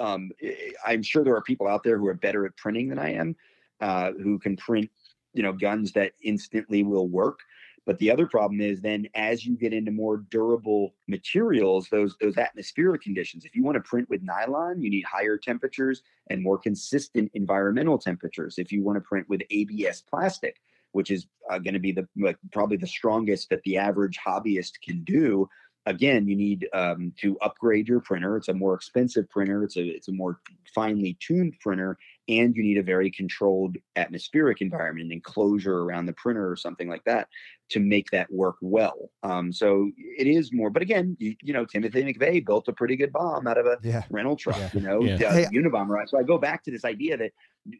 um, 0.00 0.30
I- 0.42 0.72
I'm 0.86 1.02
sure 1.02 1.24
there 1.24 1.36
are 1.36 1.42
people 1.42 1.66
out 1.66 1.82
there 1.82 1.98
who 1.98 2.06
are 2.06 2.14
better 2.14 2.46
at 2.46 2.56
printing 2.56 2.88
than 2.88 2.98
I 2.98 3.12
am, 3.12 3.36
uh, 3.80 4.12
who 4.12 4.38
can 4.38 4.56
print, 4.56 4.90
you 5.34 5.42
know, 5.42 5.52
guns 5.52 5.92
that 5.92 6.12
instantly 6.22 6.82
will 6.82 7.08
work. 7.08 7.40
But 7.86 7.98
the 8.00 8.10
other 8.10 8.26
problem 8.26 8.60
is 8.60 8.82
then 8.82 9.06
as 9.14 9.46
you 9.46 9.56
get 9.56 9.72
into 9.72 9.90
more 9.90 10.18
durable 10.18 10.94
materials, 11.06 11.88
those 11.90 12.16
those 12.20 12.36
atmospheric 12.36 13.00
conditions. 13.00 13.46
If 13.46 13.56
you 13.56 13.62
want 13.64 13.76
to 13.76 13.80
print 13.80 14.10
with 14.10 14.22
nylon, 14.22 14.82
you 14.82 14.90
need 14.90 15.04
higher 15.04 15.38
temperatures 15.38 16.02
and 16.28 16.42
more 16.42 16.58
consistent 16.58 17.30
environmental 17.32 17.96
temperatures. 17.98 18.58
If 18.58 18.72
you 18.72 18.82
want 18.82 18.96
to 18.96 19.00
print 19.00 19.26
with 19.30 19.40
ABS 19.50 20.02
plastic, 20.02 20.60
which 20.92 21.10
is 21.10 21.26
uh, 21.50 21.58
going 21.58 21.74
to 21.74 21.80
be 21.80 21.92
the 21.92 22.06
like, 22.18 22.38
probably 22.52 22.76
the 22.76 22.86
strongest 22.86 23.50
that 23.50 23.62
the 23.64 23.76
average 23.76 24.18
hobbyist 24.24 24.72
can 24.82 25.02
do, 25.04 25.48
again 25.88 26.28
you 26.28 26.36
need 26.36 26.68
um, 26.74 27.12
to 27.18 27.38
upgrade 27.40 27.88
your 27.88 28.00
printer 28.00 28.36
it's 28.36 28.48
a 28.48 28.54
more 28.54 28.74
expensive 28.74 29.28
printer 29.30 29.64
it's 29.64 29.76
a 29.76 29.82
it's 29.84 30.08
a 30.08 30.12
more 30.12 30.38
finely 30.74 31.16
tuned 31.18 31.54
printer 31.60 31.96
and 32.28 32.54
you 32.54 32.62
need 32.62 32.76
a 32.76 32.82
very 32.82 33.10
controlled 33.10 33.74
atmospheric 33.96 34.60
environment 34.60 35.06
an 35.06 35.12
enclosure 35.12 35.78
around 35.84 36.04
the 36.04 36.12
printer 36.12 36.50
or 36.50 36.56
something 36.56 36.88
like 36.88 37.02
that 37.04 37.26
to 37.70 37.80
make 37.80 38.10
that 38.10 38.30
work 38.30 38.56
well 38.60 39.10
um, 39.22 39.50
so 39.50 39.90
it 40.18 40.26
is 40.26 40.52
more 40.52 40.68
but 40.68 40.82
again 40.82 41.16
you, 41.18 41.34
you 41.42 41.54
know 41.54 41.64
timothy 41.64 42.02
mcveigh 42.02 42.44
built 42.44 42.68
a 42.68 42.72
pretty 42.72 42.94
good 42.96 43.12
bomb 43.12 43.46
out 43.46 43.56
of 43.58 43.64
a 43.66 43.78
Yeah. 43.82 44.02
rental 44.10 44.36
truck 44.36 44.58
Yeah. 44.58 44.70
you 44.74 44.80
know 44.80 45.02
Yeah. 45.02 45.14
uh, 45.26 45.32
Hey- 45.32 45.46
unabomber 45.54 45.88
right? 45.90 46.08
so 46.08 46.18
i 46.18 46.22
go 46.22 46.36
back 46.38 46.62
to 46.64 46.70
this 46.70 46.84
idea 46.84 47.16
that 47.16 47.32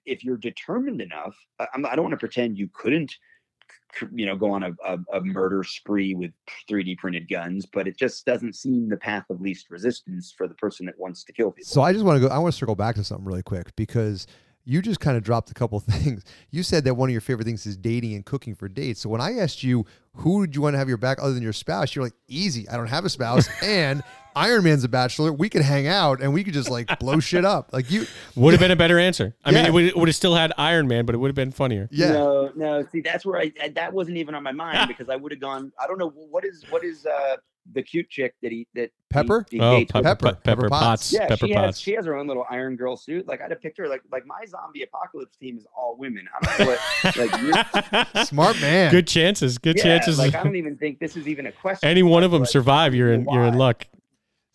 if 0.07 0.25
you're 0.25 0.39
determined 0.39 1.03
enough 1.03 1.37
I, 1.61 1.67
I'm, 1.75 1.83
don't 1.83 2.03
want 2.03 2.13
to 2.13 2.17
pretend 2.19 2.57
you 2.59 2.71
couldn't 2.73 3.15
you 4.13 4.27
know 4.27 4.37
go 4.37 4.51
on 4.51 4.63
a, 4.63 4.71
a, 4.85 4.99
a 5.15 5.21
murder 5.23 5.65
spree 5.65 6.15
with 6.15 6.31
3d 6.69 6.99
printed 6.99 7.29
guns 7.29 7.67
but 7.67 7.89
it 7.89 7.97
just 7.99 8.25
doesn't 8.27 8.55
seem 8.55 8.89
the 8.89 8.97
path 8.97 9.25
of 9.31 9.41
least 9.41 9.71
resistance 9.71 10.33
for 10.37 10.47
the 10.47 10.55
person 10.55 10.87
that 10.87 10.99
wants 10.99 11.25
to 11.25 11.33
kill 11.33 11.51
people 11.51 11.69
So 11.69 11.83
I 11.83 11.93
just 11.93 12.05
want 12.05 12.21
to 12.21 12.29
go. 12.29 12.33
I 12.33 12.39
want 12.39 12.53
to 12.53 12.59
circle 12.59 12.77
back 12.77 12.97
to 12.97 13.05
something 13.05 13.25
really 13.25 13.43
quick 13.43 13.75
because 13.77 14.27
you 14.69 14.83
just 14.83 15.01
kind 15.01 15.17
of 15.17 15.23
dropped 15.23 15.51
a 15.51 15.55
couple 15.55 15.81
things. 15.81 16.25
You 16.51 16.63
said 16.63 16.85
that 16.85 16.95
one 16.95 17.09
of 17.09 17.13
your 17.13 17.23
favorite 17.23 17.47
things 17.47 17.65
is 17.67 17.77
dating 17.77 18.15
and 18.15 18.25
cooking 18.25 18.55
for 18.55 18.69
dates. 18.69 19.01
So 19.01 19.09
when 19.09 19.21
I 19.21 19.39
asked 19.39 19.63
you 19.63 19.87
who 20.17 20.39
would 20.39 20.55
you 20.55 20.61
want 20.61 20.75
to 20.75 20.79
have 20.79 20.89
your 20.89 20.99
back 20.99 21.19
other 21.23 21.33
than 21.33 21.43
your 21.43 21.53
spouse, 21.53 21.95
you're 21.95 22.05
like, 22.05 22.13
easy. 22.27 22.69
I 22.69 22.77
don't 22.77 22.89
have 22.89 23.05
a 23.05 23.09
spouse, 23.09 23.49
and 23.63 24.03
Iron 24.37 24.65
Man's 24.65 24.85
a 24.85 24.89
bachelor. 24.89 25.33
We 25.33 25.49
could 25.49 25.63
hang 25.63 25.87
out 25.87 26.21
and 26.21 26.33
we 26.33 26.45
could 26.45 26.55
just 26.55 26.71
like 26.71 26.99
blow 26.99 27.19
shit 27.19 27.45
up. 27.45 27.71
Like 27.73 27.91
you 27.91 28.07
Would 28.37 28.53
have 28.53 28.61
been 28.61 28.71
a 28.71 28.77
better 28.77 28.99
answer. 28.99 29.35
I 29.45 29.53
mean, 29.53 29.65
it 29.65 29.73
would, 29.73 29.85
it 29.85 29.97
would 29.97 30.09
have 30.09 30.17
still 30.17 30.35
had 30.35 30.53
Iron 30.59 30.87
Man, 30.87 31.07
but 31.07 31.15
it 31.15 31.19
would 31.19 31.29
have 31.29 31.35
been 31.35 31.51
funnier. 31.51 31.89
Yeah. 31.91 32.13
No, 32.13 32.53
no. 32.55 32.87
See, 32.93 33.01
that's 33.01 33.25
where 33.25 33.41
I, 33.41 33.53
I 33.63 33.69
that 33.71 33.93
wasn't 33.93 34.19
even 34.19 34.35
on 34.35 34.43
my 34.43 34.53
mind 34.53 34.87
because 34.89 35.09
I 35.09 35.17
would 35.17 35.33
have 35.33 35.41
gone. 35.41 35.73
I 35.83 35.87
don't 35.87 35.99
know 35.99 36.11
what 36.11 36.45
is 36.45 36.65
what 36.71 36.85
is 36.85 37.07
uh 37.07 37.37
the 37.73 37.83
cute 37.83 38.09
chick 38.09 38.35
that 38.43 38.51
he 38.53 38.67
that 38.75 38.91
Pepper? 39.11 39.45
he 39.51 39.59
Oh, 39.61 39.85
pepper, 39.89 40.03
Pepper. 40.03 40.27
pepper, 40.27 40.41
Pepper 40.43 40.69
Potts. 40.69 40.83
pots. 40.85 41.13
Yeah, 41.13 41.29
pepper 41.29 41.47
she 41.47 41.55
pots. 41.55 41.67
has 41.67 41.81
she 41.81 41.93
has 41.93 42.07
her 42.07 42.15
own 42.17 42.27
little 42.27 42.45
Iron 42.51 42.77
Girl 42.77 42.97
suit. 42.97 43.27
Like 43.27 43.41
I'd 43.41 43.51
have 43.51 43.61
picked 43.63 43.79
her 43.79 43.89
like 43.89 44.03
like 44.13 44.27
my 44.27 44.45
zombie 44.47 44.83
apocalypse 44.83 45.37
team 45.37 45.57
is 45.59 45.67
all 45.77 45.97
women. 45.99 46.27
I 46.35 46.45
don't 46.57 46.59
know 46.69 46.77
what 47.05 47.17
like 47.17 48.15
you're, 48.15 48.25
Smart 48.25 48.61
man. 48.61 48.91
Good 48.91 49.07
chances. 49.07 49.59
Good 49.59 49.77
yeah, 49.77 49.83
chances. 49.85 50.19
Like 50.19 50.35
I 50.35 50.43
don't 50.45 50.57
even 50.57 50.77
think 50.77 50.99
this 50.99 51.17
is 51.17 51.27
even 51.29 51.47
a 51.47 51.53
question. 51.53 51.89
Any 51.89 52.03
one 52.03 52.23
of 52.23 52.31
them 52.31 52.43
Like, 52.43 52.51
survive, 52.51 52.95
you're 52.95 53.13
in 53.13 53.27
you're 53.31 53.45
in 53.45 53.55
luck. 53.55 53.87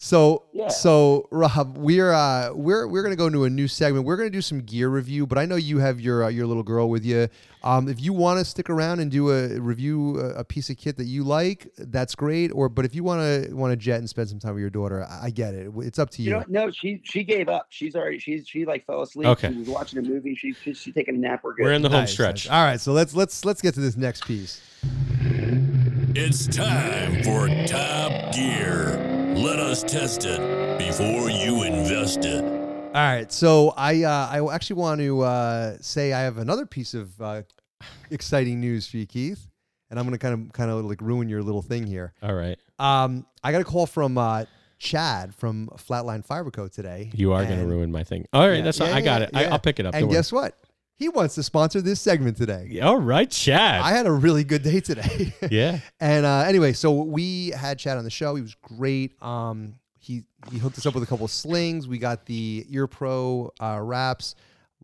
So 0.04 0.44
Yeah. 0.52 0.68
so 0.68 1.30
Rob, 1.32 1.78
we're 1.78 2.12
uh 2.12 2.52
we're 2.54 2.86
we're 2.88 3.04
gonna 3.04 3.16
go 3.16 3.28
into 3.28 3.46
a 3.46 3.50
new 3.50 3.70
segment. 3.70 4.06
We're 4.06 4.18
gonna 4.18 4.30
do 4.30 4.42
some 4.42 4.60
gear 4.60 4.90
review, 4.90 5.26
but 5.26 5.38
I 5.38 5.46
know 5.46 5.56
you 5.56 5.80
have 5.80 6.02
your 6.02 6.26
uh, 6.26 6.28
your 6.28 6.46
little 6.46 6.62
girl 6.62 6.90
with 6.90 7.06
you. 7.06 7.30
Um, 7.64 7.88
if 7.88 8.02
you 8.02 8.12
want 8.12 8.40
to 8.40 8.44
stick 8.44 8.70
around 8.70 9.00
and 9.00 9.10
do 9.10 9.32
a 9.32 9.58
review 9.62 10.20
a, 10.20 10.40
a 10.40 10.44
piece 10.44 10.70
of 10.70 10.76
kit 10.76 10.98
that 10.98 11.06
you 11.06 11.24
like, 11.24 11.70
that's 11.78 12.16
great. 12.16 12.52
Or 12.54 12.68
but 12.68 12.84
if 12.84 12.94
you 12.94 13.02
want 13.02 13.22
to 13.22 13.54
want 13.54 13.72
to 13.72 13.78
jet 13.78 14.00
and 14.00 14.10
spend 14.10 14.28
some 14.28 14.40
time 14.40 14.56
with 14.56 14.60
your 14.62 14.70
daughter, 14.70 15.06
I, 15.06 15.28
I 15.28 15.30
get 15.30 15.54
it. 15.54 15.72
It's 15.78 15.98
up 16.00 16.10
to 16.12 16.22
you. 16.22 16.32
You 16.32 16.36
know, 16.40 16.44
no, 16.50 16.70
she 16.72 17.00
she 17.06 17.24
gave 17.24 17.48
up. 17.48 17.68
She's 17.70 17.96
already 17.96 18.20
she's 18.20 18.46
she 18.46 18.66
like 18.66 18.86
fell 18.86 19.04
asleep. 19.04 19.28
Okay. 19.30 19.54
She 19.54 19.60
was 19.60 19.70
watching 19.70 20.00
a 20.00 20.02
movie. 20.02 20.36
She 20.36 20.52
she's, 20.52 20.80
she's 20.82 20.94
taking 20.94 21.16
a 21.16 21.18
nap. 21.18 21.46
We're 21.46 21.54
good. 21.54 21.64
We're 21.64 21.72
in 21.72 21.82
the 21.82 21.88
home 21.88 22.02
Nice, 22.02 22.12
stretch. 22.12 22.48
nice. 22.50 22.54
All 22.54 22.66
right, 22.66 22.82
so 22.82 22.92
let's 22.92 23.16
let's 23.16 23.46
let's 23.46 23.62
get 23.62 23.74
to 23.76 23.80
this 23.80 23.96
next 23.96 24.26
piece. 24.28 24.60
It's 26.14 26.46
time 26.54 27.24
for 27.24 27.48
Top 27.68 28.34
Gear. 28.34 29.22
Let 29.36 29.60
us 29.60 29.84
test 29.84 30.26
it 30.26 30.40
before 30.78 31.30
you 31.30 31.64
invest 31.64 32.24
it. 32.24 32.44
All 32.44 32.92
right, 32.94 33.32
so 33.32 33.74
I 33.76 34.04
uh, 34.04 34.28
I 34.32 34.54
actually 34.54 34.76
want 34.76 35.02
to 35.02 35.22
uh, 35.22 35.78
say 35.82 36.14
I 36.14 36.22
have 36.22 36.38
another 36.38 36.66
piece 36.66 36.94
of 36.94 37.20
uh, 37.20 37.42
exciting 38.12 38.60
news 38.62 38.88
for 38.88 38.98
you, 38.98 39.08
Keith, 39.08 39.48
and 39.90 40.00
I'm 40.00 40.06
gonna 40.06 40.20
kind 40.20 40.34
of 40.48 40.54
kind 40.54 40.70
of 40.70 40.86
like 40.86 41.02
ruin 41.02 41.30
your 41.30 41.42
little 41.42 41.64
thing 41.64 41.88
here. 41.88 42.14
All 42.22 42.36
right. 42.36 42.58
Um, 42.78 43.26
I 43.44 43.52
got 43.52 43.62
a 43.62 43.64
call 43.64 43.88
from 43.88 44.18
uh, 44.18 44.46
Chad 44.78 45.34
from 45.34 45.70
Flatline 45.78 46.24
Fiber 46.24 46.52
Co. 46.52 46.68
today. 46.68 47.10
You 47.16 47.34
are 47.34 47.44
going 47.44 47.56
to 47.56 47.62
and- 47.64 47.72
ruin 47.72 47.92
my 47.92 48.04
thing. 48.04 48.28
All 48.34 48.48
right. 48.48 48.58
Yeah, 48.58 48.64
that's 48.64 48.80
yeah, 48.80 48.94
I 48.96 49.02
got 49.02 49.22
yeah, 49.22 49.28
it. 49.28 49.30
I, 49.34 49.42
yeah. 49.44 49.52
I'll 49.52 49.60
pick 49.60 49.80
it 49.80 49.86
up. 49.88 49.96
And 49.96 50.02
don't 50.04 50.10
worry. 50.10 50.18
guess 50.18 50.32
what? 50.32 50.56
He 50.96 51.10
wants 51.10 51.36
to 51.36 51.44
sponsor 51.44 51.82
this 51.82 52.00
segment 52.00 52.38
today. 52.38 52.68
Yeah, 52.70 52.88
All 52.88 52.98
right, 52.98 53.30
Chad. 53.30 53.82
I 53.82 53.92
had 53.92 54.06
a 54.06 54.12
really 54.12 54.44
good 54.44 54.62
day 54.64 54.80
today. 54.80 55.34
yeah. 55.50 55.80
And 56.00 56.26
uh, 56.26 56.44
anyway, 56.48 56.74
so 56.74 56.92
we 56.92 57.50
had 57.50 57.80
Chad 57.80 57.98
on 57.98 58.04
the 58.04 58.10
show. 58.12 58.36
He 58.36 58.42
was 58.42 58.56
great. 58.56 59.22
Um, 59.22 59.76
he 60.00 60.24
he 60.52 60.58
hooked 60.58 60.78
us 60.78 60.86
up 60.86 60.94
with 60.94 61.04
a 61.04 61.08
couple 61.08 61.26
of 61.26 61.32
slings. 61.32 61.88
We 61.88 61.98
got 61.98 62.26
the 62.26 62.66
Ear 62.70 62.88
Pro 62.88 63.52
uh, 63.60 63.80
wraps. 63.82 64.36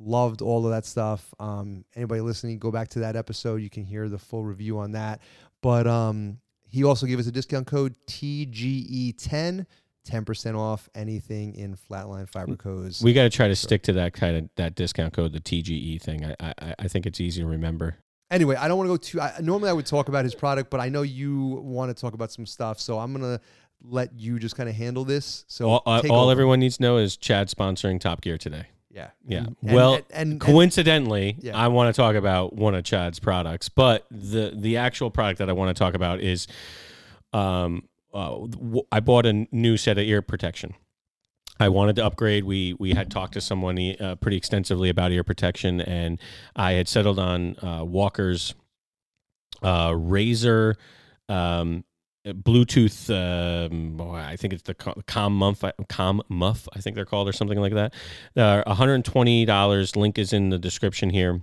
Loved 0.02 0.42
all 0.42 0.66
of 0.66 0.72
that 0.72 0.86
stuff. 0.86 1.34
Um, 1.40 1.84
anybody 1.94 2.22
listening, 2.22 2.58
go 2.58 2.72
back 2.72 2.88
to 2.90 3.00
that 3.00 3.18
episode. 3.18 3.58
You 3.58 3.70
can 3.70 3.84
hear 3.84 4.08
the 4.08 4.18
full 4.18 4.46
review 4.46 4.80
on 4.80 4.94
that. 4.94 5.22
But 5.62 5.88
um, 5.88 6.38
he 6.70 6.86
also 6.86 7.06
gave 7.06 7.20
us 7.20 7.28
a 7.28 7.32
discount 7.32 7.68
code 7.68 7.96
TGE10, 8.08 9.66
10% 10.10 10.58
off 10.58 10.90
anything 10.96 11.56
in 11.56 11.76
Flatline 11.76 12.28
Fiber 12.28 12.56
Co's. 12.56 13.02
We 13.02 13.14
got 13.14 13.24
to 13.24 13.30
try 13.30 13.48
to 13.48 13.56
stick 13.56 13.84
to 13.84 13.94
that 13.94 14.14
kind 14.14 14.38
of 14.38 14.50
that 14.56 14.76
discount 14.76 15.14
code, 15.14 15.34
the 15.34 15.40
TGE 15.40 16.02
thing. 16.02 16.26
I 16.26 16.36
I, 16.60 16.76
I 16.80 16.88
think 16.88 17.06
it's 17.06 17.22
easy 17.22 17.42
to 17.42 17.48
remember. 17.48 17.98
anyway, 18.32 18.56
I 18.56 18.68
don't 18.68 18.78
want 18.78 18.88
to 18.88 18.94
go 18.94 18.98
too. 18.98 19.22
I, 19.22 19.40
normally, 19.42 19.70
I 19.70 19.74
would 19.74 19.86
talk 19.86 20.08
about 20.10 20.24
his 20.24 20.36
product, 20.36 20.70
but 20.70 20.80
I 20.80 20.90
know 20.90 21.02
you 21.04 21.60
want 21.64 21.96
to 21.96 22.00
talk 22.00 22.14
about 22.14 22.32
some 22.32 22.46
stuff, 22.46 22.80
so 22.80 23.00
I'm 23.00 23.12
gonna 23.14 23.40
let 23.82 24.14
you 24.14 24.40
just 24.40 24.56
kind 24.58 24.68
of 24.68 24.76
handle 24.76 25.06
this. 25.06 25.46
So 25.48 25.70
all 25.70 25.84
uh, 25.86 26.02
all 26.10 26.30
everyone 26.32 26.60
needs 26.60 26.78
to 26.78 26.84
know 26.84 26.98
is 26.98 27.16
Chad 27.18 27.48
sponsoring 27.50 28.00
Top 28.00 28.22
Gear 28.22 28.38
today. 28.38 28.66
yeah, 28.92 29.12
Yeah. 29.26 29.38
And- 29.40 29.56
and- 29.64 29.74
well, 29.76 29.94
and, 29.94 30.04
and, 30.12 30.32
and- 30.34 30.42
coincidentally, 30.42 31.38
Yeah. 31.40 31.56
I 31.58 31.68
want 31.70 31.94
to 31.96 32.02
talk 32.02 32.16
about 32.16 32.54
one 32.56 32.76
of 32.76 32.84
Chad's 32.84 33.20
products, 33.20 33.70
but 33.70 34.06
the 34.12 34.52
the 34.54 34.78
actual 34.78 35.10
product 35.12 35.38
that 35.40 35.50
I 35.50 35.54
want 35.54 35.76
to 35.76 35.80
talk 35.80 35.94
about 35.94 36.20
is, 36.20 36.48
um, 37.34 37.84
uh, 38.14 38.48
I 38.92 39.00
bought 39.00 39.26
a 39.26 39.48
new 39.52 39.78
set 39.78 39.98
of 39.98 40.06
ear 40.06 40.22
protection. 40.22 40.74
I 41.60 41.70
wanted 41.70 41.98
to 41.98 42.06
upgrade. 42.06 42.46
We 42.46 42.74
we 42.80 42.94
had 42.94 43.12
talked 43.12 43.34
to 43.34 43.42
someone 43.42 43.78
uh, 44.00 44.16
pretty 44.16 44.38
extensively 44.38 44.90
about 44.90 45.12
ear 45.12 45.24
protection, 45.24 45.82
and 45.82 46.20
I 46.56 46.74
had 46.74 46.88
settled 46.88 47.20
on 47.20 47.58
uh, 47.62 47.84
Walker's 47.84 48.56
uh, 49.62 49.94
Razor. 49.96 50.76
Um, 51.28 51.84
Bluetooth, 52.26 53.10
um, 53.10 53.96
boy, 53.96 54.18
I 54.18 54.36
think 54.36 54.54
it's 54.54 54.64
the 54.64 54.74
Com 54.74 55.34
Muff, 55.34 55.64
Com 55.88 56.22
Muff, 56.28 56.68
I 56.76 56.80
think 56.80 56.96
they're 56.96 57.06
called, 57.06 57.30
or 57.30 57.32
something 57.32 57.60
like 57.60 57.74
that. 57.74 57.94
Uh, 58.36 58.64
$120. 58.64 59.96
Link 59.96 60.20
is 60.20 60.34
in 60.34 60.50
the 60.50 60.60
description 60.60 61.10
here. 61.10 61.42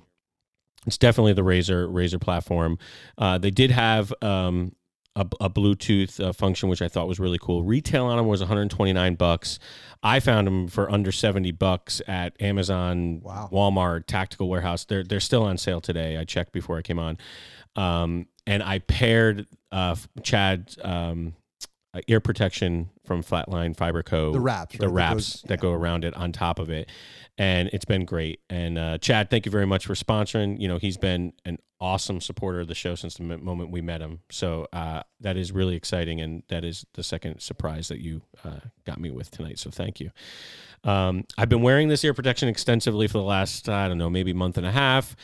It's 0.87 0.99
definitely 0.99 1.33
the 1.33 1.43
Razer 1.43 1.91
Razer 1.91 2.21
platform. 2.21 2.79
Uh, 3.19 3.39
they 3.39 3.51
did 3.51 3.71
have 3.71 4.13
um, 4.23 4.76
a, 5.17 5.27
a 5.41 5.51
Bluetooth 5.51 6.25
uh, 6.25 6.33
function, 6.33 6.69
which 6.69 6.81
I 6.83 6.87
thought 6.89 7.09
was 7.09 7.19
really 7.19 7.39
cool. 7.41 7.65
Retail 7.65 8.05
on 8.05 8.19
them 8.19 8.27
was 8.29 8.41
129 8.41 9.15
bucks. 9.17 9.59
I 10.03 10.21
found 10.21 10.47
them 10.47 10.69
for 10.69 10.89
under 10.91 11.11
70 11.11 11.51
bucks 11.53 12.01
at 12.07 12.41
Amazon, 12.41 13.21
Wow. 13.23 13.49
Walmart, 13.51 14.07
Tactical 14.07 14.49
Warehouse. 14.49 14.85
They're 14.85 15.03
they're 15.03 15.19
still 15.19 15.43
on 15.43 15.59
sale 15.59 15.81
today. 15.81 16.17
I 16.19 16.25
checked 16.25 16.53
before 16.53 16.79
I 16.79 16.83
came 16.83 16.99
on, 17.01 17.19
um, 17.75 18.27
and 18.47 18.63
I 18.63 18.79
paired 18.81 19.47
uh, 19.73 19.97
Chad's 20.23 20.79
um, 20.85 21.35
uh, 21.97 22.01
ear 22.09 22.21
protection 22.21 22.91
from 23.05 23.23
Flatline 23.23 23.77
Fiber 23.77 24.03
Co. 24.03 24.33
the 24.33 24.41
wraps, 24.41 24.77
the 24.77 24.87
right, 24.87 24.89
that 24.89 24.95
wraps 24.95 25.15
goes- 25.15 25.43
that 25.49 25.61
go 25.61 25.73
around 25.73 26.05
it 26.05 26.15
on 26.15 26.33
top 26.33 26.59
of 26.59 26.71
it, 26.71 26.91
and 27.39 27.69
it's 27.73 27.85
been 27.85 28.05
great. 28.05 28.41
And 28.51 28.79
uh, 28.79 28.99
Chad, 28.99 29.31
thank 29.31 29.47
you 29.47 29.53
very 29.53 29.67
much 29.67 29.87
for 29.87 29.95
sponsoring. 29.95 30.61
You 30.61 30.69
know, 30.69 30.79
he's 30.79 30.97
been 30.97 31.33
an 31.45 31.59
awesome 31.81 32.21
supporter 32.21 32.61
of 32.61 32.69
the 32.69 32.75
show 32.75 32.95
since 32.95 33.15
the 33.17 33.23
moment 33.23 33.71
we 33.71 33.81
met 33.81 34.01
him. 34.01 34.21
So 34.31 34.67
uh, 34.73 35.03
that 35.21 35.37
is 35.37 35.53
really 35.53 35.77
exciting, 35.77 36.21
and 36.21 36.43
that 36.49 36.65
is 36.65 36.87
the 36.95 37.03
second 37.03 37.41
surprise 37.41 37.89
that 37.89 38.01
you 38.01 38.23
uh, 38.45 38.61
got 38.85 39.01
me 39.01 39.11
with 39.11 39.31
tonight. 39.31 39.59
So 39.59 39.71
thank 39.71 40.01
you. 40.01 40.11
Um, 40.85 41.25
I've 41.37 41.49
been 41.49 41.63
wearing 41.63 41.89
this 41.89 42.05
ear 42.05 42.15
protection 42.15 42.49
extensively 42.49 43.09
for 43.09 43.19
the 43.19 43.25
last 43.25 43.69
I 43.69 43.89
don't 43.89 43.99
know 43.99 44.11
maybe 44.11 44.33
month 44.33 44.57
and 44.59 44.67
a 44.67 44.73
half. 44.73 45.17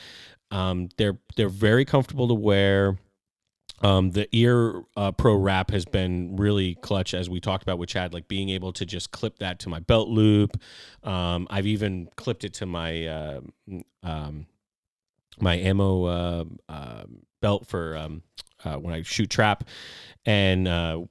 Um, 0.50 0.88
they're 0.96 1.18
they're 1.36 1.48
very 1.48 1.84
comfortable 1.84 2.28
to 2.28 2.34
wear. 2.34 2.98
Um, 3.82 4.12
the 4.12 4.28
ear 4.32 4.82
uh, 4.96 5.12
pro 5.12 5.34
wrap 5.34 5.70
has 5.70 5.84
been 5.84 6.36
really 6.36 6.76
clutch, 6.76 7.14
as 7.14 7.28
we 7.28 7.40
talked 7.40 7.62
about 7.62 7.78
with 7.78 7.88
Chad, 7.88 8.14
like 8.14 8.28
being 8.28 8.48
able 8.48 8.72
to 8.74 8.86
just 8.86 9.10
clip 9.10 9.38
that 9.38 9.58
to 9.60 9.68
my 9.68 9.80
belt 9.80 10.08
loop. 10.08 10.56
Um, 11.02 11.46
I've 11.50 11.66
even 11.66 12.08
clipped 12.16 12.44
it 12.44 12.54
to 12.54 12.66
my 12.66 13.06
uh, 13.06 13.40
um, 14.02 14.46
my 15.40 15.56
ammo 15.56 16.04
uh, 16.04 16.44
uh, 16.68 17.04
belt 17.40 17.66
for 17.66 17.96
um, 17.96 18.22
uh, 18.64 18.76
when 18.76 18.94
I 18.94 19.02
shoot 19.02 19.30
trap, 19.30 19.64
and 20.24 20.68
uh, 20.68 21.02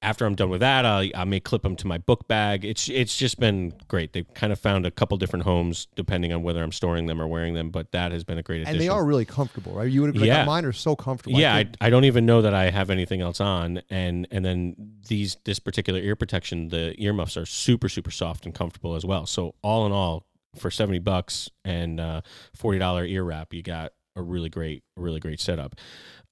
after 0.00 0.24
I'm 0.26 0.36
done 0.36 0.48
with 0.48 0.60
that, 0.60 0.84
I, 0.84 1.10
I 1.14 1.24
may 1.24 1.40
clip 1.40 1.62
them 1.62 1.74
to 1.76 1.86
my 1.86 1.98
book 1.98 2.28
bag. 2.28 2.64
It's 2.64 2.88
it's 2.88 3.16
just 3.16 3.40
been 3.40 3.72
great. 3.88 4.12
They've 4.12 4.32
kind 4.34 4.52
of 4.52 4.58
found 4.60 4.86
a 4.86 4.90
couple 4.92 5.16
different 5.16 5.44
homes 5.44 5.88
depending 5.96 6.32
on 6.32 6.42
whether 6.44 6.62
I'm 6.62 6.70
storing 6.70 7.06
them 7.06 7.20
or 7.20 7.26
wearing 7.26 7.54
them, 7.54 7.70
but 7.70 7.90
that 7.92 8.12
has 8.12 8.22
been 8.22 8.38
a 8.38 8.42
great 8.42 8.58
addition. 8.62 8.74
and 8.76 8.80
they 8.80 8.88
are 8.88 9.04
really 9.04 9.24
comfortable, 9.24 9.72
right? 9.72 9.90
You 9.90 10.02
would 10.02 10.08
have 10.08 10.14
been 10.14 10.24
Yeah. 10.24 10.38
like, 10.38 10.46
mine 10.46 10.64
are 10.66 10.72
so 10.72 10.94
comfortable. 10.94 11.40
yeah, 11.40 11.54
I, 11.54 11.64
think- 11.64 11.76
I 11.80 11.90
don't 11.90 12.04
even 12.04 12.26
know 12.26 12.42
that 12.42 12.54
I 12.54 12.70
have 12.70 12.90
anything 12.90 13.20
else 13.20 13.40
on, 13.40 13.82
and 13.90 14.28
and 14.30 14.44
then 14.44 14.76
these 15.08 15.36
this 15.44 15.58
particular 15.58 15.98
ear 16.00 16.14
protection, 16.16 16.68
the 16.68 16.94
earmuffs 17.02 17.36
are 17.36 17.46
super 17.46 17.88
super 17.88 18.10
soft 18.12 18.46
and 18.46 18.54
comfortable 18.54 18.94
as 18.94 19.04
well. 19.04 19.26
So 19.26 19.56
all 19.62 19.84
in 19.86 19.90
all, 19.92 20.26
for 20.56 20.70
seventy 20.70 21.00
bucks 21.00 21.50
and 21.64 21.98
uh, 21.98 22.20
forty 22.54 22.78
dollar 22.78 23.04
ear 23.04 23.24
wrap, 23.24 23.52
you 23.52 23.62
got 23.62 23.92
a 24.14 24.22
really 24.22 24.48
great 24.48 24.82
really 24.96 25.20
great 25.20 25.40
setup. 25.40 25.74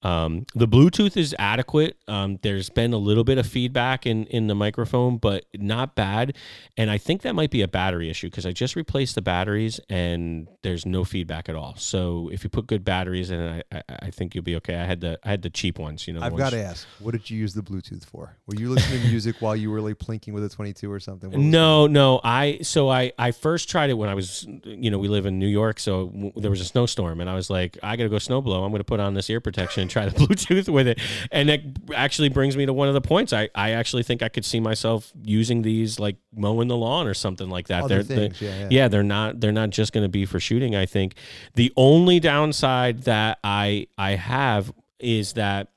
Um, 0.03 0.45
the 0.53 0.67
Bluetooth 0.67 1.17
is 1.17 1.35
adequate. 1.39 1.97
Um, 2.07 2.37
there's 2.43 2.69
been 2.69 2.93
a 2.93 2.97
little 2.97 3.23
bit 3.23 3.37
of 3.37 3.47
feedback 3.47 4.05
in 4.05 4.25
in 4.27 4.47
the 4.47 4.53
microphone, 4.55 5.17
but 5.17 5.45
not 5.55 5.95
bad. 5.95 6.35
And 6.77 6.91
I 6.91 6.97
think 6.99 7.23
that 7.23 7.33
might 7.33 7.49
be 7.49 7.61
a 7.63 7.67
battery 7.67 8.09
issue 8.09 8.27
because 8.27 8.45
I 8.45 8.51
just 8.51 8.75
replaced 8.75 9.15
the 9.15 9.23
batteries 9.23 9.79
and 9.89 10.47
there's 10.61 10.85
no 10.85 11.03
feedback 11.03 11.49
at 11.49 11.55
all. 11.55 11.75
So 11.77 12.29
if 12.31 12.43
you 12.43 12.49
put 12.49 12.67
good 12.67 12.85
batteries 12.85 13.31
in 13.31 13.41
I, 13.41 13.63
I, 13.71 13.81
I 14.03 14.11
think 14.11 14.35
you'll 14.35 14.43
be 14.43 14.55
okay. 14.57 14.75
I 14.75 14.85
had 14.85 15.01
the 15.01 15.19
I 15.23 15.29
had 15.29 15.41
the 15.41 15.49
cheap 15.49 15.79
ones, 15.79 16.07
you 16.07 16.13
know. 16.13 16.21
I've 16.21 16.37
got 16.37 16.51
to 16.51 16.59
ask, 16.61 16.87
what 16.99 17.11
did 17.11 17.29
you 17.29 17.37
use 17.37 17.53
the 17.55 17.63
Bluetooth 17.63 18.05
for? 18.05 18.37
Were 18.45 18.55
you 18.55 18.69
listening 18.69 19.01
to 19.01 19.07
music 19.09 19.37
while 19.39 19.55
you 19.55 19.71
were 19.71 19.81
like 19.81 19.97
plinking 19.97 20.33
with 20.33 20.43
a 20.43 20.49
22 20.49 20.91
or 20.91 20.99
something? 20.99 21.49
No, 21.49 21.87
no. 21.87 22.21
I 22.23 22.59
so 22.61 22.89
I 22.89 23.13
I 23.17 23.31
first 23.31 23.67
tried 23.67 23.89
it 23.89 23.95
when 23.95 24.09
I 24.09 24.13
was 24.13 24.45
you 24.63 24.91
know 24.91 24.99
we 24.99 25.07
live 25.07 25.25
in 25.25 25.39
New 25.39 25.47
York, 25.47 25.79
so 25.79 26.07
w- 26.07 26.33
there 26.35 26.51
was 26.51 26.61
a 26.61 26.65
snowstorm, 26.65 27.19
and 27.19 27.29
I 27.29 27.33
was 27.33 27.49
like, 27.49 27.77
I 27.81 27.95
gotta 27.95 28.09
go 28.09 28.17
snowblow. 28.17 28.63
I'm 28.63 28.71
gonna 28.71 28.83
put 28.83 28.99
on 28.99 29.15
this 29.15 29.29
ear 29.29 29.41
protection 29.41 29.86
and 29.87 29.91
try 29.91 30.05
the 30.07 30.11
Bluetooth 30.25 30.69
with 30.69 30.87
it. 30.87 30.99
And 31.31 31.49
that 31.49 31.61
actually 31.95 32.29
brings 32.29 32.57
me 32.57 32.65
to 32.65 32.73
one 32.73 32.87
of 32.87 32.93
the 32.93 33.01
points. 33.01 33.33
I, 33.33 33.49
I 33.55 33.71
actually 33.71 34.03
think 34.03 34.21
I 34.21 34.29
could 34.29 34.45
see 34.45 34.59
myself 34.59 35.11
using 35.23 35.61
these 35.61 35.99
like 35.99 36.17
mowing 36.35 36.67
the 36.67 36.77
lawn 36.77 37.07
or 37.07 37.13
something 37.13 37.49
like 37.49 37.67
that. 37.67 37.83
Other 37.83 38.03
they're, 38.03 38.17
things, 38.17 38.41
yeah, 38.41 38.59
yeah. 38.59 38.67
yeah, 38.69 38.87
they're 38.87 39.03
not 39.03 39.39
they're 39.39 39.51
not 39.51 39.69
just 39.69 39.93
going 39.93 40.03
to 40.03 40.09
be 40.09 40.25
for 40.25 40.39
shooting. 40.39 40.75
I 40.75 40.85
think 40.85 41.15
the 41.55 41.71
only 41.77 42.19
downside 42.19 43.03
that 43.03 43.39
I 43.43 43.87
I 43.97 44.11
have 44.11 44.73
is 44.99 45.33
that 45.33 45.69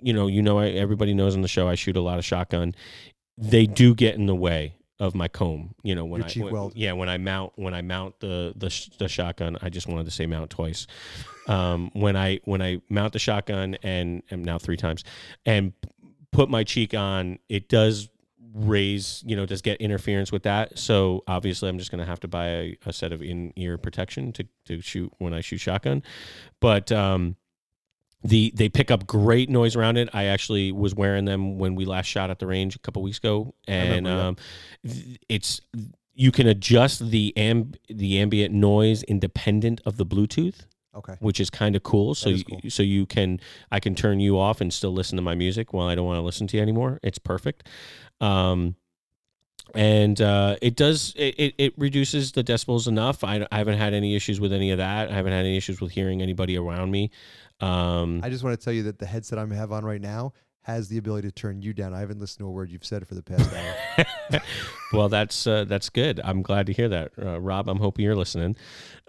you 0.00 0.12
know 0.12 0.26
you 0.26 0.42
know 0.42 0.58
I, 0.58 0.68
everybody 0.68 1.14
knows 1.14 1.34
on 1.34 1.42
the 1.42 1.48
show 1.48 1.68
I 1.68 1.74
shoot 1.74 1.96
a 1.96 2.00
lot 2.00 2.18
of 2.18 2.24
shotgun. 2.24 2.74
They 3.36 3.66
do 3.66 3.94
get 3.94 4.14
in 4.14 4.26
the 4.26 4.34
way 4.34 4.76
of 5.00 5.14
my 5.14 5.28
comb. 5.28 5.74
You 5.82 5.94
know 5.94 6.04
when 6.04 6.20
Your 6.20 6.26
I 6.26 6.28
cheek 6.30 6.44
when- 6.44 6.52
weld. 6.52 6.72
yeah 6.76 6.92
when 6.92 7.08
I 7.08 7.18
mount 7.18 7.52
when 7.56 7.74
I 7.74 7.82
mount 7.82 8.20
the 8.20 8.52
the, 8.56 8.70
sh- 8.70 8.90
the 8.98 9.08
shotgun. 9.08 9.56
I 9.62 9.68
just 9.68 9.88
wanted 9.88 10.04
to 10.04 10.10
say 10.10 10.26
mount 10.26 10.50
twice. 10.50 10.86
Um, 11.48 11.90
when 11.94 12.16
I 12.16 12.40
when 12.44 12.62
I 12.62 12.80
mount 12.88 13.12
the 13.12 13.18
shotgun 13.18 13.76
and 13.82 14.22
am 14.30 14.42
now 14.44 14.58
three 14.58 14.76
times 14.76 15.04
and 15.44 15.72
put 16.32 16.48
my 16.48 16.64
cheek 16.64 16.94
on, 16.94 17.38
it 17.48 17.68
does 17.68 18.08
raise 18.56 19.22
you 19.26 19.34
know 19.34 19.44
does 19.46 19.62
get 19.62 19.80
interference 19.80 20.30
with 20.30 20.44
that 20.44 20.78
so 20.78 21.24
obviously 21.26 21.68
i'm 21.68 21.76
just 21.76 21.90
going 21.90 21.98
to 21.98 22.04
have 22.06 22.20
to 22.20 22.28
buy 22.28 22.46
a, 22.46 22.78
a 22.86 22.92
set 22.92 23.12
of 23.12 23.20
in-ear 23.20 23.76
protection 23.76 24.32
to, 24.32 24.46
to 24.64 24.80
shoot 24.80 25.12
when 25.18 25.34
i 25.34 25.40
shoot 25.40 25.58
shotgun 25.58 26.00
but 26.60 26.92
um 26.92 27.34
the 28.24 28.50
they 28.54 28.68
pick 28.68 28.90
up 28.90 29.06
great 29.06 29.50
noise 29.50 29.76
around 29.76 29.96
it 29.98 30.08
i 30.14 30.24
actually 30.24 30.72
was 30.72 30.94
wearing 30.94 31.26
them 31.26 31.58
when 31.58 31.74
we 31.74 31.84
last 31.84 32.06
shot 32.06 32.30
at 32.30 32.38
the 32.38 32.46
range 32.46 32.74
a 32.74 32.78
couple 32.78 33.02
weeks 33.02 33.18
ago 33.18 33.54
and 33.68 34.08
um 34.08 34.36
it's 35.28 35.60
you 36.14 36.32
can 36.32 36.46
adjust 36.46 37.10
the 37.10 37.32
amb 37.36 37.76
the 37.88 38.18
ambient 38.18 38.54
noise 38.54 39.02
independent 39.04 39.80
of 39.84 39.96
the 39.98 40.06
bluetooth 40.06 40.66
Okay. 40.96 41.14
which 41.18 41.40
is 41.40 41.50
kind 41.50 41.74
of 41.74 41.82
cool. 41.82 42.14
So 42.14 42.28
you, 42.28 42.44
cool. 42.44 42.60
so 42.68 42.82
you 42.82 43.04
can 43.04 43.40
I 43.72 43.80
can 43.80 43.96
turn 43.96 44.20
you 44.20 44.38
off 44.38 44.60
and 44.60 44.72
still 44.72 44.92
listen 44.92 45.16
to 45.16 45.22
my 45.22 45.34
music 45.34 45.72
while 45.72 45.88
I 45.88 45.96
don't 45.96 46.06
want 46.06 46.18
to 46.18 46.22
listen 46.22 46.46
to 46.46 46.56
you 46.56 46.62
anymore. 46.62 47.00
It's 47.02 47.18
perfect. 47.18 47.68
Um, 48.20 48.76
and 49.74 50.20
uh, 50.20 50.56
it 50.62 50.76
does 50.76 51.14
it, 51.16 51.54
it, 51.58 51.74
reduces 51.76 52.32
the 52.32 52.44
decibels 52.44 52.86
enough. 52.86 53.24
I, 53.24 53.46
I 53.50 53.58
haven't 53.58 53.78
had 53.78 53.94
any 53.94 54.14
issues 54.14 54.40
with 54.40 54.52
any 54.52 54.70
of 54.70 54.78
that. 54.78 55.10
I 55.10 55.14
haven't 55.14 55.32
had 55.32 55.44
any 55.44 55.56
issues 55.56 55.80
with 55.80 55.92
hearing 55.92 56.22
anybody 56.22 56.56
around 56.56 56.90
me. 56.90 57.10
Um, 57.60 58.20
I 58.22 58.30
just 58.30 58.44
want 58.44 58.58
to 58.58 58.64
tell 58.64 58.72
you 58.72 58.84
that 58.84 58.98
the 58.98 59.06
headset 59.06 59.38
I 59.38 59.46
have 59.54 59.72
on 59.72 59.84
right 59.84 60.00
now 60.00 60.32
has 60.62 60.88
the 60.88 60.96
ability 60.96 61.28
to 61.28 61.32
turn 61.32 61.60
you 61.60 61.72
down. 61.72 61.92
I 61.92 62.00
haven't 62.00 62.20
listened 62.20 62.38
to 62.38 62.46
a 62.46 62.50
word 62.50 62.70
you've 62.70 62.84
said 62.84 63.06
for 63.06 63.14
the 63.14 63.22
past 63.22 63.50
hour. 63.54 64.40
well, 64.92 65.08
that's 65.08 65.46
uh, 65.46 65.64
that's 65.64 65.90
good. 65.90 66.20
I'm 66.24 66.42
glad 66.42 66.66
to 66.66 66.72
hear 66.72 66.88
that, 66.88 67.12
uh, 67.20 67.40
Rob. 67.40 67.68
I'm 67.68 67.78
hoping 67.78 68.04
you're 68.04 68.16
listening. 68.16 68.56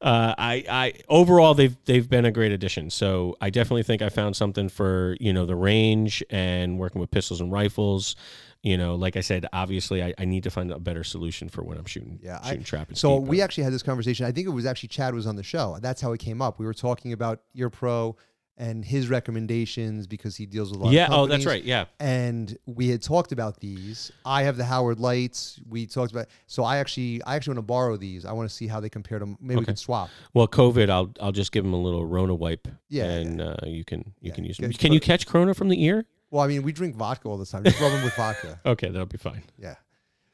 Uh, 0.00 0.34
I, 0.36 0.64
I 0.68 0.92
overall 1.08 1.54
they've 1.54 1.76
they've 1.86 2.08
been 2.08 2.24
a 2.24 2.30
great 2.30 2.52
addition. 2.52 2.90
So 2.90 3.36
I 3.40 3.50
definitely 3.50 3.82
think 3.82 4.02
I 4.02 4.08
found 4.08 4.36
something 4.36 4.68
for 4.68 5.16
you 5.20 5.32
know 5.32 5.46
the 5.46 5.56
range 5.56 6.22
and 6.30 6.78
working 6.78 7.00
with 7.00 7.10
pistols 7.10 7.40
and 7.40 7.50
rifles. 7.50 8.16
You 8.62 8.76
know, 8.76 8.96
like 8.96 9.16
I 9.16 9.20
said, 9.20 9.46
obviously 9.52 10.02
I, 10.02 10.12
I 10.18 10.24
need 10.24 10.42
to 10.42 10.50
find 10.50 10.72
a 10.72 10.78
better 10.80 11.04
solution 11.04 11.48
for 11.48 11.62
when 11.62 11.78
I'm 11.78 11.84
shooting. 11.84 12.18
Yeah, 12.22 12.40
I- 12.42 12.48
shooting 12.50 12.64
trap 12.64 12.88
and 12.88 12.98
So 12.98 13.16
we 13.16 13.40
actually 13.40 13.64
had 13.64 13.72
this 13.72 13.82
conversation. 13.82 14.26
I 14.26 14.32
think 14.32 14.46
it 14.46 14.50
was 14.50 14.66
actually 14.66 14.88
Chad 14.88 15.14
was 15.14 15.26
on 15.26 15.36
the 15.36 15.42
show. 15.42 15.78
That's 15.80 16.00
how 16.00 16.12
it 16.12 16.18
came 16.18 16.42
up. 16.42 16.58
We 16.58 16.66
were 16.66 16.74
talking 16.74 17.12
about 17.12 17.42
your 17.52 17.70
Pro 17.70 18.16
and 18.58 18.84
his 18.84 19.08
recommendations 19.08 20.06
because 20.06 20.36
he 20.36 20.46
deals 20.46 20.70
with 20.70 20.80
a 20.80 20.84
lot 20.84 20.92
yeah. 20.92 21.06
of 21.06 21.12
Oh, 21.12 21.26
that's 21.26 21.44
right. 21.44 21.62
Yeah. 21.62 21.84
And 22.00 22.56
we 22.66 22.88
had 22.88 23.02
talked 23.02 23.32
about 23.32 23.60
these. 23.60 24.10
I 24.24 24.44
have 24.44 24.56
the 24.56 24.64
Howard 24.64 24.98
Leights. 24.98 25.60
We 25.68 25.86
talked 25.86 26.12
about. 26.12 26.26
So 26.46 26.64
I 26.64 26.78
actually, 26.78 27.22
I 27.24 27.36
actually 27.36 27.52
want 27.52 27.58
to 27.66 27.72
borrow 27.72 27.96
these. 27.96 28.24
I 28.24 28.32
want 28.32 28.48
to 28.48 28.54
see 28.54 28.66
how 28.66 28.80
they 28.80 28.88
compare 28.88 29.18
to. 29.18 29.26
Maybe 29.26 29.36
we 29.48 29.56
Okay. 29.56 29.64
can 29.66 29.76
swap. 29.76 30.08
Well, 30.32 30.48
COVID, 30.48 30.88
I'll 30.88 31.12
I'll 31.20 31.32
just 31.32 31.52
give 31.52 31.64
him 31.64 31.74
a 31.74 31.80
little 31.80 32.06
Rona 32.06 32.34
wipe. 32.34 32.66
Yeah, 32.88 33.04
And 33.10 33.40
uh, 33.42 33.56
you 33.64 33.84
can 33.84 34.14
you 34.20 34.28
Yeah, 34.30 34.34
can 34.34 34.44
use 34.44 34.56
get- 34.58 34.62
them. 34.68 34.72
Can 34.72 34.92
you 34.92 35.00
catch 35.00 35.26
Corona 35.26 35.52
from 35.54 35.68
the 35.68 35.82
ear? 35.84 36.06
Well, 36.30 36.42
I 36.42 36.48
mean, 36.48 36.62
we 36.62 36.72
drink 36.72 36.96
vodka 36.96 37.28
all 37.28 37.36
the 37.38 37.46
time. 37.46 37.62
Just 37.64 37.80
rub 37.80 37.92
them 37.92 38.02
with 38.02 38.14
vodka. 38.16 38.60
Okay, 38.66 38.88
that'll 38.88 39.06
be 39.06 39.16
fine. 39.18 39.42
Yeah. 39.58 39.76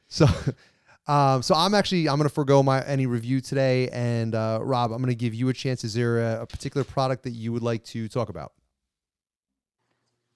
So, 0.07 0.27
um, 1.07 1.41
so 1.41 1.55
I'm 1.55 1.73
actually 1.73 2.07
I'm 2.07 2.17
to 2.19 2.29
forego 2.29 2.63
my 2.63 2.81
any 2.85 3.05
review 3.05 3.41
today, 3.41 3.89
and 3.89 4.33
uh, 4.35 4.59
Rob, 4.61 4.91
I'm 4.91 5.03
to 5.05 5.15
give 5.15 5.33
you 5.33 5.49
a 5.49 5.53
chance. 5.53 5.83
Is 5.83 5.93
there 5.93 6.19
a, 6.19 6.43
a 6.43 6.45
particular 6.45 6.83
product 6.83 7.23
that 7.23 7.31
you 7.31 7.51
would 7.51 7.63
like 7.63 7.83
to 7.85 8.07
talk 8.07 8.29
about? 8.29 8.53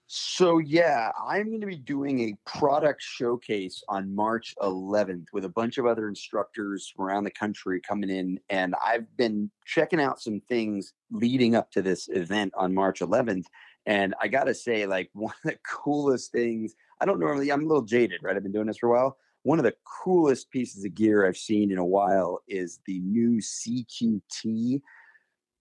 So 0.09 0.59
yeah, 0.59 1.11
I'm 1.21 1.49
going 1.49 1.59
to 1.59 1.67
be 1.67 1.75
doing 1.75 2.21
a 2.21 2.49
product 2.49 3.01
showcase 3.01 3.83
on 3.89 4.15
March 4.15 4.55
11th 4.61 5.25
with 5.33 5.43
a 5.43 5.49
bunch 5.49 5.77
of 5.77 5.85
other 5.85 6.07
instructors 6.07 6.93
from 6.95 7.05
around 7.05 7.25
the 7.25 7.31
country 7.31 7.81
coming 7.81 8.09
in, 8.09 8.39
and 8.49 8.73
I've 8.85 9.05
been 9.17 9.51
checking 9.65 9.99
out 9.99 10.21
some 10.21 10.41
things 10.47 10.93
leading 11.11 11.55
up 11.55 11.71
to 11.71 11.81
this 11.81 12.07
event 12.07 12.53
on 12.55 12.73
March 12.73 13.01
11th. 13.01 13.45
And 13.85 14.15
I 14.21 14.29
gotta 14.29 14.53
say, 14.53 14.85
like 14.85 15.09
one 15.13 15.33
of 15.43 15.51
the 15.51 15.57
coolest 15.65 16.31
things. 16.31 16.73
I 16.99 17.05
don't 17.05 17.19
normally. 17.19 17.51
I'm 17.51 17.63
a 17.63 17.67
little 17.67 17.83
jaded, 17.83 18.21
right? 18.23 18.35
I've 18.35 18.43
been 18.43 18.51
doing 18.51 18.67
this 18.67 18.77
for 18.77 18.87
a 18.87 18.91
while. 18.91 19.17
One 19.43 19.59
of 19.59 19.63
the 19.65 19.75
coolest 20.03 20.49
pieces 20.51 20.83
of 20.83 20.93
gear 20.93 21.25
I've 21.25 21.37
seen 21.37 21.71
in 21.71 21.77
a 21.77 21.85
while 21.85 22.41
is 22.47 22.79
the 22.85 22.99
new 22.99 23.39
CQT 23.39 24.81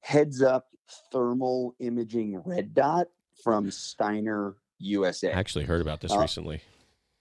heads 0.01 0.43
up 0.43 0.67
thermal 1.13 1.75
imaging 1.79 2.43
red 2.45 2.75
dot 2.75 3.09
from 3.43 3.71
Steiner 3.71 4.57
USA. 4.79 5.33
I 5.33 5.39
actually 5.39 5.65
heard 5.65 5.81
about 5.81 6.01
this 6.01 6.13
Uh, 6.13 6.19
recently. 6.19 6.63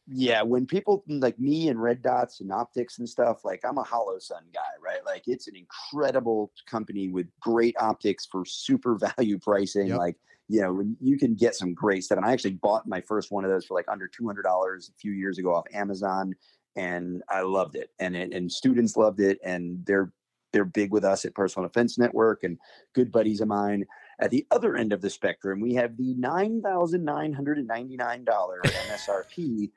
Yeah, 0.07 0.43
when 0.43 0.67
people 0.67 1.03
mm, 1.09 1.21
like 1.21 1.39
me 1.39 1.69
and 1.69 1.81
red 1.81 2.01
dots 2.01 2.39
and 2.39 2.51
optics 2.51 2.99
and 2.99 3.09
stuff, 3.09 3.43
like 3.43 3.61
I'm 3.65 3.77
a 3.77 3.83
Holosun 3.83 4.53
guy, 4.53 4.61
right? 4.83 5.03
Like 5.05 5.23
it's 5.27 5.47
an 5.47 5.55
incredible 5.55 6.51
company 6.67 7.09
with 7.09 7.27
great 7.39 7.75
optics 7.79 8.25
for 8.25 8.45
super 8.45 8.97
value 9.17 9.39
pricing. 9.39 9.87
Yep. 9.87 9.97
Like, 9.97 10.17
you 10.47 10.61
know, 10.61 10.83
you 11.01 11.17
can 11.17 11.33
get 11.33 11.55
some 11.55 11.73
great 11.73 12.03
stuff. 12.03 12.17
And 12.17 12.25
I 12.25 12.33
actually 12.33 12.53
bought 12.53 12.87
my 12.87 13.01
first 13.01 13.31
one 13.31 13.45
of 13.45 13.49
those 13.49 13.65
for 13.65 13.73
like 13.73 13.87
under 13.87 14.07
$200 14.07 14.89
a 14.89 14.93
few 14.99 15.11
years 15.11 15.39
ago 15.39 15.55
off 15.55 15.65
Amazon 15.73 16.35
and 16.75 17.23
I 17.29 17.41
loved 17.41 17.75
it. 17.75 17.89
And 17.99 18.15
it, 18.15 18.31
and 18.31 18.51
students 18.51 18.95
loved 18.95 19.21
it 19.21 19.39
and 19.43 19.83
they're 19.85 20.11
they're 20.51 20.65
big 20.65 20.91
with 20.91 21.03
us 21.03 21.25
at 21.25 21.33
Personal 21.35 21.67
Defense 21.67 21.97
Network 21.97 22.45
and 22.45 22.57
good 22.93 23.11
buddies 23.11 23.41
of 23.41 23.49
mine. 23.49 23.85
At 24.21 24.31
the 24.31 24.47
other 24.51 24.77
end 24.77 24.93
of 24.93 25.01
the 25.01 25.09
spectrum, 25.09 25.59
we 25.59 25.73
have 25.73 25.97
the 25.97 26.15
$9,999 26.15 28.25
MSRP 28.25 29.71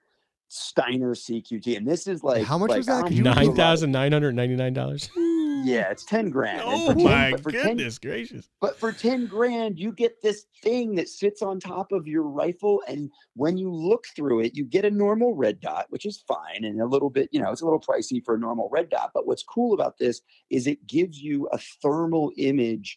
Steiner 0.48 1.14
CQT. 1.14 1.76
And 1.76 1.86
this 1.86 2.06
is 2.06 2.22
like 2.24 2.44
How 2.44 2.58
much 2.58 2.70
like, 2.70 2.78
was 2.78 2.86
that? 2.86 2.96
I'm 3.04 3.08
Could 3.08 3.18
you 3.18 3.24
gonna 3.24 3.36
Nine 3.36 3.46
love 3.48 3.54
it. 3.54 3.58
thousand 3.58 3.92
nine 3.92 4.12
hundred 4.12 4.34
ninety 4.34 4.56
nine 4.56 4.72
dollars. 4.72 5.10
Yeah, 5.64 5.90
it's 5.90 6.04
10 6.04 6.30
grand. 6.30 6.62
Oh 6.64 6.86
for 6.86 6.94
10 6.94 7.02
my 7.04 7.30
but 7.32 7.42
for 7.42 7.50
10 7.50 7.62
goodness 7.76 7.98
gracious! 7.98 8.48
but 8.60 8.78
for 8.78 8.92
10 8.92 9.26
grand, 9.26 9.76
you 9.76 9.90
get 9.90 10.22
this 10.22 10.46
thing 10.62 10.94
that 10.94 11.08
sits 11.08 11.42
on 11.42 11.58
top 11.58 11.90
of 11.90 12.06
your 12.06 12.22
rifle. 12.22 12.80
And 12.86 13.10
when 13.34 13.58
you 13.58 13.72
look 13.74 14.04
through 14.14 14.42
it, 14.42 14.54
you 14.54 14.64
get 14.64 14.84
a 14.84 14.90
normal 14.90 15.34
red 15.34 15.60
dot, 15.60 15.86
which 15.88 16.06
is 16.06 16.22
fine 16.28 16.62
and 16.62 16.80
a 16.80 16.86
little 16.86 17.10
bit, 17.10 17.28
you 17.32 17.40
know, 17.40 17.50
it's 17.50 17.60
a 17.60 17.64
little 17.64 17.80
pricey 17.80 18.24
for 18.24 18.36
a 18.36 18.38
normal 18.38 18.68
red 18.70 18.88
dot. 18.88 19.10
But 19.12 19.26
what's 19.26 19.42
cool 19.42 19.74
about 19.74 19.98
this 19.98 20.20
is 20.48 20.68
it 20.68 20.86
gives 20.86 21.20
you 21.20 21.48
a 21.52 21.58
thermal 21.82 22.30
image 22.36 22.96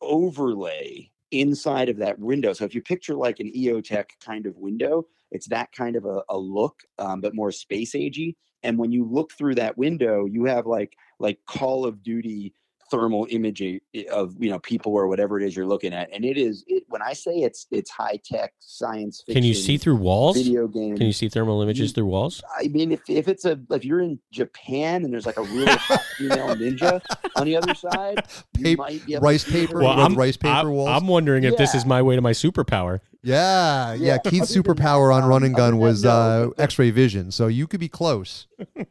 overlay 0.00 1.10
inside 1.32 1.88
of 1.88 1.96
that 1.98 2.18
window. 2.18 2.52
So 2.52 2.64
if 2.64 2.74
you 2.74 2.82
picture 2.82 3.14
like 3.14 3.40
an 3.40 3.50
EOTech 3.56 4.04
kind 4.24 4.46
of 4.46 4.56
window, 4.56 5.06
it's 5.30 5.48
that 5.48 5.72
kind 5.72 5.96
of 5.96 6.04
a, 6.04 6.22
a 6.28 6.38
look, 6.38 6.82
um, 6.98 7.20
but 7.20 7.34
more 7.34 7.50
space 7.50 7.94
agey. 7.94 8.36
And 8.62 8.78
when 8.78 8.92
you 8.92 9.04
look 9.04 9.32
through 9.32 9.56
that 9.56 9.76
window, 9.76 10.26
you 10.26 10.44
have 10.44 10.66
like 10.66 10.96
like 11.18 11.38
Call 11.46 11.84
of 11.84 12.02
Duty 12.02 12.54
thermal 12.92 13.26
imaging 13.30 13.80
eh, 13.94 14.04
of 14.12 14.34
you 14.38 14.50
know 14.50 14.58
people 14.58 14.92
or 14.92 15.08
whatever 15.08 15.40
it 15.40 15.44
is 15.46 15.56
you're 15.56 15.66
looking 15.66 15.94
at 15.94 16.08
and 16.12 16.24
it 16.26 16.36
is 16.36 16.62
it, 16.66 16.84
when 16.88 17.00
i 17.00 17.12
say 17.14 17.32
it's 17.38 17.66
it's 17.70 17.90
high 17.90 18.18
tech 18.22 18.52
science 18.60 19.22
fiction 19.24 19.34
Can 19.40 19.44
you 19.48 19.54
see 19.54 19.78
through 19.78 19.96
walls? 19.96 20.36
video 20.36 20.68
game 20.68 20.96
Can 20.98 21.06
you 21.06 21.12
see 21.14 21.28
thermal 21.30 21.62
images 21.62 21.88
You- 21.90 21.94
through 21.94 22.06
walls? 22.06 22.42
i 22.58 22.68
mean 22.68 22.92
if, 22.92 23.00
if 23.08 23.28
it's 23.28 23.46
a 23.46 23.58
if 23.70 23.84
you're 23.84 24.00
in 24.02 24.18
japan 24.30 25.04
and 25.04 25.12
there's 25.12 25.24
like 25.26 25.38
a 25.38 25.42
really 25.42 25.72
hot 25.72 26.02
female 26.18 26.48
ninja 26.62 27.00
on 27.36 27.46
the 27.46 27.56
other 27.56 27.74
side 27.74 28.24
you 28.58 28.76
might 28.76 29.04
be 29.06 29.14
able 29.14 29.22
rice 29.24 29.44
to 29.44 29.50
paper 29.52 29.78
Well, 29.80 30.10
rice 30.10 30.36
paper 30.36 30.54
I'm, 30.54 30.70
walls? 30.70 30.90
I'm 31.02 31.08
wondering 31.08 31.44
if 31.44 31.56
this 31.56 31.74
is 31.74 31.86
my 31.86 32.02
way 32.02 32.14
to 32.16 32.20
my 32.20 32.32
superpower. 32.32 33.00
Yeah, 33.22 33.94
yeah. 33.94 34.06
Yeah, 34.06 34.18
Keith's 34.18 34.50
other 34.50 34.62
than 34.62 34.74
that, 34.76 34.82
superpower 34.82 35.14
on 35.14 35.24
run 35.24 35.44
and 35.44 35.54
gun 35.54 35.78
was 35.78 36.04
uh, 36.04 36.50
X-ray 36.58 36.90
vision, 36.90 37.30
so 37.30 37.46
you 37.46 37.66
could 37.68 37.78
be 37.78 37.88
close. 37.88 38.48
uh, 38.78 38.84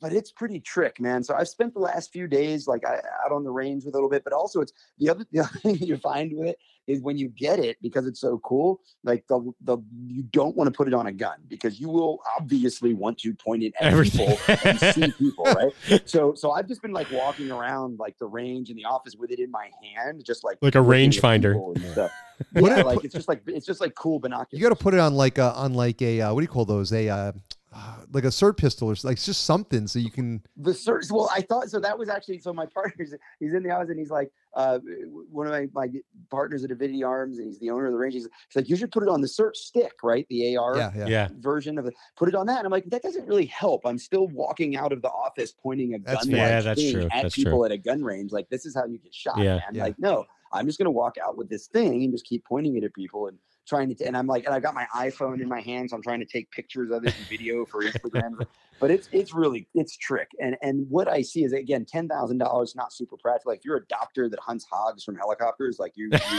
but 0.00 0.12
it's 0.12 0.32
pretty 0.32 0.58
trick, 0.58 0.98
man. 1.00 1.22
So 1.22 1.34
I've 1.34 1.48
spent 1.48 1.74
the 1.74 1.80
last 1.80 2.10
few 2.10 2.26
days 2.26 2.66
like 2.66 2.86
I, 2.86 2.96
out 3.24 3.32
on 3.32 3.44
the 3.44 3.50
range 3.50 3.84
with 3.84 3.94
a 3.94 3.96
little 3.96 4.08
bit, 4.08 4.24
but 4.24 4.32
also 4.32 4.60
it's 4.60 4.72
the 4.98 5.10
other 5.10 5.26
the 5.32 5.40
other 5.40 5.58
thing 5.58 5.76
you 5.76 5.96
find 5.98 6.32
with 6.36 6.48
it 6.48 6.58
is 6.86 7.02
when 7.02 7.18
you 7.18 7.28
get 7.28 7.58
it 7.58 7.76
because 7.82 8.06
it's 8.06 8.20
so 8.20 8.38
cool. 8.38 8.80
Like 9.04 9.26
the 9.28 9.52
the 9.60 9.78
you 10.06 10.22
don't 10.22 10.56
want 10.56 10.72
to 10.72 10.76
put 10.76 10.88
it 10.88 10.94
on 10.94 11.06
a 11.06 11.12
gun 11.12 11.38
because 11.48 11.78
you 11.78 11.90
will 11.90 12.20
obviously 12.38 12.94
want 12.94 13.18
to 13.18 13.34
point 13.34 13.62
it 13.62 13.74
at 13.78 13.92
Everything. 13.92 14.34
people 14.36 14.56
and 14.64 14.80
see 14.80 15.12
people, 15.18 15.44
right? 15.44 15.72
So 16.06 16.32
so 16.34 16.52
I've 16.52 16.66
just 16.66 16.80
been 16.80 16.92
like 16.92 17.10
walking 17.12 17.50
around 17.50 17.98
like 17.98 18.18
the 18.18 18.26
range 18.26 18.70
in 18.70 18.76
the 18.76 18.86
office 18.86 19.14
with 19.14 19.30
it 19.30 19.40
in 19.40 19.50
my 19.50 19.70
hand, 19.82 20.24
just 20.24 20.42
like 20.42 20.56
Like 20.62 20.74
a 20.74 20.78
rangefinder. 20.78 22.08
People 22.44 22.66
and 22.66 22.66
stuff. 22.66 22.76
Yeah, 22.76 22.80
it- 22.80 22.86
like 22.86 22.96
put- 22.96 23.04
it's 23.04 23.14
just 23.14 23.28
like 23.28 23.42
it's 23.46 23.66
just 23.66 23.80
like 23.80 23.94
cool 23.94 24.18
binoculars. 24.18 24.60
You 24.60 24.68
got 24.68 24.76
to 24.76 24.82
put 24.82 24.94
it 24.94 25.00
on 25.00 25.14
like 25.14 25.38
a 25.38 25.52
on 25.54 25.74
like 25.74 26.00
a 26.02 26.20
uh, 26.22 26.34
what 26.34 26.40
do 26.40 26.44
you 26.44 26.48
call 26.48 26.64
those? 26.64 26.92
A 26.92 27.08
uh, 27.08 27.32
uh, 27.70 27.96
like 28.12 28.24
a 28.24 28.28
cert 28.28 28.56
pistol 28.56 28.88
or 28.88 28.92
s- 28.92 29.04
like 29.04 29.12
it's 29.14 29.26
just 29.26 29.44
something 29.44 29.86
so 29.86 29.98
you 29.98 30.10
can. 30.10 30.42
the 30.56 30.72
search 30.72 31.04
well 31.10 31.28
i 31.34 31.42
thought 31.42 31.68
so 31.68 31.78
that 31.78 31.96
was 31.98 32.08
actually 32.08 32.38
so 32.38 32.50
my 32.50 32.64
partner's 32.64 33.12
he's 33.40 33.52
in 33.52 33.62
the 33.62 33.68
house 33.68 33.90
and 33.90 33.98
he's 33.98 34.10
like 34.10 34.32
uh 34.54 34.78
one 35.30 35.46
of 35.46 35.52
my, 35.52 35.68
my 35.74 35.86
partners 36.30 36.64
at 36.64 36.70
avidity 36.70 37.04
arms 37.04 37.36
and 37.38 37.46
he's 37.46 37.58
the 37.58 37.68
owner 37.68 37.84
of 37.84 37.92
the 37.92 37.98
range 37.98 38.14
he's, 38.14 38.24
he's 38.24 38.56
like 38.56 38.70
you 38.70 38.74
should 38.74 38.90
put 38.90 39.02
it 39.02 39.08
on 39.10 39.20
the 39.20 39.28
search 39.28 39.58
stick 39.58 39.92
right 40.02 40.26
the 40.30 40.56
ar 40.56 40.78
Yeah, 40.78 40.90
yeah. 40.96 41.06
Yeah. 41.06 41.28
version 41.40 41.76
of 41.76 41.84
it 41.84 41.92
put 42.16 42.30
it 42.30 42.34
on 42.34 42.46
that 42.46 42.56
and 42.56 42.64
i'm 42.66 42.72
like 42.72 42.86
that 42.86 43.02
doesn't 43.02 43.26
really 43.28 43.46
help 43.46 43.82
i'm 43.84 43.98
still 43.98 44.28
walking 44.28 44.74
out 44.74 44.90
of 44.90 45.02
the 45.02 45.10
office 45.10 45.52
pointing 45.52 45.92
a 45.94 45.98
That's 45.98 46.24
gun 46.24 46.32
fair. 46.32 46.48
Yeah, 46.48 46.60
that's 46.62 46.80
thing 46.80 46.92
true. 46.94 47.02
at 47.12 47.22
That's 47.24 47.34
true. 47.34 47.44
people 47.44 47.64
at 47.66 47.70
a 47.70 47.78
gun 47.78 48.02
range 48.02 48.32
like 48.32 48.48
this 48.48 48.64
is 48.64 48.74
how 48.74 48.86
you 48.86 48.96
get 48.98 49.14
shot 49.14 49.36
Yeah. 49.38 49.56
man 49.56 49.62
Yeah. 49.74 49.82
like 49.82 49.98
no 49.98 50.24
i'm 50.52 50.66
just 50.66 50.78
going 50.78 50.86
to 50.86 50.90
walk 50.90 51.16
out 51.24 51.36
with 51.36 51.48
this 51.48 51.66
thing 51.66 52.02
and 52.04 52.12
just 52.12 52.26
keep 52.26 52.44
pointing 52.44 52.76
it 52.76 52.84
at 52.84 52.94
people 52.94 53.26
and 53.26 53.38
trying 53.68 53.94
to 53.94 54.04
and 54.04 54.16
i'm 54.16 54.26
like 54.26 54.44
and 54.46 54.54
i've 54.54 54.62
got 54.62 54.74
my 54.74 54.86
iphone 54.96 55.40
in 55.40 55.48
my 55.48 55.60
hand 55.60 55.90
so 55.90 55.96
i'm 55.96 56.02
trying 56.02 56.20
to 56.20 56.26
take 56.26 56.50
pictures 56.50 56.90
of 56.90 57.04
it 57.04 57.14
and 57.16 57.26
video 57.28 57.64
for 57.66 57.82
instagram 57.82 58.34
but 58.80 58.90
it's 58.90 59.08
it's 59.12 59.34
really 59.34 59.68
it's 59.74 59.96
trick 59.96 60.28
and 60.40 60.56
and 60.62 60.86
what 60.88 61.08
i 61.08 61.20
see 61.20 61.44
is 61.44 61.52
again 61.52 61.84
ten 61.84 62.08
thousand 62.08 62.38
dollars 62.38 62.74
not 62.74 62.92
super 62.92 63.16
practical 63.16 63.50
like 63.52 63.58
if 63.58 63.64
you're 63.64 63.76
a 63.76 63.86
doctor 63.86 64.28
that 64.28 64.38
hunts 64.40 64.66
hogs 64.70 65.04
from 65.04 65.16
helicopters 65.16 65.78
like 65.78 65.92
you, 65.96 66.08
you, 66.12 66.38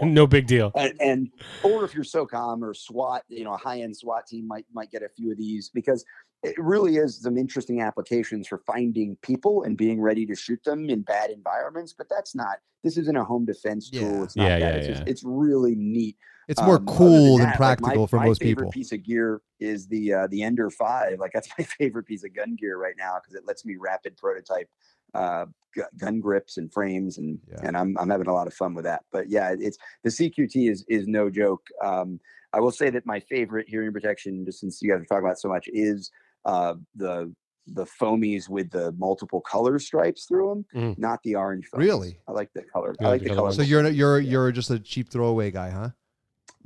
you 0.00 0.06
No 0.20 0.26
big 0.26 0.46
deal. 0.46 0.72
and, 0.74 0.94
and 1.00 1.30
or 1.62 1.84
if 1.84 1.94
you're 1.94 2.04
SOCOM 2.04 2.62
or 2.62 2.74
SWAT, 2.74 3.22
you 3.28 3.44
know, 3.44 3.52
a 3.54 3.56
high 3.56 3.80
end 3.80 3.96
SWAT 3.96 4.26
team 4.26 4.46
might 4.46 4.64
might 4.72 4.90
get 4.90 5.02
a 5.02 5.08
few 5.08 5.30
of 5.30 5.38
these 5.38 5.70
because 5.72 6.04
it 6.42 6.54
really 6.58 6.96
is 6.96 7.20
some 7.20 7.36
interesting 7.36 7.80
applications 7.82 8.48
for 8.48 8.58
finding 8.66 9.16
people 9.22 9.62
and 9.64 9.76
being 9.76 10.00
ready 10.00 10.24
to 10.26 10.34
shoot 10.34 10.62
them 10.64 10.88
in 10.88 11.02
bad 11.02 11.30
environments. 11.30 11.92
But 11.92 12.08
that's 12.08 12.34
not. 12.34 12.58
This 12.82 12.96
isn't 12.96 13.16
a 13.16 13.24
home 13.24 13.44
defense 13.44 13.90
tool. 13.90 14.00
Yeah. 14.00 14.22
It's 14.22 14.36
not 14.36 14.44
Yeah, 14.44 14.58
that. 14.58 14.60
yeah, 14.60 14.78
it's, 14.78 14.86
just, 14.86 15.02
it's 15.06 15.22
really 15.24 15.74
neat. 15.76 16.16
It's 16.50 16.60
more 16.62 16.76
Um, 16.76 16.86
cool 16.86 17.36
than, 17.38 17.46
that, 17.46 17.50
like, 17.50 17.56
practical 17.78 18.00
my, 18.02 18.06
for 18.08 18.16
my 18.16 18.26
most 18.26 18.42
favorite 18.42 18.64
people. 18.64 18.72
piece 18.72 18.90
of 18.92 19.02
gear 19.04 19.40
is 19.60 19.86
the 19.86 20.12
uh, 20.12 20.26
the 20.26 20.42
Ender 20.42 20.68
Five. 20.68 21.18
Like 21.20 21.32
that's 21.32 21.48
my 21.58 21.64
favorite 21.64 22.04
piece 22.06 22.24
of 22.24 22.34
gun 22.34 22.56
gear 22.56 22.76
right 22.76 22.94
now 22.98 23.18
because 23.20 23.34
it 23.34 23.46
lets 23.46 23.64
me 23.64 23.76
rapid 23.78 24.16
prototype 24.16 24.68
uh, 25.14 25.46
gu- 25.74 25.82
gun 25.96 26.18
grips 26.20 26.56
and 26.58 26.72
frames, 26.72 27.18
and 27.18 27.38
Yeah. 27.48 27.60
and 27.62 27.76
I'm 27.76 27.96
I'm 27.98 28.10
having 28.10 28.26
a 28.26 28.32
lot 28.34 28.46
of 28.48 28.54
fun 28.54 28.74
with 28.74 28.84
that. 28.84 29.04
But 29.12 29.30
yeah, 29.30 29.54
it's 29.58 29.78
the 30.02 30.10
CQT 30.10 30.70
is 30.70 30.84
is 30.88 31.06
no 31.06 31.30
joke. 31.30 31.62
Um, 31.82 32.18
I 32.52 32.58
will 32.58 32.72
say 32.72 32.90
that 32.90 33.06
my 33.06 33.20
favorite 33.20 33.68
hearing 33.68 33.92
protection, 33.92 34.44
just 34.44 34.58
since 34.58 34.82
you 34.82 34.90
guys 34.90 35.00
are 35.02 35.04
talking 35.04 35.24
about 35.24 35.32
it 35.34 35.38
so 35.40 35.48
much, 35.48 35.68
is 35.72 36.10
uh, 36.44 36.74
the 36.96 37.32
the 37.68 37.84
foamies 37.84 38.48
with 38.48 38.70
the 38.72 38.90
multiple 38.98 39.40
color 39.42 39.78
stripes 39.78 40.24
through 40.24 40.64
them, 40.74 40.82
Mm. 40.82 40.98
not 40.98 41.22
the 41.22 41.36
orange. 41.36 41.68
Foamies. 41.72 41.78
Really? 41.78 42.18
I 42.26 42.32
like 42.32 42.50
the 42.54 42.62
color. 42.64 42.96
You 42.98 43.06
I 43.06 43.10
like 43.10 43.20
like 43.20 43.22
the 43.22 43.28
the 43.28 43.34
color 43.36 43.50
color. 43.52 43.52
So 43.52 43.62
you're 43.62 43.86
you're 43.88 44.18
you're 44.18 44.50
just 44.50 44.70
a 44.70 44.80
cheap 44.80 45.08
throwaway 45.10 45.52
guy, 45.52 45.70
huh? 45.70 45.90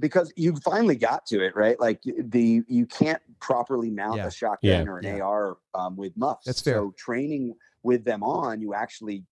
Because 0.01 0.33
you 0.37 0.57
finally 0.57 0.97
got 0.97 1.25
to 1.27 1.45
it, 1.45 1.55
right? 1.55 1.79
Like 1.79 2.01
the 2.03 2.63
you 2.67 2.87
can't 2.87 3.23
properly 3.41 3.91
mount 3.91 4.17
Yeah. 4.19 4.27
a 4.27 4.31
shotgun 4.31 4.71
Yeah. 4.87 4.91
or 4.91 4.99
an 4.99 5.05
Yeah. 5.05 5.21
AR 5.25 5.57
um, 5.75 5.97
with 5.97 6.17
muffs. 6.17 6.47
That's 6.47 6.61
fair. 6.61 6.75
So 6.77 6.95
training 6.97 7.55
with 7.83 8.03
them 8.05 8.23
on, 8.23 8.61
you 8.63 8.73
actually 8.73 9.25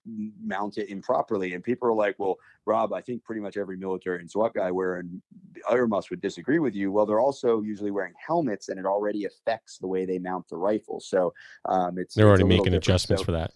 mount 0.44 0.76
it 0.76 0.90
improperly, 0.90 1.54
and 1.54 1.64
people 1.64 1.88
are 1.88 1.94
like, 1.94 2.18
"Well, 2.18 2.36
Rob, 2.66 2.92
I 2.92 3.00
think 3.00 3.24
pretty 3.24 3.40
much 3.40 3.56
every 3.56 3.78
military 3.78 4.20
and 4.20 4.30
SWAT 4.30 4.52
guy 4.54 4.70
wearing 4.70 5.22
other 5.66 5.86
muffs 5.86 6.10
would 6.10 6.20
disagree 6.20 6.58
with 6.58 6.74
you." 6.74 6.92
Well, 6.92 7.06
they're 7.06 7.18
also 7.20 7.62
usually 7.62 7.90
wearing 7.90 8.12
helmets, 8.24 8.68
and 8.68 8.78
it 8.78 8.84
already 8.84 9.24
affects 9.24 9.78
the 9.78 9.86
way 9.86 10.04
they 10.04 10.18
mount 10.18 10.48
the 10.48 10.58
rifle. 10.58 11.00
So 11.00 11.32
um, 11.64 11.96
it's 11.98 12.14
They're 12.14 12.28
already 12.28 12.44
making 12.44 12.64
different. 12.64 12.84
adjustments 12.84 13.22
So- 13.22 13.26
for 13.26 13.32
that. 13.32 13.52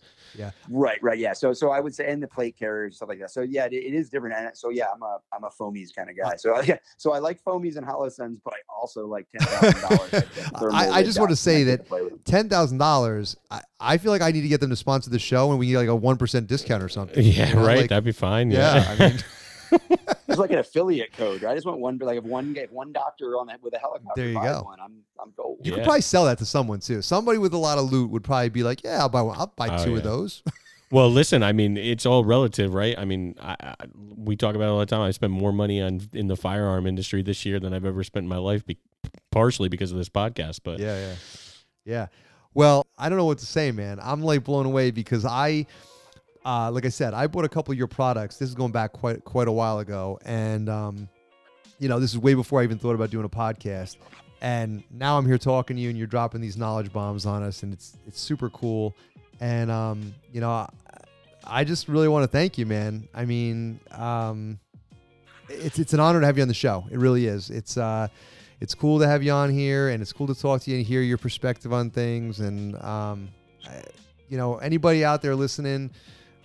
Right, 0.69 0.99
right, 1.03 1.19
yeah. 1.19 1.33
So, 1.33 1.53
so 1.53 1.71
I 1.71 1.81
would 1.81 1.95
say, 1.95 2.11
and 2.11 2.23
the 2.23 2.29
plate 2.29 2.57
carriers, 2.59 2.97
stuff 2.97 3.09
like 3.09 3.21
that. 3.21 3.31
So, 3.31 3.43
yeah, 3.43 3.67
it, 3.67 3.73
it 3.73 3.95
is 3.95 4.11
different. 4.11 4.35
And 4.37 4.57
so, 4.57 4.71
yeah, 4.71 4.87
I'm 4.95 5.03
a, 5.03 5.19
I'm 5.33 5.45
a 5.45 5.51
foamies 5.51 5.95
kind 5.95 6.11
of 6.11 6.17
guy. 6.17 6.37
So, 6.37 6.61
yeah, 6.63 6.77
so 6.97 7.13
I 7.13 7.19
like 7.19 7.43
foamies 7.45 7.77
and 7.77 7.87
Holosuns, 7.87 8.39
but 8.45 8.55
I 8.55 8.59
also 8.79 9.07
like 9.07 9.27
ten 9.37 9.47
thousand 9.47 9.81
dollars. 9.81 10.25
I- 10.73 10.91
I 10.91 11.03
just 11.03 11.19
wanna 11.21 11.37
say 11.37 11.65
that 11.65 11.87
Ten 12.25 12.49
thousand 12.49 12.79
dollars. 12.79 13.37
I, 13.51 13.61
I 13.81 13.99
feel 13.99 14.11
like 14.13 14.23
I 14.23 14.31
need 14.31 14.43
to 14.43 14.49
get 14.49 14.61
them 14.61 14.71
to 14.71 14.77
sponsor 14.77 15.11
the 15.11 15.19
show, 15.19 15.51
and 15.51 15.59
we 15.59 15.69
get 15.69 15.79
like 15.79 15.89
a 15.89 15.95
one 15.97 16.17
percent 16.17 16.47
discount 16.47 16.83
or 16.83 16.89
something. 16.89 17.23
Yeah, 17.25 17.49
You 17.51 17.55
know, 17.57 17.67
right. 17.67 17.79
like- 17.79 17.89
That'd 17.91 18.05
be 18.05 18.13
fine. 18.13 18.51
yeah. 18.51 18.77
Yeah. 18.77 18.97
I 18.99 19.09
mean, 19.11 19.19
it's 20.29 20.39
like 20.39 20.51
an 20.51 20.59
affiliate 20.59 21.13
code. 21.13 21.43
Right? 21.43 21.53
I 21.53 21.55
just 21.55 21.67
want 21.67 21.79
one, 21.81 21.99
like 21.99 22.19
if 22.19 22.25
one 22.25 22.53
get 22.53 22.73
one 22.73 22.93
doctor 22.93 23.37
on 23.39 23.47
that 23.49 23.63
with 23.63 23.75
a 23.75 23.79
helicopter. 23.79 24.13
There 24.17 24.29
you 24.29 24.41
go. 24.41 24.63
One, 24.65 24.81
I'm, 24.81 24.99
I'm 25.23 25.33
gold. 25.37 25.59
you 25.63 25.73
could 25.73 25.85
probably 25.85 26.01
sell 26.03 26.25
that 26.27 26.39
to 26.39 26.45
someone 26.47 26.81
too. 26.81 27.03
Somebody 27.03 27.39
with 27.39 27.53
a 27.53 27.59
lot 27.59 27.79
of 27.79 27.91
loot 27.93 28.11
would 28.11 28.25
probably 28.25 28.49
be 28.51 28.63
like, 28.63 28.83
"Yeah, 28.85 28.99
I'll 29.01 29.09
buy 29.09 29.23
one. 29.23 29.37
I'll 29.39 29.53
buy 29.57 29.69
Oh, 29.71 29.85
two 29.85 29.91
yeah. 29.93 29.97
of 29.99 30.03
those." 30.05 30.43
Well, 30.93 31.11
listen. 31.11 31.43
I 31.43 31.53
mean, 31.53 31.77
it's 31.77 32.07
all 32.07 32.25
relative, 32.25 32.73
right? 32.73 32.97
I 32.97 33.05
mean, 33.05 33.35
I, 33.41 33.57
I, 33.61 33.75
we 34.17 34.37
talk 34.37 34.55
about 34.55 34.67
it 34.67 34.71
all 34.71 34.79
the 34.79 34.87
time. 34.87 35.01
I 35.01 35.11
spent 35.11 35.33
more 35.33 35.53
money 35.53 35.83
on 35.83 36.01
in 36.13 36.29
the 36.29 36.37
firearm 36.37 36.87
industry 36.87 37.23
this 37.23 37.45
year 37.45 37.59
than 37.59 37.75
I've 37.75 37.85
ever 37.85 38.05
spent 38.05 38.23
in 38.23 38.29
my 38.29 38.37
life, 38.37 38.65
be, 38.65 38.79
partially 39.33 39.69
because 39.69 39.91
of 39.91 39.99
this 39.99 40.09
podcast. 40.09 40.61
But 40.63 40.79
yeah, 40.79 40.97
yeah, 40.97 41.15
yeah. 41.85 42.07
Well, 42.55 42.87
I 42.97 43.09
don't 43.09 43.19
know 43.19 43.25
what 43.25 43.39
to 43.39 43.47
say, 43.47 43.73
man. 43.73 43.99
I'm 44.01 44.23
like 44.23 44.45
blown 44.45 44.65
away 44.65 44.93
because 44.93 45.25
I, 45.25 45.67
uh, 46.47 46.71
like 46.71 46.87
I 46.87 46.91
said, 46.91 47.13
I 47.13 47.27
bought 47.27 47.45
a 47.45 47.49
couple 47.49 47.73
of 47.73 47.79
your 47.79 47.89
products. 47.89 48.37
This 48.37 48.49
is 48.49 48.55
going 48.55 48.71
back 48.71 48.93
quite 48.93 49.25
quite 49.25 49.49
a 49.49 49.53
while 49.53 49.81
ago, 49.81 50.21
and 50.25 50.69
um, 50.69 51.09
you 51.81 51.89
know, 51.89 51.99
this 51.99 52.13
is 52.13 52.19
way 52.19 52.35
before 52.35 52.61
I 52.61 52.65
even 52.65 52.79
thought 52.79 52.95
about 52.95 53.11
doing 53.11 53.25
a 53.25 53.29
podcast. 53.29 53.97
And 54.41 54.85
now 54.91 55.19
I'm 55.19 55.27
here 55.27 55.39
talking 55.39 55.77
to 55.77 55.83
you, 55.83 55.89
and 55.89 55.99
you're 55.99 56.07
dropping 56.07 56.41
these 56.41 56.57
knowledge 56.57 56.93
bombs 56.93 57.27
on 57.27 57.43
us, 57.43 57.65
and 57.65 57.73
it's 57.73 57.99
it's 58.07 58.21
super 58.21 58.49
cool. 58.51 58.95
And 59.41 59.73
um, 59.73 60.15
you 60.33 60.41
know, 60.41 60.51
I, 60.51 60.69
I 61.45 61.65
just 61.65 61.89
really 61.89 62.07
want 62.07 62.23
to 62.23 62.29
thank 62.29 62.59
you, 62.59 62.65
man. 62.65 63.09
I 63.13 63.25
mean, 63.25 63.81
um, 63.91 64.61
it's 65.49 65.81
it's 65.81 65.95
an 65.95 66.01
honor 66.01 66.21
to 66.21 66.27
have 66.27 66.37
you 66.37 66.43
on 66.43 66.49
the 66.49 66.55
show. 66.55 66.87
It 66.93 66.99
really 66.99 67.27
is. 67.27 67.51
It's 67.51 67.77
uh, 67.77 68.07
it's 68.61 68.75
cool 68.75 69.01
to 69.01 69.09
have 69.09 69.25
you 69.25 69.33
on 69.33 69.51
here, 69.51 69.89
and 69.89 70.01
it's 70.01 70.13
cool 70.13 70.29
to 70.29 70.35
talk 70.35 70.63
to 70.63 70.71
you 70.71 70.77
and 70.77 70.87
hear 70.87 71.01
your 71.01 71.19
perspective 71.19 71.73
on 71.73 71.91
things. 71.91 72.39
And 72.39 72.77
um, 72.77 73.31
I, 73.67 73.83
you 74.29 74.37
know, 74.37 74.59
anybody 74.59 75.05
out 75.05 75.23
there 75.23 75.35
listening, 75.35 75.91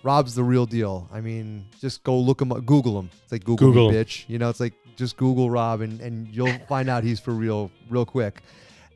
Rob's 0.02 0.34
the 0.34 0.42
real 0.42 0.66
deal. 0.66 1.08
I 1.12 1.20
mean, 1.20 1.66
just 1.80 2.02
go 2.02 2.18
look 2.18 2.40
him 2.40 2.52
up, 2.52 2.64
Google 2.66 2.98
him. 2.98 3.10
It's 3.22 3.32
like 3.32 3.44
Google, 3.44 3.68
Google 3.68 3.90
me, 3.92 3.96
bitch. 3.96 4.28
You 4.28 4.38
know, 4.38 4.48
it's 4.48 4.60
like 4.60 4.74
just 4.96 5.16
Google 5.16 5.50
Rob, 5.50 5.80
and 5.80 6.00
and 6.00 6.28
you'll 6.28 6.52
find 6.68 6.88
out 6.88 7.04
he's 7.04 7.20
for 7.20 7.32
real, 7.32 7.70
real 7.88 8.04
quick. 8.04 8.42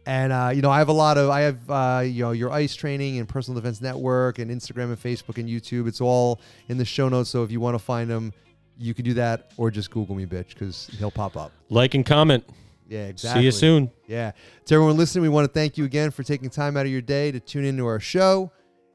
And 0.06 0.32
uh, 0.32 0.52
you 0.54 0.62
know, 0.62 0.70
I 0.70 0.78
have 0.78 0.88
a 0.88 0.92
lot 0.92 1.18
of 1.18 1.30
I 1.30 1.40
have 1.42 1.70
uh, 1.70 2.02
you 2.04 2.22
know 2.22 2.32
your 2.32 2.50
ICE 2.50 2.74
training 2.74 3.18
and 3.18 3.28
Personal 3.28 3.60
Defense 3.60 3.80
Network 3.80 4.38
and 4.38 4.50
Instagram 4.50 4.84
and 4.84 5.00
Facebook 5.00 5.38
and 5.38 5.48
YouTube. 5.48 5.88
It's 5.88 6.00
all 6.00 6.40
in 6.68 6.78
the 6.78 6.84
show 6.84 7.08
notes. 7.08 7.30
So 7.30 7.42
if 7.42 7.50
you 7.50 7.60
want 7.60 7.74
to 7.74 7.82
find 7.82 8.10
him, 8.10 8.32
you 8.78 8.94
can 8.94 9.04
do 9.04 9.14
that, 9.14 9.52
or 9.56 9.70
just 9.70 9.90
Google 9.90 10.14
me, 10.14 10.26
bitch, 10.26 10.50
because 10.50 10.90
he'll 10.98 11.10
pop 11.10 11.36
up. 11.36 11.52
like 11.70 11.94
and 11.94 12.04
comment. 12.04 12.44
Yeah, 12.88 13.06
exactly. 13.06 13.40
See 13.40 13.44
you 13.46 13.50
soon. 13.50 13.90
Yeah. 14.06 14.32
To 14.66 14.74
everyone 14.74 14.96
listening, 14.96 15.22
we 15.22 15.28
want 15.28 15.46
to 15.46 15.52
thank 15.52 15.76
you 15.76 15.84
again 15.84 16.10
for 16.12 16.22
taking 16.22 16.50
time 16.50 16.76
out 16.76 16.86
of 16.86 16.92
your 16.92 17.00
day 17.00 17.32
to 17.32 17.40
tune 17.40 17.64
into 17.64 17.84
our 17.86 17.98
show. 17.98 18.52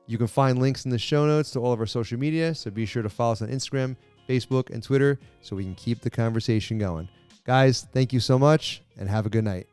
You 0.07 0.18
can 0.18 0.28
find 0.28 0.60
links 0.60 0.86
in 0.86 0.91
the 0.91 0.99
show 0.99 1.26
notes 1.26 1.52
to 1.52 1.60
all 1.60 1.72
of 1.72 1.80
our 1.80 1.86
social 1.86 2.19
media, 2.19 2.53
so 2.53 2.69
be 2.69 2.86
sure 2.86 3.03
to 3.03 3.10
follow 3.10 3.34
us 3.34 3.41
on 3.41 3.49
Instagram, 3.49 3.95
Facebook, 4.28 4.69
and 4.69 4.84
Twitter 4.84 5.19
so 5.41 5.56
we 5.56 5.64
can 5.64 5.76
keep 5.76 6.02
the 6.02 6.10
conversation 6.10 6.78
going. 6.78 7.07
Guys, 7.45 7.88
thank 7.94 8.14
you 8.14 8.19
so 8.19 8.38
much 8.38 8.82
and 8.98 9.10
have 9.10 9.26
a 9.26 9.30
good 9.30 9.44
night. 9.44 9.68